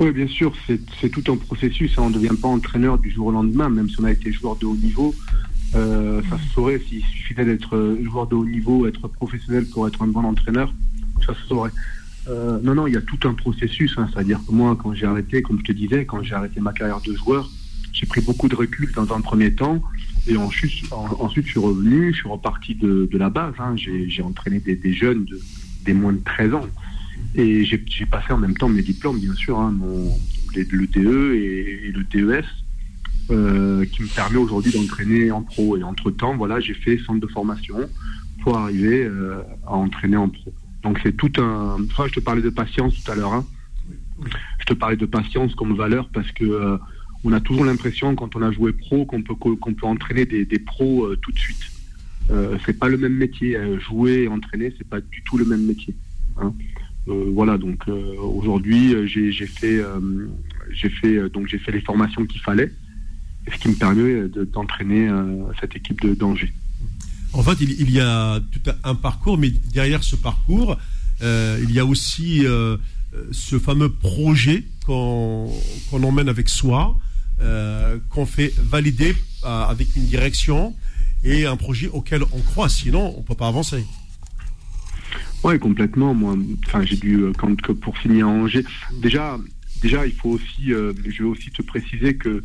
Oui, 0.00 0.10
bien 0.10 0.26
sûr, 0.26 0.52
c'est 1.00 1.08
tout 1.10 1.22
un 1.32 1.36
processus. 1.36 1.92
hein. 1.98 2.02
On 2.06 2.10
ne 2.10 2.14
devient 2.14 2.36
pas 2.40 2.48
entraîneur 2.48 2.98
du 2.98 3.10
jour 3.10 3.26
au 3.26 3.30
lendemain, 3.32 3.68
même 3.68 3.88
si 3.88 3.96
on 4.00 4.04
a 4.04 4.10
été 4.10 4.32
joueur 4.32 4.56
de 4.56 4.66
haut 4.66 4.76
niveau. 4.76 5.14
euh, 5.74 6.20
ça 6.28 6.36
se 6.38 6.48
saurait 6.52 6.78
s'il 6.86 7.02
suffisait 7.02 7.44
d'être 7.46 7.76
euh, 7.76 8.02
joueur 8.04 8.26
de 8.26 8.34
haut 8.34 8.44
niveau, 8.44 8.86
être 8.86 9.08
professionnel 9.08 9.64
pour 9.66 9.86
être 9.88 10.02
un 10.02 10.06
bon 10.08 10.22
entraîneur. 10.24 10.72
Ça 11.24 11.34
se 11.34 11.46
saurait. 11.48 11.70
Euh, 12.28 12.58
non, 12.62 12.74
non, 12.74 12.86
il 12.86 12.92
y 12.94 12.96
a 12.96 13.00
tout 13.00 13.18
un 13.26 13.32
processus. 13.34 13.94
hein. 13.96 14.06
C'est-à-dire 14.12 14.38
que 14.46 14.52
moi, 14.52 14.76
quand 14.80 14.92
j'ai 14.94 15.06
arrêté, 15.06 15.40
comme 15.40 15.58
je 15.60 15.64
te 15.64 15.72
disais, 15.72 16.04
quand 16.04 16.22
j'ai 16.22 16.34
arrêté 16.34 16.60
ma 16.60 16.72
carrière 16.74 17.00
de 17.00 17.14
joueur, 17.14 17.48
j'ai 17.92 18.06
pris 18.06 18.20
beaucoup 18.20 18.48
de 18.48 18.54
recul 18.56 18.92
dans 18.94 19.12
un 19.14 19.20
premier 19.22 19.54
temps. 19.54 19.82
Et 20.26 20.36
ensuite, 20.36 20.72
en- 20.92 21.06
ensuite 21.20 21.46
je 21.46 21.50
suis 21.52 21.60
revenu, 21.60 22.12
je 22.12 22.18
suis 22.20 22.28
reparti 22.28 22.74
de, 22.74 23.08
de 23.10 23.18
la 23.18 23.30
base. 23.30 23.54
hein. 23.58 23.74
J'ai 23.76 24.08
j'ai 24.08 24.22
entraîné 24.22 24.60
des, 24.60 24.76
des 24.76 24.92
jeunes, 24.92 25.24
de, 25.24 25.40
des 25.84 25.94
moins 25.94 26.12
de 26.12 26.22
13 26.24 26.54
ans. 26.54 26.66
Et 27.34 27.64
j'ai 27.64 27.82
j'ai 27.88 28.06
passé 28.06 28.32
en 28.32 28.38
même 28.38 28.56
temps 28.56 28.68
mes 28.68 28.82
diplômes, 28.82 29.18
bien 29.18 29.34
sûr, 29.34 29.58
hein, 29.58 29.72
mon, 29.72 30.18
les- 30.54 30.64
le 30.64 30.86
DE 30.86 31.34
et, 31.34 31.88
et 31.88 31.92
le 31.92 32.04
DES, 32.04 32.44
euh, 33.30 33.84
qui 33.86 34.02
me 34.02 34.08
permet 34.08 34.38
aujourd'hui 34.38 34.72
d'entraîner 34.72 35.30
en 35.30 35.42
pro. 35.42 35.76
Et 35.76 35.82
entre-temps, 35.82 36.36
voilà, 36.36 36.60
j'ai 36.60 36.74
fait 36.74 36.98
centre 36.98 37.20
de 37.20 37.26
formation 37.32 37.78
pour 38.42 38.58
arriver 38.58 39.04
euh, 39.04 39.42
à 39.66 39.72
entraîner 39.74 40.16
en 40.16 40.28
pro. 40.28 40.52
Donc 40.82 40.98
c'est 41.02 41.16
tout 41.16 41.32
un... 41.38 41.78
Enfin, 41.90 42.06
je 42.08 42.12
te 42.14 42.20
parlais 42.20 42.42
de 42.42 42.50
patience 42.50 42.94
tout 43.02 43.10
à 43.10 43.14
l'heure. 43.14 43.32
hein. 43.32 43.46
Je 44.60 44.66
te 44.66 44.74
parlais 44.74 44.96
de 44.96 45.06
patience 45.06 45.54
comme 45.54 45.74
valeur 45.74 46.08
parce 46.12 46.30
que 46.32 46.44
euh, 46.44 46.76
on 47.24 47.32
a 47.32 47.40
toujours 47.40 47.64
l'impression 47.64 48.14
quand 48.14 48.34
on 48.36 48.42
a 48.42 48.50
joué 48.52 48.72
pro 48.72 49.04
qu'on 49.06 49.22
peut 49.22 49.34
qu'on 49.34 49.74
peut 49.74 49.86
entraîner 49.86 50.26
des, 50.26 50.44
des 50.44 50.58
pros 50.58 51.04
euh, 51.06 51.16
tout 51.22 51.32
de 51.32 51.38
suite. 51.38 51.62
Euh, 52.30 52.56
c'est 52.64 52.78
pas 52.78 52.88
le 52.88 52.96
même 52.98 53.14
métier. 53.16 53.56
Euh, 53.56 53.78
jouer 53.80 54.22
et 54.24 54.28
entraîner, 54.28 54.72
c'est 54.78 54.86
pas 54.88 55.00
du 55.00 55.22
tout 55.24 55.36
le 55.38 55.44
même 55.44 55.64
métier. 55.66 55.94
hein. 56.40 56.52
Euh, 57.08 57.30
voilà, 57.34 57.58
donc 57.58 57.80
aujourd'hui 57.88 58.94
j'ai 59.08 59.32
j'ai 59.32 59.46
fait 59.46 59.80
j'ai 60.70 60.88
fait 60.88 61.28
donc 61.30 61.48
j'ai 61.48 61.58
fait 61.58 61.72
les 61.72 61.80
formations 61.80 62.24
qu'il 62.26 62.40
fallait, 62.40 62.72
ce 63.52 63.58
qui 63.58 63.68
me 63.68 63.74
permet 63.74 64.28
de- 64.28 64.44
d'entraîner 64.44 65.10
cette 65.60 65.74
équipe 65.74 66.00
de 66.00 66.14
d'Angers. 66.14 66.52
En 67.32 67.42
fait, 67.42 67.60
il, 67.60 67.90
y 67.90 67.98
a 67.98 68.38
tout 68.52 68.70
un 68.84 68.94
parcours, 68.94 69.36
mais 69.38 69.50
derrière 69.72 70.04
ce 70.04 70.14
parcours, 70.14 70.76
il 71.22 71.70
y 71.72 71.80
a 71.80 71.84
aussi 71.84 72.44
ce 73.32 73.58
fameux 73.58 73.90
projet 73.90 74.62
qu'on 74.86 75.50
qu'on 75.90 76.02
emmène 76.04 76.28
avec 76.28 76.48
soi, 76.48 76.96
euh, 77.42 77.98
qu'on 78.08 78.24
fait 78.24 78.52
valider 78.56 79.14
euh, 79.44 79.64
avec 79.64 79.96
une 79.96 80.04
direction 80.04 80.76
et 81.24 81.44
un 81.44 81.56
projet 81.56 81.88
auquel 81.88 82.22
on 82.32 82.40
croit. 82.40 82.68
Sinon, 82.68 83.14
on 83.16 83.20
ne 83.20 83.26
peut 83.26 83.34
pas 83.34 83.48
avancer. 83.48 83.84
Ouais, 85.42 85.58
complètement. 85.58 86.14
Moi, 86.14 86.36
enfin, 86.66 86.84
j'ai 86.84 86.96
dû 86.96 87.16
euh, 87.16 87.32
pour 87.80 87.98
signer 87.98 88.22
à 88.22 88.28
Angers. 88.28 88.64
Déjà, 89.00 89.38
déjà, 89.80 90.06
il 90.06 90.12
faut 90.12 90.30
aussi, 90.30 90.68
je 90.68 90.92
vais 91.22 91.28
aussi 91.28 91.50
te 91.50 91.62
préciser 91.62 92.16
que 92.16 92.44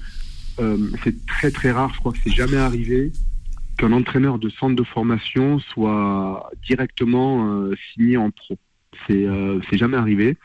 c'est 1.03 1.25
très 1.27 1.51
très 1.51 1.71
rare. 1.71 1.93
Je 1.93 1.99
crois 1.99 2.11
que 2.11 2.17
c'est 2.23 2.33
jamais 2.33 2.57
arrivé 2.57 3.11
qu'un 3.77 3.91
entraîneur 3.91 4.39
de 4.39 4.49
centre 4.49 4.75
de 4.75 4.83
formation 4.83 5.59
soit 5.59 6.49
directement 6.65 7.69
signé 7.93 8.17
en 8.17 8.31
pro. 8.31 8.57
C'est 9.05 9.27
c'est 9.69 9.77
jamais 9.77 9.97
arrivé. 9.97 10.37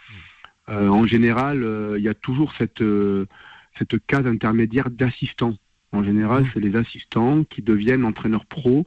En 0.69 1.07
général, 1.07 1.67
il 1.97 2.03
y 2.03 2.09
a 2.09 2.15
toujours 2.15 2.53
cette 2.59 2.83
cette 3.79 3.95
case 4.07 4.27
intermédiaire 4.27 4.91
d'assistant. 4.91 5.57
En 5.93 6.03
général, 6.03 6.47
c'est 6.53 6.61
les 6.61 6.75
assistants 6.77 7.45
qui 7.45 7.63
deviennent 7.63 8.05
entraîneurs 8.05 8.47
pro, 8.47 8.87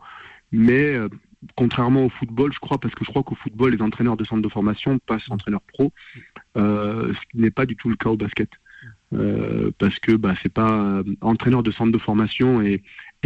mais 0.51 0.95
euh, 0.95 1.07
contrairement 1.55 2.05
au 2.05 2.09
football, 2.09 2.51
je 2.51 2.59
crois, 2.59 2.79
parce 2.79 2.95
que 2.95 3.05
je 3.05 3.09
crois 3.11 3.23
qu'au 3.23 3.35
football, 3.35 3.73
les 3.73 3.81
entraîneurs 3.81 4.17
de 4.17 4.23
centre 4.23 4.41
de 4.41 4.49
formation 4.49 4.99
passent 5.05 5.29
entraîneurs 5.29 5.61
pro, 5.61 5.93
euh, 6.57 7.13
ce 7.13 7.19
qui 7.31 7.37
n'est 7.37 7.51
pas 7.51 7.65
du 7.65 7.75
tout 7.75 7.89
le 7.89 7.95
cas 7.95 8.09
au 8.09 8.17
basket. 8.17 8.49
Euh, 9.13 9.71
parce 9.77 9.99
que 9.99 10.13
bah, 10.13 10.33
c'est 10.41 10.51
pas 10.51 11.03
entraîneur 11.21 11.63
de 11.63 11.71
centre 11.71 11.91
de 11.91 11.97
formation 11.97 12.61
et, 12.61 12.81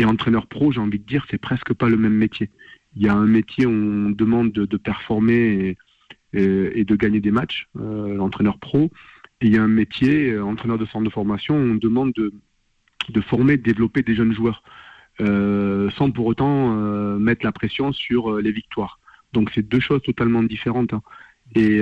entraîneur 0.06 0.48
pro, 0.48 0.72
j'ai 0.72 0.80
envie 0.80 0.98
de 0.98 1.04
dire, 1.04 1.26
c'est 1.30 1.38
presque 1.38 1.74
pas 1.74 1.90
le 1.90 1.98
même 1.98 2.14
métier. 2.14 2.50
Il 2.96 3.04
y 3.04 3.10
a 3.10 3.14
un 3.14 3.26
métier 3.26 3.66
où 3.66 3.70
on 3.70 4.12
demande 4.12 4.54
de, 4.54 4.78
performer 4.78 5.76
et, 6.32 6.80
et, 6.80 6.86
de 6.86 6.96
gagner 6.96 7.20
des 7.20 7.32
matchs, 7.32 7.68
l'entraîneur 7.76 8.60
pro. 8.60 8.90
Il 9.42 9.54
y 9.54 9.58
a 9.58 9.64
un 9.64 9.70
métier, 9.70 10.32
euh, 10.32 10.44
entraîneur 10.44 10.78
de 10.78 10.86
centre 10.86 11.06
de 11.06 11.10
formation, 11.10 11.56
on 11.56 11.76
demande 11.76 12.12
de, 12.14 13.22
former, 13.22 13.56
de 13.56 13.64
développer 13.64 14.02
des 14.02 14.14
jeunes 14.14 14.34
joueurs, 14.34 14.64
euh, 15.22 15.90
sans 15.92 16.12
pour 16.12 16.26
autant 16.26 16.78
euh, 16.78 17.18
mettre 17.18 17.46
la 17.46 17.54
pression 17.54 17.94
sur 17.94 18.38
les 18.38 18.52
victoires. 18.52 19.00
Donc 19.32 19.50
c'est 19.56 19.68
deux 19.68 19.80
choses 19.80 20.02
totalement 20.02 20.44
différentes. 20.44 20.94
Hein. 20.94 21.02
Et, 21.56 21.82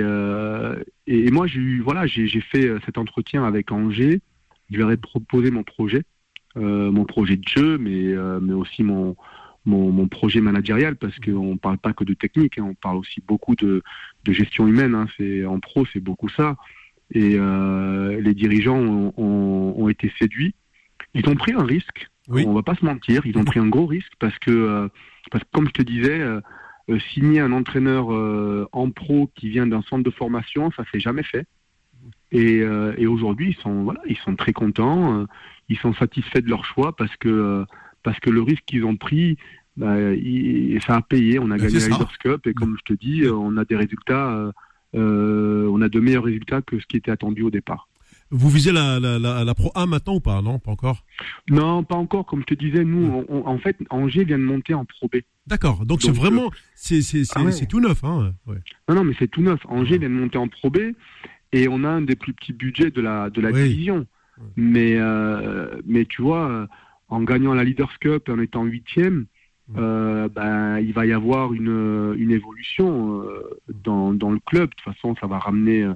moi, 1.30 1.46
j'ai 1.46 1.80
voilà, 1.80 2.06
j'ai 2.06 2.40
fait 2.40 2.72
cet 2.86 2.96
entretien 2.96 3.44
avec 3.44 3.72
Angers. 3.72 4.20
Je 4.70 4.78
leur 4.78 4.90
ai 4.90 4.96
proposé 4.96 5.50
mon 5.50 5.62
projet, 5.62 6.04
mon 6.54 7.04
projet 7.04 7.36
de 7.36 7.46
jeu, 7.46 7.76
mais, 7.76 8.16
aussi 8.52 8.82
mon, 8.82 9.16
projet 10.08 10.40
managérial, 10.40 10.96
parce 10.96 11.18
qu'on 11.18 11.52
ne 11.52 11.58
parle 11.58 11.78
pas 11.78 11.92
que 11.92 12.04
de 12.04 12.14
technique, 12.14 12.58
hein, 12.58 12.66
on 12.70 12.74
parle 12.74 12.96
aussi 12.96 13.22
beaucoup 13.26 13.56
de, 13.56 13.82
gestion 14.26 14.66
humaine. 14.66 14.94
Hein, 14.94 15.06
en 15.46 15.60
pro, 15.60 15.84
c'est 15.92 16.00
beaucoup 16.00 16.28
ça. 16.30 16.56
Et 17.12 17.36
euh, 17.36 18.20
les 18.20 18.34
dirigeants 18.34 18.78
ont, 18.78 19.12
ont, 19.16 19.74
ont, 19.76 19.88
été 19.88 20.12
séduits. 20.18 20.54
Ils 21.14 21.28
ont 21.28 21.34
pris 21.34 21.52
un 21.52 21.64
risque. 21.64 22.08
Oui. 22.28 22.44
On 22.46 22.52
va 22.52 22.62
pas 22.62 22.74
se 22.74 22.84
mentir. 22.84 23.24
Ils 23.24 23.38
ont 23.38 23.44
pris 23.44 23.60
un 23.60 23.68
gros 23.68 23.86
risque 23.86 24.12
parce 24.18 24.38
que, 24.38 24.50
euh, 24.50 24.88
parce 25.30 25.42
que 25.44 25.48
comme 25.52 25.68
je 25.68 25.72
te 25.72 25.82
disais, 25.82 26.20
euh, 26.20 26.40
signer 27.12 27.40
un 27.40 27.52
entraîneur 27.52 28.08
en 28.72 28.90
pro 28.90 29.30
qui 29.34 29.48
vient 29.50 29.66
d'un 29.66 29.82
centre 29.82 30.02
de 30.02 30.10
formation, 30.10 30.70
ça 30.72 30.84
s'est 30.90 31.00
jamais 31.00 31.22
fait. 31.22 31.46
Et, 32.32 32.60
et 32.96 33.06
aujourd'hui, 33.06 33.50
ils 33.50 33.62
sont 33.62 33.82
voilà, 33.84 34.00
ils 34.06 34.16
sont 34.16 34.36
très 34.36 34.54
contents. 34.54 35.26
ils 35.68 35.76
sont 35.76 35.92
satisfaits 35.92 36.40
de 36.40 36.48
leur 36.48 36.64
choix 36.64 36.96
parce 36.96 37.14
que 37.16 37.66
parce 38.02 38.18
que 38.20 38.30
le 38.30 38.40
risque 38.40 38.64
qu'ils 38.64 38.86
ont 38.86 38.96
pris, 38.96 39.36
bah, 39.76 40.00
il, 40.12 40.80
ça 40.80 40.96
a 40.96 41.02
payé. 41.02 41.38
On 41.38 41.50
a 41.50 41.58
gagné 41.58 41.78
la 41.78 41.88
Leaders 41.88 42.18
Cup 42.20 42.46
et 42.46 42.54
comme 42.54 42.78
je 42.78 42.94
te 42.94 42.98
dis, 42.98 43.28
on 43.28 43.58
a 43.58 43.66
des 43.66 43.76
résultats 43.76 44.50
on 44.94 45.82
a 45.82 45.88
de 45.88 46.00
meilleurs 46.00 46.24
résultats 46.24 46.62
que 46.62 46.78
ce 46.80 46.86
qui 46.86 46.96
était 46.96 47.10
attendu 47.10 47.42
au 47.42 47.50
départ. 47.50 47.88
Vous 48.30 48.50
visez 48.50 48.72
la, 48.72 49.00
la, 49.00 49.18
la, 49.18 49.42
la, 49.42 49.54
Pro 49.54 49.72
A 49.74 49.86
maintenant 49.86 50.16
ou 50.16 50.20
pas? 50.20 50.42
Non, 50.42 50.58
pas 50.58 50.70
encore 50.70 51.04
Non, 51.48 51.82
pas 51.82 51.96
encore. 51.96 52.26
Comme 52.26 52.40
je 52.40 52.54
te 52.54 52.54
disais, 52.54 52.84
nous, 52.84 53.24
on, 53.28 53.46
en 53.46 53.58
fait, 53.58 53.76
Angers 53.88 54.24
vient 54.24 54.38
de 54.38 54.44
monter 54.44 54.74
en 54.74 54.84
Pro 54.84 55.08
B. 55.08 55.20
D'accord, 55.46 55.86
donc 55.86 56.02
c'est 56.02 56.10
vraiment, 56.10 56.50
c'est 56.74 57.00
ah 57.34 57.42
ouais. 57.42 57.66
tout 57.66 57.80
neuf. 57.80 58.04
Hein 58.04 58.34
ouais. 58.46 58.58
Non, 58.88 58.96
non, 58.96 59.04
mais 59.04 59.14
c'est 59.18 59.28
tout 59.28 59.40
neuf. 59.40 59.60
Angers 59.66 59.92
ouais. 59.92 59.98
vient 59.98 60.10
de 60.10 60.14
monter 60.14 60.36
en 60.36 60.48
Pro 60.48 60.68
B 60.68 60.78
et 61.52 61.68
on 61.68 61.84
a 61.84 61.88
un 61.88 62.02
des 62.02 62.16
plus 62.16 62.34
petits 62.34 62.52
budgets 62.52 62.90
de 62.90 63.00
la, 63.00 63.30
de 63.30 63.40
la 63.40 63.50
oui. 63.50 63.68
division. 63.70 64.06
Mais, 64.56 64.96
euh, 64.96 65.80
mais 65.86 66.04
tu 66.04 66.20
vois, 66.22 66.68
en 67.08 67.22
gagnant 67.22 67.54
la 67.54 67.64
Leaders 67.64 67.98
Cup, 67.98 68.28
en 68.28 68.38
étant 68.38 68.64
huitième, 68.64 69.24
euh, 69.76 70.28
ben, 70.28 70.78
il 70.78 70.92
va 70.92 71.04
y 71.04 71.12
avoir 71.12 71.52
une, 71.52 72.14
une 72.16 72.30
évolution 72.30 73.22
euh, 73.22 73.60
dans, 73.84 74.12
dans, 74.14 74.30
le 74.30 74.40
club. 74.40 74.70
De 74.70 74.74
toute 74.74 74.94
façon, 74.94 75.14
ça 75.20 75.26
va 75.26 75.38
ramener, 75.38 75.82
euh, 75.82 75.94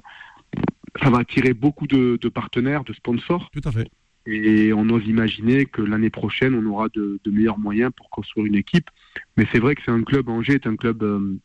ça 1.01 1.09
va 1.09 1.19
attirer 1.19 1.53
beaucoup 1.53 1.87
de, 1.87 2.17
de, 2.21 2.29
partenaires, 2.29 2.83
de 2.83 2.93
sponsors. 2.93 3.49
Tout 3.51 3.61
à 3.63 3.71
fait. 3.71 3.89
Et 4.25 4.71
on 4.73 4.87
ose 4.89 5.05
imaginer 5.07 5.65
que 5.65 5.81
l'année 5.81 6.11
prochaine, 6.11 6.55
on 6.55 6.65
aura 6.71 6.87
de, 6.89 7.19
de, 7.23 7.31
meilleurs 7.31 7.57
moyens 7.57 7.91
pour 7.95 8.09
construire 8.09 8.45
une 8.45 8.55
équipe. 8.55 8.89
Mais 9.37 9.47
c'est 9.51 9.59
vrai 9.59 9.75
que 9.75 9.81
c'est 9.83 9.91
un 9.91 10.03
club, 10.03 10.29
Angers 10.29 10.53
est 10.53 10.67
un 10.67 10.75
club 10.75 11.03
euh, 11.03 11.37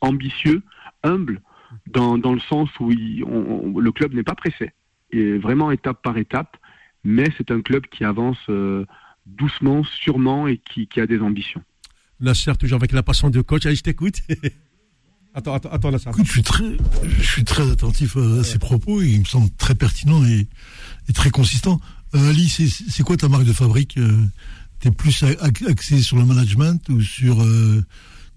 ambitieux, 0.00 0.62
humble, 1.04 1.40
dans, 1.86 2.18
dans, 2.18 2.34
le 2.34 2.40
sens 2.40 2.68
où 2.80 2.90
il, 2.90 3.24
on, 3.24 3.72
on, 3.74 3.78
le 3.78 3.92
club 3.92 4.14
n'est 4.14 4.24
pas 4.24 4.34
pressé. 4.34 4.72
Et 5.10 5.38
vraiment 5.38 5.70
étape 5.70 6.02
par 6.02 6.18
étape. 6.18 6.56
Mais 7.04 7.28
c'est 7.36 7.50
un 7.50 7.62
club 7.62 7.86
qui 7.86 8.04
avance 8.04 8.38
doucement, 9.26 9.82
sûrement 9.84 10.46
et 10.48 10.58
qui, 10.58 10.86
qui 10.86 11.00
a 11.00 11.06
des 11.06 11.20
ambitions. 11.20 11.62
Nasser, 12.20 12.52
toujours 12.58 12.76
avec 12.76 12.92
la 12.92 13.02
passion 13.02 13.30
de 13.30 13.40
coach. 13.40 13.66
Allez, 13.66 13.76
je 13.76 13.82
t'écoute. 13.82 14.22
attends, 15.34 15.54
attends, 15.54 15.70
attends, 15.70 15.90
Nasser. 15.90 16.10
Écoute, 16.10 16.26
je 16.26 16.32
suis 16.32 16.42
très, 16.42 16.76
je 17.18 17.22
suis 17.26 17.44
très 17.44 17.70
attentif 17.70 18.16
à 18.16 18.44
ces 18.44 18.58
propos. 18.58 19.02
il 19.02 19.20
me 19.20 19.24
semble 19.24 19.50
très 19.58 19.74
pertinent 19.74 20.24
et, 20.24 20.46
et 21.08 21.12
très 21.12 21.30
consistant. 21.30 21.80
Euh, 22.14 22.30
Ali, 22.30 22.48
c'est 22.48 23.02
quoi 23.02 23.16
ta 23.16 23.28
marque 23.28 23.44
de 23.44 23.52
fabrique 23.52 23.96
euh, 23.96 24.26
Tu 24.80 24.88
es 24.88 24.90
plus 24.90 25.24
axé 25.66 26.00
sur 26.00 26.16
le 26.16 26.26
management 26.26 26.88
ou 26.90 27.00
sur 27.00 27.42
euh, 27.42 27.84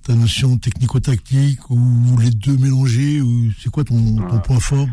ta 0.04 0.16
notion 0.16 0.58
technico-tactique 0.58 1.70
ou 1.70 2.18
les 2.20 2.32
deux 2.32 2.58
mélangés 2.58 3.22
ou 3.22 3.52
c'est 3.60 3.70
quoi 3.70 3.84
ton, 3.84 4.16
ton, 4.16 4.40
point 4.40 4.60
fort? 4.60 4.88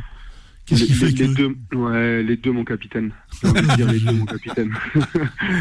Qu'est-ce 0.66 0.84
qui 0.84 0.92
fait 0.92 1.06
les, 1.06 1.14
que... 1.14 1.22
les 1.22 1.34
deux, 1.34 1.56
ouais, 1.76 2.22
les 2.22 2.36
deux, 2.36 2.52
mon 2.52 2.64
capitaine. 2.64 3.12
De 3.42 3.76
dire 3.76 3.90
les 3.90 3.98
deux, 3.98 4.12
mon 4.12 4.24
capitaine. 4.24 4.72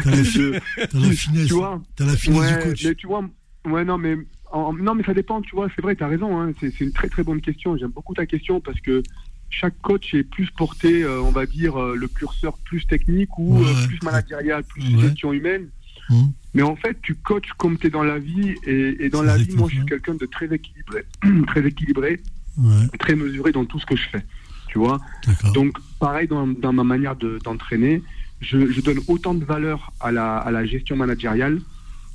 T'as 0.04 0.10
la, 0.10 0.24
fi... 0.24 0.52
la, 0.92 1.10
finesse. 1.10 1.46
Tu 1.48 1.54
vois 1.54 1.82
T'as 1.96 2.06
la 2.06 2.16
finesse 2.16 2.40
ouais, 2.40 2.56
du 2.56 2.68
coach. 2.68 2.84
Mais 2.84 2.94
tu 2.94 3.06
vois, 3.08 3.24
ouais, 3.66 3.84
non, 3.84 3.98
mais 3.98 4.16
en, 4.52 4.72
non, 4.72 4.94
mais 4.94 5.02
ça 5.02 5.12
dépend. 5.12 5.42
Tu 5.42 5.56
vois, 5.56 5.68
c'est 5.74 5.82
vrai, 5.82 5.96
t'as 5.96 6.06
raison. 6.06 6.40
Hein, 6.40 6.52
c'est 6.60 6.80
une 6.80 6.92
très 6.92 7.08
très 7.08 7.24
bonne 7.24 7.40
question. 7.40 7.76
J'aime 7.76 7.90
beaucoup 7.90 8.14
ta 8.14 8.26
question 8.26 8.60
parce 8.60 8.80
que 8.80 9.02
chaque 9.50 9.78
coach 9.82 10.14
est 10.14 10.22
plus 10.22 10.50
porté, 10.50 11.02
euh, 11.02 11.20
on 11.20 11.30
va 11.30 11.46
dire, 11.46 11.80
euh, 11.80 11.96
le 11.96 12.06
curseur 12.06 12.56
plus 12.58 12.86
technique 12.86 13.36
ou 13.38 13.58
ouais, 13.58 13.66
euh, 13.66 13.86
plus 13.86 14.00
managérial, 14.02 14.62
plus 14.62 14.94
ouais. 14.94 15.02
gestion 15.02 15.32
humaine. 15.32 15.68
Mmh. 16.10 16.22
Mais 16.54 16.62
en 16.62 16.76
fait, 16.76 16.96
tu 17.02 17.16
coaches 17.16 17.52
comme 17.58 17.76
tu 17.76 17.88
es 17.88 17.90
dans 17.90 18.04
la 18.04 18.18
vie. 18.20 18.54
Et, 18.66 19.04
et 19.04 19.08
dans 19.08 19.22
la 19.22 19.36
vie, 19.36 19.56
moi, 19.56 19.68
je 19.68 19.76
suis 19.76 19.86
quelqu'un 19.86 20.14
de 20.14 20.26
très 20.26 20.46
équilibré. 20.46 21.04
très 21.48 21.66
équilibré. 21.66 22.20
Très 23.00 23.14
mesuré 23.16 23.50
dans 23.50 23.64
tout 23.64 23.80
ce 23.80 23.86
que 23.86 23.96
je 23.96 24.06
fais 24.10 24.22
tu 24.72 24.78
vois. 24.78 25.00
Donc, 25.52 25.76
pareil 26.00 26.26
dans, 26.26 26.46
dans, 26.46 26.72
ma 26.72 26.82
manière 26.82 27.14
d'entraîner, 27.14 27.98
de, 27.98 28.02
je, 28.40 28.72
je, 28.72 28.80
donne 28.80 29.00
autant 29.06 29.34
de 29.34 29.44
valeur 29.44 29.92
à 30.00 30.10
la, 30.10 30.38
à 30.38 30.50
la 30.50 30.64
gestion 30.64 30.96
managériale 30.96 31.60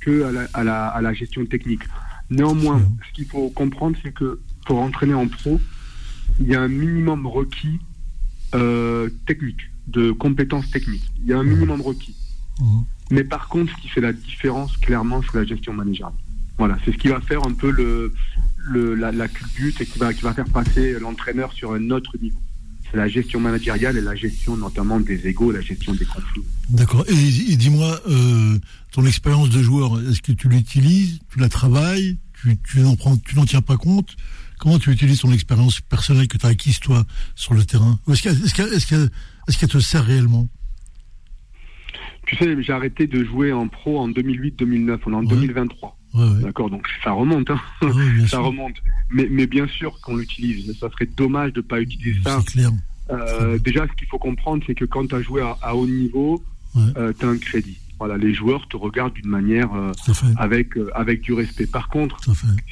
que 0.00 0.24
à 0.24 0.32
la, 0.32 0.48
à 0.54 0.64
la, 0.64 0.88
à 0.88 1.00
la 1.00 1.14
gestion 1.14 1.46
technique. 1.46 1.84
Néanmoins, 2.30 2.78
mmh. 2.78 2.96
ce 3.06 3.12
qu'il 3.14 3.26
faut 3.26 3.48
comprendre, 3.50 3.96
c'est 4.02 4.12
que 4.12 4.40
pour 4.66 4.80
entraîner 4.80 5.14
en 5.14 5.28
pro, 5.28 5.60
il 6.40 6.48
y 6.48 6.56
a 6.56 6.60
un 6.60 6.68
minimum 6.68 7.28
requis 7.28 7.78
euh, 8.56 9.08
technique, 9.26 9.60
de 9.86 10.10
compétences 10.10 10.68
techniques. 10.70 11.08
Il 11.20 11.28
y 11.28 11.32
a 11.32 11.38
un 11.38 11.44
minimum 11.44 11.80
requis. 11.80 12.16
Mmh. 12.58 12.80
Mais 13.12 13.22
par 13.22 13.48
contre, 13.48 13.72
ce 13.76 13.80
qui 13.80 13.88
fait 13.88 14.00
la 14.00 14.12
différence, 14.12 14.76
clairement, 14.78 15.22
c'est 15.22 15.38
la 15.38 15.44
gestion 15.44 15.72
managériale. 15.72 16.12
Voilà, 16.58 16.76
c'est 16.84 16.90
ce 16.90 16.98
qui 16.98 17.06
va 17.06 17.20
faire 17.20 17.46
un 17.46 17.52
peu 17.52 17.70
le, 17.70 18.12
le, 18.58 18.96
la, 18.96 19.12
la 19.12 19.28
culbute 19.28 19.80
et 19.80 19.86
qui 19.86 20.00
va, 20.00 20.12
qui 20.12 20.22
va 20.22 20.34
faire 20.34 20.48
passer 20.48 20.98
l'entraîneur 20.98 21.52
sur 21.52 21.72
un 21.72 21.90
autre 21.90 22.16
niveau 22.20 22.40
c'est 22.90 22.96
la 22.96 23.08
gestion 23.08 23.40
managériale 23.40 23.96
et 23.96 24.00
la 24.00 24.14
gestion 24.14 24.56
notamment 24.56 25.00
des 25.00 25.26
égaux, 25.26 25.52
la 25.52 25.60
gestion 25.60 25.94
des 25.94 26.04
conflits. 26.04 26.42
D'accord. 26.70 27.04
Et, 27.08 27.52
et 27.52 27.56
dis-moi, 27.56 28.00
euh, 28.08 28.58
ton 28.92 29.04
expérience 29.04 29.50
de 29.50 29.62
joueur, 29.62 30.00
est-ce 30.08 30.22
que 30.22 30.32
tu 30.32 30.48
l'utilises, 30.48 31.20
tu 31.30 31.38
la 31.38 31.48
travailles, 31.48 32.18
tu, 32.40 32.56
tu 32.58 32.80
n'en 32.80 32.96
prends, 32.96 33.16
tu 33.16 33.36
n'en 33.36 33.44
tiens 33.44 33.62
pas 33.62 33.76
compte? 33.76 34.16
Comment 34.58 34.78
tu 34.78 34.90
utilises 34.90 35.20
ton 35.20 35.32
expérience 35.32 35.80
personnelle 35.80 36.26
que 36.28 36.36
tu 36.36 36.46
as 36.46 36.48
acquise 36.48 36.80
toi 36.80 37.04
sur 37.34 37.54
le 37.54 37.64
terrain? 37.64 37.98
Est-ce 38.10 38.22
qu'elle 38.22 38.32
est 38.32 38.54
qu 38.54 38.62
est 38.62 38.86
qu 38.86 38.94
est 39.48 39.58
qu 39.58 39.66
te 39.66 39.78
sert 39.78 40.04
réellement? 40.04 40.48
Tu 42.26 42.36
sais, 42.36 42.62
j'ai 42.62 42.72
arrêté 42.72 43.06
de 43.06 43.24
jouer 43.24 43.52
en 43.52 43.68
pro 43.68 43.98
en 43.98 44.08
2008-2009, 44.10 44.98
on 45.06 45.12
est 45.12 45.14
en 45.14 45.20
ouais. 45.20 45.28
2023. 45.28 45.97
Ouais, 46.14 46.24
ouais. 46.24 46.42
D'accord, 46.42 46.70
donc 46.70 46.86
ça 47.04 47.12
remonte, 47.12 47.50
hein. 47.50 47.60
ça 48.26 48.40
remonte. 48.40 48.76
Mais, 49.10 49.28
mais 49.30 49.46
bien 49.46 49.66
sûr 49.66 50.00
qu'on 50.00 50.16
l'utilise. 50.16 50.76
Ça 50.78 50.90
serait 50.90 51.08
dommage 51.16 51.52
de 51.52 51.60
ne 51.60 51.66
pas 51.66 51.80
utiliser 51.80 52.20
ça. 52.22 52.40
Clair. 52.46 52.70
Euh, 53.10 53.58
déjà, 53.58 53.86
ce 53.86 53.92
qu'il 53.92 54.08
faut 54.08 54.18
comprendre, 54.18 54.62
c'est 54.66 54.74
que 54.74 54.84
quand 54.84 55.06
tu 55.06 55.14
as 55.14 55.22
joué 55.22 55.42
à, 55.42 55.56
à, 55.62 55.74
haut 55.74 55.86
niveau, 55.86 56.42
euh, 56.76 57.12
tu 57.18 57.24
as 57.24 57.28
un 57.28 57.38
crédit. 57.38 57.78
Voilà, 57.98 58.16
les 58.16 58.32
joueurs 58.32 58.68
te 58.68 58.76
regardent 58.76 59.14
d'une 59.14 59.28
manière 59.28 59.74
euh, 59.74 59.92
avec 60.36 60.76
euh, 60.76 60.88
avec 60.94 61.20
du 61.20 61.32
respect. 61.32 61.66
Par 61.66 61.88
contre, 61.88 62.16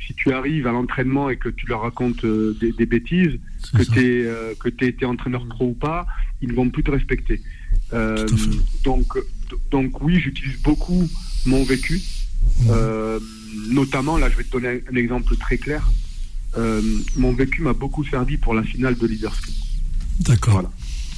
si 0.07 0.15
tu 0.15 0.33
arrives 0.33 0.69
à 0.69 0.73
l'entraînement 0.73 1.31
et 1.31 1.37
que 1.37 1.49
tu 1.49 1.67
leur 1.67 1.83
racontes 1.83 2.25
des, 2.25 2.71
des, 2.71 2.87
bêtises, 2.87 3.41
que 3.75 3.83
tu 3.83 4.27
euh, 4.27 4.55
que 4.55 5.05
entraîneur 5.05 5.45
pro 5.49 5.67
ou 5.71 5.75
pas, 5.75 6.07
ils 6.43 6.55
vont 6.55 6.71
plus 6.71 6.85
te 6.85 6.93
respecter. 6.93 7.43
donc 8.85 9.19
donc 9.73 10.01
oui, 10.01 10.21
j'utilise 10.21 10.61
beaucoup 10.63 11.09
mon 11.45 11.65
vécu. 11.65 12.01
Euh, 12.71 13.19
notamment, 13.71 14.17
là, 14.17 14.31
je 14.31 14.37
vais 14.37 14.45
te 14.45 14.51
donner 14.51 14.69
un, 14.69 14.93
un 14.93 14.97
exemple 14.97 15.37
très 15.37 15.59
clair. 15.59 15.89
Euh, 16.57 16.81
mon 17.17 17.33
vécu 17.33 17.63
m'a 17.63 17.75
beaucoup 17.75 18.05
servi 18.05 18.37
pour 18.37 18.55
la 18.55 18.63
finale 18.63 18.97
de 18.97 19.07
Leaders 19.07 19.37
Cup. 19.41 19.55
D'accord. 20.21 20.55
Voilà. 20.55 20.71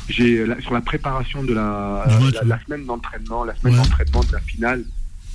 J'ai 0.08 0.44
sur 0.62 0.72
la 0.72 0.80
préparation 0.80 1.44
de 1.44 1.52
la, 1.52 2.04
la, 2.32 2.44
la, 2.44 2.64
semaine 2.64 2.86
d'entraînement, 2.86 3.44
la 3.44 3.54
semaine 3.56 3.74
ouais. 3.74 3.80
d'entraînement 3.80 4.24
de 4.24 4.32
la 4.32 4.40
finale, 4.40 4.84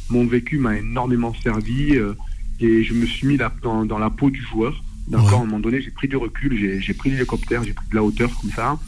mon 0.10 0.26
vécu 0.26 0.58
m'a 0.58 0.78
énormément 0.78 1.34
servi 1.44 1.96
euh, 1.96 2.14
et 2.60 2.84
je 2.84 2.94
me 2.94 3.06
suis 3.06 3.28
mis 3.28 3.38
là, 3.38 3.54
dans, 3.62 3.86
dans 3.86 4.00
la 4.00 4.10
peau 4.10 4.30
du 4.30 4.42
joueur. 4.42 4.84
D'accord, 5.08 5.28
ouais. 5.28 5.36
à 5.36 5.38
un 5.38 5.46
moment 5.46 5.60
donné, 5.60 5.82
j'ai 5.82 5.92
pris 5.92 6.08
du 6.08 6.16
recul, 6.16 6.82
j'ai 6.82 6.94
pris 6.94 7.12
l'hélicoptère, 7.12 7.64
j'ai 7.64 7.74
pris 7.74 7.86
de 7.90 7.96
la 7.96 8.04
hauteur 8.04 8.32
comme 8.42 8.52
ça. 8.52 8.80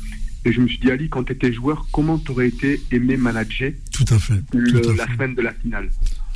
Et 0.44 0.52
je 0.52 0.62
me 0.62 0.68
suis 0.68 0.78
dit, 0.78 0.92
Ali, 0.92 1.10
quand 1.10 1.24
tu 1.24 1.34
étais 1.34 1.52
joueur, 1.52 1.88
comment 1.92 2.18
tu 2.18 2.32
aurais 2.32 2.48
été 2.48 2.82
aimé 2.92 3.18
manager 3.18 3.72
Tout 3.92 4.06
à 4.10 4.20
fait. 4.20 4.42
Le, 4.54 4.82
Tout 4.82 4.90
à 4.90 4.94
la 4.96 5.08
fait. 5.08 5.14
semaine 5.14 5.36
de 5.36 5.42
la 5.42 5.54
finale? 5.54 5.90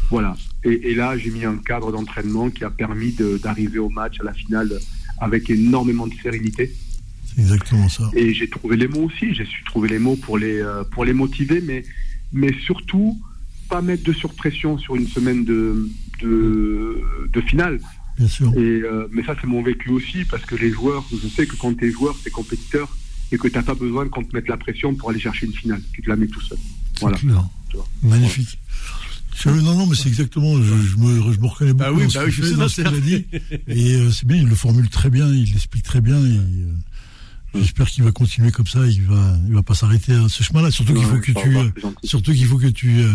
Voilà. 0.10 0.35
Et, 0.64 0.91
et 0.91 0.95
là, 0.95 1.18
j'ai 1.18 1.31
mis 1.31 1.45
un 1.45 1.57
cadre 1.57 1.91
d'entraînement 1.91 2.49
qui 2.49 2.64
a 2.64 2.69
permis 2.69 3.15
d'arriver 3.41 3.80
au 3.80 3.90
match, 3.90 4.19
à 4.19 4.23
la 4.23 4.34
finale, 4.34 4.72
avec 5.19 5.49
énormément 5.49 6.07
de 6.07 6.14
sérénité. 6.22 6.73
C'est 7.26 7.41
exactement 7.41 7.88
ça. 7.88 8.10
Et 8.14 8.34
j'ai 8.34 8.49
trouvé 8.49 8.76
les 8.76 8.88
mots 8.88 9.06
aussi. 9.06 9.34
J'ai 9.34 9.45
su 9.45 9.64
trouver 9.64 9.90
les 9.90 9.99
mots 9.99 10.15
pour 10.15 10.38
les, 10.38 10.60
euh, 10.60 10.84
pour 10.84 11.06
les 11.06 11.14
motiver, 11.14 11.61
mais, 11.61 11.84
mais 12.34 12.53
surtout, 12.65 13.19
pas 13.69 13.81
mettre 13.81 14.03
de 14.03 14.14
surpression 14.14 14.77
sur 14.77 14.95
une 14.95 15.07
semaine 15.07 15.45
de, 15.45 15.90
de, 16.22 17.02
de 17.31 17.41
finale. 17.41 17.80
Bien 18.18 18.27
sûr. 18.27 18.52
Et, 18.57 18.81
euh, 18.81 19.07
mais 19.11 19.23
ça, 19.23 19.36
c'est 19.40 19.48
mon 19.48 19.61
vécu 19.61 19.90
aussi, 19.91 20.26
parce 20.26 20.44
que 20.45 20.56
les 20.56 20.72
joueurs, 20.72 21.06
je 21.11 21.27
sais 21.30 21.45
que 21.45 21.56
quand 21.56 21.73
tu 21.77 21.88
es 21.88 21.91
joueur, 21.91 22.18
c'est 22.22 22.31
compétiteur, 22.31 22.90
et 23.31 23.38
que 23.38 23.48
tu 23.48 23.56
n'as 23.56 23.64
pas 23.64 23.76
besoin 23.76 24.10
qu'on 24.10 24.23
te 24.23 24.36
mette 24.36 24.48
la 24.49 24.57
pression 24.57 24.95
pour 24.95 25.11
aller 25.11 25.19
chercher 25.19 25.45
une 25.45 25.53
finale. 25.53 25.81
Tu 25.94 26.02
te 26.02 26.10
la 26.10 26.15
mets 26.15 26.27
tout 26.27 26.41
seul. 26.41 26.57
Voilà. 26.99 27.18
Tu. 27.18 27.27
Magnifique. 28.02 28.57
Non, 29.45 29.76
non, 29.76 29.88
mais 29.88 29.95
c'est 29.95 30.10
exactement. 30.10 30.61
Je, 30.61 30.64
je 30.64 30.95
me, 30.98 31.34
je 31.34 31.40
me 31.40 31.48
reconnais 31.48 31.74
beaucoup 31.74 31.91
Bah 31.91 31.91
oui, 31.94 32.03
dans 32.03 32.10
ce 32.10 32.18
bah 32.18 32.26
qu'il 32.26 32.30
oui, 32.30 32.36
je 32.36 32.41
fait, 32.41 32.49
sais, 32.49 32.56
dans 32.57 32.68
ce 32.68 32.82
qu'il 32.82 32.91
c'est 32.91 32.98
a 32.98 32.99
dit. 32.99 33.26
Et 33.68 33.95
euh, 33.95 34.11
c'est 34.11 34.26
bien, 34.26 34.38
il 34.38 34.48
le 34.48 34.56
formule 34.56 34.90
très 34.90 35.10
bien, 35.10 35.28
il 35.30 35.52
l'explique 35.52 35.84
très 35.84 36.02
bien. 36.02 36.18
Et, 36.18 36.38
euh, 36.38 36.74
J'espère 37.56 37.88
qu'il 37.90 38.03
va 38.03 38.11
continuer 38.11 38.52
comme 38.52 38.68
ça. 38.68 38.86
Il 38.86 39.02
va, 39.03 39.36
il 39.48 39.56
va 39.56 39.64
pas 39.64 39.74
s'arrêter 39.74 40.14
à 40.14 40.30
ce 40.30 40.44
chemin-là. 40.44 40.70
Surtout 40.70 40.94
qu'il 40.94 41.03
faut 41.03 41.18
que 41.18 41.32
tu, 41.32 41.57
euh, 41.57 41.70
c'est 42.02 42.10
surtout 42.10 42.32
qu'il 42.32 42.45
faut 42.45 42.60
que 42.60 42.68
tu, 42.68 42.99
euh, 42.99 43.11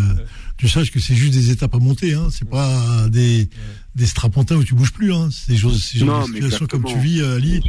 tu 0.57 0.69
saches 0.69 0.91
que 0.91 0.99
c'est 0.99 1.15
juste 1.15 1.33
des 1.35 1.51
étapes 1.51 1.75
à 1.75 1.79
monter. 1.79 2.15
Hein. 2.15 2.27
C'est 2.33 2.49
pas 2.49 3.09
des, 3.11 3.49
des 3.95 4.07
strapontins 4.07 4.57
où 4.57 4.65
tu 4.65 4.75
bouges 4.75 4.93
plus. 4.93 5.13
Hein. 5.15 5.29
C'est 5.31 5.53
des 5.53 5.59
choses, 5.59 5.81
ces 5.81 6.01
genres 6.01 6.21
Non, 6.21 6.27
de 6.27 6.33
mais 6.33 6.37
situations 6.39 6.67
comme 6.67 6.85
tu 6.85 6.99
vis, 6.99 7.23
Ali. 7.23 7.61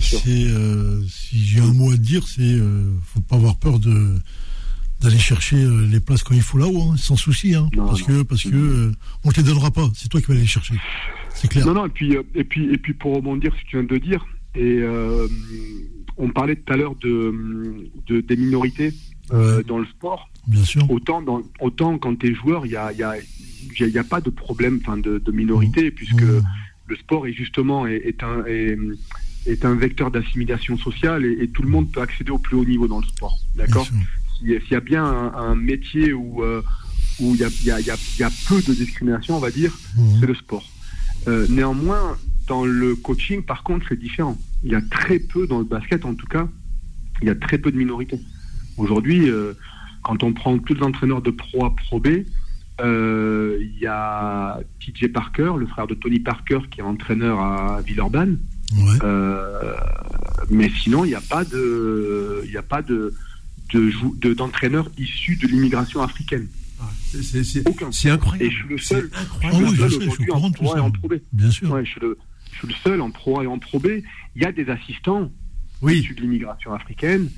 C'est, 0.00 0.28
euh, 0.28 1.02
si 1.08 1.44
j'ai 1.44 1.60
un 1.60 1.72
mot 1.72 1.90
à 1.90 1.96
te 1.96 2.00
dire, 2.00 2.26
c'est, 2.26 2.40
euh, 2.42 2.90
faut 3.12 3.20
pas 3.20 3.36
avoir 3.36 3.56
peur 3.56 3.78
de 3.78 4.14
d'aller 5.00 5.18
chercher 5.18 5.62
euh, 5.62 5.86
les 5.86 6.00
places 6.00 6.22
quand 6.22 6.34
il 6.34 6.42
faut 6.42 6.58
là-haut, 6.58 6.90
hein, 6.92 6.96
sans 6.96 7.16
souci, 7.16 7.54
hein, 7.54 7.68
Non, 7.76 7.86
parce 7.86 8.00
non. 8.00 8.06
que 8.06 8.22
parce 8.22 8.42
que 8.44 8.54
euh, 8.54 8.92
on 9.24 9.30
te 9.32 9.36
les 9.38 9.42
donnera 9.46 9.70
pas. 9.70 9.90
C'est 9.94 10.08
toi 10.08 10.20
qui 10.20 10.26
vas 10.28 10.32
aller 10.34 10.42
les 10.42 10.46
chercher. 10.48 10.74
C'est 11.34 11.48
clair. 11.48 11.66
Non, 11.66 11.74
non, 11.74 11.86
et 11.86 11.90
puis, 11.90 12.16
euh, 12.16 12.22
et 12.34 12.44
puis, 12.44 12.72
et 12.72 12.78
puis 12.78 12.94
pour 12.94 13.14
rebondir 13.14 13.52
ce 13.54 13.60
que 13.64 13.66
tu 13.68 13.76
viens 13.76 13.84
de 13.86 13.98
dire, 13.98 14.24
et 14.54 14.78
euh, 14.80 15.26
on 16.16 16.28
parlait 16.30 16.56
tout 16.56 16.72
à 16.72 16.76
l'heure 16.76 16.94
de, 16.96 17.34
de- 18.06 18.20
des 18.20 18.36
minorités 18.36 18.92
euh, 19.32 19.62
dans 19.64 19.78
le 19.78 19.86
sport. 19.86 20.30
Bien 20.46 20.64
sûr. 20.64 20.88
Autant, 20.90 21.22
dans, 21.22 21.42
autant 21.60 21.98
quand 21.98 22.16
tu 22.18 22.30
es 22.30 22.34
joueur, 22.34 22.66
il 22.66 22.70
n'y 22.70 22.76
a, 22.76 22.92
il 22.92 22.98
y 22.98 23.02
a, 23.02 23.16
il 23.18 23.80
y 23.80 23.82
a- 23.84 23.86
il 23.88 23.92
y 23.92 23.98
a 23.98 24.04
pas 24.04 24.20
de 24.20 24.30
problème 24.30 24.78
enfin, 24.82 24.96
de, 24.96 25.18
de 25.18 25.32
minorité, 25.32 25.90
puisque 25.90 26.22
Mmh. 26.22 26.42
le 26.86 26.96
sport 26.96 27.26
est 27.26 27.32
justement 27.32 27.86
est, 27.86 27.96
est 27.96 28.22
un, 28.22 28.44
est, 28.46 28.76
est 29.46 29.64
un 29.64 29.74
vecteur 29.74 30.10
d'assimilation 30.10 30.76
sociale 30.78 31.24
et, 31.24 31.42
et 31.42 31.48
tout 31.48 31.62
le 31.62 31.68
monde 31.68 31.90
peut 31.90 32.00
accéder 32.02 32.30
au 32.30 32.38
plus 32.38 32.56
haut 32.56 32.64
niveau 32.64 32.86
dans 32.86 33.00
le 33.00 33.06
sport. 33.06 33.38
D'accord? 33.56 33.88
S'il 34.44 34.52
y 34.70 34.74
a- 34.74 34.78
y 34.78 34.80
bien 34.80 35.04
un, 35.04 35.32
un 35.34 35.54
métier 35.54 36.12
où 36.12 36.42
euh, 36.44 36.62
où 37.20 37.34
il 37.34 37.40
y 37.40 37.44
a, 37.44 37.48
y, 37.64 37.70
a, 37.70 37.80
y, 37.80 37.90
a, 37.90 37.96
y 38.18 38.22
a 38.24 38.30
peu 38.48 38.60
de 38.60 38.74
discrimination, 38.74 39.36
on 39.36 39.40
va 39.40 39.50
dire, 39.50 39.72
Mmh. 39.96 40.20
c'est 40.20 40.26
le 40.26 40.34
sport. 40.34 40.68
Euh, 41.28 41.46
néanmoins, 41.48 42.16
dans 42.48 42.64
le 42.64 42.96
coaching, 42.96 43.42
par 43.42 43.62
contre, 43.62 43.86
c'est 43.88 43.98
différent. 43.98 44.36
Il 44.64 44.72
y 44.72 44.74
a 44.74 44.82
très 44.82 45.18
peu, 45.20 45.46
dans 45.46 45.58
le 45.58 45.64
basket 45.64 46.04
en 46.04 46.14
tout 46.14 46.26
cas, 46.26 46.46
il 47.22 47.28
y 47.28 47.30
a 47.30 47.34
très 47.36 47.56
peu 47.58 47.70
de 47.70 47.76
minorités. 47.78 48.18
Aujourd'hui, 48.76 49.30
euh, 49.30 49.54
quand 50.02 50.22
on 50.24 50.32
prend 50.32 50.58
tous 50.58 50.74
les 50.74 50.82
entraîneurs 50.82 51.22
de 51.22 51.30
Pro 51.30 51.64
A, 51.66 51.74
Pro 51.76 52.00
B, 52.00 52.08
euh, 52.80 53.56
il 53.60 53.78
y 53.78 53.86
a 53.86 54.58
TJ 54.80 55.12
Parker, 55.12 55.52
le 55.56 55.66
frère 55.66 55.86
de 55.86 55.94
Tony 55.94 56.18
Parker, 56.18 56.58
qui 56.70 56.80
est 56.80 56.82
entraîneur 56.82 57.38
à 57.38 57.80
Villeurbanne. 57.86 58.38
Ouais. 58.76 58.98
Mais 60.50 60.68
sinon, 60.82 61.04
il 61.04 61.08
n'y 61.08 61.14
a 61.14 61.20
pas 61.22 61.44
de, 61.44 62.42
il 62.44 62.50
n'y 62.50 62.56
a 62.56 62.62
pas 62.62 62.82
de, 62.82 63.14
de, 63.72 63.88
jou- 63.90 64.16
de- 64.20 64.34
d'entraîneurs 64.34 64.90
issus 64.98 65.36
de 65.36 65.46
l'immigration 65.46 66.02
africaine. 66.02 66.46
Ah, 66.80 66.90
c'est- 67.22 67.66
Aucun. 67.68 67.88
Incroyable. 68.12 68.44
Et 68.44 68.50
je 68.50 68.56
suis 68.56 68.68
le 68.68 68.78
seul. 68.78 69.10
Ah 69.14 69.48
aujourd'hui 69.52 70.30
en 70.30 70.50
Pro 70.50 70.76
et 70.76 70.80
en 70.80 70.90
Pro 70.90 71.08
B. 71.08 71.14
Bien 71.32 71.50
sûr. 71.50 71.70
Ouais, 71.70 71.84
je, 71.84 71.90
suis 71.92 72.00
le, 72.00 72.18
je 72.52 72.58
suis 72.58 72.68
le 72.68 72.74
seul 72.74 73.00
en 73.00 73.10
Pro 73.10 73.42
et 73.42 73.46
en 73.46 73.58
Pro 73.58 73.78
B. 73.78 73.86
Il 74.36 74.42
y 74.42 74.44
a 74.44 74.52
des 74.52 74.68
assistants 74.68 75.30
Oui, 75.82 75.98
issus 76.00 76.14
de 76.14 76.20
l'immigration 76.20 76.72
africaine, 76.74 77.30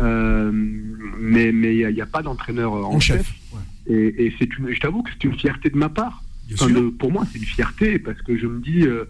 euh, 0.00 0.50
mais 0.52 1.52
mais 1.52 1.76
il 1.76 1.94
n'y 1.94 2.00
a, 2.00 2.06
pas 2.06 2.22
d'entraîneur 2.22 2.72
en, 2.72 2.94
en 2.94 3.00
chef. 3.00 3.18
chef. 3.26 3.34
Ouais. 3.52 3.94
Et, 3.94 4.26
et 4.26 4.34
c'est 4.38 4.48
une, 4.58 4.72
je 4.72 4.80
t'avoue 4.80 5.02
que 5.02 5.10
c'est 5.12 5.24
une 5.24 5.38
fierté 5.38 5.70
de 5.70 5.76
ma 5.76 5.88
part. 5.88 6.22
Enfin, 6.52 6.68
pour 6.98 7.12
moi, 7.12 7.24
c'est 7.30 7.38
une 7.38 7.44
fierté 7.44 7.98
parce 7.98 8.20
que 8.22 8.36
je 8.36 8.46
me 8.46 8.60
dis, 8.60 8.82
euh, 8.82 9.04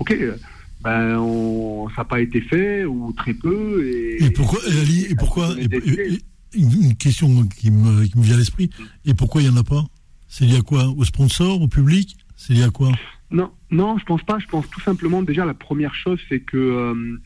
ok, 0.00 0.10
euh, 0.12 0.36
ben, 0.84 1.16
on, 1.18 1.88
ça 1.90 1.96
n'a 1.98 2.04
pas 2.04 2.20
été 2.20 2.40
fait 2.42 2.84
ou 2.84 3.12
très 3.16 3.34
peu. 3.34 3.84
Et, 3.86 4.24
Et 4.24 4.30
pourquoi, 4.30 4.60
et 4.68 4.78
Ali, 4.80 5.06
et 5.10 5.14
pourquoi 5.14 5.54
et- 5.58 5.64
et- 5.64 6.20
une, 6.56 6.94
question 6.94 7.44
qui 7.46 7.70
me, 7.72 8.04
qui 8.04 8.16
me 8.16 8.22
vient 8.22 8.34
à 8.34 8.38
l'esprit. 8.38 8.70
Et 9.04 9.14
pourquoi 9.14 9.42
il 9.42 9.46
y 9.48 9.50
en 9.50 9.56
a 9.56 9.64
pas? 9.64 9.84
C'est 10.28 10.44
lié 10.44 10.58
à 10.58 10.60
quoi? 10.62 10.86
Au 10.88 11.02
sponsor, 11.04 11.60
au 11.60 11.66
public? 11.68 12.16
C'est 12.36 12.52
lié 12.54 12.62
à 12.62 12.70
quoi? 12.70 12.92
Non, 13.30 13.50
non, 13.70 13.98
je 13.98 14.04
pense 14.04 14.22
pas. 14.22 14.38
Je 14.38 14.46
pense 14.46 14.68
tout 14.70 14.80
simplement 14.80 15.22
déjà 15.22 15.44
la 15.44 15.54
première 15.54 15.94
chose, 15.94 16.20
c'est 16.28 16.40
que 16.40 16.56
euh, 16.56 17.20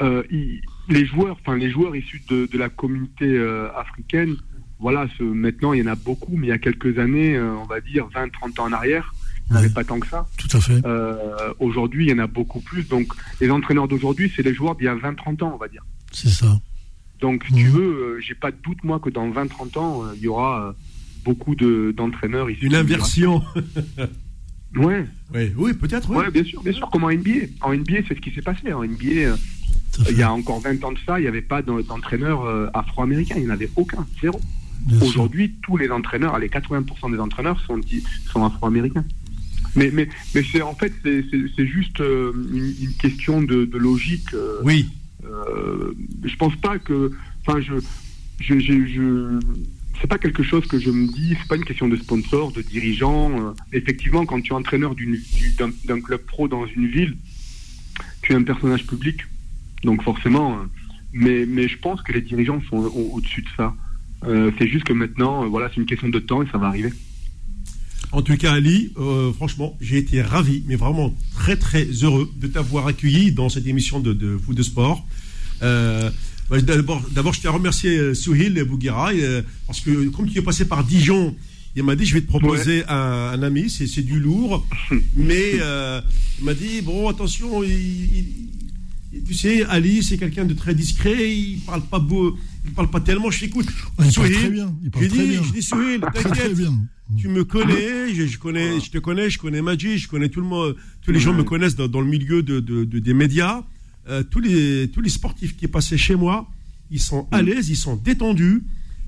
euh, 0.00 0.22
les 0.88 1.04
joueurs, 1.04 1.36
enfin 1.40 1.56
les 1.58 1.70
joueurs 1.70 1.94
issus 1.94 2.22
de, 2.30 2.46
de 2.50 2.58
la 2.58 2.68
communauté 2.70 3.26
euh, 3.26 3.68
africaine, 3.76 4.36
voilà, 4.78 5.08
ce, 5.18 5.24
maintenant 5.24 5.72
il 5.74 5.80
y 5.80 5.82
en 5.82 5.92
a 5.92 5.96
beaucoup, 5.96 6.36
mais 6.36 6.46
il 6.46 6.50
y 6.50 6.52
a 6.52 6.58
quelques 6.58 6.98
années, 6.98 7.38
on 7.38 7.64
va 7.64 7.80
dire 7.80 8.08
20-30 8.14 8.60
ans 8.60 8.66
en 8.66 8.72
arrière, 8.72 9.12
il 9.50 9.52
n'y 9.52 9.56
en 9.58 9.60
avait 9.60 9.70
pas 9.72 9.84
tant 9.84 9.98
que 10.00 10.06
ça. 10.06 10.26
Tout 10.36 10.56
à 10.56 10.60
fait. 10.60 10.84
Euh, 10.84 11.16
aujourd'hui, 11.58 12.06
il 12.06 12.10
y 12.10 12.12
en 12.14 12.18
a 12.18 12.26
beaucoup 12.26 12.60
plus. 12.60 12.86
Donc 12.88 13.12
les 13.40 13.50
entraîneurs 13.50 13.88
d'aujourd'hui, 13.88 14.30
c'est 14.34 14.42
les 14.42 14.54
joueurs 14.54 14.76
d'il 14.76 14.84
y 14.84 14.88
a 14.88 14.94
20-30 14.94 15.42
ans, 15.42 15.52
on 15.54 15.58
va 15.58 15.68
dire. 15.68 15.84
C'est 16.12 16.28
ça. 16.28 16.58
Donc 17.20 17.44
si 17.48 17.54
tu 17.54 17.64
Mhm. 17.64 17.70
veux, 17.72 17.82
euh, 18.16 18.20
j'ai 18.20 18.34
pas 18.34 18.50
de 18.50 18.56
doute 18.62 18.84
moi 18.84 19.00
que 19.00 19.10
dans 19.10 19.28
20-30 19.30 19.76
ans, 19.76 20.04
euh, 20.04 20.12
il 20.16 20.22
y 20.22 20.28
aura 20.28 20.68
euh, 20.68 20.72
beaucoup 21.24 21.54
de- 21.54 21.92
d'entraîneurs 21.96 22.48
issus. 22.50 22.66
Une 22.66 22.72
de 22.72 22.76
inversion. 22.78 23.42
Ouais. 24.76 25.06
Oui, 25.34 25.52
oui 25.56 25.72
peut-être. 25.72 26.10
Oui. 26.10 26.16
Ouais, 26.18 26.30
bien 26.30 26.44
sûr, 26.44 26.62
bien 26.62 26.72
sûr, 26.74 26.90
comme 26.90 27.04
en 27.04 27.10
NBA. 27.10 27.46
En 27.62 27.72
NBA, 27.72 28.00
c'est 28.06 28.14
ce 28.14 28.20
qui 28.20 28.30
s'est 28.32 28.42
passé. 28.42 28.70
En 28.72 28.84
NBA, 28.84 29.06
euh, 29.30 29.36
il 30.10 30.18
y 30.18 30.22
a 30.22 30.30
encore 30.30 30.60
20 30.60 30.84
ans 30.84 30.92
de 30.92 30.98
ça, 31.06 31.18
il 31.18 31.22
n'y 31.22 31.28
avait 31.28 31.40
pas 31.42 31.62
d'en- 31.62 31.80
d'entraîneurs 31.80 32.44
euh, 32.44 32.66
afro-américains. 32.74 33.36
Il 33.38 33.44
n'y 33.44 33.48
en 33.50 33.54
avait 33.54 33.70
aucun, 33.76 34.06
zéro. 34.20 34.38
Bien 34.86 34.98
sûr. 34.98 35.08
Aujourd'hui, 35.08 35.54
tous 35.62 35.76
les 35.78 35.90
entraîneurs, 35.90 36.34
allez, 36.34 36.48
80% 36.48 37.10
des 37.10 37.18
entraîneurs 37.18 37.58
sont, 37.66 37.80
sont 38.30 38.44
afro-américains. 38.44 39.04
Mais, 39.78 39.90
mais, 39.92 40.08
mais 40.34 40.42
c'est 40.50 40.62
en 40.62 40.74
fait, 40.74 40.92
c'est- 41.04 41.66
juste 41.66 42.00
euh, 42.00 42.32
une, 42.52 42.74
une 42.86 42.94
question 42.94 43.40
de, 43.42 43.64
de 43.64 43.78
logique. 43.78 44.34
euh, 44.34 44.60
Oui. 44.64 44.88
euh, 45.24 45.92
je 46.24 46.36
pense 46.36 46.56
pas 46.56 46.78
que. 46.78 47.12
Enfin, 47.46 47.60
je. 47.60 47.74
je, 48.40 48.58
je, 48.58 48.86
je- 48.86 49.40
c'est 50.00 50.06
pas 50.06 50.18
quelque 50.18 50.44
chose 50.44 50.64
que 50.68 50.78
je 50.78 50.90
me 50.90 51.08
dis, 51.08 51.34
c'est 51.40 51.48
pas 51.48 51.56
une 51.56 51.64
question 51.64 51.88
de 51.88 51.96
sponsor, 51.96 52.52
de 52.52 52.62
dirigeant. 52.62 53.30
euh. 53.48 53.52
effectivement, 53.72 54.24
quand 54.26 54.40
tu 54.40 54.52
es 54.52 54.54
entraîneur 54.54 54.94
d'un 55.88 56.00
club 56.00 56.20
pro 56.22 56.46
dans 56.48 56.66
une 56.66 56.86
ville, 56.86 57.16
tu 58.22 58.32
es 58.32 58.34
un 58.36 58.42
personnage 58.44 58.86
public. 58.86 59.22
Donc 59.84 60.02
forcément. 60.02 60.58
mais, 61.12 61.46
mais 61.46 61.68
je 61.68 61.78
pense 61.78 62.02
que 62.02 62.12
les 62.12 62.20
dirigeants 62.20 62.60
sont 62.68 62.76
au- 62.76 63.10
au-dessus 63.14 63.42
de 63.42 63.48
ça. 63.56 63.74
Euh, 64.24 64.50
c'est 64.58 64.66
juste 64.68 64.84
que 64.84 64.92
maintenant, 64.92 65.46
voilà, 65.48 65.68
c'est 65.70 65.80
une 65.80 65.86
question 65.86 66.08
de 66.08 66.18
temps 66.18 66.42
et 66.42 66.46
ça 66.52 66.58
va 66.58 66.66
arriver. 66.68 66.92
En 68.12 68.22
tout 68.22 68.36
cas, 68.38 68.52
Ali, 68.54 68.92
euh, 68.98 69.32
franchement, 69.34 69.76
j'ai 69.80 69.98
été 69.98 70.22
ravi, 70.22 70.62
mais 70.66 70.76
vraiment 70.76 71.14
très 71.34 71.56
très 71.56 71.84
heureux 72.02 72.30
de 72.40 72.46
t'avoir 72.46 72.86
accueilli 72.86 73.32
dans 73.32 73.48
cette 73.50 73.66
émission 73.66 74.00
de, 74.00 74.12
de 74.14 74.38
foot 74.38 74.56
de 74.56 74.62
sport. 74.62 75.06
Euh, 75.62 76.10
bah, 76.48 76.60
D'abord, 76.62 77.02
d'abord, 77.14 77.34
je 77.34 77.40
tiens 77.40 77.50
à 77.50 77.54
remercier 77.54 77.98
euh, 77.98 78.14
Souhil 78.14 78.54
Bouguera, 78.64 79.12
euh, 79.12 79.42
parce 79.66 79.80
que 79.80 80.08
comme 80.08 80.28
tu 80.30 80.38
es 80.38 80.42
passé 80.42 80.64
par 80.64 80.84
Dijon, 80.84 81.36
il 81.76 81.82
m'a 81.82 81.94
dit 81.96 82.06
je 82.06 82.14
vais 82.14 82.22
te 82.22 82.26
proposer 82.28 82.82
un, 82.88 82.94
un 83.34 83.42
ami, 83.42 83.68
c'est 83.68 83.86
c'est 83.86 84.02
du 84.02 84.18
lourd, 84.18 84.66
mais 85.16 85.52
euh, 85.60 86.00
il 86.38 86.44
m'a 86.46 86.54
dit 86.54 86.80
bon 86.80 87.08
attention, 87.08 87.62
il- 87.62 87.70
il- 89.12 89.24
tu 89.26 89.34
sais, 89.34 89.64
Ali 89.64 90.02
c'est 90.02 90.16
quelqu'un 90.16 90.44
de 90.46 90.54
très 90.54 90.74
discret, 90.74 91.30
il 91.36 91.58
parle 91.66 91.82
pas 91.82 91.98
beau, 91.98 92.38
il 92.64 92.72
parle 92.72 92.88
pas 92.90 93.00
tellement. 93.00 93.30
Je 93.30 93.40
t'écoute. 93.40 93.66
Il 93.68 93.96
parle 93.96 94.12
Souhil, 94.12 94.32
très 94.32 94.48
bien. 94.50 94.74
Il 94.82 94.90
parle 94.90 95.08
très 95.08 95.18
dit, 95.18 95.26
bien. 95.28 95.42
je 95.44 95.52
dis 95.52 95.62
Souhil, 95.62 96.00
Très 96.14 96.22
très 96.22 96.22
t'inquiète. 96.30 96.54
bien. 96.54 96.74
Tu 97.16 97.28
me 97.28 97.42
connais, 97.44 98.12
je, 98.14 98.26
je 98.26 98.38
connais, 98.38 98.80
je 98.80 98.90
te 98.90 98.98
connais, 98.98 99.30
je 99.30 99.38
connais 99.38 99.62
Maggi, 99.62 99.96
je 99.96 100.08
connais 100.08 100.28
tout 100.28 100.40
le 100.40 100.46
monde, 100.46 100.76
tous 101.02 101.10
les 101.10 101.18
gens 101.20 101.32
me 101.32 101.42
connaissent 101.42 101.74
dans, 101.76 101.88
dans 101.88 102.02
le 102.02 102.06
milieu 102.06 102.42
de, 102.42 102.60
de- 102.60 102.84
de- 102.84 102.98
des 102.98 103.14
médias. 103.14 103.62
Euh, 104.08 104.22
tous 104.22 104.40
les 104.40 104.88
tous 104.88 105.00
les 105.00 105.08
sportifs 105.08 105.56
qui 105.56 105.68
passaient 105.68 105.96
chez 105.98 106.16
moi, 106.16 106.46
ils 106.90 107.00
sont 107.00 107.26
à 107.30 107.40
l'aise, 107.42 107.70
ils 107.70 107.76
sont 107.76 107.96
détendus 107.96 108.62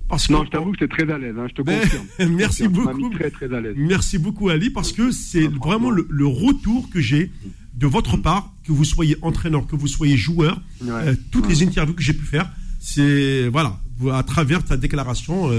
parce 0.09 0.27
que 0.27 0.33
Non, 0.33 0.45
je 0.45 0.51
t'avoue 0.51 0.73
que 0.73 0.79
c'est 0.81 0.89
très 0.89 1.11
à 1.13 1.19
l'aise, 1.19 1.35
hein, 1.39 1.47
je 1.49 1.55
te 1.55 1.63
Ben, 1.63 1.81
confirme. 1.81 2.07
merci 2.37 2.65
Je 2.65 2.69
te 2.69 2.75
confirme, 2.75 2.87
ça 2.87 2.93
m'a 2.93 2.99
beaucoup. 2.99 3.15
Très 3.19 3.31
très 3.31 3.55
à 3.55 3.61
l'aise. 3.61 3.75
Merci 3.77 4.19
beaucoup 4.19 4.49
Ali 4.49 4.71
parce 4.71 4.93
que 4.93 5.11
c'est 5.11 5.47
Ah, 5.47 5.59
vraiment 5.63 5.91
le, 5.91 6.07
le 6.11 6.27
retour 6.27 6.89
que 6.91 7.01
j'ai 7.01 7.31
de 7.75 7.87
votre 7.87 8.17
part, 8.17 8.53
que 8.65 8.73
vous 8.73 8.85
soyez 8.85 9.17
entraîneur, 9.23 9.67
que 9.67 9.77
vous 9.77 9.87
soyez 9.89 10.17
joueur, 10.17 10.61
Ouais. 10.83 10.91
euh, 10.91 11.15
toutes 11.31 11.49
les 11.49 11.63
interviews 11.63 11.95
que 11.95 12.03
j'ai 12.03 12.13
pu 12.15 12.25
faire, 12.27 12.51
c'est 12.81 13.49
voilà, 13.49 13.79
à 14.13 14.23
travers 14.23 14.65
ta 14.65 14.77
déclaration, 14.77 15.51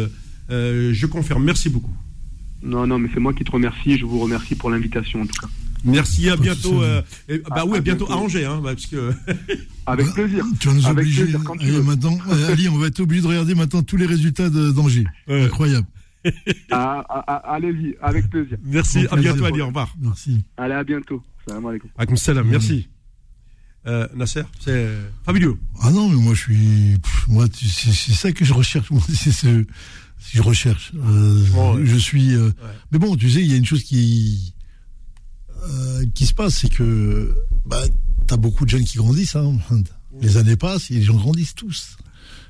euh, 0.50 0.92
je 0.94 1.06
confirme. 1.06 1.44
Merci 1.44 1.70
beaucoup. 1.70 1.96
Non, 2.64 2.86
non, 2.88 3.00
mais 3.00 3.10
c'est 3.14 3.20
moi 3.20 3.34
qui 3.34 3.44
te 3.44 3.52
remercie. 3.52 3.98
Je 3.98 4.06
vous 4.06 4.20
remercie 4.20 4.56
pour 4.56 4.70
l'invitation 4.70 5.22
en 5.22 5.26
tout 5.26 5.40
cas. 5.42 5.48
Merci, 5.84 6.30
à 6.30 6.36
bientôt. 6.38 6.84
euh, 6.84 7.02
et- 7.28 7.40
bah 7.40 7.48
À- 7.62 7.66
oui, 7.66 7.78
à 7.80 7.82
bientôt 7.82 8.06
bientôt. 8.06 8.14
à 8.22 8.24
Angers, 8.24 8.46
hein, 8.46 8.62
bah, 8.64 8.74
parce 8.76 8.86
que 8.86 9.12
Avec 9.88 10.06
Bah, 10.08 10.12
plaisir. 10.14 10.46
Tu 10.60 10.68
vas 10.68 10.74
nous 10.76 10.86
Avec 10.86 11.00
obliger. 11.00 11.24
plaisir, 11.24 11.42
quand 11.44 11.58
tu 11.58 11.64
Allez, 11.66 11.72
veux. 11.78 11.84
maintenant, 11.84 12.18
euh, 12.30 12.52
Ali, 12.52 12.70
on 12.70 12.78
va 12.78 12.86
être 12.88 13.00
obligé 13.00 13.24
de 13.24 13.28
regarder 13.28 13.56
maintenant 13.56 13.82
tous 13.82 13.98
les 13.98 14.06
résultats 14.06 14.50
d'Angers. 14.52 15.06
Ouais. 15.28 15.44
Incroyable. 15.46 15.88
Ah, 16.70 17.04
ah, 17.10 17.24
ah, 17.28 17.54
Allez-y, 17.56 17.96
avec 18.00 18.30
plaisir. 18.30 18.58
merci, 18.64 19.08
à 19.10 19.16
bientôt. 19.16 19.44
Ali, 19.46 19.60
au 19.62 19.68
revoir. 19.68 19.96
Merci. 20.00 20.44
Allez, 20.58 20.76
à 20.76 20.84
bientôt. 20.84 21.24
Salam 21.48 21.66
alaikum. 21.66 21.90
Salam, 22.16 22.48
merci. 22.48 22.88
Euh, 23.88 24.08
Nasser, 24.16 24.44
c'est 24.60 24.88
Fabio. 25.26 25.58
Ah 25.82 25.90
non, 25.90 26.08
mais 26.10 26.16
moi 26.22 26.36
je 26.36 26.42
suis, 26.42 27.00
pff, 27.02 27.28
moi 27.28 27.48
c'est 27.52 28.14
ça 28.14 28.32
que 28.32 28.46
je 28.46 28.54
recherche. 28.54 28.90
C'est 29.10 29.32
ce, 29.32 29.66
si 30.22 30.38
je 30.38 30.42
recherche. 30.42 30.92
Euh, 30.96 31.44
Je 31.84 31.96
suis. 31.98 32.34
euh, 32.36 32.52
Mais 32.92 33.00
bon, 33.00 33.16
tu 33.16 33.30
sais, 33.30 33.42
il 33.42 33.48
y 33.52 33.54
a 33.54 33.58
une 33.58 33.66
chose 33.66 33.84
qui 33.84 34.54
euh, 35.68 36.06
qui 36.16 36.26
se 36.26 36.34
passe, 36.34 36.56
c'est 36.60 36.70
que 36.70 37.36
bah, 37.66 37.84
t'as 38.28 38.38
beaucoup 38.38 38.66
de 38.66 38.70
jeunes 38.70 38.84
qui 38.86 38.98
grandissent. 38.98 39.36
Hein. 39.36 39.58
Les 40.22 40.38
années 40.38 40.56
passent 40.56 40.90
et 40.92 40.96
les 40.96 41.04
gens 41.04 41.16
grandissent 41.16 41.56
tous. 41.56 41.98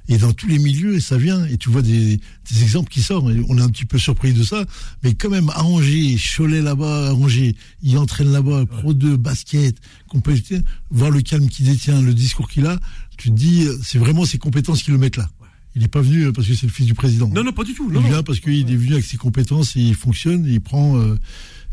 Et 0.08 0.18
dans 0.18 0.34
tous 0.34 0.48
les 0.48 0.58
milieux, 0.60 1.00
ça 1.00 1.18
vient. 1.18 1.46
Et 1.46 1.58
tu 1.58 1.70
vois 1.70 1.82
des, 1.82 2.18
des 2.18 2.64
exemples 2.64 2.90
qui 2.90 3.02
sortent. 3.02 3.30
Et 3.30 3.42
on 3.50 3.58
est 3.58 3.62
un 3.62 3.70
petit 3.70 3.86
peu 3.86 3.98
surpris 3.98 4.34
de 4.34 4.44
ça. 4.44 4.66
Mais 5.04 5.14
quand 5.14 5.30
même, 5.30 5.50
à 5.52 5.64
Angers, 5.64 6.18
Cholet 6.18 6.62
là-bas, 6.62 7.10
à 7.10 7.14
Angers, 7.14 7.56
il 7.84 7.98
entraîne 7.98 8.32
là-bas, 8.32 8.66
Pro 8.66 8.94
2, 8.94 9.16
basket, 9.18 9.76
compétition. 10.08 10.62
Voir 10.90 11.12
le 11.12 11.22
calme 11.22 11.48
qu'il 11.50 11.66
détient, 11.66 12.02
le 12.02 12.14
discours 12.14 12.50
qu'il 12.50 12.66
a, 12.66 12.80
tu 13.18 13.30
te 13.30 13.36
dis, 13.36 13.68
c'est 13.84 14.00
vraiment 14.00 14.26
ses 14.26 14.38
compétences 14.38 14.84
qui 14.84 14.92
le 14.92 14.98
mettent 14.98 15.18
là. 15.18 15.30
Il 15.76 15.82
n'est 15.82 15.88
pas 15.88 16.02
venu 16.02 16.24
euh, 16.26 16.32
parce 16.32 16.48
que 16.48 16.54
c'est 16.54 16.66
le 16.66 16.72
fils 16.72 16.86
du 16.86 16.94
président. 16.94 17.30
Non, 17.30 17.44
non, 17.44 17.54
pas 17.54 17.64
du 17.64 17.74
tout. 17.74 17.86
Il 17.90 17.94
Non, 17.94 18.02
non. 18.02 18.08
vient 18.10 18.24
parce 18.24 18.40
qu'il 18.40 18.70
est 18.72 18.76
venu 18.76 18.94
avec 18.94 19.06
ses 19.06 19.18
compétences 19.18 19.76
et 19.78 19.82
il 19.82 19.96
fonctionne. 19.96 20.46
Et 20.48 20.52
il 20.54 20.62
prend. 20.62 20.98
euh, 21.00 21.16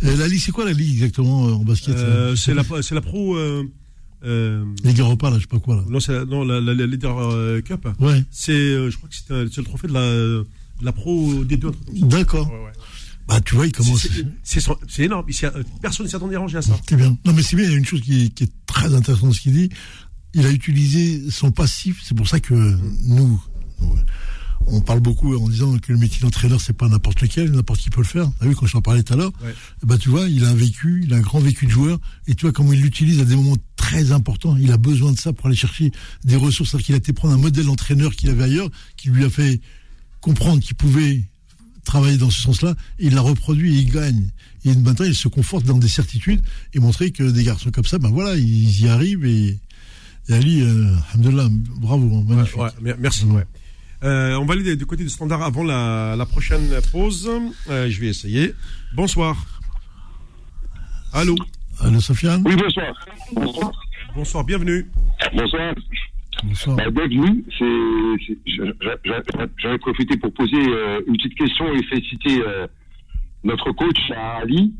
euh, 0.05 0.17
la 0.17 0.29
ligue, 0.29 0.41
c'est 0.41 0.53
quoi 0.53 0.65
la 0.65 0.73
ligue 0.73 0.93
exactement 0.93 1.43
en 1.47 1.65
basket 1.65 1.97
Euh, 1.97 2.37
c'est 2.37 2.55
la, 2.55 2.63
pro. 2.63 3.37
Euh, 3.37 4.65
Ligue 4.85 4.99
Europa, 5.01 5.31
là, 5.31 5.37
je 5.37 5.43
sais 5.43 5.47
pas 5.47 5.59
quoi 5.59 5.77
là. 5.77 5.85
non, 5.89 6.01
c'est 6.01 6.13
la, 6.13 6.25
non, 6.25 6.45
la, 6.45 6.61
la, 6.61 6.75
la 6.75 6.87
Leader 6.87 7.63
Cup. 7.65 7.89
Ouais. 8.01 8.25
C'est, 8.31 8.53
je 8.91 8.97
crois 8.97 9.09
que 9.09 9.15
c'est 9.49 9.57
le 9.61 9.65
trophée 9.65 9.89
de 9.89 9.93
la, 9.93 10.01
de 10.11 10.45
la 10.83 10.93
pro 10.93 11.45
des 11.45 11.57
deux. 11.57 11.71
D'accord. 11.93 12.51
Bah, 13.29 13.41
tu 13.43 13.55
vois, 13.57 13.67
il 13.67 13.73
commence. 13.73 14.07
C'est- 14.43 15.03
énorme. 15.05 15.27
Personne 15.83 16.07
ne 16.07 16.11
s'y 16.11 16.17
attendait 16.17 16.37
à 16.37 16.63
ça. 16.63 16.79
C'est 16.89 16.97
bien. 16.97 17.17
Non, 17.27 17.33
mais 17.33 17.43
c'est 17.43 17.57
bien, 17.57 17.67
il 17.67 17.73
y 17.73 17.75
a 17.75 17.79
une 17.79 17.85
chose 17.85 18.01
qui 18.01 18.25
est, 18.25 18.29
qui 18.35 18.45
est 18.45 18.53
très 18.67 18.95
intéressante 18.95 19.35
ce 19.35 19.41
qu'il 19.41 19.53
dit. 19.53 19.69
Il 20.35 20.45
a 20.47 20.51
utilisé 20.51 21.31
son 21.31 21.51
passif. 21.53 22.01
C'est 22.05 22.17
pour 22.17 22.27
ça 22.29 22.41
que 22.41 22.55
nous, 22.55 22.79
nous, 23.07 23.43
on 24.67 24.81
parle 24.83 25.01
beaucoup 25.01 25.35
en 25.37 25.49
disant 25.49 25.79
que 25.79 25.93
le 25.93 25.99
métier 25.99 26.21
d'entraîneur, 26.21 26.61
c'est 26.61 26.73
pas 26.77 26.89
n'importe 26.89 27.23
lequel, 27.23 27.51
n'importe 27.53 27.81
qui 27.81 27.89
peut 27.91 28.03
le 28.03 28.07
faire. 28.07 28.31
T'as 28.39 28.47
vu, 28.47 28.55
quand 28.55 28.67
je 28.67 28.73
t'en 28.73 28.83
parlais 28.83 29.03
tout 29.03 29.15
à 29.15 29.17
l'heure, 29.17 29.33
Ouais. 29.43 29.55
eh 29.83 29.87
ben, 29.87 29.97
tu 29.97 30.09
vois, 30.11 30.29
il 30.29 30.45
a 30.45 30.49
un 30.51 30.55
vécu, 30.55 31.03
il 31.05 31.15
a 31.15 31.17
un 31.17 31.21
grand 31.21 31.39
vécu 31.41 31.65
de 31.67 31.71
joueur, 31.71 31.99
et 32.27 32.35
tu 32.35 32.43
vois 32.45 32.53
comment 32.53 32.73
il 32.73 32.81
l'utilise 32.83 33.21
à 33.21 33.25
des 33.25 33.35
moments 33.37 33.57
très 33.77 34.13
importants. 34.13 34.57
Il 34.59 34.71
a 34.73 34.77
besoin 34.77 35.13
de 35.13 35.19
ça 35.19 35.33
pour 35.33 35.47
aller 35.47 35.57
chercher 35.57 35.91
des 36.25 36.37
ressources. 36.37 36.71
C'est-à-dire 36.73 36.87
qu'il 36.87 36.95
a 36.97 36.99
été 36.99 37.13
prendre 37.15 37.33
un 37.35 37.39
modèle 37.39 37.65
d'entraîneur 37.67 38.15
qu'il 38.15 38.29
avait 38.29 38.45
ailleurs, 38.45 38.69
qui 38.99 39.09
lui 39.09 39.25
a 39.25 39.31
fait 39.31 39.61
comprendre 40.21 40.61
qu'il 40.63 40.75
pouvait 40.77 41.25
travailler 41.85 42.19
dans 42.19 42.29
ce 42.31 42.43
sens-là, 42.43 42.75
il 42.99 43.15
l'a 43.15 43.23
reproduit 43.23 43.77
et 43.77 43.81
il 43.81 43.91
gagne. 43.91 44.29
Et 44.67 44.75
maintenant, 44.75 45.07
il 45.07 45.15
se 45.15 45.29
conforte 45.29 45.65
dans 45.65 45.79
des 45.79 45.89
certitudes 45.89 46.43
et 46.75 46.81
montrer 46.81 47.13
que 47.13 47.23
des 47.23 47.45
garçons 47.45 47.71
comme 47.71 47.87
ça, 47.87 47.99
ben 47.99 48.11
voilà, 48.11 48.37
ils 48.37 48.83
y 48.83 48.89
arrivent 48.89 49.25
et, 49.25 49.59
et 50.29 50.33
Ali, 50.35 50.61
euh, 50.61 50.95
bravo, 51.81 52.23
magnifique. 52.25 52.59
Ouais, 52.59 52.69
mer- 52.83 52.97
merci. 52.99 53.25
Ouais. 53.25 53.47
Euh, 54.05 54.37
on 54.37 54.45
va 54.45 54.55
aller 54.55 54.77
du 54.77 54.87
côté 54.87 55.03
du 55.03 55.09
standard 55.09 55.43
avant 55.43 55.65
la, 55.65 56.15
la 56.17 56.27
prochaine 56.27 56.69
pause. 56.93 57.29
Euh, 57.69 57.89
je 57.91 58.01
vais 58.01 58.07
essayer. 58.09 58.55
Bonsoir. 58.95 59.37
Allô. 61.13 61.35
Allô, 61.81 62.01
Sofiane 62.01 62.43
Oui, 62.47 62.55
bonsoir. 62.57 62.95
Bonsoir. 63.33 63.73
Bonsoir, 64.15 64.45
bienvenue. 64.45 64.87
Bonsoir. 65.35 65.75
Bonsoir. 66.45 66.77
Bah, 66.77 66.85
J'avais 69.59 69.79
profité 69.79 70.17
pour 70.17 70.33
poser 70.33 70.57
euh, 70.57 71.01
une 71.09 71.17
petite 71.17 71.35
question 71.35 71.73
et 71.75 71.83
féliciter 71.85 72.41
euh, 72.47 72.67
notre 73.45 73.73
coach 73.73 73.99
à 74.17 74.39
Ali 74.43 74.73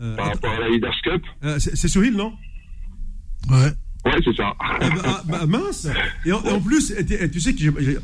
Euh, 0.00 0.16
par 0.16 0.28
rapport 0.28 0.50
à 0.52 0.58
la 0.60 0.68
Leaders 0.70 0.94
Cup. 1.04 1.22
euh, 1.44 1.58
c'est 1.58 1.88
Souhil, 1.88 2.14
non? 2.14 2.32
Ouais. 3.50 3.70
Ouais, 4.04 4.18
c'est 4.24 4.34
ça. 4.36 4.52
Eh 4.80 4.88
ben, 4.88 5.00
ah, 5.04 5.22
bah, 5.28 5.46
mince. 5.46 5.86
Et 6.24 6.32
en, 6.32 6.42
et 6.42 6.50
en 6.50 6.60
plus, 6.60 6.92
tu 7.32 7.40
sais 7.40 7.52
que 7.54 7.60
j'ai 7.60 7.98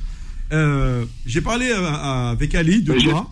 euh, 0.52 1.04
j'ai 1.26 1.40
parlé 1.40 1.70
à- 1.70 1.94
à- 1.94 2.30
avec 2.30 2.54
Ali 2.54 2.82
de 2.82 2.94
j'ai- 2.98 3.10
toi. 3.10 3.30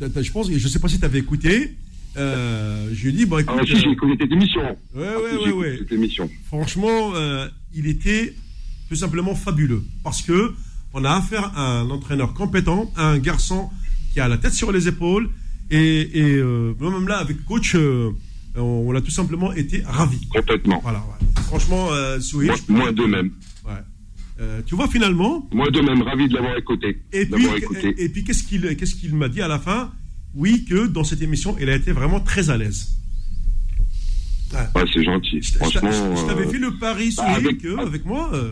Je 0.00 0.32
pense, 0.32 0.50
je 0.50 0.68
sais 0.68 0.78
pas 0.80 0.88
si 0.88 0.98
tu 0.98 1.04
avais 1.04 1.20
écouté. 1.20 1.74
Euh, 2.16 2.88
je 2.92 3.02
lui 3.04 3.08
ai 3.10 3.12
dit, 3.12 3.24
bon, 3.24 3.38
écoute, 3.38 3.56
Ah, 3.58 3.64
si, 3.64 3.76
j'ai 3.78 3.88
euh, 3.88 3.92
écouté 3.92 4.16
cette 4.20 4.32
émission. 4.32 4.60
ouais, 4.62 4.76
Ah, 4.96 5.00
ouais, 5.18 5.32
ouais, 5.32 5.38
j'ai 5.44 5.52
ouais. 5.52 5.76
Cette 5.78 5.92
émission. 5.92 6.28
Franchement, 6.48 7.12
euh, 7.14 7.48
il 7.74 7.86
était 7.86 8.34
tout 8.88 8.96
simplement 8.96 9.34
fabuleux 9.34 9.82
parce 10.04 10.20
que 10.22 10.52
on 10.92 11.04
a 11.04 11.10
affaire 11.12 11.52
à 11.56 11.78
un 11.80 11.88
entraîneur 11.90 12.34
compétent, 12.34 12.92
à 12.96 13.06
un 13.08 13.18
garçon 13.18 13.70
qui 14.12 14.20
a 14.20 14.28
la 14.28 14.36
tête 14.36 14.52
sur 14.52 14.72
les 14.72 14.88
épaules 14.88 15.30
et, 15.70 16.00
et 16.18 16.34
euh, 16.36 16.74
même 16.80 17.08
là 17.08 17.16
avec 17.18 17.42
coach, 17.46 17.74
euh, 17.76 18.10
on, 18.56 18.60
on 18.60 18.94
a 18.94 19.00
tout 19.00 19.10
simplement 19.10 19.52
été 19.54 19.82
ravis. 19.86 20.26
Complètement. 20.28 20.80
Voilà, 20.82 20.98
ouais. 20.98 21.42
franchement, 21.46 21.88
euh, 21.92 22.20
Souhil, 22.20 22.48
Moi, 22.68 22.78
moi 22.80 22.92
de 22.92 23.04
même. 23.04 23.30
Euh, 24.42 24.60
tu 24.66 24.74
vois 24.74 24.88
finalement. 24.88 25.48
Moi 25.52 25.70
de 25.70 25.80
même, 25.80 26.02
ravi 26.02 26.26
de 26.28 26.34
l'avoir 26.34 26.56
écouté. 26.58 27.00
Et 27.12 27.26
puis, 27.26 27.42
D'avoir 27.42 27.56
écouté. 27.56 27.94
et, 27.96 28.04
et 28.04 28.08
puis 28.08 28.24
qu'est-ce 28.24 28.42
qu'il 28.42 28.76
qu'est-ce 28.76 28.96
qu'il 28.96 29.14
m'a 29.14 29.28
dit 29.28 29.40
à 29.40 29.46
la 29.48 29.58
fin? 29.60 29.92
Oui, 30.34 30.64
que 30.64 30.86
dans 30.86 31.04
cette 31.04 31.22
émission, 31.22 31.56
il 31.60 31.68
a 31.70 31.76
été 31.76 31.92
vraiment 31.92 32.18
très 32.20 32.50
à 32.50 32.56
l'aise. 32.56 32.88
Ouais. 34.52 34.58
Ouais, 34.82 34.88
c'est 34.92 35.04
gentil. 35.04 35.40
Je- 35.42 35.54
Franchement. 35.54 35.90
je, 35.92 36.20
je 36.20 36.26
t'avais 36.26 36.46
euh, 36.46 36.50
fait 36.50 36.58
le 36.58 36.72
pari 36.78 37.14
avec- 37.18 37.58
que 37.62 37.78
avec 37.78 38.04
moi, 38.04 38.30
euh, 38.34 38.50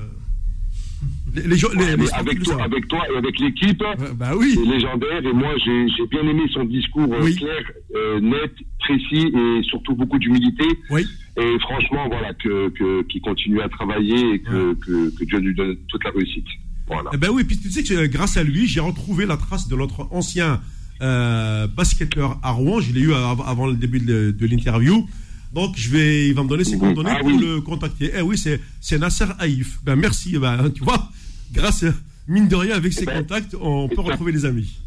les, 1.35 1.43
les, 1.43 1.49
les- 1.49 1.97
les 1.97 2.11
avec 2.13 2.43
toi, 2.43 2.55
savent. 2.55 2.63
avec 2.63 2.89
toi 2.89 3.03
et 3.13 3.17
avec 3.17 3.39
l'équipe, 3.41 3.81
Ouais, 3.83 4.13
bah 4.17 4.33
oui. 4.37 4.55
c'est 4.55 4.65
légendaire. 4.71 5.25
Et 5.25 5.33
moi, 5.33 5.53
j'ai 5.65 6.07
bien 6.11 6.23
aimé 6.29 6.43
son 6.53 6.65
discours 6.65 7.13
euh, 7.13 7.21
Oui. 7.23 7.35
clair, 7.37 7.63
euh, 7.97 8.21
net, 8.21 8.53
précis 8.81 9.33
et 9.35 9.63
surtout 9.65 9.95
beaucoup 9.95 10.19
d'humilité. 10.19 10.65
Oui. 10.91 11.07
Et 11.41 11.59
franchement, 11.61 12.09
voilà, 12.09 12.35
que 12.35 12.69
que- 12.71 13.03
qu'il 13.05 13.21
continue 13.23 13.61
à 13.61 13.69
travailler 13.69 14.35
et 14.35 14.39
que, 14.41 14.75
que, 14.75 15.17
que 15.17 15.25
Dieu 15.25 15.39
lui 15.39 15.55
donne 15.55 15.77
toute 15.89 16.03
la 16.05 16.11
réussite. 16.11 16.47
Voilà. 16.87 17.11
Eh 17.15 17.17
ben 17.17 17.29
oui, 17.33 17.45
puis 17.45 17.57
tu 17.59 17.71
sais 17.71 17.83
que 17.85 17.95
euh, 17.95 18.09
grâce 18.09 18.37
à 18.37 18.43
lui, 18.43 18.67
j'ai 18.67 18.81
retrouvé 18.81 19.25
la 19.27 19.37
trace 19.37 19.69
de 19.69 19.77
notre 19.77 20.09
ancien 20.11 20.61
euh, 21.03 21.67
basketteur 21.69 22.39
à 22.43 22.51
Rouen. 22.51 22.81
Je 22.81 22.93
l'ai 22.93 23.01
eu 23.01 23.13
av- 23.15 23.43
avant 23.47 23.67
le 23.69 23.75
début 23.75 24.01
de, 24.01 24.33
de 24.33 24.47
l'interview. 24.47 25.07
Donc 25.53 25.77
je 25.77 25.91
vais, 25.91 26.29
il 26.29 26.35
va 26.35 26.43
me 26.45 26.49
donner 26.49 26.65
ses 26.65 26.79
coordonnées 26.79 27.11
Ah 27.13 27.19
pour 27.21 27.31
le 27.31 27.61
contacter. 27.61 28.13
Eh 28.17 28.23
oui, 28.23 28.39
c'est 28.39 28.99
Nasser 28.99 29.27
Haïf. 29.39 29.79
Ben 29.85 29.97
merci. 29.97 30.39
Ben 30.39 30.71
tu 30.71 30.85
vois, 30.85 31.09
grâce 31.53 31.83
euh, 31.83 31.93
mine 32.29 32.47
de 32.49 32.55
rien 32.57 32.77
avec 32.77 32.93
ses 32.93 33.05
ben, 33.05 33.19
contacts, 33.23 33.57
on 33.61 33.89
peut 33.89 34.01
retrouver 34.01 34.33
les 34.33 34.45
amis. 34.45 34.79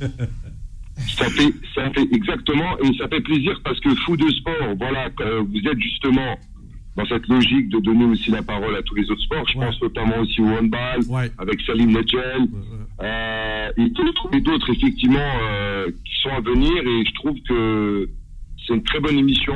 Ça 0.00 1.30
fait, 1.30 1.52
ça 1.74 1.88
fait 1.92 2.08
exactement, 2.12 2.76
et 2.80 2.92
ça 2.98 3.06
fait 3.08 3.20
plaisir 3.20 3.60
parce 3.62 3.78
que 3.78 3.94
fou 4.04 4.16
de 4.16 4.28
sport, 4.30 4.74
voilà, 4.78 5.08
euh, 5.20 5.42
vous 5.42 5.60
êtes 5.70 5.78
justement 5.80 6.36
dans 6.96 7.06
cette 7.06 7.28
logique 7.28 7.68
de 7.68 7.78
donner 7.78 8.04
aussi 8.06 8.32
la 8.32 8.42
parole 8.42 8.74
à 8.74 8.82
tous 8.82 8.96
les 8.96 9.08
autres 9.08 9.22
sports. 9.22 9.46
Je 9.52 9.58
Ouais. 9.58 9.66
pense 9.66 9.80
notamment 9.80 10.18
aussi 10.18 10.40
au 10.40 10.46
handball, 10.48 11.00
Ouais. 11.08 11.30
avec 11.38 11.60
Salim 11.60 11.92
Nedjel, 11.92 12.48
euh, 13.00 13.68
et 13.76 13.88
d'autres, 13.90 14.28
et 14.32 14.40
d'autres 14.40 14.70
effectivement 14.72 15.30
euh, 15.42 15.86
qui 16.04 16.12
sont 16.22 16.30
à 16.30 16.40
venir. 16.40 16.72
Et 16.84 17.04
je 17.06 17.14
trouve 17.14 17.36
que 17.48 18.10
c'est 18.66 18.74
une 18.74 18.82
très 18.82 18.98
bonne 18.98 19.16
émission. 19.18 19.54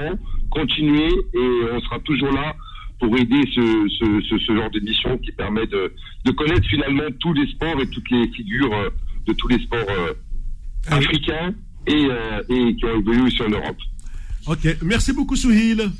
Continuez 0.53 1.09
et 1.35 1.49
on 1.73 1.81
sera 1.81 1.99
toujours 2.01 2.33
là 2.33 2.55
pour 3.01 3.17
aider 3.19 3.43
ce, 3.55 3.89
ce, 3.99 4.21
ce, 4.29 4.39
ce 4.39 4.55
genre 4.55 4.71
d'émission 4.71 5.17
qui 5.19 5.33
permet 5.33 5.67
de, 5.67 5.93
de 6.25 6.31
connaître 6.33 6.67
finalement 6.69 7.09
tous 7.21 7.33
les 7.33 7.47
sports 7.53 7.81
et 7.81 7.87
toutes 7.89 8.11
les 8.11 8.29
figures 8.29 8.73
euh, 8.73 8.91
de 9.27 9.33
tous 9.33 9.49
les 9.49 9.59
sports 9.65 9.91
euh, 9.91 10.13
Ah 10.89 10.97
africains 10.97 11.55
et, 11.87 12.05
euh, 12.11 12.43
et 12.49 12.77
qui 12.77 12.85
ont 12.85 12.99
évolué 13.01 13.23
aussi 13.23 13.43
en 13.43 13.49
Europe. 13.51 13.79
Ok, 14.47 14.77
merci 14.83 15.13
beaucoup 15.13 15.37
Souhil. 15.37 15.91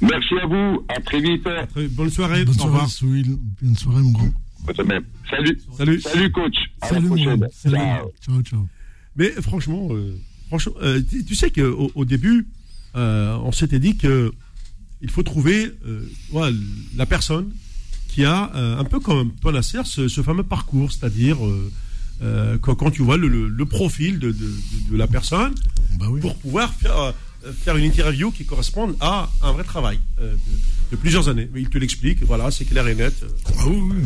Merci 0.00 0.34
à 0.42 0.46
vous, 0.46 0.84
à 0.88 1.00
très 1.00 1.20
vite. 1.20 1.42
Très- 1.70 1.88
Bonne 1.88 2.10
soirée. 2.10 2.44
Bonne 2.44 2.54
Au 2.54 2.58
soirée, 2.58 2.72
revoir. 2.72 2.88
Souil. 2.90 3.36
Bonne 3.62 3.76
soirée, 3.76 4.02
mon 4.02 4.10
grand. 4.10 4.28
De 4.76 4.82
même. 4.84 5.04
Salut. 5.28 5.58
Salut. 5.76 6.00
Salut 6.00 6.30
coach. 6.30 6.54
À 6.80 6.88
Salut, 6.88 7.02
la 7.02 7.08
prochaine. 7.08 7.48
Salut. 7.52 7.76
Ciao. 7.76 8.10
Ciao, 8.20 8.42
ciao. 8.42 8.68
Mais 9.16 9.28
franchement, 9.42 9.88
euh, 9.90 10.16
franchement 10.48 10.74
euh, 10.82 11.00
tu, 11.08 11.24
tu 11.24 11.34
sais 11.34 11.50
qu'au 11.50 11.90
au 11.94 12.04
début, 12.04 12.46
euh, 12.96 13.36
on 13.42 13.52
s'était 13.52 13.78
dit 13.78 13.96
que 13.96 14.32
il 15.00 15.10
faut 15.10 15.22
trouver 15.22 15.72
euh, 15.86 16.06
voilà, 16.30 16.54
la 16.96 17.06
personne 17.06 17.50
qui 18.08 18.24
a 18.24 18.52
euh, 18.54 18.78
un 18.78 18.84
peu 18.84 19.00
comme 19.00 19.32
toi 19.40 19.52
Nasser 19.52 19.80
ce, 19.84 20.06
ce 20.08 20.22
fameux 20.22 20.42
parcours, 20.44 20.92
c'est-à-dire 20.92 21.38
quand, 22.60 22.74
quand 22.76 22.90
tu 22.92 23.02
vois 23.02 23.16
le, 23.16 23.26
le- 23.26 23.48
le 23.48 23.64
profil 23.66 24.18
de, 24.20 24.28
de- 24.30 24.32
de- 24.32 24.90
de 24.92 24.96
la 24.96 25.08
personne 25.08 25.52
Bah 25.98 26.06
oui. 26.08 26.20
pour 26.20 26.36
pouvoir 26.36 26.72
faire, 26.72 27.12
faire 27.64 27.76
une 27.76 27.84
interview 27.84 28.30
qui 28.30 28.44
corresponde 28.44 28.94
à 29.00 29.30
un 29.42 29.52
vrai 29.52 29.64
travail 29.64 29.98
euh, 30.20 30.32
de, 30.32 30.92
de 30.92 30.96
plusieurs 30.96 31.28
années. 31.28 31.48
Mais 31.52 31.62
il 31.62 31.68
te 31.68 31.78
l'explique, 31.78 32.22
voilà, 32.24 32.50
c'est 32.50 32.64
clair 32.64 32.86
et 32.88 32.94
net. 32.94 33.14
euh. 33.22 33.28
Ah 33.58 33.62
oui, 33.68 33.76
oui. 33.80 33.96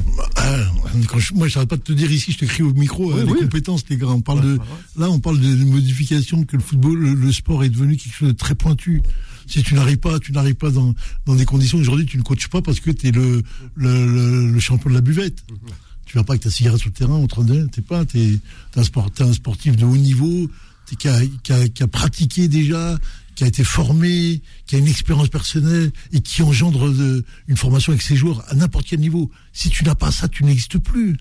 Euh, 0.45 0.65
quand 1.09 1.19
je- 1.19 1.35
moi, 1.35 1.49
je 1.49 1.55
n'arrête 1.55 1.69
pas 1.69 1.77
de 1.77 1.83
te 1.83 1.93
dire 1.93 2.11
ici, 2.11 2.33
je 2.33 2.39
te 2.39 2.45
crie 2.45 2.63
au 2.63 2.73
micro, 2.73 3.13
euh, 3.13 3.25
les 3.25 3.33
oui. 3.33 3.41
compétences, 3.41 3.83
les 3.91 3.97
gars. 3.97 4.07
On 4.09 4.21
parle 4.21 4.43
de, 4.43 4.59
là, 4.97 5.11
on 5.11 5.19
parle 5.21 5.39
de, 5.41 5.55
de 5.55 5.65
modification, 5.65 6.45
que 6.45 6.57
le 6.57 6.63
football, 6.63 6.99
le, 6.99 7.15
le 7.15 7.33
sport 7.33 7.65
est 7.65 7.69
devenu 7.71 7.97
quelque 7.97 8.15
chose 8.15 8.29
de 8.29 8.35
très 8.37 8.55
pointu. 8.55 9.03
Si 9.49 9.63
tu 9.63 9.75
n'arrives 9.75 9.99
pas, 9.99 10.19
tu 10.19 10.33
n'arrives 10.33 10.55
pas 10.57 10.71
dans, 10.71 10.93
dans 11.25 11.35
des 11.37 11.45
conditions 11.45 11.79
aujourd'hui, 11.79 12.05
tu 12.07 12.19
ne 12.19 12.23
coaches 12.23 12.49
pas 12.49 12.63
parce 12.63 12.81
que 12.81 12.91
tu 12.91 13.09
es 13.09 13.13
le, 13.13 13.43
le, 13.77 14.07
le, 14.07 14.51
le 14.51 14.61
champion 14.61 14.91
de 14.91 14.95
la 14.95 15.01
buvette. 15.01 15.45
Tu 16.05 16.17
vas 16.17 16.25
pas 16.25 16.33
avec 16.35 16.43
ta 16.43 16.51
cigarette 16.51 16.79
sur 16.81 16.89
le 16.89 16.95
terrain 16.95 17.15
en 17.15 17.27
train 17.27 17.43
de, 17.45 17.67
t'es 17.67 17.83
pas, 17.83 18.05
t'es, 18.05 18.39
t'es 18.73 18.81
un, 18.81 18.85
sport, 18.85 19.09
un 19.21 19.33
sportif 19.33 19.77
de 19.77 19.85
haut 19.85 19.97
niveau, 19.97 20.49
t'es, 20.89 20.95
qui, 20.97 21.09
a, 21.09 21.21
qui, 21.43 21.53
a, 21.53 21.69
qui 21.69 21.83
a 21.83 21.87
pratiqué 21.89 22.47
déjà, 22.49 22.97
qui 23.37 23.45
a 23.45 23.47
été 23.47 23.63
formé, 23.63 24.43
qui 24.67 24.75
a 24.75 24.79
une 24.79 24.89
expérience 24.89 25.29
personnelle 25.29 25.93
et 26.13 26.21
qui 26.21 26.43
engendre 26.43 26.93
de, 26.93 27.25
une 27.47 27.57
formation 27.57 27.93
avec 27.93 28.03
ses 28.03 28.17
joueurs 28.17 28.43
à 28.49 28.55
n'importe 28.55 28.87
quel 28.89 29.01
niveau. 29.01 29.31
Si 29.53 29.69
tu 29.69 29.85
n'as 29.85 29.95
pas 29.95 30.11
ça, 30.11 30.27
tu 30.27 30.43
n'existes 30.43 30.79
plus. 30.79 31.17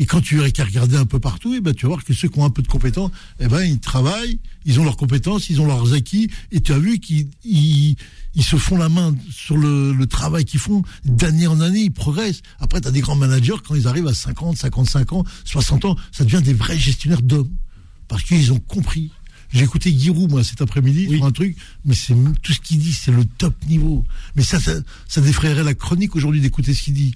Et 0.00 0.06
quand 0.06 0.20
tu 0.20 0.40
as 0.42 0.50
qu'à 0.50 0.64
regarder 0.64 0.96
un 0.96 1.06
peu 1.06 1.18
partout, 1.18 1.54
et 1.54 1.60
ben, 1.60 1.74
tu 1.74 1.86
vas 1.86 1.88
voir 1.88 2.04
que 2.04 2.14
ceux 2.14 2.28
qui 2.28 2.38
ont 2.38 2.44
un 2.44 2.50
peu 2.50 2.62
de 2.62 2.68
compétences, 2.68 3.10
eh 3.40 3.48
ben, 3.48 3.62
ils 3.62 3.80
travaillent, 3.80 4.38
ils 4.64 4.78
ont 4.78 4.84
leurs 4.84 4.96
compétences, 4.96 5.50
ils 5.50 5.60
ont 5.60 5.66
leurs 5.66 5.92
acquis, 5.92 6.30
et 6.52 6.60
tu 6.60 6.72
as 6.72 6.78
vu 6.78 7.00
qu'ils 7.00 7.28
ils, 7.44 7.96
ils 8.34 8.44
se 8.44 8.56
font 8.56 8.78
la 8.78 8.88
main 8.88 9.14
sur 9.30 9.56
le, 9.56 9.92
le 9.92 10.06
travail 10.06 10.44
qu'ils 10.44 10.60
font 10.60 10.82
d'année 11.04 11.48
en 11.48 11.60
année, 11.60 11.80
ils 11.80 11.92
progressent. 11.92 12.42
Après, 12.60 12.80
tu 12.80 12.86
as 12.86 12.92
des 12.92 13.00
grands 13.00 13.16
managers, 13.16 13.56
quand 13.66 13.74
ils 13.74 13.88
arrivent 13.88 14.06
à 14.06 14.14
50, 14.14 14.56
55 14.56 15.12
ans, 15.14 15.24
60 15.44 15.84
ans, 15.84 15.96
ça 16.12 16.24
devient 16.24 16.42
des 16.42 16.54
vrais 16.54 16.78
gestionnaires 16.78 17.22
d'hommes. 17.22 17.50
Parce 18.06 18.22
qu'ils 18.22 18.52
ont 18.52 18.60
compris. 18.60 19.10
J'ai 19.52 19.64
écouté 19.64 19.96
Giroud, 19.96 20.30
moi, 20.30 20.44
cet 20.44 20.60
après-midi, 20.60 21.08
sur 21.08 21.24
un 21.24 21.32
truc, 21.32 21.56
mais 21.84 21.94
c'est 21.94 22.14
tout 22.42 22.52
ce 22.52 22.60
qu'il 22.60 22.78
dit, 22.78 22.92
c'est 22.92 23.12
le 23.12 23.24
top 23.24 23.54
niveau. 23.66 24.04
Mais 24.36 24.42
ça, 24.42 24.60
ça, 24.60 24.72
ça 25.06 25.20
défrayerait 25.20 25.64
la 25.64 25.74
chronique 25.74 26.16
aujourd'hui 26.16 26.40
d'écouter 26.40 26.74
ce 26.74 26.82
qu'il 26.82 26.94
dit. 26.94 27.14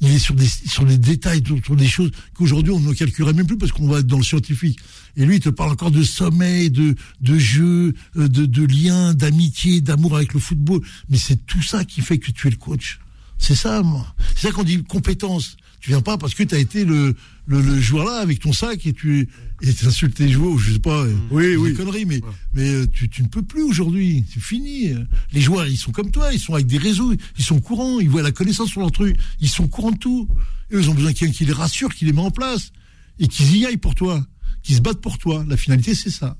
Il 0.00 0.10
est 0.10 0.18
sur 0.18 0.34
des, 0.34 0.46
sur 0.46 0.84
des 0.84 0.98
détails, 0.98 1.42
sur, 1.46 1.64
sur 1.64 1.76
des 1.76 1.86
choses 1.86 2.10
qu'aujourd'hui 2.34 2.72
on 2.72 2.80
ne 2.80 2.92
calculerait 2.92 3.32
même 3.32 3.46
plus 3.46 3.56
parce 3.56 3.72
qu'on 3.72 3.86
va 3.86 4.00
être 4.00 4.06
dans 4.06 4.18
le 4.18 4.24
scientifique. 4.24 4.78
Et 5.16 5.24
lui, 5.24 5.36
il 5.36 5.40
te 5.40 5.50
parle 5.50 5.70
encore 5.70 5.92
de 5.92 6.02
sommeil, 6.02 6.70
de, 6.70 6.94
de 7.20 7.38
jeu, 7.38 7.94
euh, 8.16 8.28
de, 8.28 8.44
de 8.46 8.64
lien, 8.64 9.14
d'amitié, 9.14 9.80
d'amour 9.80 10.16
avec 10.16 10.34
le 10.34 10.40
football. 10.40 10.80
Mais 11.08 11.18
c'est 11.18 11.46
tout 11.46 11.62
ça 11.62 11.84
qui 11.84 12.00
fait 12.00 12.18
que 12.18 12.32
tu 12.32 12.48
es 12.48 12.50
le 12.50 12.56
coach. 12.56 12.98
C'est 13.38 13.54
ça, 13.54 13.82
moi. 13.82 14.14
C'est 14.34 14.48
ça 14.48 14.52
qu'on 14.52 14.64
dit 14.64 14.82
compétence. 14.82 15.56
Tu 15.84 15.90
viens 15.90 16.00
pas 16.00 16.16
parce 16.16 16.32
que 16.32 16.42
tu 16.42 16.54
as 16.54 16.58
été 16.58 16.86
le, 16.86 17.14
le, 17.46 17.60
le 17.60 17.78
joueur 17.78 18.06
là 18.06 18.20
avec 18.20 18.40
ton 18.40 18.54
sac 18.54 18.86
et 18.86 18.94
tu 18.94 19.28
et 19.60 19.70
t'insultes 19.74 20.14
tes 20.14 20.30
joueurs, 20.30 20.56
je 20.58 20.72
sais 20.72 20.78
pas, 20.78 21.02
euh, 21.02 21.14
Oui, 21.30 21.56
oui. 21.56 21.74
conneries, 21.74 22.06
mais 22.06 22.22
mais 22.54 22.66
euh, 22.70 22.86
tu, 22.90 23.10
tu 23.10 23.22
ne 23.22 23.28
peux 23.28 23.42
plus 23.42 23.60
aujourd'hui, 23.62 24.24
c'est 24.32 24.40
fini. 24.42 24.94
Les 25.34 25.42
joueurs, 25.42 25.66
ils 25.66 25.76
sont 25.76 25.92
comme 25.92 26.10
toi, 26.10 26.32
ils 26.32 26.40
sont 26.40 26.54
avec 26.54 26.66
des 26.66 26.78
réseaux, 26.78 27.12
ils 27.36 27.44
sont 27.44 27.60
courants, 27.60 28.00
ils 28.00 28.08
voient 28.08 28.22
la 28.22 28.32
connaissance 28.32 28.70
sur 28.70 28.80
leur 28.80 28.92
truc, 28.92 29.14
ils 29.42 29.48
sont 29.50 29.68
courants 29.68 29.90
de 29.90 29.98
tout. 29.98 30.26
Et 30.70 30.76
eux, 30.76 30.80
ils 30.80 30.88
ont 30.88 30.94
besoin 30.94 31.12
de 31.12 31.18
quelqu'un 31.18 31.34
qui 31.34 31.44
les 31.44 31.52
rassure, 31.52 31.94
qui 31.94 32.06
les 32.06 32.14
met 32.14 32.22
en 32.22 32.30
place 32.30 32.72
et 33.18 33.28
qu'ils 33.28 33.54
y 33.54 33.66
aillent 33.66 33.76
pour 33.76 33.94
toi, 33.94 34.26
qui 34.62 34.72
se 34.72 34.80
battent 34.80 35.02
pour 35.02 35.18
toi. 35.18 35.44
La 35.46 35.58
finalité, 35.58 35.94
c'est 35.94 36.08
ça. 36.08 36.38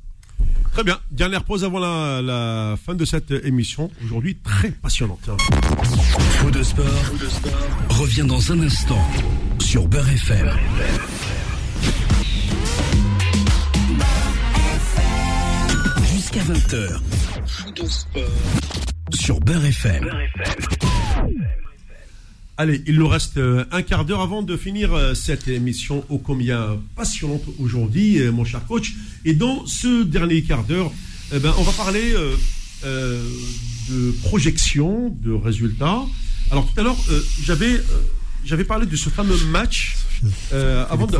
Très 0.72 0.82
bien. 0.82 0.98
Dernière 1.10 1.44
pause 1.44 1.64
avant 1.64 1.78
la, 1.78 2.76
fin 2.84 2.94
de 2.94 3.04
cette 3.04 3.30
émission. 3.30 3.90
Aujourd'hui, 4.04 4.36
très 4.36 4.70
passionnante. 4.70 5.30
Faux 6.40 6.50
de 6.50 6.62
sport, 6.62 6.84
revient 7.90 8.24
dans 8.26 8.52
un 8.52 8.60
instant 8.60 8.98
sur 9.60 9.86
Beurre 9.86 10.08
FM. 10.08 10.50
Jusqu'à 16.12 16.40
20h. 16.40 17.00
Faux 17.46 17.70
de 17.70 17.86
sport 17.86 18.22
sur 19.12 19.40
Beurre 19.40 19.64
FM. 19.66 20.10
Allez, 22.56 22.84
il 22.86 23.00
nous 23.00 23.08
reste 23.08 23.36
euh, 23.38 23.64
un 23.72 23.82
quart 23.82 24.04
d'heure 24.04 24.20
avant 24.20 24.42
de 24.42 24.56
finir 24.56 24.94
euh, 24.94 25.12
cette 25.14 25.48
émission 25.48 26.04
ô 26.08 26.18
combien 26.18 26.78
passionnante 26.94 27.42
aujourd'hui, 27.58 28.20
euh, 28.20 28.30
mon 28.30 28.44
cher 28.44 28.64
coach. 28.64 28.94
Et 29.24 29.34
dans 29.34 29.66
ce 29.66 30.04
dernier 30.04 30.40
quart 30.42 30.62
d'heure, 30.62 30.92
eh 31.34 31.40
ben, 31.40 31.52
on 31.58 31.62
va 31.62 31.72
parler 31.72 32.12
de 32.84 34.10
projection, 34.22 35.12
de 35.20 35.32
résultats. 35.32 36.02
Alors 36.52 36.70
tout 36.70 36.78
à 36.80 36.84
l'heure, 36.84 36.98
j'avais 37.42 37.80
j'avais 38.44 38.64
parlé 38.64 38.86
de 38.86 38.94
ce 38.94 39.08
fameux 39.08 39.36
match. 39.46 39.96
Euh, 40.52 40.84
avant 40.90 41.06
de, 41.06 41.16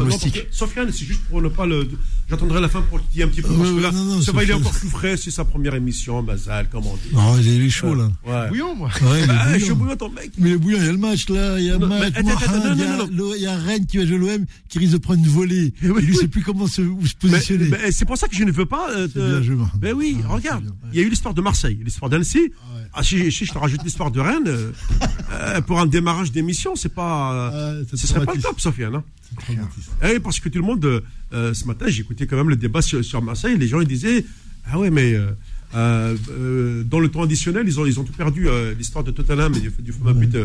Sofiane, 0.51 0.91
c'est 0.93 1.05
juste 1.05 1.23
pour 1.31 1.43
ne 1.43 1.49
pas 1.49 1.67
le. 1.67 1.89
J'attendrai 2.29 2.61
la 2.61 2.69
fin 2.69 2.81
pour 2.83 3.01
qu'il 3.09 3.19
y 3.19 3.21
ait 3.21 3.25
un 3.25 3.29
petit 3.29 3.43
peu. 3.43 3.49
Parce 3.53 3.71
que 3.71 3.81
là, 3.81 3.93
non, 3.93 4.05
non, 4.05 4.21
ça 4.23 4.33
va, 4.33 4.45
il 4.45 4.51
est 4.51 4.55
encore 4.55 4.73
plus 4.73 4.89
frais, 4.89 5.17
c'est 5.17 5.31
sa 5.31 5.45
première 5.45 5.75
émission, 5.75 6.23
Basal, 6.23 6.69
comme 6.71 6.87
on 6.87 6.95
dit. 6.97 7.15
Non, 7.15 7.37
il 7.39 7.47
est, 7.49 7.55
il 7.57 7.65
est 7.67 7.71
chaud 7.71 7.95
là. 7.95 8.09
Ouais. 8.27 8.49
Bouillon, 8.49 8.75
moi. 8.75 8.89
Ouais, 9.03 9.23
il 9.25 9.31
est 9.31 9.33
Ah, 9.39 9.59
je 9.59 9.65
suis 9.65 9.75
bouillant, 9.75 9.97
ton 9.97 10.09
mec. 10.11 10.31
Mais 10.39 10.51
le 10.51 10.59
bouillon, 10.59 10.79
il 10.81 10.87
y 10.87 10.89
a 10.89 10.93
le 10.93 10.99
match 10.99 11.29
là, 11.29 11.59
il 11.59 11.67
y 11.67 11.71
a 11.71 11.77
le 11.79 11.87
match. 11.87 12.13
il 12.17 12.23
y 12.23 12.25
non, 12.25 12.33
a 12.33 12.97
non. 12.97 13.09
le- 13.13 13.37
il 13.37 13.43
y 13.43 13.47
a 13.47 13.57
Rennes 13.59 13.85
qui 13.87 13.99
va 13.99 14.07
jouer 14.07 14.17
l'OM, 14.19 14.47
qui 14.69 14.79
risque 14.79 14.93
de 14.95 14.99
prendre 14.99 15.21
une 15.21 15.29
volée. 15.31 15.75
Oui, 15.83 15.89
il 15.89 15.89
ne 15.91 16.13
oui. 16.13 16.17
sait 16.17 16.29
plus 16.29 16.43
comment 16.43 16.67
se, 16.67 16.81
où 16.83 17.05
se 17.07 17.13
Mais- 17.25 17.31
positionner. 17.31 17.69
mais 17.69 17.93
c'est 17.93 18.05
pour 18.07 18.17
ça 18.17 18.27
que 18.29 18.35
je 18.35 18.45
ne 18.45 18.53
veux 18.53 18.67
pas. 18.67 18.89
euh. 18.97 19.09
Ben 19.79 19.93
oui, 19.95 20.17
Ah, 20.25 20.35
regarde. 20.35 20.65
Il 20.93 20.99
y 21.01 21.03
a 21.03 21.07
eu 21.07 21.11
l'histoire 21.11 21.35
de 21.35 21.41
Marseille, 21.43 21.79
l'histoire 21.85 22.09
d'Annecy. 22.11 22.53
Ah, 22.97 23.03
si, 23.03 23.31
si 23.33 23.45
je 23.45 23.53
te 23.53 23.59
rajoute 23.59 23.83
l'histoire 23.83 24.11
de 24.13 24.21
Rennes, 24.21 24.47
euh, 24.47 25.61
pour 25.67 25.81
un 25.81 25.87
démarrage 25.87 26.31
d'émission, 26.31 26.77
c'est 26.77 26.95
pas. 26.95 27.51
Ah, 27.53 27.73
ça 27.91 27.97
ce 27.97 28.07
serait 28.07 28.25
pas 28.25 28.35
le 28.35 28.41
top, 28.41 28.61
Sofiane. 28.61 28.84
Hein. 28.93 29.05
Eh, 30.03 30.21
parce 30.21 30.41
que 30.41 30.49
tout 30.49 30.59
le 30.59 30.65
monde, 30.65 31.03
euh, 31.33 31.55
ce 31.55 31.65
matin, 31.67 31.87
j'écoutais 31.89 32.27
quand 32.27 32.37
même 32.37 32.49
le 32.51 32.57
débat 32.57 32.83
sur, 32.83 33.05
sur 33.05 33.23
Marseille. 33.23 33.57
Les 33.59 33.69
gens 33.69 33.81
ils 33.81 33.87
disaient 33.89 34.25
Ah 34.67 34.79
ouais, 34.79 34.91
mais 34.91 35.15
euh, 35.15 35.31
euh, 35.75 36.85
dans 36.85 37.01
le 37.01 37.09
temps 37.09 37.23
additionnel, 37.23 37.65
ils 37.67 37.79
ont, 37.81 37.87
ils 37.87 37.99
ont 37.99 38.05
tout 38.05 38.13
perdu. 38.13 38.47
l'histoire 38.79 39.05
de 39.05 39.11
Tottenham 39.11 39.55
et 39.55 39.61
du, 39.61 39.71
du 39.81 39.93
fameux 39.93 40.13
but, 40.15 40.37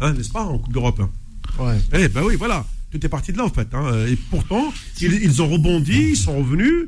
hein, 0.00 0.12
n'est-ce 0.12 0.30
pas, 0.30 0.44
en 0.44 0.58
Coupe 0.58 0.72
d'Europe. 0.72 1.00
hein? 1.00 1.10
Ouais. 1.58 1.78
Eh 1.92 2.08
ben 2.08 2.22
oui, 2.24 2.36
voilà. 2.36 2.66
Tout 2.90 3.04
est 3.04 3.08
parti 3.08 3.32
de 3.32 3.38
là, 3.38 3.44
en 3.44 3.50
fait. 3.50 3.68
hein. 3.72 4.06
Et 4.06 4.16
pourtant, 4.30 4.72
ils, 5.00 5.12
ils 5.14 5.42
ont 5.42 5.48
rebondi, 5.48 6.10
ils 6.10 6.16
sont 6.16 6.38
revenus. 6.38 6.86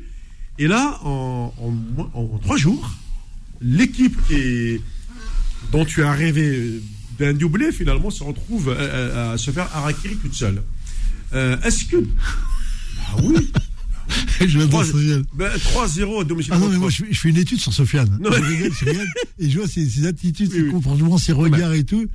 Et 0.59 0.67
là, 0.69 0.99
en, 1.05 1.53
en 1.59 1.71
moins- 1.71 2.11
en 2.15 2.39
trois 2.39 2.57
jours, 2.57 2.91
l'équipe 3.61 4.17
dont 5.73 5.85
tu 5.85 6.03
as 6.03 6.13
rêvé 6.13 6.81
d'un 7.19 7.33
doublé, 7.33 7.73
finalement, 7.73 8.11
se 8.11 8.23
retrouve 8.23 8.71
à, 8.71 8.75
à- 8.75 9.33
à 9.33 9.39
se 9.39 9.51
faire 9.51 9.69
harakiri 9.75 10.17
toute 10.17 10.35
seule. 10.35 10.63
Euh, 11.33 11.61
Est-ce 11.63 11.85
que. 11.87 11.97
Ah 13.09 13.17
oui 13.23 13.51
je 14.47 14.59
l'adore, 14.59 14.83
3 14.83 14.85
Sofiane. 14.93 15.25
ben, 15.35 15.51
3-0 15.57 16.21
à 16.21 16.25
domicile. 16.25 16.53
Ah 16.55 16.59
non, 16.59 16.69
mais 16.69 16.77
moi, 16.79 16.91
je, 16.91 17.05
fais- 17.05 17.13
je 17.13 17.19
fais 17.19 17.29
une 17.31 17.37
étude 17.39 17.59
sur 17.61 17.73
Sofiane. 17.73 18.19
Non. 18.21 18.31
Je 18.33 18.39
regarde, 18.39 18.73
je 19.39 19.45
et 19.45 19.51
je 19.51 19.59
vois 19.59 19.67
ses, 19.69 19.89
ses 19.89 20.07
attitudes, 20.07 20.49
Oui, 20.53 20.57
ses 20.59 20.63
oui. 20.63 20.71
comportements, 20.71 21.19
ses 21.19 21.33
regards 21.33 21.73
et 21.73 21.83
tout. 21.85 22.07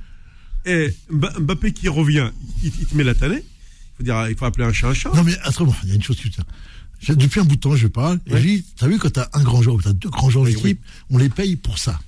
Et 0.64 0.94
Mba- 1.12 1.38
Mbappé 1.40 1.72
qui 1.72 1.88
revient, 1.88 2.30
il, 2.62 2.72
il 2.80 2.86
te 2.86 2.96
met 2.96 3.04
la 3.04 3.14
tannée. 3.14 3.42
Il 3.44 3.96
faut, 3.98 4.02
dire, 4.04 4.26
il 4.30 4.36
faut 4.36 4.44
appeler 4.46 4.64
un 4.66 4.72
chat 4.72 4.88
un 4.88 4.94
chat. 4.94 5.12
Non, 5.14 5.22
mais 5.22 5.36
attends, 5.42 5.70
il 5.82 5.90
y 5.90 5.92
a 5.92 5.94
une 5.96 6.02
chose 6.02 6.16
qui 6.16 6.28
me 6.28 6.32
tient. 6.32 6.44
J'ai- 7.00 7.14
Depuis 7.16 7.40
un 7.40 7.44
bout 7.44 7.56
de 7.56 7.60
temps, 7.60 7.76
je 7.76 7.88
parle, 7.88 8.20
et 8.26 8.32
Ouais. 8.32 8.40
je 8.40 8.46
dis, 8.46 8.64
t'as 8.78 8.88
vu, 8.88 8.98
quand 8.98 9.10
t'as 9.10 9.28
un 9.34 9.42
grand 9.42 9.60
joueur 9.60 9.76
ou 9.76 9.82
t'as 9.82 9.92
deux 9.92 10.08
grands 10.08 10.30
joueurs 10.30 10.46
Oui, 10.46 10.54
d'équipe, 10.54 10.80
on 11.10 11.18
les 11.18 11.28
paye 11.28 11.56
pour 11.56 11.78
ça. 11.78 12.00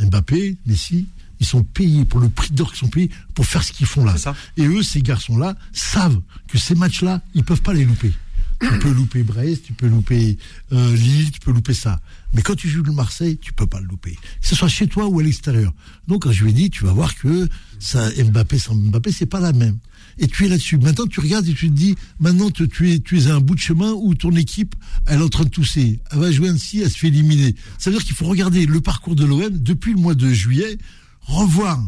Mbappé, 0.00 0.56
Messi, 0.64 1.06
ils 1.40 1.46
sont 1.46 1.62
payés 1.62 2.04
pour 2.04 2.20
le 2.20 2.28
prix 2.28 2.50
d'or 2.52 2.70
qu'ils 2.70 2.80
sont 2.80 2.88
payés 2.88 3.10
pour 3.34 3.46
faire 3.46 3.62
ce 3.62 3.72
qu'ils 3.72 3.86
font 3.86 4.04
là. 4.04 4.16
Ça. 4.16 4.34
Et 4.56 4.66
eux, 4.66 4.82
ces 4.82 5.02
garçons-là, 5.02 5.56
savent 5.72 6.20
que 6.48 6.58
ces 6.58 6.74
matchs-là, 6.74 7.22
ils 7.34 7.44
peuvent 7.44 7.62
pas 7.62 7.72
les 7.72 7.84
louper. 7.84 8.12
Tu 8.60 8.78
peux 8.80 8.90
louper 8.90 9.22
Brest, 9.22 9.62
tu 9.64 9.72
peux 9.72 9.86
louper 9.86 10.36
euh, 10.72 10.96
Lille, 10.96 11.30
tu 11.30 11.38
peux 11.38 11.52
louper 11.52 11.74
ça. 11.74 12.00
Mais 12.34 12.42
quand 12.42 12.56
tu 12.56 12.68
joues 12.68 12.82
le 12.82 12.92
Marseille, 12.92 13.38
tu 13.38 13.52
peux 13.52 13.66
pas 13.66 13.80
le 13.80 13.86
louper. 13.86 14.18
Que 14.40 14.48
ce 14.48 14.56
soit 14.56 14.68
chez 14.68 14.88
toi 14.88 15.06
ou 15.06 15.20
à 15.20 15.22
l'extérieur. 15.22 15.72
Donc 16.08 16.24
quand 16.24 16.32
je 16.32 16.42
lui 16.42 16.50
ai 16.50 16.54
dit, 16.54 16.70
tu 16.70 16.84
vas 16.84 16.92
voir 16.92 17.14
que 17.14 17.48
ça, 17.78 18.10
Mbappé 18.10 18.58
sans 18.58 18.74
Mbappé, 18.74 19.12
c'est 19.12 19.26
pas 19.26 19.38
la 19.38 19.52
même. 19.52 19.78
Et 20.18 20.26
tu 20.26 20.44
es 20.44 20.48
là-dessus. 20.48 20.78
Maintenant, 20.78 21.06
tu 21.06 21.20
regardes 21.20 21.46
et 21.46 21.54
tu 21.54 21.68
te 21.68 21.74
dis, 21.74 21.94
maintenant, 22.18 22.50
tu, 22.50 22.68
tu 22.68 22.92
es, 22.92 22.98
tu 22.98 23.18
es 23.18 23.28
à 23.28 23.36
un 23.36 23.40
bout 23.40 23.54
de 23.54 23.60
chemin 23.60 23.92
où 23.92 24.14
ton 24.14 24.34
équipe, 24.34 24.74
elle 25.06 25.20
est 25.20 25.22
en 25.22 25.28
train 25.28 25.44
de 25.44 25.48
tousser. 25.48 26.00
Elle 26.10 26.18
va 26.18 26.32
jouer 26.32 26.48
ainsi, 26.48 26.80
elle 26.80 26.90
se 26.90 26.98
fait 26.98 27.08
éliminer. 27.08 27.54
Ça 27.78 27.90
veut 27.90 27.96
dire 27.96 28.04
qu'il 28.04 28.16
faut 28.16 28.26
regarder 28.26 28.66
le 28.66 28.80
parcours 28.80 29.14
de 29.14 29.24
l'OM 29.24 29.50
depuis 29.50 29.92
le 29.92 30.00
mois 30.00 30.14
de 30.14 30.28
juillet, 30.32 30.78
revoir 31.28 31.82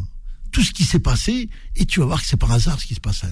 tout 0.51 0.61
ce 0.61 0.71
qui 0.71 0.83
s'est 0.83 0.99
passé, 0.99 1.49
et 1.75 1.85
tu 1.85 1.99
vas 1.99 2.05
voir 2.05 2.21
que 2.21 2.27
c'est 2.27 2.37
par 2.37 2.51
hasard 2.51 2.79
ce 2.79 2.85
qui 2.85 2.95
se 2.95 2.99
passe 2.99 3.23
là. 3.23 3.29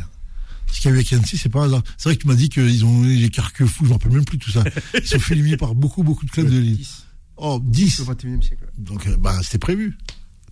Ce 0.71 0.79
qu'il 0.79 0.85
y 0.85 0.87
a 0.89 0.91
eu 0.91 0.99
avec 0.99 1.11
Annecy, 1.13 1.37
c'est 1.37 1.49
par 1.49 1.63
hasard. 1.63 1.81
C'est 1.97 2.09
vrai 2.09 2.15
que 2.15 2.21
tu 2.21 2.27
m'as 2.27 2.35
dit 2.35 2.49
qu'ils 2.49 2.85
ont 2.85 3.03
eu 3.03 3.15
les 3.15 3.29
carquefous, 3.29 3.85
je 3.85 3.89
me 3.89 3.93
rappelle 3.93 4.11
même 4.11 4.25
plus 4.25 4.37
tout 4.37 4.51
ça. 4.51 4.63
Ils 4.93 5.01
se 5.01 5.15
sont 5.15 5.19
fait 5.19 5.33
éliminer 5.33 5.57
par 5.57 5.73
beaucoup, 5.73 6.03
beaucoup 6.03 6.25
de 6.25 6.31
clubs 6.31 6.49
de 6.49 6.57
Lille. 6.57 6.77
10. 6.77 7.05
Oh, 7.37 7.59
10. 7.63 7.99
Au 8.01 8.03
21 8.05 8.37
e 8.37 8.41
siècle. 8.41 8.63
ouais. 8.63 8.69
Donc, 8.77 9.07
euh, 9.07 9.17
bah, 9.17 9.39
c'était 9.41 9.57
prévu. 9.57 9.97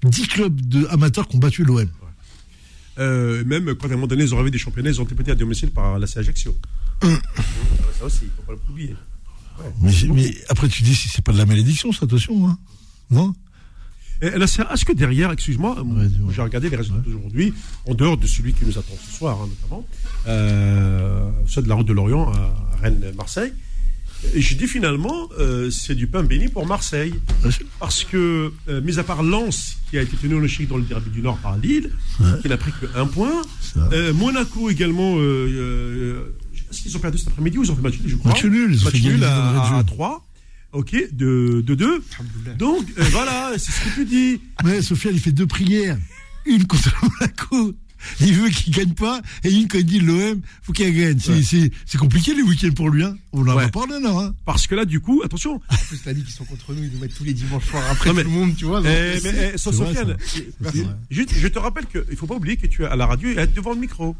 10 0.03 0.27
clubs 0.27 0.59
de 0.61 0.87
amateurs 0.87 1.27
qui 1.27 1.35
ont 1.35 1.39
battu 1.39 1.63
l'OM. 1.63 1.87
Euh, 2.99 3.43
même 3.45 3.75
quand 3.75 3.87
à 3.87 3.91
un 3.91 3.95
moment 3.95 4.07
donné, 4.07 4.23
ils 4.23 4.33
ont 4.33 4.37
rêvé 4.37 4.49
des 4.49 4.57
championnats, 4.57 4.89
ils 4.89 4.99
ont 4.99 5.03
été 5.03 5.13
pétés 5.13 5.31
à 5.31 5.35
domicile 5.35 5.69
par 5.69 5.99
la 5.99 6.07
C 6.07 6.19
Ajaccio. 6.19 6.55
ça 7.01 8.05
aussi, 8.05 8.21
il 8.23 8.27
ne 8.27 8.31
faut 8.31 8.41
pas 8.41 8.53
l'oublier. 8.67 8.95
Mais, 9.81 9.91
mais 10.13 10.35
après, 10.49 10.67
tu 10.67 10.83
dis 10.83 10.95
si 10.95 11.07
c'est 11.07 11.23
pas 11.23 11.31
de 11.31 11.37
la 11.37 11.45
malédiction, 11.45 11.91
ça, 11.91 12.05
attention, 12.05 12.47
hein. 12.47 12.57
Non? 13.09 13.33
Et 14.21 14.31
la 14.31 14.45
Est-ce 14.45 14.85
que 14.85 14.93
derrière, 14.93 15.31
excuse-moi, 15.31 15.81
Ouais, 15.83 16.07
j'ai 16.33 16.41
regardé 16.41 16.69
les 16.69 16.75
résultats 16.77 17.01
d'aujourd'hui, 17.01 17.53
en 17.87 17.93
dehors 17.93 18.17
de 18.17 18.25
celui 18.27 18.53
qui 18.53 18.65
nous 18.65 18.77
attend 18.77 18.95
ce 19.09 19.17
soir, 19.17 19.37
hein, 19.41 19.47
notamment, 19.61 19.85
euh, 20.27 21.29
ceux 21.45 21.61
de 21.61 21.69
la 21.69 21.75
route 21.75 21.87
de 21.87 21.93
l'Orient 21.93 22.31
à 22.33 22.77
Rennes-Marseille. 22.81 23.53
Et 24.33 24.41
j'ai 24.41 24.55
dit 24.55 24.65
finalement, 24.67 25.29
euh, 25.39 25.69
c'est 25.69 25.93
du 25.93 26.07
pain 26.07 26.23
béni 26.23 26.47
pour 26.47 26.65
Marseille. 26.65 27.13
Parce 27.79 28.03
que, 28.03 28.51
euh, 28.67 28.81
mis 28.81 28.97
à 28.97 29.03
part 29.03 29.21
Lens, 29.21 29.77
qui 29.91 29.97
a 29.99 30.01
été 30.01 30.17
tenu 30.17 30.35
en 30.35 30.43
échec 30.43 30.67
dans 30.67 30.77
le 30.77 30.83
derby 30.83 31.11
du 31.11 31.21
Nord 31.21 31.37
par 31.37 31.55
Lille, 31.57 31.91
qui 32.41 32.49
n'a 32.49 32.57
pris 32.57 32.71
qu'un 32.71 33.05
point, 33.05 33.43
Ça. 33.61 33.87
euh, 33.93 34.13
Monaco 34.13 34.71
également, 34.71 35.17
euh, 35.17 35.21
euh, 35.21 36.35
est-ce 36.71 36.81
qu'ils 36.81 36.97
ont 36.97 36.99
perdu 36.99 37.19
cet 37.19 37.27
après-midi 37.27 37.59
ou 37.59 37.63
ils 37.63 37.71
ont 37.71 37.75
fait 37.75 37.81
match 37.83 37.99
nul, 37.99 38.09
je 38.09 38.15
crois 38.15 38.31
Match 38.31 38.43
nul, 38.45 38.73
ils 38.73 38.81
ont 38.81 38.85
Match 38.85 38.93
fait 38.95 39.07
nul 39.07 39.23
à, 39.23 39.69
jeu. 39.69 39.75
à 39.75 39.83
3. 39.83 40.26
Ok, 40.77 40.95
de 41.11 41.63
2-2. 41.65 42.01
Donc, 42.57 42.85
euh, 42.99 43.03
voilà, 43.11 43.53
c'est 43.57 43.71
ce 43.71 43.79
que 43.89 43.95
tu 43.95 44.05
dis. 44.05 44.41
Mais 44.63 44.81
Sofiane, 44.83 45.15
il 45.15 45.19
fait 45.19 45.31
deux 45.31 45.47
prières. 45.47 45.97
Une 46.45 46.65
contre 46.67 46.93
Monaco. 47.01 47.73
Il 48.21 48.33
veut 48.35 48.49
qu'il 48.49 48.71
gagne 48.75 48.93
pas. 48.93 49.21
Et 49.43 49.51
une 49.51 49.67
quand 49.67 49.79
il 49.79 49.85
dit 49.85 49.99
l'OM, 49.99 50.39
faut 50.61 50.71
qu'il 50.71 50.95
gagne. 50.95 51.17
C'est, 51.19 51.31
Ouais. 51.31 51.41
c'est, 51.41 51.71
c'est 51.87 51.97
compliqué 51.97 52.35
les 52.35 52.43
week-ends 52.43 52.69
pour 52.75 52.89
lui, 52.91 53.03
hein. 53.03 53.17
On 53.33 53.41
en 53.47 53.55
Ouais. 53.57 53.63
a 53.63 53.69
parlé, 53.69 53.99
non, 53.99 54.19
hein. 54.19 54.35
Parce 54.45 54.67
que 54.67 54.75
là, 54.75 54.85
du 54.85 54.99
coup, 54.99 55.23
attention. 55.25 55.55
En 55.55 55.75
plus, 55.89 55.97
t'as 56.05 56.13
dit 56.13 56.21
qu'ils 56.23 56.31
sont 56.33 56.45
contre 56.45 56.73
nous, 56.75 56.83
ils 56.83 56.91
nous 56.91 56.99
mettent 56.99 57.15
tous 57.15 57.23
les 57.23 57.33
dimanches 57.33 57.65
soirs 57.65 57.83
après 57.89 58.09
Non, 58.11 58.15
mais- 58.17 58.23
tout 58.23 58.29
le 58.29 58.35
monde, 58.35 58.55
tu 58.55 58.65
vois. 58.65 58.81
Eh, 58.85 59.19
mais, 59.23 59.51
eh, 59.55 59.57
Sofiane, 59.57 60.15
eh, 60.75 60.85
je 61.09 61.47
te 61.47 61.57
rappelle 61.57 61.87
qu'il 61.87 62.03
ne 62.07 62.15
faut 62.15 62.27
pas 62.27 62.35
oublier 62.35 62.55
que 62.55 62.67
tu 62.67 62.83
es 62.83 62.85
à 62.85 62.95
la 62.95 63.07
radio 63.07 63.29
et 63.31 63.37
à 63.39 63.41
être 63.41 63.53
devant 63.55 63.73
le 63.73 63.79
micro. 63.79 64.15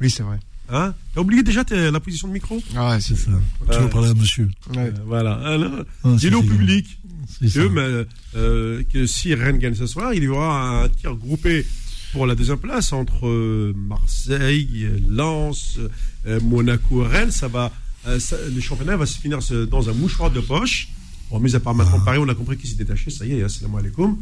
Oui, 0.00 0.10
c'est 0.10 0.24
vrai. 0.24 0.40
Hein? 0.74 0.94
T'as 1.14 1.20
oublié 1.20 1.42
déjà 1.42 1.62
la 1.70 2.00
position 2.00 2.28
de 2.28 2.32
micro? 2.32 2.60
Ah, 2.76 2.98
C'est 3.00 3.14
ça. 3.16 3.30
Toujours 3.70 3.90
parler 3.90 4.08
à 4.10 4.14
monsieur. 4.14 4.48
Euh, 4.76 4.90
Voilà. 5.06 5.34
Alors, 5.34 5.84
Ah, 6.02 6.14
Dis-le 6.16 6.38
au 6.38 6.42
c'est- 6.42 6.48
public 6.48 6.98
C'est 7.40 7.52
que, 7.52 7.68
mais, 7.68 8.06
euh, 8.36 8.82
que 8.92 9.06
si 9.06 9.34
Rennes 9.34 9.58
gagne 9.58 9.74
ce 9.74 9.86
soir, 9.86 10.12
il 10.14 10.22
y 10.24 10.28
aura 10.28 10.84
un 10.84 10.88
tir 10.88 11.14
groupé 11.14 11.66
pour 12.12 12.26
la 12.26 12.34
deuxième 12.34 12.58
place 12.58 12.92
entre 12.92 13.26
euh, 13.28 13.72
Marseille, 13.76 14.84
euh, 14.84 14.98
Lens, 15.08 15.78
euh, 16.26 16.40
Monaco, 16.40 17.02
Rennes. 17.04 17.30
Ça 17.30 17.48
va, 17.48 17.70
euh, 18.06 18.18
ça- 18.18 18.36
le 18.54 18.60
championnat 18.60 18.96
va 18.96 19.06
se 19.06 19.18
finir 19.18 19.38
dans 19.70 19.88
un 19.90 19.92
mouchoir 19.94 20.30
de 20.30 20.40
poche. 20.40 20.88
Bon, 21.30 21.38
mis 21.38 21.54
à 21.54 21.60
part 21.60 21.74
maintenant 21.74 22.00
Paris, 22.00 22.18
on 22.20 22.28
a 22.28 22.34
compris 22.34 22.56
qu'il 22.58 22.68
s'est 22.68 22.76
détaché. 22.76 23.10
Ça 23.10 23.24
y 23.24 23.32
est, 23.32 23.42
hein, 23.42 23.48
salam 23.48 23.74
alaikum. 23.76 24.16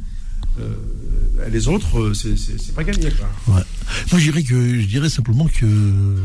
Euh, 0.59 0.75
les 1.51 1.69
autres, 1.69 1.99
euh, 1.99 2.15
c'est- 2.15 2.73
pas 2.75 2.85
gagné. 2.85 3.11
Quoi. 3.11 3.57
Ouais. 3.57 3.63
Moi, 4.11 4.21
je 4.21 4.25
dirais 4.31 4.43
que 4.43 4.81
je 4.81 4.87
dirais 4.87 5.09
simplement 5.09 5.47
que 5.49 6.17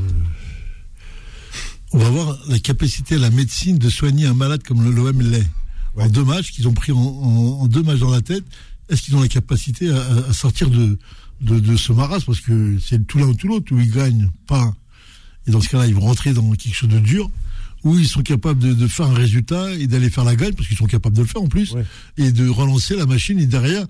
on 1.92 1.98
va 1.98 2.08
avoir 2.08 2.38
la 2.50 2.60
capacité 2.60 3.16
à 3.16 3.20
la 3.20 3.30
médecine 3.30 3.78
de 3.78 3.90
soigner 3.90 4.26
un 4.26 4.34
malade 4.34 4.64
comme 4.64 4.84
le 4.84 4.92
l'OM 4.92 5.22
l'est. 5.22 5.48
En 5.98 6.10
deux 6.10 6.26
matchs 6.26 6.52
qu'ils 6.52 6.68
ont 6.68 6.74
pris 6.74 6.92
en, 6.92 6.98
en- 6.98 7.62
en 7.62 7.68
deux 7.68 7.84
matchs 7.84 8.00
dans 8.00 8.10
la 8.12 8.22
tête, 8.22 8.44
est-ce 8.90 9.02
qu'ils 9.02 9.16
ont 9.16 9.22
la 9.22 9.30
capacité 9.30 9.90
à, 9.90 10.02
à- 10.02 10.30
à 10.30 10.34
sortir 10.34 10.70
de, 10.70 10.98
de, 11.42 11.60
de 11.60 11.78
ce 11.78 11.94
marasme? 11.94 12.26
Parce 12.26 12.42
que 12.42 12.78
c'est 12.86 13.06
tout 13.08 13.18
l'un 13.18 13.28
ou 13.28 13.34
tout 13.34 13.48
l'autre 13.48 13.74
où 13.74 13.80
ils 13.80 13.90
gagnent 13.92 14.30
pas. 14.48 14.74
Et 15.48 15.52
dans 15.52 15.62
ce 15.62 15.70
cas-là, 15.70 15.88
ils 15.88 15.96
vont 15.96 16.02
rentrer 16.02 16.34
dans 16.34 16.50
quelque 16.52 16.74
chose 16.76 16.90
de 16.90 17.00
dur 17.00 17.30
où 17.86 17.98
ils 17.98 18.08
sont 18.08 18.22
capables 18.24 18.60
de, 18.60 18.74
de 18.74 18.88
faire 18.88 19.06
un 19.06 19.14
résultat 19.14 19.72
et 19.76 19.88
d'aller 19.88 20.10
faire 20.10 20.26
la 20.26 20.36
gagne 20.36 20.54
parce 20.54 20.68
qu'ils 20.68 20.76
sont 20.78 20.88
capables 20.88 21.16
de 21.16 21.22
le 21.22 21.28
faire 21.28 21.42
en 21.42 21.48
plus 21.48 21.72
Ouais. 21.72 21.86
et 22.18 22.32
de 22.34 22.50
relancer 22.50 22.96
la 22.98 23.06
machine 23.06 23.40
et 23.40 23.46
derrière 23.46 23.86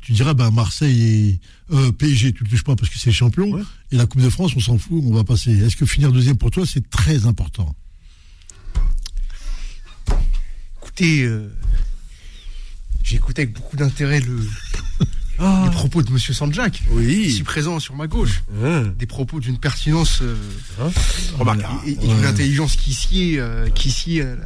tu 0.00 0.12
diras 0.12 0.32
ben 0.32 0.50
Marseille 0.50 1.02
et 1.02 1.40
euh, 1.74 1.92
PSG 1.92 2.32
tu 2.32 2.44
le 2.44 2.48
touches 2.50 2.64
pas 2.64 2.74
parce 2.76 2.88
que 2.90 2.98
c'est 2.98 3.12
champion 3.12 3.50
Ouais. 3.52 3.62
et 3.92 3.96
la 3.96 4.06
Coupe 4.06 4.22
de 4.22 4.30
France 4.30 4.52
on 4.56 4.60
s'en 4.60 4.78
fout 4.78 5.02
on 5.04 5.12
va 5.12 5.24
passer 5.24 5.50
est-ce 5.50 5.76
que 5.76 5.84
finir 5.84 6.10
deuxième 6.12 6.36
pour 6.38 6.50
toi 6.50 6.64
c'est 6.64 6.88
très 6.88 7.26
important? 7.26 7.74
Écoutez, 10.82 11.22
euh, 11.24 11.52
j'ai 13.02 13.16
écouté 13.16 13.42
avec 13.42 13.54
beaucoup 13.54 13.76
d'intérêt 13.76 14.20
le, 14.20 14.40
Ah. 15.40 15.62
les 15.64 15.70
propos 15.70 16.02
de 16.02 16.10
Monsieur 16.12 16.34
Sanjak, 16.34 16.82
Oui. 16.90 17.26
ici 17.28 17.42
présent 17.42 17.78
sur 17.80 17.96
ma 17.96 18.06
gauche. 18.06 18.42
Hein, 18.62 18.92
Des 18.98 19.06
propos 19.06 19.40
d'une 19.40 19.58
pertinence 19.58 20.20
euh, 20.22 20.36
hein. 20.80 20.90
Remarquable. 21.38 21.80
et, 21.86 21.92
et 21.92 21.94
d'une 21.96 22.20
Ouais. 22.20 22.26
intelligence 22.26 22.76
qui 22.76 22.92
sied, 22.94 23.38
euh, 23.40 23.68
qui 23.70 23.90
sied 23.90 24.22
euh, 24.22 24.36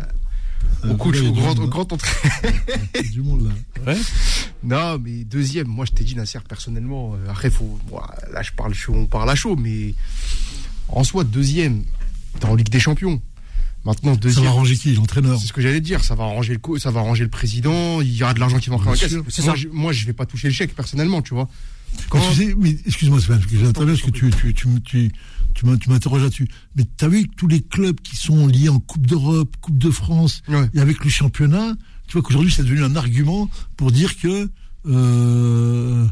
au 0.84 0.88
Euh, 0.88 0.94
coach, 0.94 1.20
au 1.20 1.32
grand, 1.32 1.48
monde, 1.48 1.58
au 1.58 1.62
hein. 1.64 1.66
grand 1.66 1.92
entraîneur. 1.92 2.32
Il 2.94 3.06
y 3.06 3.08
a 3.08 3.10
du 3.10 3.22
monde 3.22 3.48
là 3.48 3.92
Ouais. 3.92 3.98
Non, 4.62 4.98
mais 4.98 5.24
deuxième, 5.24 5.66
moi 5.66 5.84
je 5.84 5.92
t'ai 5.92 6.04
dit 6.04 6.14
Nasser 6.14 6.38
personnellement. 6.48 7.14
euh, 7.16 7.30
après, 7.30 7.50
faut, 7.50 7.78
moi, 7.90 8.08
là 8.32 8.42
je 8.42 8.52
parle 8.52 8.72
chaud, 8.72 8.94
on 8.96 9.06
parle 9.06 9.28
à 9.30 9.34
chaud, 9.34 9.56
mais 9.56 9.94
en 10.88 11.02
soi 11.04 11.24
deuxième, 11.24 11.82
en 12.46 12.54
Ligue 12.54 12.68
des 12.70 12.80
Champions. 12.80 13.20
Maintenant 13.84 14.14
ça 14.14 14.20
deuxième. 14.20 14.44
va 14.44 14.50
arranger 14.50 14.76
qui 14.76 14.94
l'entraîneur 14.94 15.38
C'est 15.40 15.46
ce 15.48 15.52
que 15.52 15.60
j'allais 15.60 15.80
dire, 15.80 16.02
ça 16.04 16.14
va 16.14 16.24
arranger 16.24 16.54
le 16.54 16.58
co- 16.58 16.78
ça 16.78 16.90
va 16.90 17.00
arranger 17.00 17.24
le 17.24 17.30
président, 17.30 18.00
il 18.00 18.14
y 18.16 18.22
aura 18.22 18.32
de 18.34 18.40
l'argent 18.40 18.58
qui 18.58 18.70
va 18.70 18.76
entrer 18.76 18.88
en 18.88 18.92
Bien 18.92 19.00
caisse. 19.02 19.12
Moi 19.14 19.24
ça. 19.28 19.54
je, 19.54 19.68
moi 19.68 19.92
je 19.92 20.06
vais 20.06 20.12
pas 20.14 20.24
toucher 20.26 20.48
le 20.48 20.54
chèque 20.54 20.74
personnellement, 20.74 21.20
tu 21.22 21.34
vois. 21.34 21.48
Quand- 22.08 22.18
tu 22.30 22.34
sais, 22.34 22.54
mais 22.58 22.76
excuse-moi 22.86 23.20
Sven, 23.20 23.38
parce 23.38 23.50
que 23.50 23.58
j'interviens 23.58 23.94
parce 23.94 24.02
que 24.06 24.10
tu, 24.10 24.30
tu, 24.30 24.52
tu, 24.54 24.68
tu, 24.82 25.12
tu 25.54 25.66
m'in- 25.66 25.76
tu 25.76 25.90
m'interroges 25.90 26.22
là-dessus. 26.22 26.48
Mais 26.76 26.84
tu 26.96 27.04
as 27.04 27.08
vu 27.08 27.28
tous 27.28 27.46
les 27.46 27.60
clubs 27.60 28.00
qui 28.00 28.16
sont 28.16 28.46
liés 28.48 28.68
en 28.68 28.80
Coupe 28.80 29.06
d'Europe, 29.06 29.54
Coupe 29.60 29.78
de 29.78 29.90
France, 29.90 30.42
Ouais. 30.48 30.68
et 30.74 30.80
avec 30.80 31.04
le 31.04 31.10
championnat, 31.10 31.74
tu 32.08 32.14
vois 32.14 32.22
qu'aujourd'hui 32.22 32.50
c'est 32.50 32.64
devenu 32.64 32.82
un 32.82 32.96
argument 32.96 33.48
pour 33.76 33.92
dire 33.92 34.16
que 34.18 34.48
euh, 35.04 36.06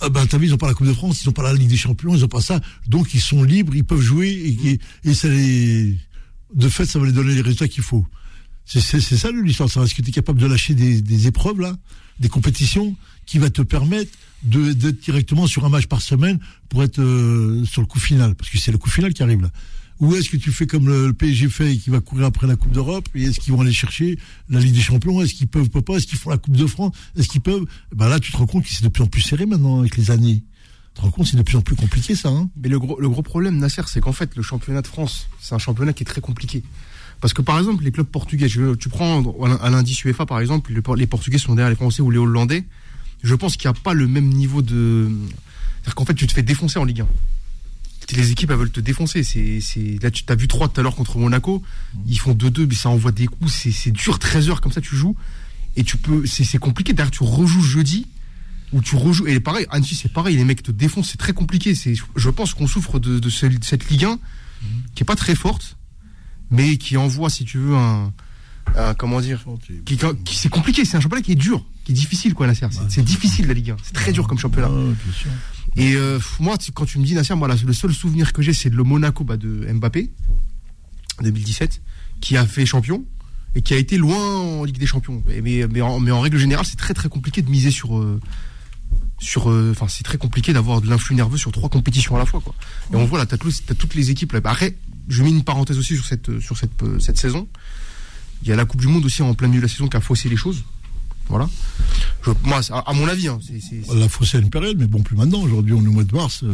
ah 0.00 0.08
ben 0.10 0.26
t'as 0.26 0.38
vu 0.38 0.46
ils 0.46 0.54
ont 0.54 0.58
pas 0.58 0.68
la 0.68 0.74
Coupe 0.74 0.86
de 0.86 0.92
France, 0.92 1.22
ils 1.22 1.28
ont 1.28 1.32
pas 1.32 1.42
la 1.42 1.52
Ligue 1.54 1.68
des 1.68 1.76
Champions, 1.76 2.14
ils 2.14 2.24
ont 2.24 2.28
pas 2.28 2.40
ça, 2.40 2.60
donc 2.86 3.14
ils 3.14 3.20
sont 3.20 3.42
libres, 3.42 3.74
ils 3.74 3.84
peuvent 3.84 4.00
jouer 4.00 4.28
et, 4.28 4.70
et, 4.70 4.80
et 5.04 5.14
ça 5.14 5.28
les 5.28 5.96
de 6.56 6.68
fait 6.68 6.86
ça 6.86 6.98
va 6.98 7.06
les 7.06 7.12
donner 7.12 7.34
les 7.34 7.42
résultats 7.42 7.68
qu'il 7.68 7.84
faut. 7.84 8.04
C'est 8.64 8.80
ça 8.80 9.30
l'histoire. 9.30 9.68
Est-ce 9.68 9.94
que 9.94 10.02
tu 10.02 10.08
es 10.08 10.12
capable 10.12 10.40
de 10.40 10.46
lâcher 10.46 10.74
des, 10.74 11.26
épreuves 11.28 11.60
là, 11.60 11.76
des 12.18 12.28
compétitions 12.28 12.96
qui 13.24 13.38
va 13.38 13.48
te 13.48 13.62
permettre 13.62 14.10
d'être 14.42 15.00
directement 15.00 15.46
sur 15.46 15.64
un 15.64 15.68
match 15.68 15.86
par 15.86 16.02
semaine 16.02 16.40
pour 16.68 16.82
être 16.82 16.98
euh, 16.98 17.64
sur 17.64 17.80
le 17.80 17.86
coup 17.86 18.00
final? 18.00 18.34
Parce 18.34 18.50
que 18.50 18.58
c'est 18.58 18.72
le 18.72 18.78
coup 18.78 18.90
final 18.90 19.14
qui 19.14 19.22
arrive 19.22 19.42
là. 19.42 19.50
Ou 20.00 20.14
est-ce 20.14 20.28
que 20.28 20.36
tu 20.36 20.50
fais 20.50 20.66
comme 20.66 20.88
le, 20.88 21.06
le 21.06 21.12
PSG 21.12 21.48
fait 21.48 21.72
et 21.74 21.78
qui 21.78 21.90
va 21.90 22.00
courir 22.00 22.26
après 22.26 22.46
la 22.46 22.56
Coupe 22.56 22.72
d'Europe? 22.72 23.08
Et 23.14 23.22
est-ce 23.22 23.38
qu'ils 23.38 23.52
vont 23.52 23.60
aller 23.60 23.72
chercher 23.72 24.18
la 24.50 24.58
Ligue 24.60 24.74
des 24.74 24.80
Champions? 24.80 25.22
Est-ce 25.22 25.34
qu'ils 25.34 25.48
peuvent, 25.48 25.70
peuvent 25.70 25.82
pas? 25.82 25.96
Est-ce 25.96 26.06
qu'ils 26.06 26.18
font 26.18 26.30
la 26.30 26.38
Coupe 26.38 26.56
de 26.56 26.66
France? 26.66 26.92
Est-ce 27.16 27.28
qu'ils 27.28 27.40
peuvent? 27.40 27.64
Ben 27.94 28.08
là, 28.08 28.18
tu 28.18 28.32
te 28.32 28.36
rends 28.36 28.46
compte 28.46 28.64
que 28.64 28.70
c'est 28.70 28.84
de 28.84 28.88
plus 28.88 29.04
en 29.04 29.06
plus 29.06 29.22
serré 29.22 29.46
maintenant 29.46 29.80
avec 29.80 29.96
les 29.96 30.10
années. 30.10 30.42
Te 30.96 31.00
rends 31.02 31.10
compte 31.10 31.26
c'est 31.26 31.36
de 31.36 31.42
plus 31.42 31.56
en 31.56 31.60
plus 31.62 31.76
compliqué 31.76 32.14
ça. 32.14 32.30
Hein 32.30 32.48
Mais 32.60 32.68
le 32.68 32.78
gros, 32.78 32.98
le 32.98 33.08
gros 33.08 33.22
problème, 33.22 33.58
Nasser, 33.58 33.82
c'est 33.86 34.00
qu'en 34.00 34.12
fait, 34.12 34.34
le 34.34 34.42
championnat 34.42 34.82
de 34.82 34.86
France, 34.86 35.28
c'est 35.40 35.54
un 35.54 35.58
championnat 35.58 35.92
qui 35.92 36.02
est 36.02 36.06
très 36.06 36.20
compliqué. 36.20 36.62
Parce 37.20 37.32
que 37.34 37.42
par 37.42 37.58
exemple, 37.58 37.84
les 37.84 37.92
clubs 37.92 38.06
portugais, 38.06 38.48
je- 38.48 38.74
tu 38.74 38.88
prends 38.88 39.22
à 39.62 39.70
l'indice 39.70 40.02
UEFA 40.04 40.26
par 40.26 40.40
exemple, 40.40 40.72
les, 40.72 40.82
Por- 40.82 40.96
les 40.96 41.06
Portugais 41.06 41.38
sont 41.38 41.54
derrière 41.54 41.70
les 41.70 41.76
Français 41.76 42.02
ou 42.02 42.10
les 42.10 42.18
Hollandais. 42.18 42.64
Je 43.22 43.34
pense 43.34 43.56
qu'il 43.56 43.70
n'y 43.70 43.76
a 43.76 43.80
pas 43.80 43.94
le 43.94 44.06
même 44.08 44.28
niveau 44.28 44.60
de. 44.62 45.08
C'est-à-dire 45.82 45.94
qu'en 45.94 46.04
fait, 46.04 46.14
tu 46.14 46.26
te 46.26 46.32
fais 46.32 46.42
défoncer 46.42 46.78
en 46.78 46.84
Ligue 46.84 47.02
1. 47.02 47.06
Les 48.12 48.30
équipes, 48.30 48.50
elles 48.50 48.56
veulent 48.58 48.70
te 48.70 48.80
défoncer. 48.80 49.22
Là, 50.02 50.10
tu 50.10 50.24
as 50.28 50.34
vu 50.36 50.46
3 50.48 50.68
tout 50.68 50.78
à 50.80 50.82
l'heure 50.82 50.94
contre 50.94 51.18
Monaco. 51.18 51.62
Ils 52.06 52.18
font 52.20 52.34
2-2, 52.34 52.66
mais 52.68 52.74
ça 52.74 52.88
envoie 52.88 53.10
des 53.12 53.26
coups. 53.26 53.52
C'est, 53.52 53.72
c'est 53.72 53.90
dur, 53.90 54.18
13 54.20 54.48
heures 54.48 54.60
comme 54.60 54.70
ça, 54.72 54.80
tu 54.80 54.94
joues. 54.94 55.16
Et 55.74 55.82
tu 55.84 55.96
peux. 55.96 56.24
C'est, 56.26 56.44
c'est 56.44 56.58
compliqué. 56.58 56.92
D'ailleurs, 56.92 57.10
tu 57.10 57.24
rejoues 57.24 57.62
jeudi. 57.62 58.06
Ou 58.72 58.80
tu 58.82 58.96
rejoues. 58.96 59.26
Et 59.28 59.38
pareil, 59.40 59.66
Annecy, 59.70 59.94
c'est 59.94 60.12
pareil. 60.12 60.36
Les 60.36 60.44
mecs 60.44 60.62
te 60.62 60.72
défoncent. 60.72 61.10
C'est 61.10 61.18
très 61.18 61.32
compliqué. 61.32 61.74
C'est, 61.74 61.94
je 62.16 62.30
pense 62.30 62.52
qu'on 62.54 62.66
souffre 62.66 62.98
de, 62.98 63.18
de 63.18 63.28
ce- 63.30 63.46
cette 63.62 63.88
Ligue 63.88 64.04
1 64.04 64.18
qui 64.94 65.02
est 65.02 65.06
pas 65.06 65.14
très 65.16 65.34
forte, 65.36 65.76
mais 66.50 66.76
qui 66.76 66.96
envoie, 66.96 67.30
si 67.30 67.44
tu 67.44 67.58
veux, 67.58 67.76
un. 67.76 68.12
un- 68.74 68.94
comment 68.94 69.20
dire 69.20 69.44
qui, 69.84 69.96
qui- 70.24 70.36
C'est 70.36 70.48
compliqué. 70.48 70.84
C'est 70.84 70.96
un 70.96 71.00
championnat 71.00 71.22
qui 71.22 71.32
est 71.32 71.36
dur, 71.36 71.64
qui 71.84 71.92
est 71.92 71.94
difficile, 71.94 72.34
quoi, 72.34 72.46
Nasser. 72.48 72.66
C'est, 72.72 72.90
c'est 72.90 73.02
difficile, 73.02 73.46
la 73.46 73.54
Ligue 73.54 73.70
1. 73.70 73.76
C'est 73.84 73.92
très 73.94 74.10
dur 74.12 74.26
comme 74.26 74.38
championnat. 74.38 74.68
Et 75.76 75.94
euh, 75.94 76.18
moi, 76.40 76.58
tu- 76.58 76.72
quand 76.72 76.86
tu 76.86 76.98
me 76.98 77.04
dis 77.04 77.14
Nasser, 77.14 77.34
moi, 77.36 77.46
la- 77.48 77.54
le 77.54 77.72
seul 77.72 77.94
souvenir 77.94 78.32
que 78.32 78.42
j'ai, 78.42 78.52
c'est 78.52 78.70
de 78.70 78.76
le 78.76 78.82
Monaco 78.82 79.22
bah, 79.22 79.36
de 79.36 79.68
Mbappé, 79.72 80.10
2017, 81.22 81.82
qui 82.20 82.36
a 82.36 82.46
fait 82.46 82.66
champion 82.66 83.04
et 83.54 83.62
qui 83.62 83.74
a 83.74 83.76
été 83.76 83.96
loin 83.96 84.16
en 84.40 84.64
Ligue 84.64 84.78
des 84.78 84.86
Champions. 84.86 85.22
Mais, 85.26 85.40
mais, 85.40 85.66
mais 85.68 85.80
en, 85.80 86.00
mais 86.00 86.10
en 86.10 86.20
règle 86.20 86.38
générale, 86.38 86.66
c'est 86.66 86.76
très 86.76 86.94
très 86.94 87.08
compliqué 87.08 87.42
de 87.42 87.50
miser 87.50 87.70
sur. 87.70 87.96
euh, 87.98 88.20
sur, 89.18 89.50
euh, 89.50 89.70
enfin, 89.70 89.88
c'est 89.88 90.04
très 90.04 90.18
compliqué 90.18 90.52
d'avoir 90.52 90.80
de 90.80 90.88
l'influx 90.88 91.14
nerveux 91.14 91.38
sur 91.38 91.52
trois 91.52 91.68
compétitions 91.68 92.16
à 92.16 92.18
la 92.18 92.26
fois, 92.26 92.40
quoi. 92.40 92.54
Et 92.92 92.96
on 92.96 93.04
voit 93.04 93.18
là, 93.18 93.26
t'as, 93.26 93.38
toutes 93.38 93.94
les 93.94 94.10
équipes 94.10 94.32
là. 94.32 94.40
Bah, 94.40 94.50
Après, 94.50 94.76
je 95.08 95.22
mets 95.22 95.30
une 95.30 95.44
parenthèse 95.44 95.78
aussi 95.78 95.94
sur 95.94 96.04
cette, 96.04 96.28
euh, 96.28 96.40
sur 96.40 96.56
cette, 96.56 96.82
euh, 96.82 96.98
cette 96.98 97.16
saison. 97.16 97.48
Il 98.42 98.48
y 98.48 98.52
a 98.52 98.56
la 98.56 98.66
Coupe 98.66 98.80
du 98.80 98.88
Monde 98.88 99.04
aussi 99.04 99.22
en 99.22 99.34
plein 99.34 99.48
milieu 99.48 99.60
de 99.60 99.66
la 99.66 99.72
saison 99.72 99.88
qui 99.88 99.96
a 99.96 100.00
faussé 100.00 100.28
les 100.28 100.36
choses. 100.36 100.64
Voilà. 101.28 101.48
Je, 102.24 102.30
moi, 102.44 102.60
à, 102.70 102.78
à 102.90 102.92
mon 102.92 103.06
avis, 103.08 103.28
hein, 103.28 103.38
La 103.94 104.08
faussé 104.08 104.36
à 104.38 104.40
une 104.40 104.50
période, 104.50 104.76
mais 104.78 104.86
bon, 104.86 105.02
plus 105.02 105.16
maintenant. 105.16 105.42
Aujourd'hui, 105.42 105.74
on 105.74 105.82
est 105.84 105.88
au 105.88 105.92
mois 105.92 106.04
de 106.04 106.14
mars, 106.14 106.42
euh, 106.42 106.52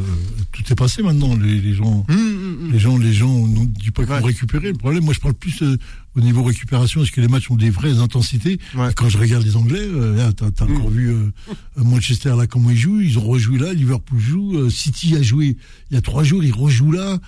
tout 0.53 0.63
est 0.71 0.75
passé 0.75 1.03
maintenant. 1.03 1.35
Les, 1.35 1.61
les 1.61 1.75
gens, 1.75 2.05
hum, 2.09 2.17
hum. 2.17 2.71
les 2.73 2.79
gens, 2.79 2.99
les 2.99 3.13
gens, 3.13 3.47
dit 3.47 3.91
pas 3.91 4.03
Ouais. 4.03 4.21
vont 4.21 4.27
récupérer. 4.27 4.69
Le 4.69 4.79
problème, 4.79 5.05
moi, 5.05 5.15
je 5.15 5.21
parle 5.21 5.35
plus 5.35 5.63
euh, 5.63 5.79
au 6.17 6.21
niveau 6.21 6.43
récupération. 6.43 7.03
Est-ce 7.03 7.13
que 7.13 7.21
les 7.21 7.29
matchs 7.29 7.51
ont 7.51 7.57
des 7.57 7.71
vraies 7.71 7.99
intensités? 7.99 8.59
Ouais. 8.75 8.93
Quand 8.95 9.09
je 9.09 9.17
regarde 9.17 9.45
les 9.45 9.57
Anglais, 9.57 9.81
euh, 9.81 10.17
là, 10.17 10.33
t'as, 10.33 10.65
encore 10.65 10.91
vu 10.91 11.09
euh, 11.11 11.31
Manchester 11.77 12.35
là 12.37 12.47
comment 12.47 12.71
ils 12.71 12.77
jouent. 12.77 13.01
Ils 13.01 13.19
ont 13.19 13.25
rejoué 13.27 13.59
là. 13.59 13.73
Liverpool 13.73 14.19
joue. 14.19 14.69
City 14.71 15.17
a 15.17 15.23
joué 15.23 15.57
il 15.91 15.95
y 15.95 15.97
a 15.97 16.03
trois 16.03 16.25
jours. 16.25 16.45
Ils 16.45 16.53
rejouent 16.53 16.93
là. 16.93 17.19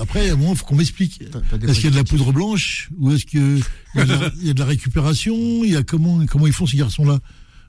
Après, 0.00 0.30
à 0.30 0.34
un 0.34 0.36
moment, 0.36 0.54
faut 0.54 0.66
qu'on 0.66 0.76
m'explique. 0.76 1.20
Est-ce 1.22 1.74
qu'il 1.80 1.84
y 1.84 1.88
a 1.88 1.90
de 1.90 1.96
la 1.96 2.04
poudre 2.04 2.32
blanche 2.32 2.90
ou 2.98 3.10
est-ce 3.12 3.26
que 3.26 3.60
il 3.96 4.08
y, 4.08 4.12
a 4.12 4.16
de 4.16 4.22
la, 4.24 4.30
il 4.40 4.46
y 4.46 4.50
a 4.50 4.54
de 4.54 4.58
la 4.60 4.66
récupération 4.66 5.34
Il 5.64 5.70
y 5.72 5.76
a 5.76 5.82
comment 5.82 6.24
comment 6.26 6.46
ils 6.46 6.52
font 6.52 6.66
ces 6.66 6.76
garçons-là? 6.76 7.18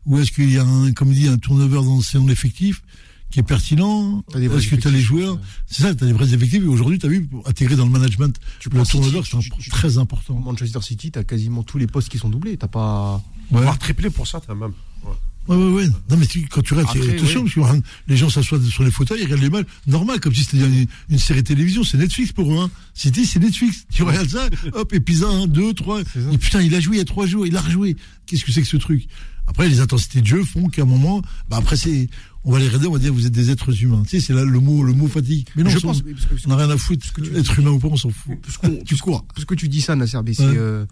Ou 0.05 0.19
est-ce 0.19 0.31
qu'il 0.31 0.51
y 0.51 0.57
a 0.57 0.63
un 0.63 0.91
comme 0.93 1.11
dit 1.11 1.27
un 1.27 1.37
turnover 1.37 1.77
dans 1.83 1.99
son 2.01 2.29
effectif 2.29 2.81
qui 3.29 3.39
est 3.39 3.43
pertinent? 3.43 4.23
Est-ce 4.35 4.67
que 4.69 4.75
tu 4.77 4.87
as 4.87 4.91
les 4.91 5.01
joueurs. 5.01 5.37
C'est 5.65 5.83
ça, 5.83 5.93
tu 5.93 6.03
as 6.03 6.07
des 6.07 6.13
vrais 6.13 6.33
effectifs. 6.33 6.63
Et 6.63 6.67
aujourd'hui, 6.67 6.97
tu 6.97 7.05
as 7.05 7.09
vu, 7.09 7.25
pour 7.25 7.45
intégrer 7.47 7.75
dans 7.75 7.85
le 7.85 7.91
management, 7.91 8.37
Tu 8.59 8.69
le 8.69 8.83
turnover, 8.85 9.21
c'est 9.29 9.37
tu- 9.39 9.49
tu- 9.59 9.69
très 9.69 9.97
important. 9.97 10.35
Manchester 10.35 10.79
City, 10.81 11.11
t'as 11.11 11.23
quasiment 11.25 11.63
tous 11.63 11.77
les 11.77 11.87
postes 11.87 12.07
qui 12.09 12.17
sont 12.19 12.29
doublés. 12.29 12.55
T'as 12.57 12.67
pas. 12.69 13.21
Ouais. 13.51 13.61
Voire 13.63 13.77
triplé 13.77 14.09
pour 14.09 14.27
ça, 14.27 14.39
t'as 14.39 14.55
même. 14.55 14.71
Ouais. 15.03 15.11
Ouais, 15.47 15.55
ouais, 15.55 15.71
ouais. 15.71 15.87
Non, 16.09 16.17
mais 16.17 16.25
tu- 16.27 16.45
quand 16.47 16.61
tu 16.61 16.73
regardes, 16.73 16.93
c'est- 16.93 16.99
Après, 17.03 17.15
attention, 17.15 17.43
ouais. 17.43 17.49
parce 17.55 17.69
que 17.71 17.77
hein, 17.77 17.81
les 18.07 18.17
gens 18.17 18.29
s'assoient 18.29 18.59
sur 18.61 18.83
les 18.83 18.91
fauteuils, 18.91 19.19
ils 19.21 19.23
regardent 19.25 19.41
les 19.41 19.49
matchs, 19.49 19.67
normal, 19.87 20.19
comme 20.19 20.33
si 20.33 20.43
c'était 20.43 20.57
une, 20.65 20.85
une 21.09 21.19
série 21.19 21.43
télévision, 21.43 21.83
c'est 21.83 21.97
Netflix 21.97 22.31
pour 22.31 22.51
eux, 22.53 22.57
hein. 22.59 22.69
City, 22.93 23.25
c'est 23.25 23.39
Netflix. 23.39 23.85
Tu 23.93 24.03
regardes 24.03 24.29
ça, 24.29 24.49
hop, 24.73 24.93
épisode 24.93 25.31
1, 25.43 25.47
2, 25.47 25.73
3. 25.73 26.01
Et 26.31 26.37
putain, 26.37 26.61
il 26.61 26.73
a 26.75 26.79
joué 26.79 26.95
il 26.95 26.99
y 26.99 27.01
a 27.01 27.05
trois 27.05 27.25
jours, 27.25 27.45
il 27.47 27.55
a 27.55 27.61
rejoué. 27.61 27.95
Qu'est-ce 28.25 28.43
que 28.43 28.51
c'est 28.51 28.61
que 28.61 28.67
ce 28.67 28.77
truc? 28.77 29.07
Après, 29.49 29.69
les 29.69 29.79
intensités 29.79 30.19
de 30.21 30.27
jeu 30.27 30.43
font 30.43 30.67
qu'à 30.67 30.81
un 30.81 30.85
moment, 30.85 31.21
bah 31.49 31.55
après, 31.57 31.77
c'est, 31.77 32.09
on 32.43 32.51
va 32.51 32.59
les 32.59 32.65
regarder, 32.67 32.87
on 32.87 32.91
va 32.91 32.99
dire, 32.99 33.13
vous 33.13 33.25
êtes 33.25 33.31
des 33.31 33.49
êtres 33.49 33.81
humains. 33.81 34.03
Tu 34.03 34.19
sais, 34.19 34.25
c'est 34.27 34.33
là 34.33 34.43
le 34.43 34.59
mot, 34.59 34.83
le 34.83 34.91
mot 34.91 35.07
fatigue. 35.07 35.47
Mais 35.55 35.63
non, 35.63 35.69
je 35.69 35.79
pense. 35.79 36.01
parce 36.01 36.13
que- 36.25 36.25
parce 36.27 36.41
que- 36.43 36.47
on 36.47 36.49
n'a 36.49 36.57
rien 36.57 36.69
à 36.69 36.77
foutre. 36.77 37.05
Être 37.33 37.57
humain 37.59 37.69
ou 37.71 37.79
pas, 37.79 37.87
on 37.87 37.95
s'en 37.95 38.09
fout. 38.09 38.35
Parce 38.41 38.59
Tu 38.85 38.97
cours. 38.97 39.23
Parce 39.33 39.45
que 39.45 39.55
tu 39.55 39.69
dis 39.69 39.79
ça, 39.79 39.95
Nasser, 39.95 40.17
mais 40.25 40.33
c'est, 40.33 40.43
euh, 40.43 40.85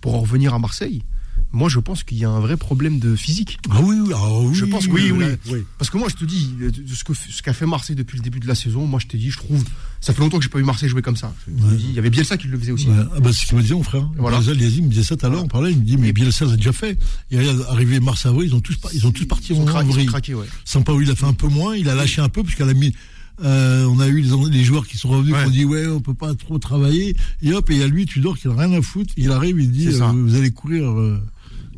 pour 0.00 0.14
en 0.14 0.20
revenir 0.20 0.54
à 0.54 0.58
Marseille, 0.58 1.02
Moi, 1.52 1.68
je 1.68 1.78
pense 1.78 2.02
qu'il 2.02 2.16
y 2.18 2.24
a 2.24 2.30
un 2.30 2.40
vrai 2.40 2.56
problème 2.56 2.98
de 2.98 3.14
physique. 3.14 3.58
Ah 3.70 3.80
oui, 3.82 3.96
oui, 4.00 4.12
ah 4.14 4.38
oui, 4.40 4.54
Je 4.54 4.64
pense 4.64 4.86
que 4.86 4.92
Oui, 4.92 5.10
oui, 5.10 5.24
oui. 5.50 5.58
Parce 5.78 5.90
que 5.90 5.98
moi, 5.98 6.08
je 6.10 6.14
te 6.16 6.24
dis, 6.24 6.50
euh, 6.62 6.70
ce 6.86 7.42
qu'a 7.42 7.52
fait 7.52 7.66
Marseille 7.66 7.94
depuis 7.96 8.16
le 8.16 8.22
début 8.22 8.40
de 8.40 8.46
la 8.48 8.54
saison, 8.54 8.86
moi, 8.86 8.98
je 9.00 9.06
te 9.06 9.16
dis, 9.16 9.30
je 9.30 9.36
trouve, 9.38 9.62
ça 10.00 10.14
fait 10.14 10.20
longtemps 10.20 10.38
que 10.38 10.44
j'ai 10.44 10.48
pas 10.50 10.58
vu 10.58 10.64
Marseille 10.64 10.88
jouer 10.88 11.02
comme 11.02 11.16
ça. 11.16 11.34
Je 11.46 11.52
me 11.52 11.70
Ouais. 11.70 11.76
dis, 11.76 11.86
il 11.90 11.94
y 11.94 11.98
avait 11.98 12.08
Bielsa 12.10 12.36
qui 12.38 12.48
le 12.48 12.58
faisait 12.58 12.72
aussi. 12.72 12.88
Ouais. 12.88 12.94
Ah 13.16 13.20
bah, 13.20 13.30
c'est 13.32 13.40
ce 13.42 13.46
qu'il 13.46 13.56
m'a 13.56 13.62
dit 13.62 13.72
mon 13.74 13.82
frère. 13.82 14.08
Voilà. 14.16 14.40
Voilà. 14.40 14.54
Me 14.54 14.88
disait 14.88 15.02
ça 15.02 15.16
tout 15.16 15.26
à 15.26 15.28
l'heure, 15.28 15.44
on 15.44 15.48
parlait, 15.48 15.72
il 15.72 15.78
me 15.78 15.84
dit, 15.84 15.96
mais 15.98 16.12
Bielsa 16.12 16.46
l'a 16.46 16.56
déjà 16.56 16.72
fait. 16.72 16.98
Et 17.30 17.38
arrivé 17.68 18.00
mars-avril, 18.00 18.48
ils 18.48 18.54
ont 18.54 18.60
tous, 18.60 18.78
ils 18.94 19.06
ont 19.06 19.12
tous 19.12 19.26
parti 19.26 19.52
Ils 19.52 19.60
en 19.60 19.64
cra- 19.66 19.82
ils 19.82 19.86
sont 19.88 19.92
vrille. 19.92 20.06
craqués, 20.06 20.34
ouais. 20.34 20.46
Sampaoli, 20.64 21.06
il 21.06 21.10
a 21.12 21.14
fait 21.16 21.26
un 21.26 21.34
peu 21.34 21.48
moins, 21.48 21.76
il 21.76 21.88
a 21.90 21.94
lâché 21.94 22.20
un 22.22 22.28
peu, 22.30 22.42
puisqu'elle 22.42 22.68
a 22.70 22.74
mis, 22.74 22.94
euh, 23.44 23.84
on 23.86 24.00
a 24.00 24.08
eu 24.08 24.20
les, 24.22 24.30
les 24.50 24.64
joueurs 24.64 24.86
qui 24.86 24.96
sont 24.98 25.08
revenus, 25.08 25.34
Ouais. 25.34 25.42
qui 25.42 25.48
ont 25.48 25.50
dit, 25.50 25.64
ouais, 25.64 25.86
on 25.86 26.00
peut 26.00 26.14
pas 26.14 26.34
trop 26.34 26.58
travailler. 26.58 27.14
Et 27.42 27.52
hop, 27.52 27.70
et 27.70 27.74
il 27.74 27.80
y 27.80 27.82
a 27.82 27.86
lui, 27.88 28.06
Tudor, 28.06 28.38
qui 28.38 28.48
n'a 28.48 28.54
rien 28.54 28.72
à 28.72 28.82
foutre. 28.82 29.12
Il 29.16 29.30
arrive, 29.32 29.60
il 29.60 29.70
dit, 29.70 29.88
euh, 29.88 30.12
vous 30.12 30.34
allez 30.36 30.50
courir, 30.50 30.90
euh, 30.90 31.20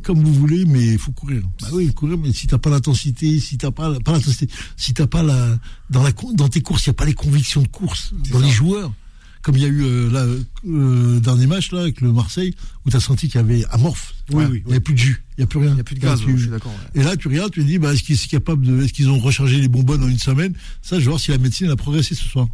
comme 0.05 0.23
vous 0.23 0.33
voulez, 0.33 0.65
mais 0.65 0.85
il 0.85 0.99
faut 0.99 1.11
courir. 1.11 1.41
Bah 1.61 1.69
oui, 1.73 1.91
courir, 1.93 2.17
mais 2.17 2.31
si 2.31 2.45
t'as 2.47 2.59
pas 2.59 2.69
l'intensité, 2.69 3.39
si 3.39 3.57
t'as 3.57 3.71
pas, 3.71 3.99
pas 3.99 4.11
l'intensité, 4.13 4.47
si 4.77 4.93
t'as 4.93 5.07
pas 5.07 5.23
la, 5.23 5.57
dans 5.89 6.03
la, 6.03 6.11
dans 6.35 6.47
tes 6.47 6.61
courses, 6.61 6.83
il 6.85 6.87
y 6.87 6.89
a 6.91 6.93
pas 6.93 7.05
les 7.05 7.13
convictions 7.15 7.61
de 7.63 7.67
course, 7.67 8.13
dans 8.31 8.39
les 8.39 8.51
joueurs. 8.51 8.93
Comme 9.41 9.57
il 9.57 9.61
y 9.61 9.65
a 9.65 9.69
eu, 9.69 9.83
euh, 9.83 10.09
là, 10.11 10.25
euh, 10.67 11.19
dernier 11.19 11.45
match, 11.45 11.71
là, 11.71 11.81
avec 11.81 12.01
le 12.01 12.11
Marseille, 12.11 12.55
où 12.85 12.89
t'as 12.89 12.99
senti 12.99 13.27
qu'il 13.29 13.35
y 13.39 13.43
avait 13.43 13.63
amorphe. 13.69 14.15
Oui, 14.31 14.37
Ouais. 14.43 14.49
oui, 14.51 14.63
Il 14.67 14.73
y 14.73 14.77
a 14.77 14.79
plus 14.79 14.93
de 14.95 14.99
jus. 14.99 15.23
Il 15.37 15.41
y 15.41 15.43
a 15.43 15.47
plus 15.47 15.59
rien. 15.59 15.69
Il 15.69 15.73
n'y 15.75 15.81
a 15.81 15.83
plus 15.83 15.93
de 15.95 15.99
gaz, 15.99 16.23
ouais, 16.23 16.33
je 16.35 16.41
suis 16.41 16.49
d'accord. 16.49 16.71
ouais. 16.71 17.01
et 17.01 17.03
là, 17.03 17.15
tu 17.15 17.27
regardes, 17.27 17.51
tu 17.51 17.61
te 17.61 17.67
dis, 17.67 17.77
bah, 17.77 17.93
est-ce 17.93 18.01
qu'ils 18.01 18.17
sont 18.17 18.27
capables 18.27 18.65
de, 18.65 18.81
est-ce 18.83 18.93
qu'ils 18.93 19.07
ont 19.09 19.19
rechargé 19.19 19.59
les 19.61 19.67
bonbonnes 19.67 20.03
en 20.03 20.07
une 20.07 20.17
semaine? 20.17 20.53
Ça, 20.81 20.95
je 20.97 21.01
vais 21.05 21.09
voir 21.09 21.19
si 21.19 21.29
la 21.29 21.37
médecine 21.37 21.69
a 21.69 21.75
progressé 21.75 22.15
ce 22.15 22.23
soir. 22.25 22.47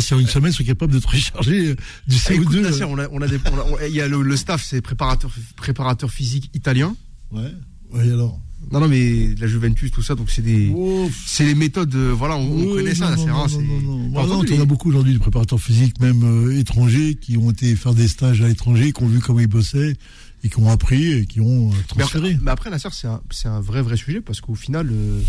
Si 0.00 0.14
en 0.14 0.18
une 0.18 0.26
semaine, 0.26 0.50
ils 0.52 0.54
sont 0.56 0.64
capables 0.64 0.92
de 0.92 0.98
te 0.98 1.06
recharger 1.08 1.68
euh, 1.68 1.76
du 2.08 2.16
Ah, 2.28 2.32
écoute, 2.34 2.54
CO2. 2.56 2.60
Nasser, 2.62 2.84
on 2.84 2.98
a, 2.98 3.08
on 3.10 3.20
a 3.22 3.28
des, 3.28 3.38
on 3.52 3.58
a- 3.58 3.64
on- 3.72 3.86
il 3.86 3.94
y 3.94 4.00
a 4.00 4.08
le, 4.08 4.22
le 4.22 4.36
staff, 4.36 4.64
c'est 4.64 4.80
préparateur, 4.80 5.30
préparateur 5.56 6.10
physique 6.10 6.50
italien. 6.54 6.96
Ouais. 7.32 7.52
Ouais, 7.92 8.02
alors. 8.10 8.40
Non, 8.72 8.80
non, 8.80 8.88
mais 8.88 9.34
la 9.38 9.46
Juventus, 9.46 9.90
tout 9.90 10.02
ça, 10.02 10.14
donc 10.14 10.30
c'est 10.30 10.40
des, 10.40 10.72
Oh, 10.74 11.10
c'est 11.26 11.44
les 11.44 11.54
méthodes, 11.54 11.94
euh, 11.94 12.12
voilà, 12.16 12.36
on, 12.36 12.44
on 12.50 12.64
oui, 12.64 12.74
connaît 12.76 12.94
ça, 12.94 13.10
non, 13.10 13.10
Nasser. 13.10 13.26
non, 13.26 13.34
non, 13.36 13.48
c'est- 13.48 13.56
non, 13.58 13.80
non, 13.82 13.98
non. 13.98 14.26
Non, 14.26 14.42
t'en 14.42 14.54
as 14.54 14.58
les- 14.58 14.64
beaucoup 14.66 14.88
aujourd'hui 14.88 15.12
de 15.12 15.18
préparateurs 15.18 15.60
physiques, 15.60 16.00
même 16.00 16.22
euh, 16.24 16.58
étrangers, 16.58 17.14
qui 17.16 17.36
ont 17.36 17.50
été 17.50 17.76
faire 17.76 17.92
des 17.92 18.08
stages 18.08 18.40
à 18.40 18.48
l'étranger, 18.48 18.92
qui 18.92 19.02
ont 19.02 19.06
vu 19.06 19.20
comment 19.20 19.40
ils 19.40 19.46
bossaient, 19.46 19.96
et 20.42 20.48
qui 20.48 20.58
ont 20.58 20.70
appris, 20.70 21.12
et 21.12 21.26
qui 21.26 21.40
ont 21.40 21.68
euh, 21.68 21.72
Mais 21.96 22.02
après, 22.04 22.18
transféré. 22.20 22.38
mais 22.40 22.50
après, 22.50 22.70
Nasser, 22.70 22.88
c'est 22.92 23.06
un, 23.06 23.20
c'est 23.30 23.48
un 23.48 23.60
vrai, 23.60 23.82
vrai 23.82 23.98
sujet 23.98 24.22
parce 24.22 24.40
qu'au 24.40 24.54
final, 24.54 24.88
euh, 24.90 25.20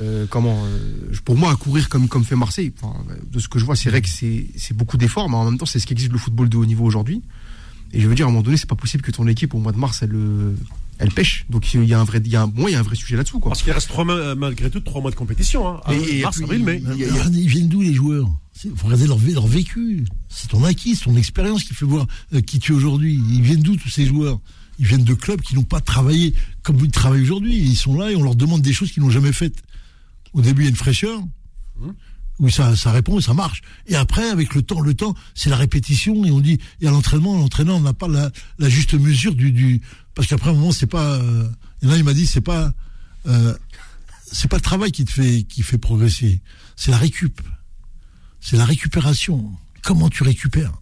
euh, 0.00 0.26
comment, 0.28 0.62
euh, 0.64 1.12
pour 1.24 1.36
moi, 1.36 1.50
à 1.52 1.56
courir 1.56 1.88
comme, 1.88 2.08
comme 2.08 2.24
fait 2.24 2.36
Marseille, 2.36 2.72
enfin, 2.80 2.94
de 3.32 3.38
ce 3.38 3.48
que 3.48 3.58
je 3.58 3.64
vois, 3.64 3.76
c'est 3.76 3.90
vrai 3.90 4.02
que 4.02 4.08
c'est 4.08 4.46
c'est 4.56 4.76
beaucoup 4.76 4.96
d'efforts, 4.96 5.28
mais 5.30 5.36
en 5.36 5.44
même 5.44 5.58
temps, 5.58 5.66
c'est 5.66 5.78
ce 5.78 5.86
qui 5.86 5.92
existe 5.94 6.12
le 6.12 6.18
football 6.18 6.48
de 6.48 6.56
haut 6.56 6.66
niveau 6.66 6.84
aujourd'hui. 6.84 7.22
Et 7.92 8.00
je 8.00 8.08
veux 8.08 8.14
dire, 8.14 8.26
à 8.26 8.28
un 8.28 8.32
moment 8.32 8.42
donné, 8.42 8.56
c'est 8.56 8.68
pas 8.68 8.74
possible 8.74 9.02
que 9.02 9.10
ton 9.12 9.26
équipe, 9.26 9.54
au 9.54 9.58
mois 9.58 9.72
de 9.72 9.78
mars, 9.78 10.02
elle, 10.02 10.14
euh, 10.14 10.52
elle 10.98 11.10
pêche. 11.12 11.46
Donc, 11.50 11.72
il 11.72 11.84
y 11.84 11.94
a 11.94 12.00
un 12.00 12.04
vrai, 12.04 12.20
il 12.24 12.30
y 12.30 12.36
a 12.36 12.42
un, 12.42 12.46
moi, 12.54 12.68
il 12.68 12.72
y 12.72 12.76
a 12.76 12.80
un 12.80 12.82
vrai 12.82 12.96
sujet 12.96 13.16
là-dessous, 13.16 13.38
quoi. 13.38 13.50
Parce 13.50 13.62
qu'il 13.62 13.72
reste 13.72 13.88
trois 13.88 14.04
mois, 14.04 14.34
malgré 14.34 14.70
tout 14.70 14.80
trois 14.80 15.00
mois 15.00 15.10
de 15.10 15.16
compétition. 15.16 15.66
Hein. 15.68 15.80
Mais- 15.88 15.98
Ah, 16.02 16.08
et 16.10 16.22
mars, 16.22 16.42
avril, 16.42 16.64
mai. 16.64 16.82
Ils 17.32 17.48
viennent 17.48 17.68
d'où 17.68 17.80
les 17.82 17.94
joueurs? 17.94 18.28
Il 18.64 18.70
faut 18.74 18.86
regarder 18.86 19.06
leur, 19.06 19.18
leur 19.18 19.46
vécu. 19.46 20.04
C'est 20.28 20.48
ton 20.48 20.64
acquis, 20.64 20.96
c'est 20.96 21.04
ton 21.04 21.16
expérience 21.16 21.62
qui 21.64 21.74
fait 21.74 21.84
voir 21.86 22.06
euh, 22.34 22.40
qui 22.40 22.58
tu 22.58 22.72
es 22.72 22.74
aujourd'hui. 22.74 23.14
Ils 23.30 23.42
viennent 23.42 23.62
d'où 23.62 23.76
tous 23.76 23.90
ces 23.90 24.06
joueurs? 24.06 24.40
Ils 24.78 24.86
viennent 24.86 25.04
de 25.04 25.14
clubs 25.14 25.40
qui 25.42 25.54
n'ont 25.54 25.62
pas 25.62 25.80
travaillé 25.80 26.34
comme 26.62 26.78
ils 26.80 26.90
travaillent 26.90 27.22
aujourd'hui. 27.22 27.56
Ils 27.56 27.76
sont 27.76 27.96
là 27.98 28.10
et 28.10 28.16
on 28.16 28.22
leur 28.22 28.34
demande 28.34 28.62
des 28.62 28.72
choses 28.72 28.90
qu'ils 28.92 29.02
n'ont 29.02 29.10
jamais 29.10 29.32
faites. 29.32 29.62
Au 30.36 30.42
début, 30.42 30.62
il 30.62 30.64
y 30.64 30.68
a 30.68 30.70
une 30.70 30.76
fraîcheur. 30.76 31.18
où 32.38 32.50
ça, 32.50 32.76
ça 32.76 32.92
répond 32.92 33.18
et 33.18 33.22
ça 33.22 33.32
marche. 33.32 33.62
Et 33.86 33.96
après, 33.96 34.28
avec 34.28 34.54
le 34.54 34.60
temps, 34.60 34.80
le 34.80 34.92
temps, 34.92 35.14
c'est 35.34 35.48
la 35.48 35.56
répétition 35.56 36.24
et 36.26 36.30
on 36.30 36.40
dit, 36.40 36.58
et 36.82 36.86
à 36.86 36.90
l'entraînement, 36.90 37.34
l'entraîneur 37.38 37.80
n'a 37.80 37.94
pas 37.94 38.08
la, 38.08 38.30
la 38.58 38.68
juste 38.68 38.92
mesure 38.92 39.34
du, 39.34 39.52
du 39.52 39.80
parce 40.14 40.28
qu'après 40.28 40.50
un 40.50 40.52
moment, 40.52 40.72
c'est 40.72 40.86
pas, 40.86 41.14
euh, 41.14 41.48
et 41.80 41.86
là, 41.86 41.96
il 41.96 42.04
m'a 42.04 42.12
dit, 42.12 42.26
c'est 42.26 42.42
pas, 42.42 42.74
euh, 43.26 43.56
c'est 44.30 44.48
pas 44.48 44.56
le 44.56 44.62
travail 44.62 44.92
qui 44.92 45.06
te 45.06 45.10
fait, 45.10 45.44
qui 45.44 45.62
fait 45.62 45.78
progresser. 45.78 46.42
C'est 46.76 46.90
la 46.90 46.98
récup. 46.98 47.40
C'est 48.40 48.58
la 48.58 48.66
récupération. 48.66 49.52
Comment 49.82 50.10
tu 50.10 50.22
récupères? 50.22 50.74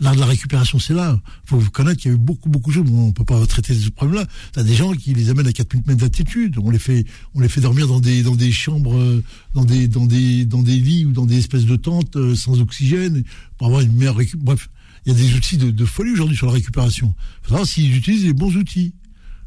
L'art 0.00 0.14
de 0.14 0.20
la 0.20 0.26
récupération, 0.26 0.78
c'est 0.78 0.94
là. 0.94 1.20
faut 1.44 1.58
vous 1.58 1.70
connaître 1.70 2.00
qu'il 2.00 2.10
y 2.10 2.14
a 2.14 2.16
eu 2.16 2.18
beaucoup, 2.18 2.48
beaucoup 2.48 2.70
de 2.70 2.76
choses. 2.76 2.90
On 2.90 3.12
peut 3.12 3.24
pas 3.24 3.44
traiter 3.46 3.74
ce 3.74 3.90
problème-là. 3.90 4.26
T'as 4.52 4.62
des 4.62 4.74
gens 4.74 4.92
qui 4.92 5.12
les 5.12 5.28
amènent 5.28 5.46
à 5.46 5.52
4000 5.52 5.82
mètres 5.86 6.00
d'altitude. 6.00 6.56
On 6.58 6.70
les 6.70 6.78
fait, 6.78 7.04
on 7.34 7.40
les 7.40 7.48
fait 7.48 7.60
dormir 7.60 7.86
dans 7.86 8.00
des, 8.00 8.22
dans 8.22 8.34
des 8.34 8.50
chambres, 8.50 8.96
euh, 8.96 9.22
dans 9.54 9.64
des, 9.64 9.88
dans 9.88 10.06
des, 10.06 10.46
dans 10.46 10.62
des 10.62 10.76
lits 10.76 11.04
ou 11.04 11.12
dans 11.12 11.26
des 11.26 11.38
espèces 11.38 11.66
de 11.66 11.76
tentes 11.76 12.16
euh, 12.16 12.34
sans 12.34 12.60
oxygène 12.60 13.24
pour 13.58 13.66
avoir 13.66 13.82
une 13.82 13.92
meilleure 13.92 14.16
récup. 14.16 14.40
Bref, 14.40 14.70
il 15.04 15.12
y 15.12 15.14
a 15.14 15.18
des 15.18 15.34
outils 15.34 15.58
de, 15.58 15.70
de 15.70 15.84
folie 15.84 16.12
aujourd'hui 16.12 16.36
sur 16.36 16.46
la 16.46 16.52
récupération. 16.52 17.14
Faut 17.42 17.50
savoir 17.50 17.66
s'ils 17.66 17.94
utilisent 17.94 18.24
les 18.24 18.32
bons 18.32 18.56
outils. 18.56 18.94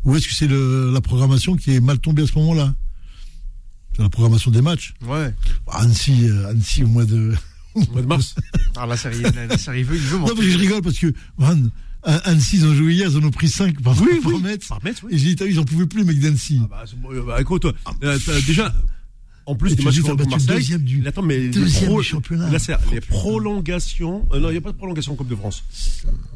Ou 0.03 0.15
est-ce 0.15 0.27
que 0.27 0.33
c'est 0.33 0.49
la 0.49 1.01
programmation 1.01 1.55
qui 1.55 1.71
est 1.71 1.79
mal 1.79 1.97
tombée 1.97 2.23
à 2.23 2.27
ce 2.27 2.37
moment-là? 2.37 2.75
C'est 3.95 4.01
la 4.01 4.09
programmation 4.09 4.51
des 4.51 4.61
matchs. 4.61 4.93
Ouais. 5.07 5.33
Annecy, 5.71 6.25
euh, 6.25 6.49
Annecy 6.49 6.83
au 6.83 6.87
mois 6.87 7.05
de, 7.05 7.33
Au 7.89 7.91
mois 7.91 8.01
de 8.01 8.07
mars. 8.07 8.35
Ah, 8.75 8.87
la 8.87 8.97
série, 8.97 9.21
la, 9.21 9.45
la 9.45 9.57
série 9.57 9.83
veut, 9.83 9.95
il 9.95 10.01
veut 10.01 10.17
Non, 10.17 10.25
parce 10.25 10.39
que 10.39 10.49
je 10.49 10.57
rigole 10.57 10.81
parce 10.81 10.97
que, 10.97 11.13
man, 11.37 11.69
Annecy, 12.03 12.57
ils 12.57 12.65
ont 12.65 12.73
joué 12.73 12.93
hier, 12.95 13.07
ils 13.09 13.17
en 13.17 13.23
ont 13.23 13.29
pris 13.31 13.47
5 13.47 13.81
par, 13.81 13.95
Oui, 14.01 14.19
par 14.21 14.33
oui. 14.33 14.41
mètre. 14.41 14.67
Par 14.67 14.83
mètre, 14.83 15.01
oui. 15.05 15.13
Et 15.13 15.17
j'ai 15.19 15.27
dit, 15.27 15.35
t'as 15.35 15.45
vu, 15.45 15.51
ils 15.51 15.59
en 15.59 15.63
pouvaient 15.63 15.85
plus, 15.85 16.03
mec 16.03 16.19
d'Annecy. 16.19 16.59
Ah 16.63 16.67
bah, 16.69 16.83
euh, 17.11 17.21
bah, 17.25 17.39
écoute, 17.39 17.65
euh, 17.65 17.71
t'as 18.25 18.41
déjà, 18.41 18.73
en 19.45 19.53
plus 19.55 19.75
tu 19.75 19.83
match 19.83 19.93
dis, 19.93 20.01
t'as 20.01 20.09
contre 20.09 20.17
battu 20.23 20.29
le 20.31 20.35
Marseille, 20.37 20.55
deuxième 20.55 20.81
du- 20.83 21.07
attends, 21.07 21.21
mais 21.21 21.37
les 21.37 21.49
deuxième 21.49 21.85
pro- 21.91 22.01
du 22.01 22.07
championnat. 22.07 22.49
là, 22.49 22.57
c'est 22.57 22.75
les 22.91 22.99
prolongations, 23.01 24.27
euh, 24.33 24.39
non, 24.39 24.49
il 24.49 24.53
n'y 24.53 24.57
a 24.57 24.61
pas 24.61 24.71
de 24.71 24.77
prolongation 24.77 25.13
en 25.13 25.15
Coupe 25.15 25.29
de 25.29 25.35
France. 25.35 25.63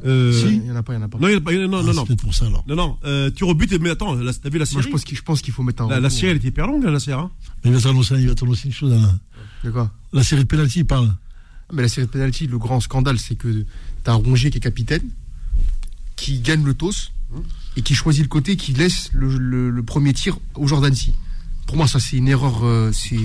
Euh, 0.06 0.32
Si. 0.32 0.58
Il 0.58 0.66
y 0.68 0.72
en 0.72 0.76
a 0.76 0.84
pas, 0.84 0.94
il 0.94 0.98
y 0.98 1.00
en 1.00 1.04
a 1.04 1.08
pas. 1.08 1.18
Non, 1.18 1.28
il 1.28 1.34
y 1.34 1.38
a 1.38 1.42
pas, 1.42 1.54
non, 1.54 1.68
non, 1.68 1.78
Ah, 1.80 1.84
non, 1.94 2.04
c'est 2.06 2.10
non, 2.12 2.16
pour 2.18 2.34
ça, 2.36 2.46
alors. 2.46 2.64
non, 2.68 2.76
non, 2.76 2.98
euh, 3.06 3.32
tu 3.32 3.44
rebutes, 3.46 3.74
mais 3.82 3.90
attends, 3.90 4.14
là, 4.14 4.32
t'as 4.34 4.50
vu 4.50 4.60
la 4.60 4.66
Moi, 4.66 4.66
série? 4.68 4.84
je 4.84 4.90
pense 4.90 5.04
qu'il, 5.04 5.18
je 5.18 5.24
pense 5.24 5.42
qu'il 5.42 5.54
faut 5.54 5.64
mettre 5.64 5.82
un. 5.84 6.00
la, 6.00 6.10
série, 6.12 6.28
elle 6.32 6.38
était 6.38 6.50
hyper 6.50 6.68
longue, 6.68 6.84
la 6.84 7.00
série, 7.00 7.20
hein. 7.20 7.32
Mais 7.66 7.72
il 7.72 7.76
va 7.76 7.82
t'annoncer, 7.82 8.16
il 8.20 8.28
va 8.28 8.36
t'annoncer 8.36 8.68
une 8.68 8.74
chose, 8.74 8.94
Alain. 8.94 9.20
De 9.64 9.72
quoi? 9.72 9.92
La 10.14 10.24
série 10.24 10.44
de 10.44 10.48
penalty, 10.48 10.80
il 10.80 10.86
parle. 10.86 11.14
Mais 11.74 11.82
la 11.82 11.90
série 11.90 12.08
de 12.08 12.12
penalty, 12.12 12.48
le 12.48 12.58
grand 12.58 12.80
scandale, 12.80 13.20
c'est 13.20 13.36
que 13.36 13.66
t'as 14.04 14.14
un 14.14 14.16
Rongier 14.16 14.50
qui 14.52 14.58
est 14.58 14.62
capitaine, 14.62 15.10
qui 16.16 16.40
gagne 16.40 16.64
le 16.64 16.74
toss 16.74 17.12
et 17.76 17.82
qui 17.82 17.94
choisit 17.94 18.24
le 18.24 18.30
côté, 18.30 18.56
qui 18.56 18.74
laisse 18.74 19.10
le, 19.14 19.38
le- 19.38 19.70
le 19.70 19.84
premier 19.84 20.14
tir 20.14 20.38
au 20.56 20.66
Jordan 20.68 20.90
d'Annecy. 20.90 21.14
Pour 21.66 21.76
moi, 21.76 21.86
ça, 21.88 22.00
c'est 22.00 22.16
une 22.16 22.30
erreur. 22.30 22.64
euh, 22.64 22.94
c'est... 22.94 23.18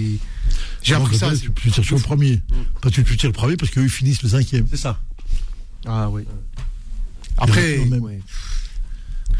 J'ai 0.83 0.95
Non, 0.95 1.05
appris 1.05 1.17
ça. 1.17 1.31
Tu 1.37 1.51
peux 1.53 1.71
tirer 1.71 1.87
sur 1.87 1.97
le 1.97 2.03
premier. 2.03 2.43
Pas 2.81 2.91
tu 2.91 3.05
peux 3.05 3.15
tirer 3.15 3.29
le 3.29 3.33
premier 3.33 3.57
parce 3.57 3.71
qu'eux, 3.71 3.85
ils 3.85 3.89
finissent 3.89 4.23
le 4.25 4.31
cinquième. 4.31 4.67
C'est 4.69 4.77
ça. 4.77 5.01
Ah 5.87 6.11
oui. 6.11 6.25
Après, 7.39 7.79
Non, 7.79 7.87
même. 7.87 8.03
ouais. 8.03 8.21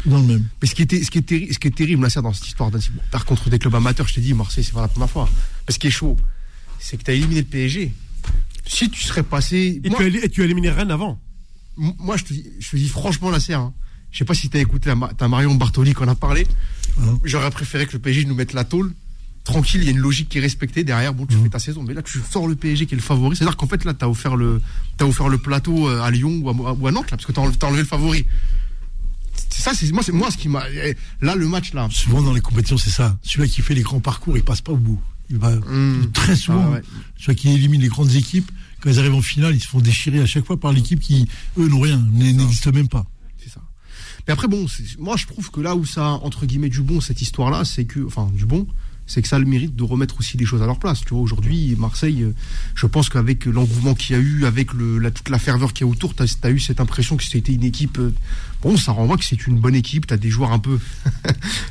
Dans 0.05 0.17
le 0.19 0.23
même. 0.23 0.47
mais 0.61 0.67
ce 0.69 0.75
qui, 0.75 0.81
était, 0.81 1.03
ce, 1.03 1.11
qui 1.11 1.17
est 1.17 1.21
terri- 1.29 1.53
ce 1.53 1.59
qui 1.59 1.67
est 1.67 1.75
terrible 1.75 2.03
là, 2.03 2.09
ça, 2.09 2.21
dans 2.21 2.31
cette 2.33 2.47
histoire 2.47 2.71
d'Annecy, 2.71 2.91
bon, 2.93 3.01
par 3.11 3.25
contre 3.25 3.49
des 3.49 3.59
clubs 3.59 3.75
amateurs, 3.75 4.07
je 4.07 4.15
t'ai 4.15 4.21
dit, 4.21 4.33
Marseille, 4.33 4.63
c'est 4.63 4.73
pas 4.73 4.81
la 4.81 4.87
première 4.87 5.09
fois. 5.09 5.29
Mais 5.67 5.73
ce 5.73 5.79
qui 5.79 5.87
est 5.87 5.91
chaud, 5.91 6.17
c'est 6.79 6.97
que 6.97 7.03
tu 7.03 7.11
as 7.11 7.13
éliminé 7.13 7.41
le 7.41 7.47
PSG. 7.47 7.93
Si 8.65 8.89
tu 8.89 9.01
serais 9.03 9.23
passé. 9.23 9.81
Et, 9.83 9.89
moi, 9.89 9.99
tu, 9.99 10.05
as, 10.19 10.23
et 10.25 10.29
tu 10.29 10.41
as 10.41 10.45
éliminé 10.45 10.69
Rennes 10.69 10.91
avant. 10.91 11.19
Moi, 11.75 12.17
je 12.17 12.23
te 12.23 12.33
dis, 12.33 12.45
je 12.59 12.69
te 12.71 12.75
dis 12.75 12.87
franchement, 12.87 13.29
la 13.29 13.39
serre. 13.39 13.59
Hein. 13.59 13.73
Je 14.11 14.19
sais 14.19 14.25
pas 14.25 14.33
si 14.35 14.49
t'as 14.49 14.59
écouté, 14.59 14.89
la 14.89 15.09
t'as 15.17 15.27
Marion 15.27 15.55
Bartoli 15.55 15.93
qu'on 15.93 16.07
a 16.07 16.15
parlé. 16.15 16.45
J'aurais 17.23 17.49
préféré 17.49 17.87
que 17.87 17.93
le 17.93 17.99
PSG 17.99 18.25
nous 18.25 18.35
mette 18.35 18.53
la 18.53 18.63
tôle. 18.63 18.93
Tranquille, 19.43 19.81
il 19.81 19.85
y 19.85 19.87
a 19.89 19.91
une 19.91 19.97
logique 19.97 20.29
qui 20.29 20.37
est 20.37 20.41
respectée. 20.41 20.83
Derrière, 20.83 21.13
bon, 21.13 21.25
tu 21.25 21.35
Mmh. 21.35 21.43
fais 21.43 21.49
ta 21.49 21.59
saison. 21.59 21.83
Mais 21.83 21.93
là, 21.93 22.01
tu 22.01 22.21
sors 22.31 22.47
le 22.47 22.55
PSG 22.55 22.85
qui 22.85 22.93
est 22.93 22.97
le 22.97 23.01
favori. 23.03 23.35
C'est-à-dire 23.35 23.57
qu'en 23.57 23.67
fait, 23.67 23.83
là, 23.83 23.93
t'as 23.93 24.07
offert 24.07 24.35
le, 24.37 24.61
t'as 24.97 25.05
offert 25.05 25.27
le 25.27 25.37
plateau 25.39 25.89
euh, 25.89 26.01
à 26.01 26.11
Lyon 26.11 26.39
ou 26.43 26.49
à, 26.49 26.53
ou 26.73 26.87
à 26.87 26.91
Nantes, 26.91 27.11
là, 27.11 27.17
parce 27.17 27.25
que 27.25 27.31
t'as 27.33 27.41
enlevé, 27.41 27.57
t'as 27.57 27.67
enlevé 27.67 27.81
le 27.81 27.87
favori. 27.87 28.25
C'est 29.49 29.61
ça, 29.63 29.71
c'est 29.73 29.91
moi, 29.91 30.03
c'est 30.03 30.11
moi 30.13 30.29
ce 30.31 30.37
qui 30.37 30.47
m'a. 30.47 30.63
eh, 30.71 30.95
Là, 31.21 31.35
le 31.35 31.47
match, 31.47 31.73
là. 31.73 31.87
Souvent, 31.91 32.21
dans 32.21 32.33
les 32.33 32.39
compétitions, 32.41 32.77
c'est 32.77 32.89
ça. 32.91 33.17
Celui 33.23 33.49
qui 33.49 33.61
fait 33.61 33.73
les 33.73 33.81
grands 33.81 33.99
parcours, 33.99 34.37
il 34.37 34.43
passe 34.43 34.61
pas 34.61 34.71
au 34.71 34.77
bout. 34.77 35.01
Il 35.29 35.37
va, 35.37 35.51
Hum. 35.51 36.09
très 36.13 36.35
souvent, 36.35 36.73
Ah 36.73 36.79
ouais. 37.27 37.35
qui 37.35 37.49
élimine 37.49 37.81
les 37.81 37.87
grandes 37.87 38.11
équipes, 38.13 38.51
quand 38.81 38.89
ils 38.89 38.99
arrivent 38.99 39.15
en 39.15 39.21
finale, 39.21 39.55
ils 39.55 39.61
se 39.61 39.67
font 39.67 39.79
déchirer 39.79 40.19
à 40.19 40.25
chaque 40.25 40.45
fois 40.45 40.59
par 40.59 40.73
l'équipe 40.73 40.99
qui, 40.99 41.27
eux, 41.57 41.67
n'ont 41.69 41.79
rien, 41.79 41.97
n'existe 42.11 42.67
même 42.73 42.89
pas. 42.89 43.05
C'est 43.37 43.49
ça. 43.49 43.61
Mais 44.27 44.33
après, 44.33 44.47
bon, 44.47 44.65
moi, 44.99 45.15
je 45.17 45.25
trouve 45.25 45.49
que 45.51 45.61
là 45.61 45.75
où 45.75 45.85
ça, 45.85 46.05
a, 46.05 46.11
entre 46.11 46.45
guillemets, 46.45 46.69
du 46.69 46.81
bon, 46.81 46.99
cette 47.01 47.21
histoire-là, 47.21 47.63
c'est 47.65 47.85
que, 47.85 48.05
enfin, 48.05 48.29
du 48.33 48.45
bon, 48.45 48.67
c'est 49.05 49.21
que 49.21 49.27
ça 49.27 49.35
a 49.35 49.39
le 49.39 49.45
mérite 49.45 49.75
de 49.75 49.83
remettre 49.83 50.17
aussi 50.19 50.37
les 50.37 50.45
choses 50.45 50.61
à 50.61 50.65
leur 50.65 50.79
place. 50.79 51.01
Tu 51.05 51.13
vois, 51.13 51.21
aujourd'hui, 51.21 51.75
Marseille, 51.77 52.23
euh, 52.23 52.33
je 52.75 52.85
pense 52.87 53.09
qu'avec 53.09 53.45
l'engouement 53.45 53.93
qu'il 53.95 54.15
y 54.15 54.19
a 54.19 54.21
eu, 54.21 54.45
avec 54.45 54.73
le, 54.73 54.97
la, 54.97 55.11
toute 55.11 55.29
la 55.29 55.39
ferveur 55.39 55.73
qu'il 55.73 55.85
y 55.85 55.89
a 55.89 55.91
autour, 55.91 56.15
tu 56.15 56.23
as, 56.23 56.49
eu 56.49 56.59
cette 56.59 56.79
impression 56.79 57.17
que 57.17 57.23
c'était 57.23 57.51
une 57.53 57.63
équipe. 57.63 57.97
euh, 57.99 58.13
bon, 58.61 58.77
ça 58.77 58.91
renvoie 58.93 59.17
que 59.17 59.25
c'est 59.25 59.45
une 59.47 59.59
bonne 59.59 59.75
équipe. 59.75 60.07
Tu 60.07 60.13
as 60.13 60.17
des 60.17 60.29
joueurs 60.29 60.51
un 60.53 60.59
peu 60.59 60.79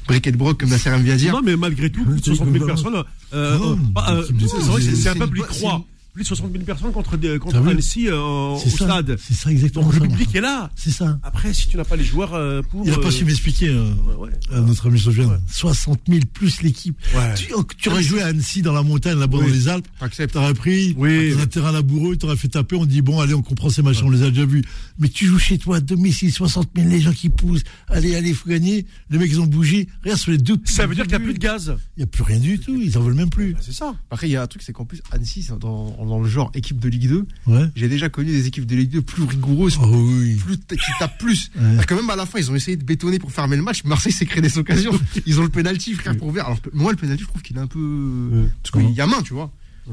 briquet 0.07 0.33
de 0.33 0.37
broc, 0.37 0.59
comme 0.61 0.69
Nasser 0.71 0.91
aime 0.91 1.03
bien 1.03 1.17
dire. 1.17 1.33
Non, 1.33 1.41
mais 1.43 1.57
malgré 1.57 1.91
tout, 1.91 2.05
plus 2.05 2.21
de 2.21 2.25
60 2.25 2.53
000 2.53 2.67
personnes, 2.67 2.95
euh, 2.97 3.03
euh, 3.33 3.77
bah, 3.93 4.07
euh, 4.11 4.25
c'est- 4.27 4.49
c'est 4.49 4.57
vrai 4.59 4.77
que 4.81 4.83
c'est- 4.83 4.97
c'est 4.97 5.09
un 5.09 5.15
peuple, 5.15 5.39
bo- 5.39 5.45
croit. 5.45 5.85
Plus 6.13 6.23
de 6.25 6.29
60 6.29 6.53
000 6.53 6.65
personnes 6.65 6.93
contre, 6.93 7.17
contre 7.39 7.57
Annecy 7.67 8.09
euh, 8.09 8.19
au 8.21 8.59
ça, 8.59 8.69
stade. 8.71 9.17
c'est 9.19 9.33
ça 9.33 9.51
exactement. 9.51 9.87
Donc 9.87 9.95
le 9.95 10.01
ça, 10.01 10.07
public 10.07 10.29
mon 10.29 10.35
est 10.35 10.41
là. 10.43 10.71
C'est 10.77 10.91
ça. 10.91 11.19
Après, 11.23 11.55
si 11.55 11.69
tu 11.69 11.77
n'as 11.79 11.85
pas 11.85 11.97
les 11.97 12.05
joueurs 12.05 12.35
euh, 12.35 12.61
pour. 12.61 12.85
Il 12.85 12.91
n'a 12.91 12.99
euh, 12.99 13.03
pas 13.03 13.11
su 13.11 13.25
m'expliquer, 13.25 13.69
euh, 13.69 13.91
ouais, 14.19 14.29
ouais. 14.29 14.57
à 14.57 14.61
notre 14.61 14.89
ami 14.89 15.01
Sofiane. 15.01 15.27
Ouais. 15.31 15.39
60 15.51 16.01
000 16.07 16.21
plus 16.35 16.61
l'équipe. 16.63 16.99
Ouais. 17.15 17.35
Tu, 17.35 17.53
oh, 17.55 17.65
tu 17.79 17.89
aurais 17.89 18.03
joué 18.03 18.21
à 18.21 18.27
Annecy 18.27 18.61
dans 18.61 18.75
la 18.75 18.83
montagne, 18.83 19.19
là-bas 19.19 19.39
Oui. 19.39 19.47
dans 19.47 19.53
les 19.53 19.69
Alpes. 19.69 19.89
T'acceptes. 19.99 20.35
T'aurais 20.35 20.53
pris 20.53 20.95
Oui. 20.99 21.33
un 21.41 21.47
terrain 21.47 21.73
laboureux, 21.73 22.17
t'aurais 22.17 22.37
fait 22.37 22.49
taper, 22.49 22.77
on 22.77 22.85
dit 22.85 23.01
bon, 23.01 23.21
allez, 23.21 23.33
on 23.35 23.43
comprend 23.43 23.71
ces 23.71 23.83
machins, 23.83 24.05
on 24.07 24.11
les 24.11 24.23
a 24.23 24.29
déjà 24.31 24.45
vus. 24.45 24.63
Mais 24.99 25.09
tu 25.09 25.27
joues 25.27 25.39
chez 25.39 25.57
toi, 25.57 25.79
à 25.79 25.81
domicile, 25.81 26.31
60 26.31 26.71
000, 26.77 26.89
les 26.89 27.01
gens 27.01 27.13
qui 27.13 27.31
poussent, 27.31 27.65
allez, 27.89 28.15
allez, 28.17 28.35
faut 28.35 28.51
gagner. 28.51 28.85
Les 29.09 29.17
mecs, 29.17 29.31
ils 29.31 29.41
ont 29.41 29.47
bougé. 29.47 29.89
Regarde 30.03 30.21
sur 30.21 30.31
les 30.31 30.39
deux. 30.39 30.57
Ça 30.67 30.87
veut 30.87 30.95
dire 30.95 31.05
qu'il 31.05 31.17
n'y 31.17 31.23
a 31.23 31.25
plus 31.25 31.35
de 31.35 31.39
gaz. 31.39 31.75
Il 31.97 32.01
n'y 32.01 32.05
a 32.05 32.07
plus 32.07 32.23
rien 32.23 32.39
du 32.39 32.59
tout, 32.59 32.79
ils 32.79 32.99
en 32.99 33.01
veulent 33.01 33.15
même 33.15 33.31
plus. 33.31 33.57
C'est 33.63 33.73
ça. 33.73 33.95
Après, 34.11 34.29
il 34.29 34.33
y 34.33 34.37
a 34.37 34.43
un 34.43 34.47
truc, 34.47 34.61
c'est 34.63 34.73
qu'en 34.75 34.85
plus, 34.85 35.01
Annecy, 35.11 35.49
dans, 35.59 35.97
dans 36.07 36.21
le 36.21 36.29
genre 36.29 36.51
équipe 36.55 36.79
de 36.79 36.89
Ligue 36.89 37.09
2, 37.09 37.27
Ouais. 37.47 37.65
j'ai 37.75 37.89
déjà 37.89 38.09
connu 38.09 38.31
des 38.31 38.47
équipes 38.47 38.67
de 38.67 38.77
Ligue 38.77 38.91
2 38.91 39.03
plus 39.03 39.23
rigoureuses, 39.25 39.79
Oh 39.83 39.87
oui. 39.91 40.35
plus 40.37 40.57
qui 40.59 40.91
tapent 40.99 41.19
plus. 41.19 41.51
Ouais. 41.57 41.85
Que 41.87 41.95
même 41.95 42.09
à 42.11 42.17
la 42.17 42.27
fin, 42.27 42.39
ils 42.39 42.51
ont 42.51 42.55
essayé 42.55 42.77
de 42.77 42.85
bétonner 42.85 43.19
pour 43.19 43.33
fermer 43.33 43.57
le 43.57 43.63
match. 43.63 43.85
Marseille 43.85 44.13
s'est 44.13 44.27
créé 44.27 44.41
des 44.43 44.59
occasions. 44.59 44.93
Ils 45.27 45.39
ont 45.41 45.43
le 45.43 45.49
penalty, 45.49 45.95
frère, 45.95 46.17
pour 46.17 46.29
ouvrir. 46.29 46.47
Alors, 46.47 46.59
moi, 46.73 46.91
le 46.93 46.97
penalty, 46.97 47.23
je 47.23 47.29
trouve 47.29 47.43
qu'il 47.43 47.57
est 47.57 47.61
un 47.61 47.67
peu. 47.67 48.47
Parce 48.63 48.71
qu'il 48.85 48.95
y 48.95 49.01
a 49.01 49.07
main, 49.07 49.23
tu 49.23 49.35
vois. 49.35 49.51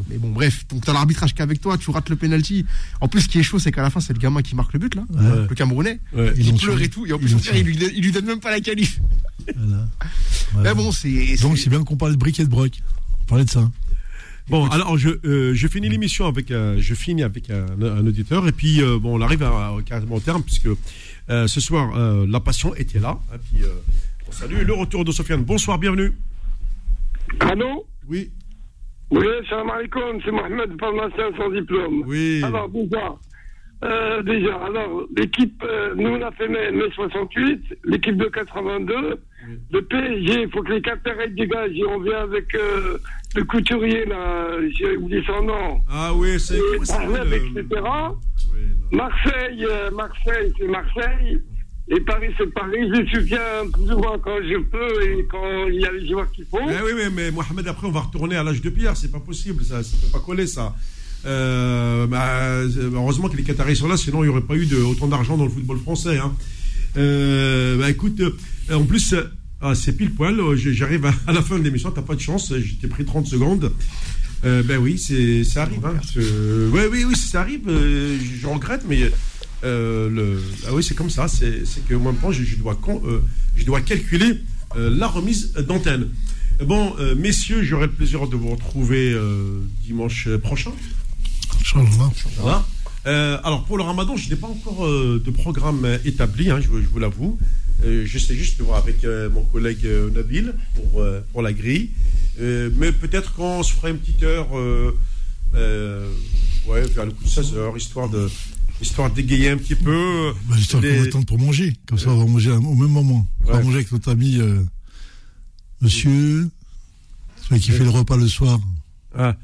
Mais 0.10 0.18
bon, 0.20 0.30
bref, 0.30 0.66
donc 0.70 0.86
t'as 0.86 0.94
l'arbitrage 0.94 1.34
qu'avec 1.34 1.60
toi, 1.62 1.76
tu 1.76 1.90
rates 1.90 2.10
le 2.10 2.16
penalty. 2.16 2.64
En 3.02 3.08
plus, 3.08 3.22
ce 3.22 3.28
qui 3.28 3.40
est 3.40 3.44
chaud, 3.44 3.58
c'est 3.58 3.72
qu'à 3.72 3.82
la 3.82 3.90
fin, 3.90 4.00
c'est 4.00 4.14
le 4.14 4.20
gamin 4.20 4.44
qui 4.44 4.56
marque 4.56 4.72
le 4.74 4.80
but, 4.80 4.94
là. 4.94 5.04
Ouais. 5.10 5.48
Le 5.50 5.56
Camerounais. 5.56 6.00
Ouais. 6.16 6.32
Il 6.38 6.54
pleure 6.56 6.76
tué. 6.76 6.86
et 6.86 6.90
tout. 6.90 7.08
Et 7.08 7.14
en 7.14 7.18
plus, 7.18 7.30
son 7.30 7.40
père, 7.40 7.56
il 7.56 7.64
lui, 7.66 7.76
il 7.96 8.04
lui 8.04 8.12
donne 8.12 8.26
même 8.26 8.40
pas 8.40 8.52
la 8.52 8.62
qualif. 8.62 9.00
Voilà. 9.58 9.88
Voilà. 10.54 10.70
Mais 10.70 10.76
bon, 10.84 10.92
c'est. 10.92 11.38
Donc, 11.42 11.58
c'est 11.58 11.72
bien 11.72 11.84
qu'on 11.84 11.98
parlait 11.98 12.14
de 12.14 12.20
briques 12.20 12.40
et 12.40 12.44
de 12.44 12.50
broc. 12.50 12.72
On 13.22 13.26
parlait 13.26 13.46
de 13.46 13.50
ça. 13.50 13.70
Bon, 14.50 14.66
alors 14.68 14.98
je, 14.98 15.10
euh, 15.26 15.54
je 15.54 15.68
finis 15.68 15.90
l'émission 15.90 16.26
avec, 16.26 16.50
euh, 16.52 16.76
je 16.80 16.94
finis 16.96 17.24
avec 17.24 17.50
un, 17.50 17.66
un 17.82 18.06
auditeur 18.08 18.48
et 18.48 18.52
puis 18.52 18.82
euh, 18.82 18.98
bon, 19.00 19.18
on 19.20 19.22
arrive 19.22 19.44
à, 19.44 19.50
à- 19.50 19.78
carrément 19.86 20.16
au 20.16 20.20
terme 20.20 20.42
puisque 20.44 20.68
euh, 21.30 21.48
ce 21.48 21.60
soir 21.62 21.96
euh, 21.96 22.26
la 22.28 22.40
passion 22.40 22.74
était 22.76 23.00
là. 23.00 23.20
Et 23.34 23.38
puis 23.38 23.64
euh, 23.64 23.70
on 24.28 24.32
salue 24.32 24.62
le 24.66 24.74
retour 24.74 25.06
de 25.06 25.12
Sofiane. 25.12 25.44
Bonsoir, 25.44 25.78
bienvenue. 25.78 26.12
Allô? 27.42 27.86
Oui, 28.08 28.32
Oui, 29.12 29.26
salam 29.50 29.70
alaikum, 29.70 30.20
c'est 30.26 30.32
Mohamed, 30.32 30.80
pharmacien 30.80 31.30
sans 31.38 31.52
diplôme. 31.52 32.04
oui. 32.08 32.42
Alors, 32.44 32.70
déjà, 32.70 33.16
euh, 33.84 34.22
déjà, 34.24 34.56
alors, 34.66 35.04
l'équipe, 35.16 35.64
euh, 35.64 35.94
nous, 35.96 36.10
on 36.10 36.22
a 36.22 36.32
fait 36.32 36.48
mai, 36.48 36.72
mai 36.72 36.86
68, 36.96 37.78
l'équipe 37.86 38.18
de 38.18 38.26
82, 38.26 39.20
le 39.72 39.82
PSG, 39.82 40.42
il 40.44 40.50
faut 40.52 40.62
que 40.62 40.74
les 40.74 40.82
Qataris 40.82 41.32
dégagent, 41.32 41.72
et 41.76 41.86
on 41.86 42.00
vient 42.02 42.20
avec 42.24 42.54
euh, 42.56 42.98
le 43.36 43.44
couturier, 43.46 44.06
là, 44.06 44.48
j'ai 44.78 44.98
oublié 44.98 45.24
son 45.26 45.44
nom, 45.44 45.80
Ah 45.90 46.14
oui, 46.14 46.40
c'est. 46.40 46.60
s'appelle, 46.84 47.34
etc. 47.34 47.64
oui. 48.54 48.60
Marseille, 48.92 49.66
Marseille, 49.94 50.52
c'est 50.58 50.68
Marseille. 50.68 51.40
Et 51.92 52.00
Paris, 52.02 52.28
c'est 52.38 52.54
Paris. 52.54 52.88
Je 52.94 53.20
soutiens 53.20 53.68
plus 53.74 53.92
ou 53.92 53.98
moins 53.98 54.20
quand 54.20 54.38
je 54.44 54.60
peux 54.60 55.04
et 55.04 55.26
quand 55.26 55.68
il 55.68 55.82
y 55.82 55.86
a 55.86 55.92
les 55.92 56.08
joueurs 56.08 56.30
qu'il 56.32 56.46
faut. 56.46 56.60
Eh 56.62 56.84
oui, 56.86 56.92
oui, 56.96 57.04
mais 57.16 57.32
Mohamed, 57.32 57.68
après, 57.68 57.88
on 57.88 57.92
va 57.92 58.02
retourner 58.02 58.36
à 58.36 58.44
l'âge 58.44 58.62
de 58.62 58.70
pierre. 58.70 58.96
C'est 58.96 59.12
pas 59.12 59.20
possible, 59.20 59.64
ça. 59.64 59.82
Ça 59.82 59.98
peut 59.98 60.12
pas 60.20 60.24
coller, 60.24 60.46
ça. 60.46 60.76
Euh, 61.26 62.08
bah, 62.08 62.62
heureusement 62.94 63.28
que 63.30 63.36
les 63.38 63.44
Qataris 63.44 63.76
sont 63.76 63.88
là, 63.88 63.98
sinon 63.98 64.24
il 64.24 64.28
n'y 64.28 64.32
aurait 64.32 64.42
pas 64.42 64.56
eu 64.56 64.74
autant 64.84 65.08
d'argent 65.08 65.38
dans 65.38 65.46
le 65.46 65.50
football 65.52 65.80
français. 65.80 66.18
Hein. 66.18 66.34
Euh, 66.98 67.78
bah, 67.78 67.90
écoute, 67.90 68.20
euh, 68.22 68.76
en 68.76 68.84
plus, 68.86 69.14
euh, 69.14 69.24
ah, 69.62 69.76
c'est 69.76 69.94
pile 69.94 70.12
poil. 70.12 70.40
euh, 70.40 70.56
J'arrive 70.56 71.06
à, 71.28 71.34
la 71.34 71.42
fin 71.42 71.58
de 71.60 71.64
l'émission, 71.64 71.92
t'as 71.92 72.02
pas 72.02 72.16
de 72.16 72.22
chance. 72.22 72.52
euh, 72.52 72.60
J'étais 72.62 72.88
pris 72.88 73.06
30 73.06 73.28
secondes. 73.28 73.72
Euh, 74.46 74.64
ben 74.64 74.78
oui, 74.78 74.98
ça 75.44 75.64
arrive. 75.64 75.86
Hein, 75.86 75.96
oui, 76.16 77.04
oui, 77.06 77.16
ça 77.16 77.42
arrive. 77.42 77.68
euh, 77.68 78.18
je, 78.40 78.48
regrette, 78.48 78.84
mais 78.88 79.02
euh, 79.66 80.40
ah 80.66 80.74
oui, 80.74 80.82
c'est 80.82 80.96
comme 80.96 81.10
ça. 81.10 81.28
C'est, 81.28 81.64
que 81.88 81.94
moi, 81.94 82.14
je, 82.32 82.44
je 82.44 82.56
dois, 82.56 82.80
euh, 82.88 83.20
je 83.58 83.66
dois 83.66 83.82
calculer 83.82 84.40
euh, 84.78 84.96
la 84.98 85.08
remise 85.08 85.52
d'antenne. 85.68 86.08
Bon, 86.66 86.94
euh, 87.00 87.16
messieurs, 87.16 87.64
j'aurai 87.64 87.88
le 87.88 87.92
plaisir 87.92 88.28
de 88.28 88.36
vous 88.38 88.50
retrouver 88.50 89.12
euh, 89.14 89.60
dimanche 89.86 90.30
prochain. 90.38 90.72
Euh, 93.08 93.40
alors 93.44 93.64
pour 93.66 93.78
le 93.78 93.84
ramadan, 93.84 94.18
je 94.18 94.30
n'ai 94.30 94.36
pas 94.36 94.48
encore 94.48 94.86
euh, 94.86 95.22
de 95.26 95.32
programme 95.32 95.86
euh, 95.86 95.98
établi, 96.04 96.50
hein, 96.52 96.60
je, 96.62 96.68
vous- 96.68 96.82
je 96.82 96.88
vous 96.88 97.00
l'avoue. 97.00 97.38
J'essaie 97.82 98.36
juste 98.36 98.58
de 98.60 98.64
voir 98.64 98.80
avec 98.80 99.06
mon 99.34 99.44
collègue 99.46 99.88
Nabil 100.14 100.54
pour, 100.76 101.02
pour 101.32 101.42
la 101.42 101.54
grille. 101.54 101.92
Mais 102.38 102.92
peut-être 102.92 103.34
qu'on 103.36 103.64
se 103.64 103.72
fera 103.74 103.90
une 103.90 103.98
petite 104.00 104.22
heure 104.22 104.50
ouais, 106.68 106.82
vers 106.88 107.06
le 107.06 107.12
coup 107.12 107.24
de 107.24 107.30
16 107.30 107.54
heures, 107.54 107.78
histoire 107.78 108.10
de 108.10 108.30
histoire 108.82 109.10
d'égayer 109.10 109.50
un 109.52 109.58
petit 109.58 109.76
peu. 109.76 110.34
Bah, 110.50 110.56
J'espère 110.58 110.82
les- 110.82 110.90
qu'on 110.90 111.02
va 111.04 111.08
attendre 111.08 111.26
pour 111.26 111.40
manger. 111.40 111.74
Comme 111.86 111.98
ça, 111.98 112.10
on 112.10 112.18
va 112.18 112.26
manger 112.26 112.52
au 112.52 112.60
même 112.76 112.90
moment. 112.92 113.26
On 113.46 113.52
va 113.54 113.62
manger 113.64 113.78
avec 113.78 113.92
notre 113.94 114.12
ami 114.12 114.40
monsieur, 115.82 116.50
celui 117.48 117.62
qui 117.62 117.72
fait 117.72 117.84
le 117.86 117.90
repas 117.90 118.18
le 118.18 118.28
soir. 118.28 118.60
Ah, 119.18 119.36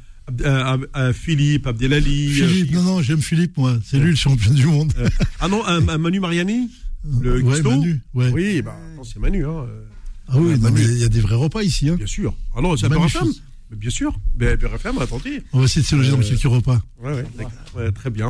euh, 0.42 0.78
euh, 0.96 1.14
Philippe, 1.14 1.68
Abdelali. 1.68 2.30
Philippe, 2.30 2.72
euh, 2.74 2.76
non, 2.78 2.84
non, 2.84 3.02
j'aime 3.02 3.22
Philippe, 3.22 3.58
moi. 3.58 3.78
C'est 3.86 4.00
lui 4.00 4.10
le 4.12 4.16
champion 4.16 4.54
du 4.54 4.66
monde. 4.66 4.94
ah 5.40 5.48
non, 5.48 5.66
un- 5.66 5.88
un 5.88 5.98
Manu 5.98 6.20
Mariani 6.20 6.70
Le 7.22 7.42
ouais, 7.42 7.62
Manu. 7.62 8.02
Ouais. 8.14 8.30
Oui, 8.32 8.62
bah, 8.62 8.76
c'est 9.04 9.20
Manu. 9.20 9.46
Hein. 9.46 9.66
Ah 10.28 10.38
oui, 10.38 10.56
mais 10.60 10.82
il 10.82 10.98
y 10.98 11.04
a 11.04 11.08
des 11.08 11.20
vrais 11.20 11.36
repas 11.36 11.62
ici. 11.62 11.90
Hein. 11.90 11.96
Bien 11.96 12.08
sûr. 12.08 12.36
Ah 12.56 12.62
non, 12.62 12.76
c'est. 12.76 12.90
BRFM 12.90 13.32
Mais 13.70 13.78
Bien 13.78 13.90
sûr. 13.92 14.20
Ben, 14.36 14.58
BRFM, 14.58 14.98
attendez. 14.98 15.44
On 15.54 15.60
va 15.60 15.66
essayer 15.66 15.82
de 15.84 15.88
se 15.88 15.96
loger 15.96 16.12
dans 16.12 16.20
quelques 16.20 16.42
repas. 16.44 16.82
Ouais, 17.04 17.14
ouais. 17.14 17.26
Ouais, 17.76 17.92
très 17.92 18.10
bien. 18.10 18.30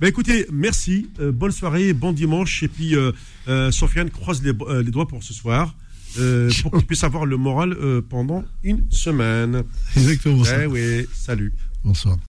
Ben, 0.00 0.08
écoutez, 0.08 0.46
merci. 0.52 1.08
euh, 1.20 1.30
bonne 1.32 1.52
soirée, 1.52 1.92
bon 1.92 2.12
dimanche. 2.12 2.62
Et 2.64 2.68
puis, 2.68 2.96
euh, 2.96 3.12
euh, 3.48 3.70
Sofiane 3.70 4.10
croise 4.10 4.42
les, 4.42 4.52
les 4.84 4.90
doigts 4.90 5.06
pour 5.08 5.22
ce 5.22 5.32
soir. 5.34 5.74
Euh, 6.18 6.50
pour 6.62 6.72
qu'il 6.72 6.86
puisse 6.86 7.04
avoir 7.04 7.26
le 7.26 7.36
moral 7.36 7.72
euh, 7.72 8.00
pendant 8.00 8.44
une 8.62 8.90
semaine. 8.90 9.62
Exactement 9.96 10.44
ça. 10.44 10.62
Eh 10.62 10.66
oui, 10.66 11.06
salut. 11.12 11.52
Bonsoir. 11.84 12.18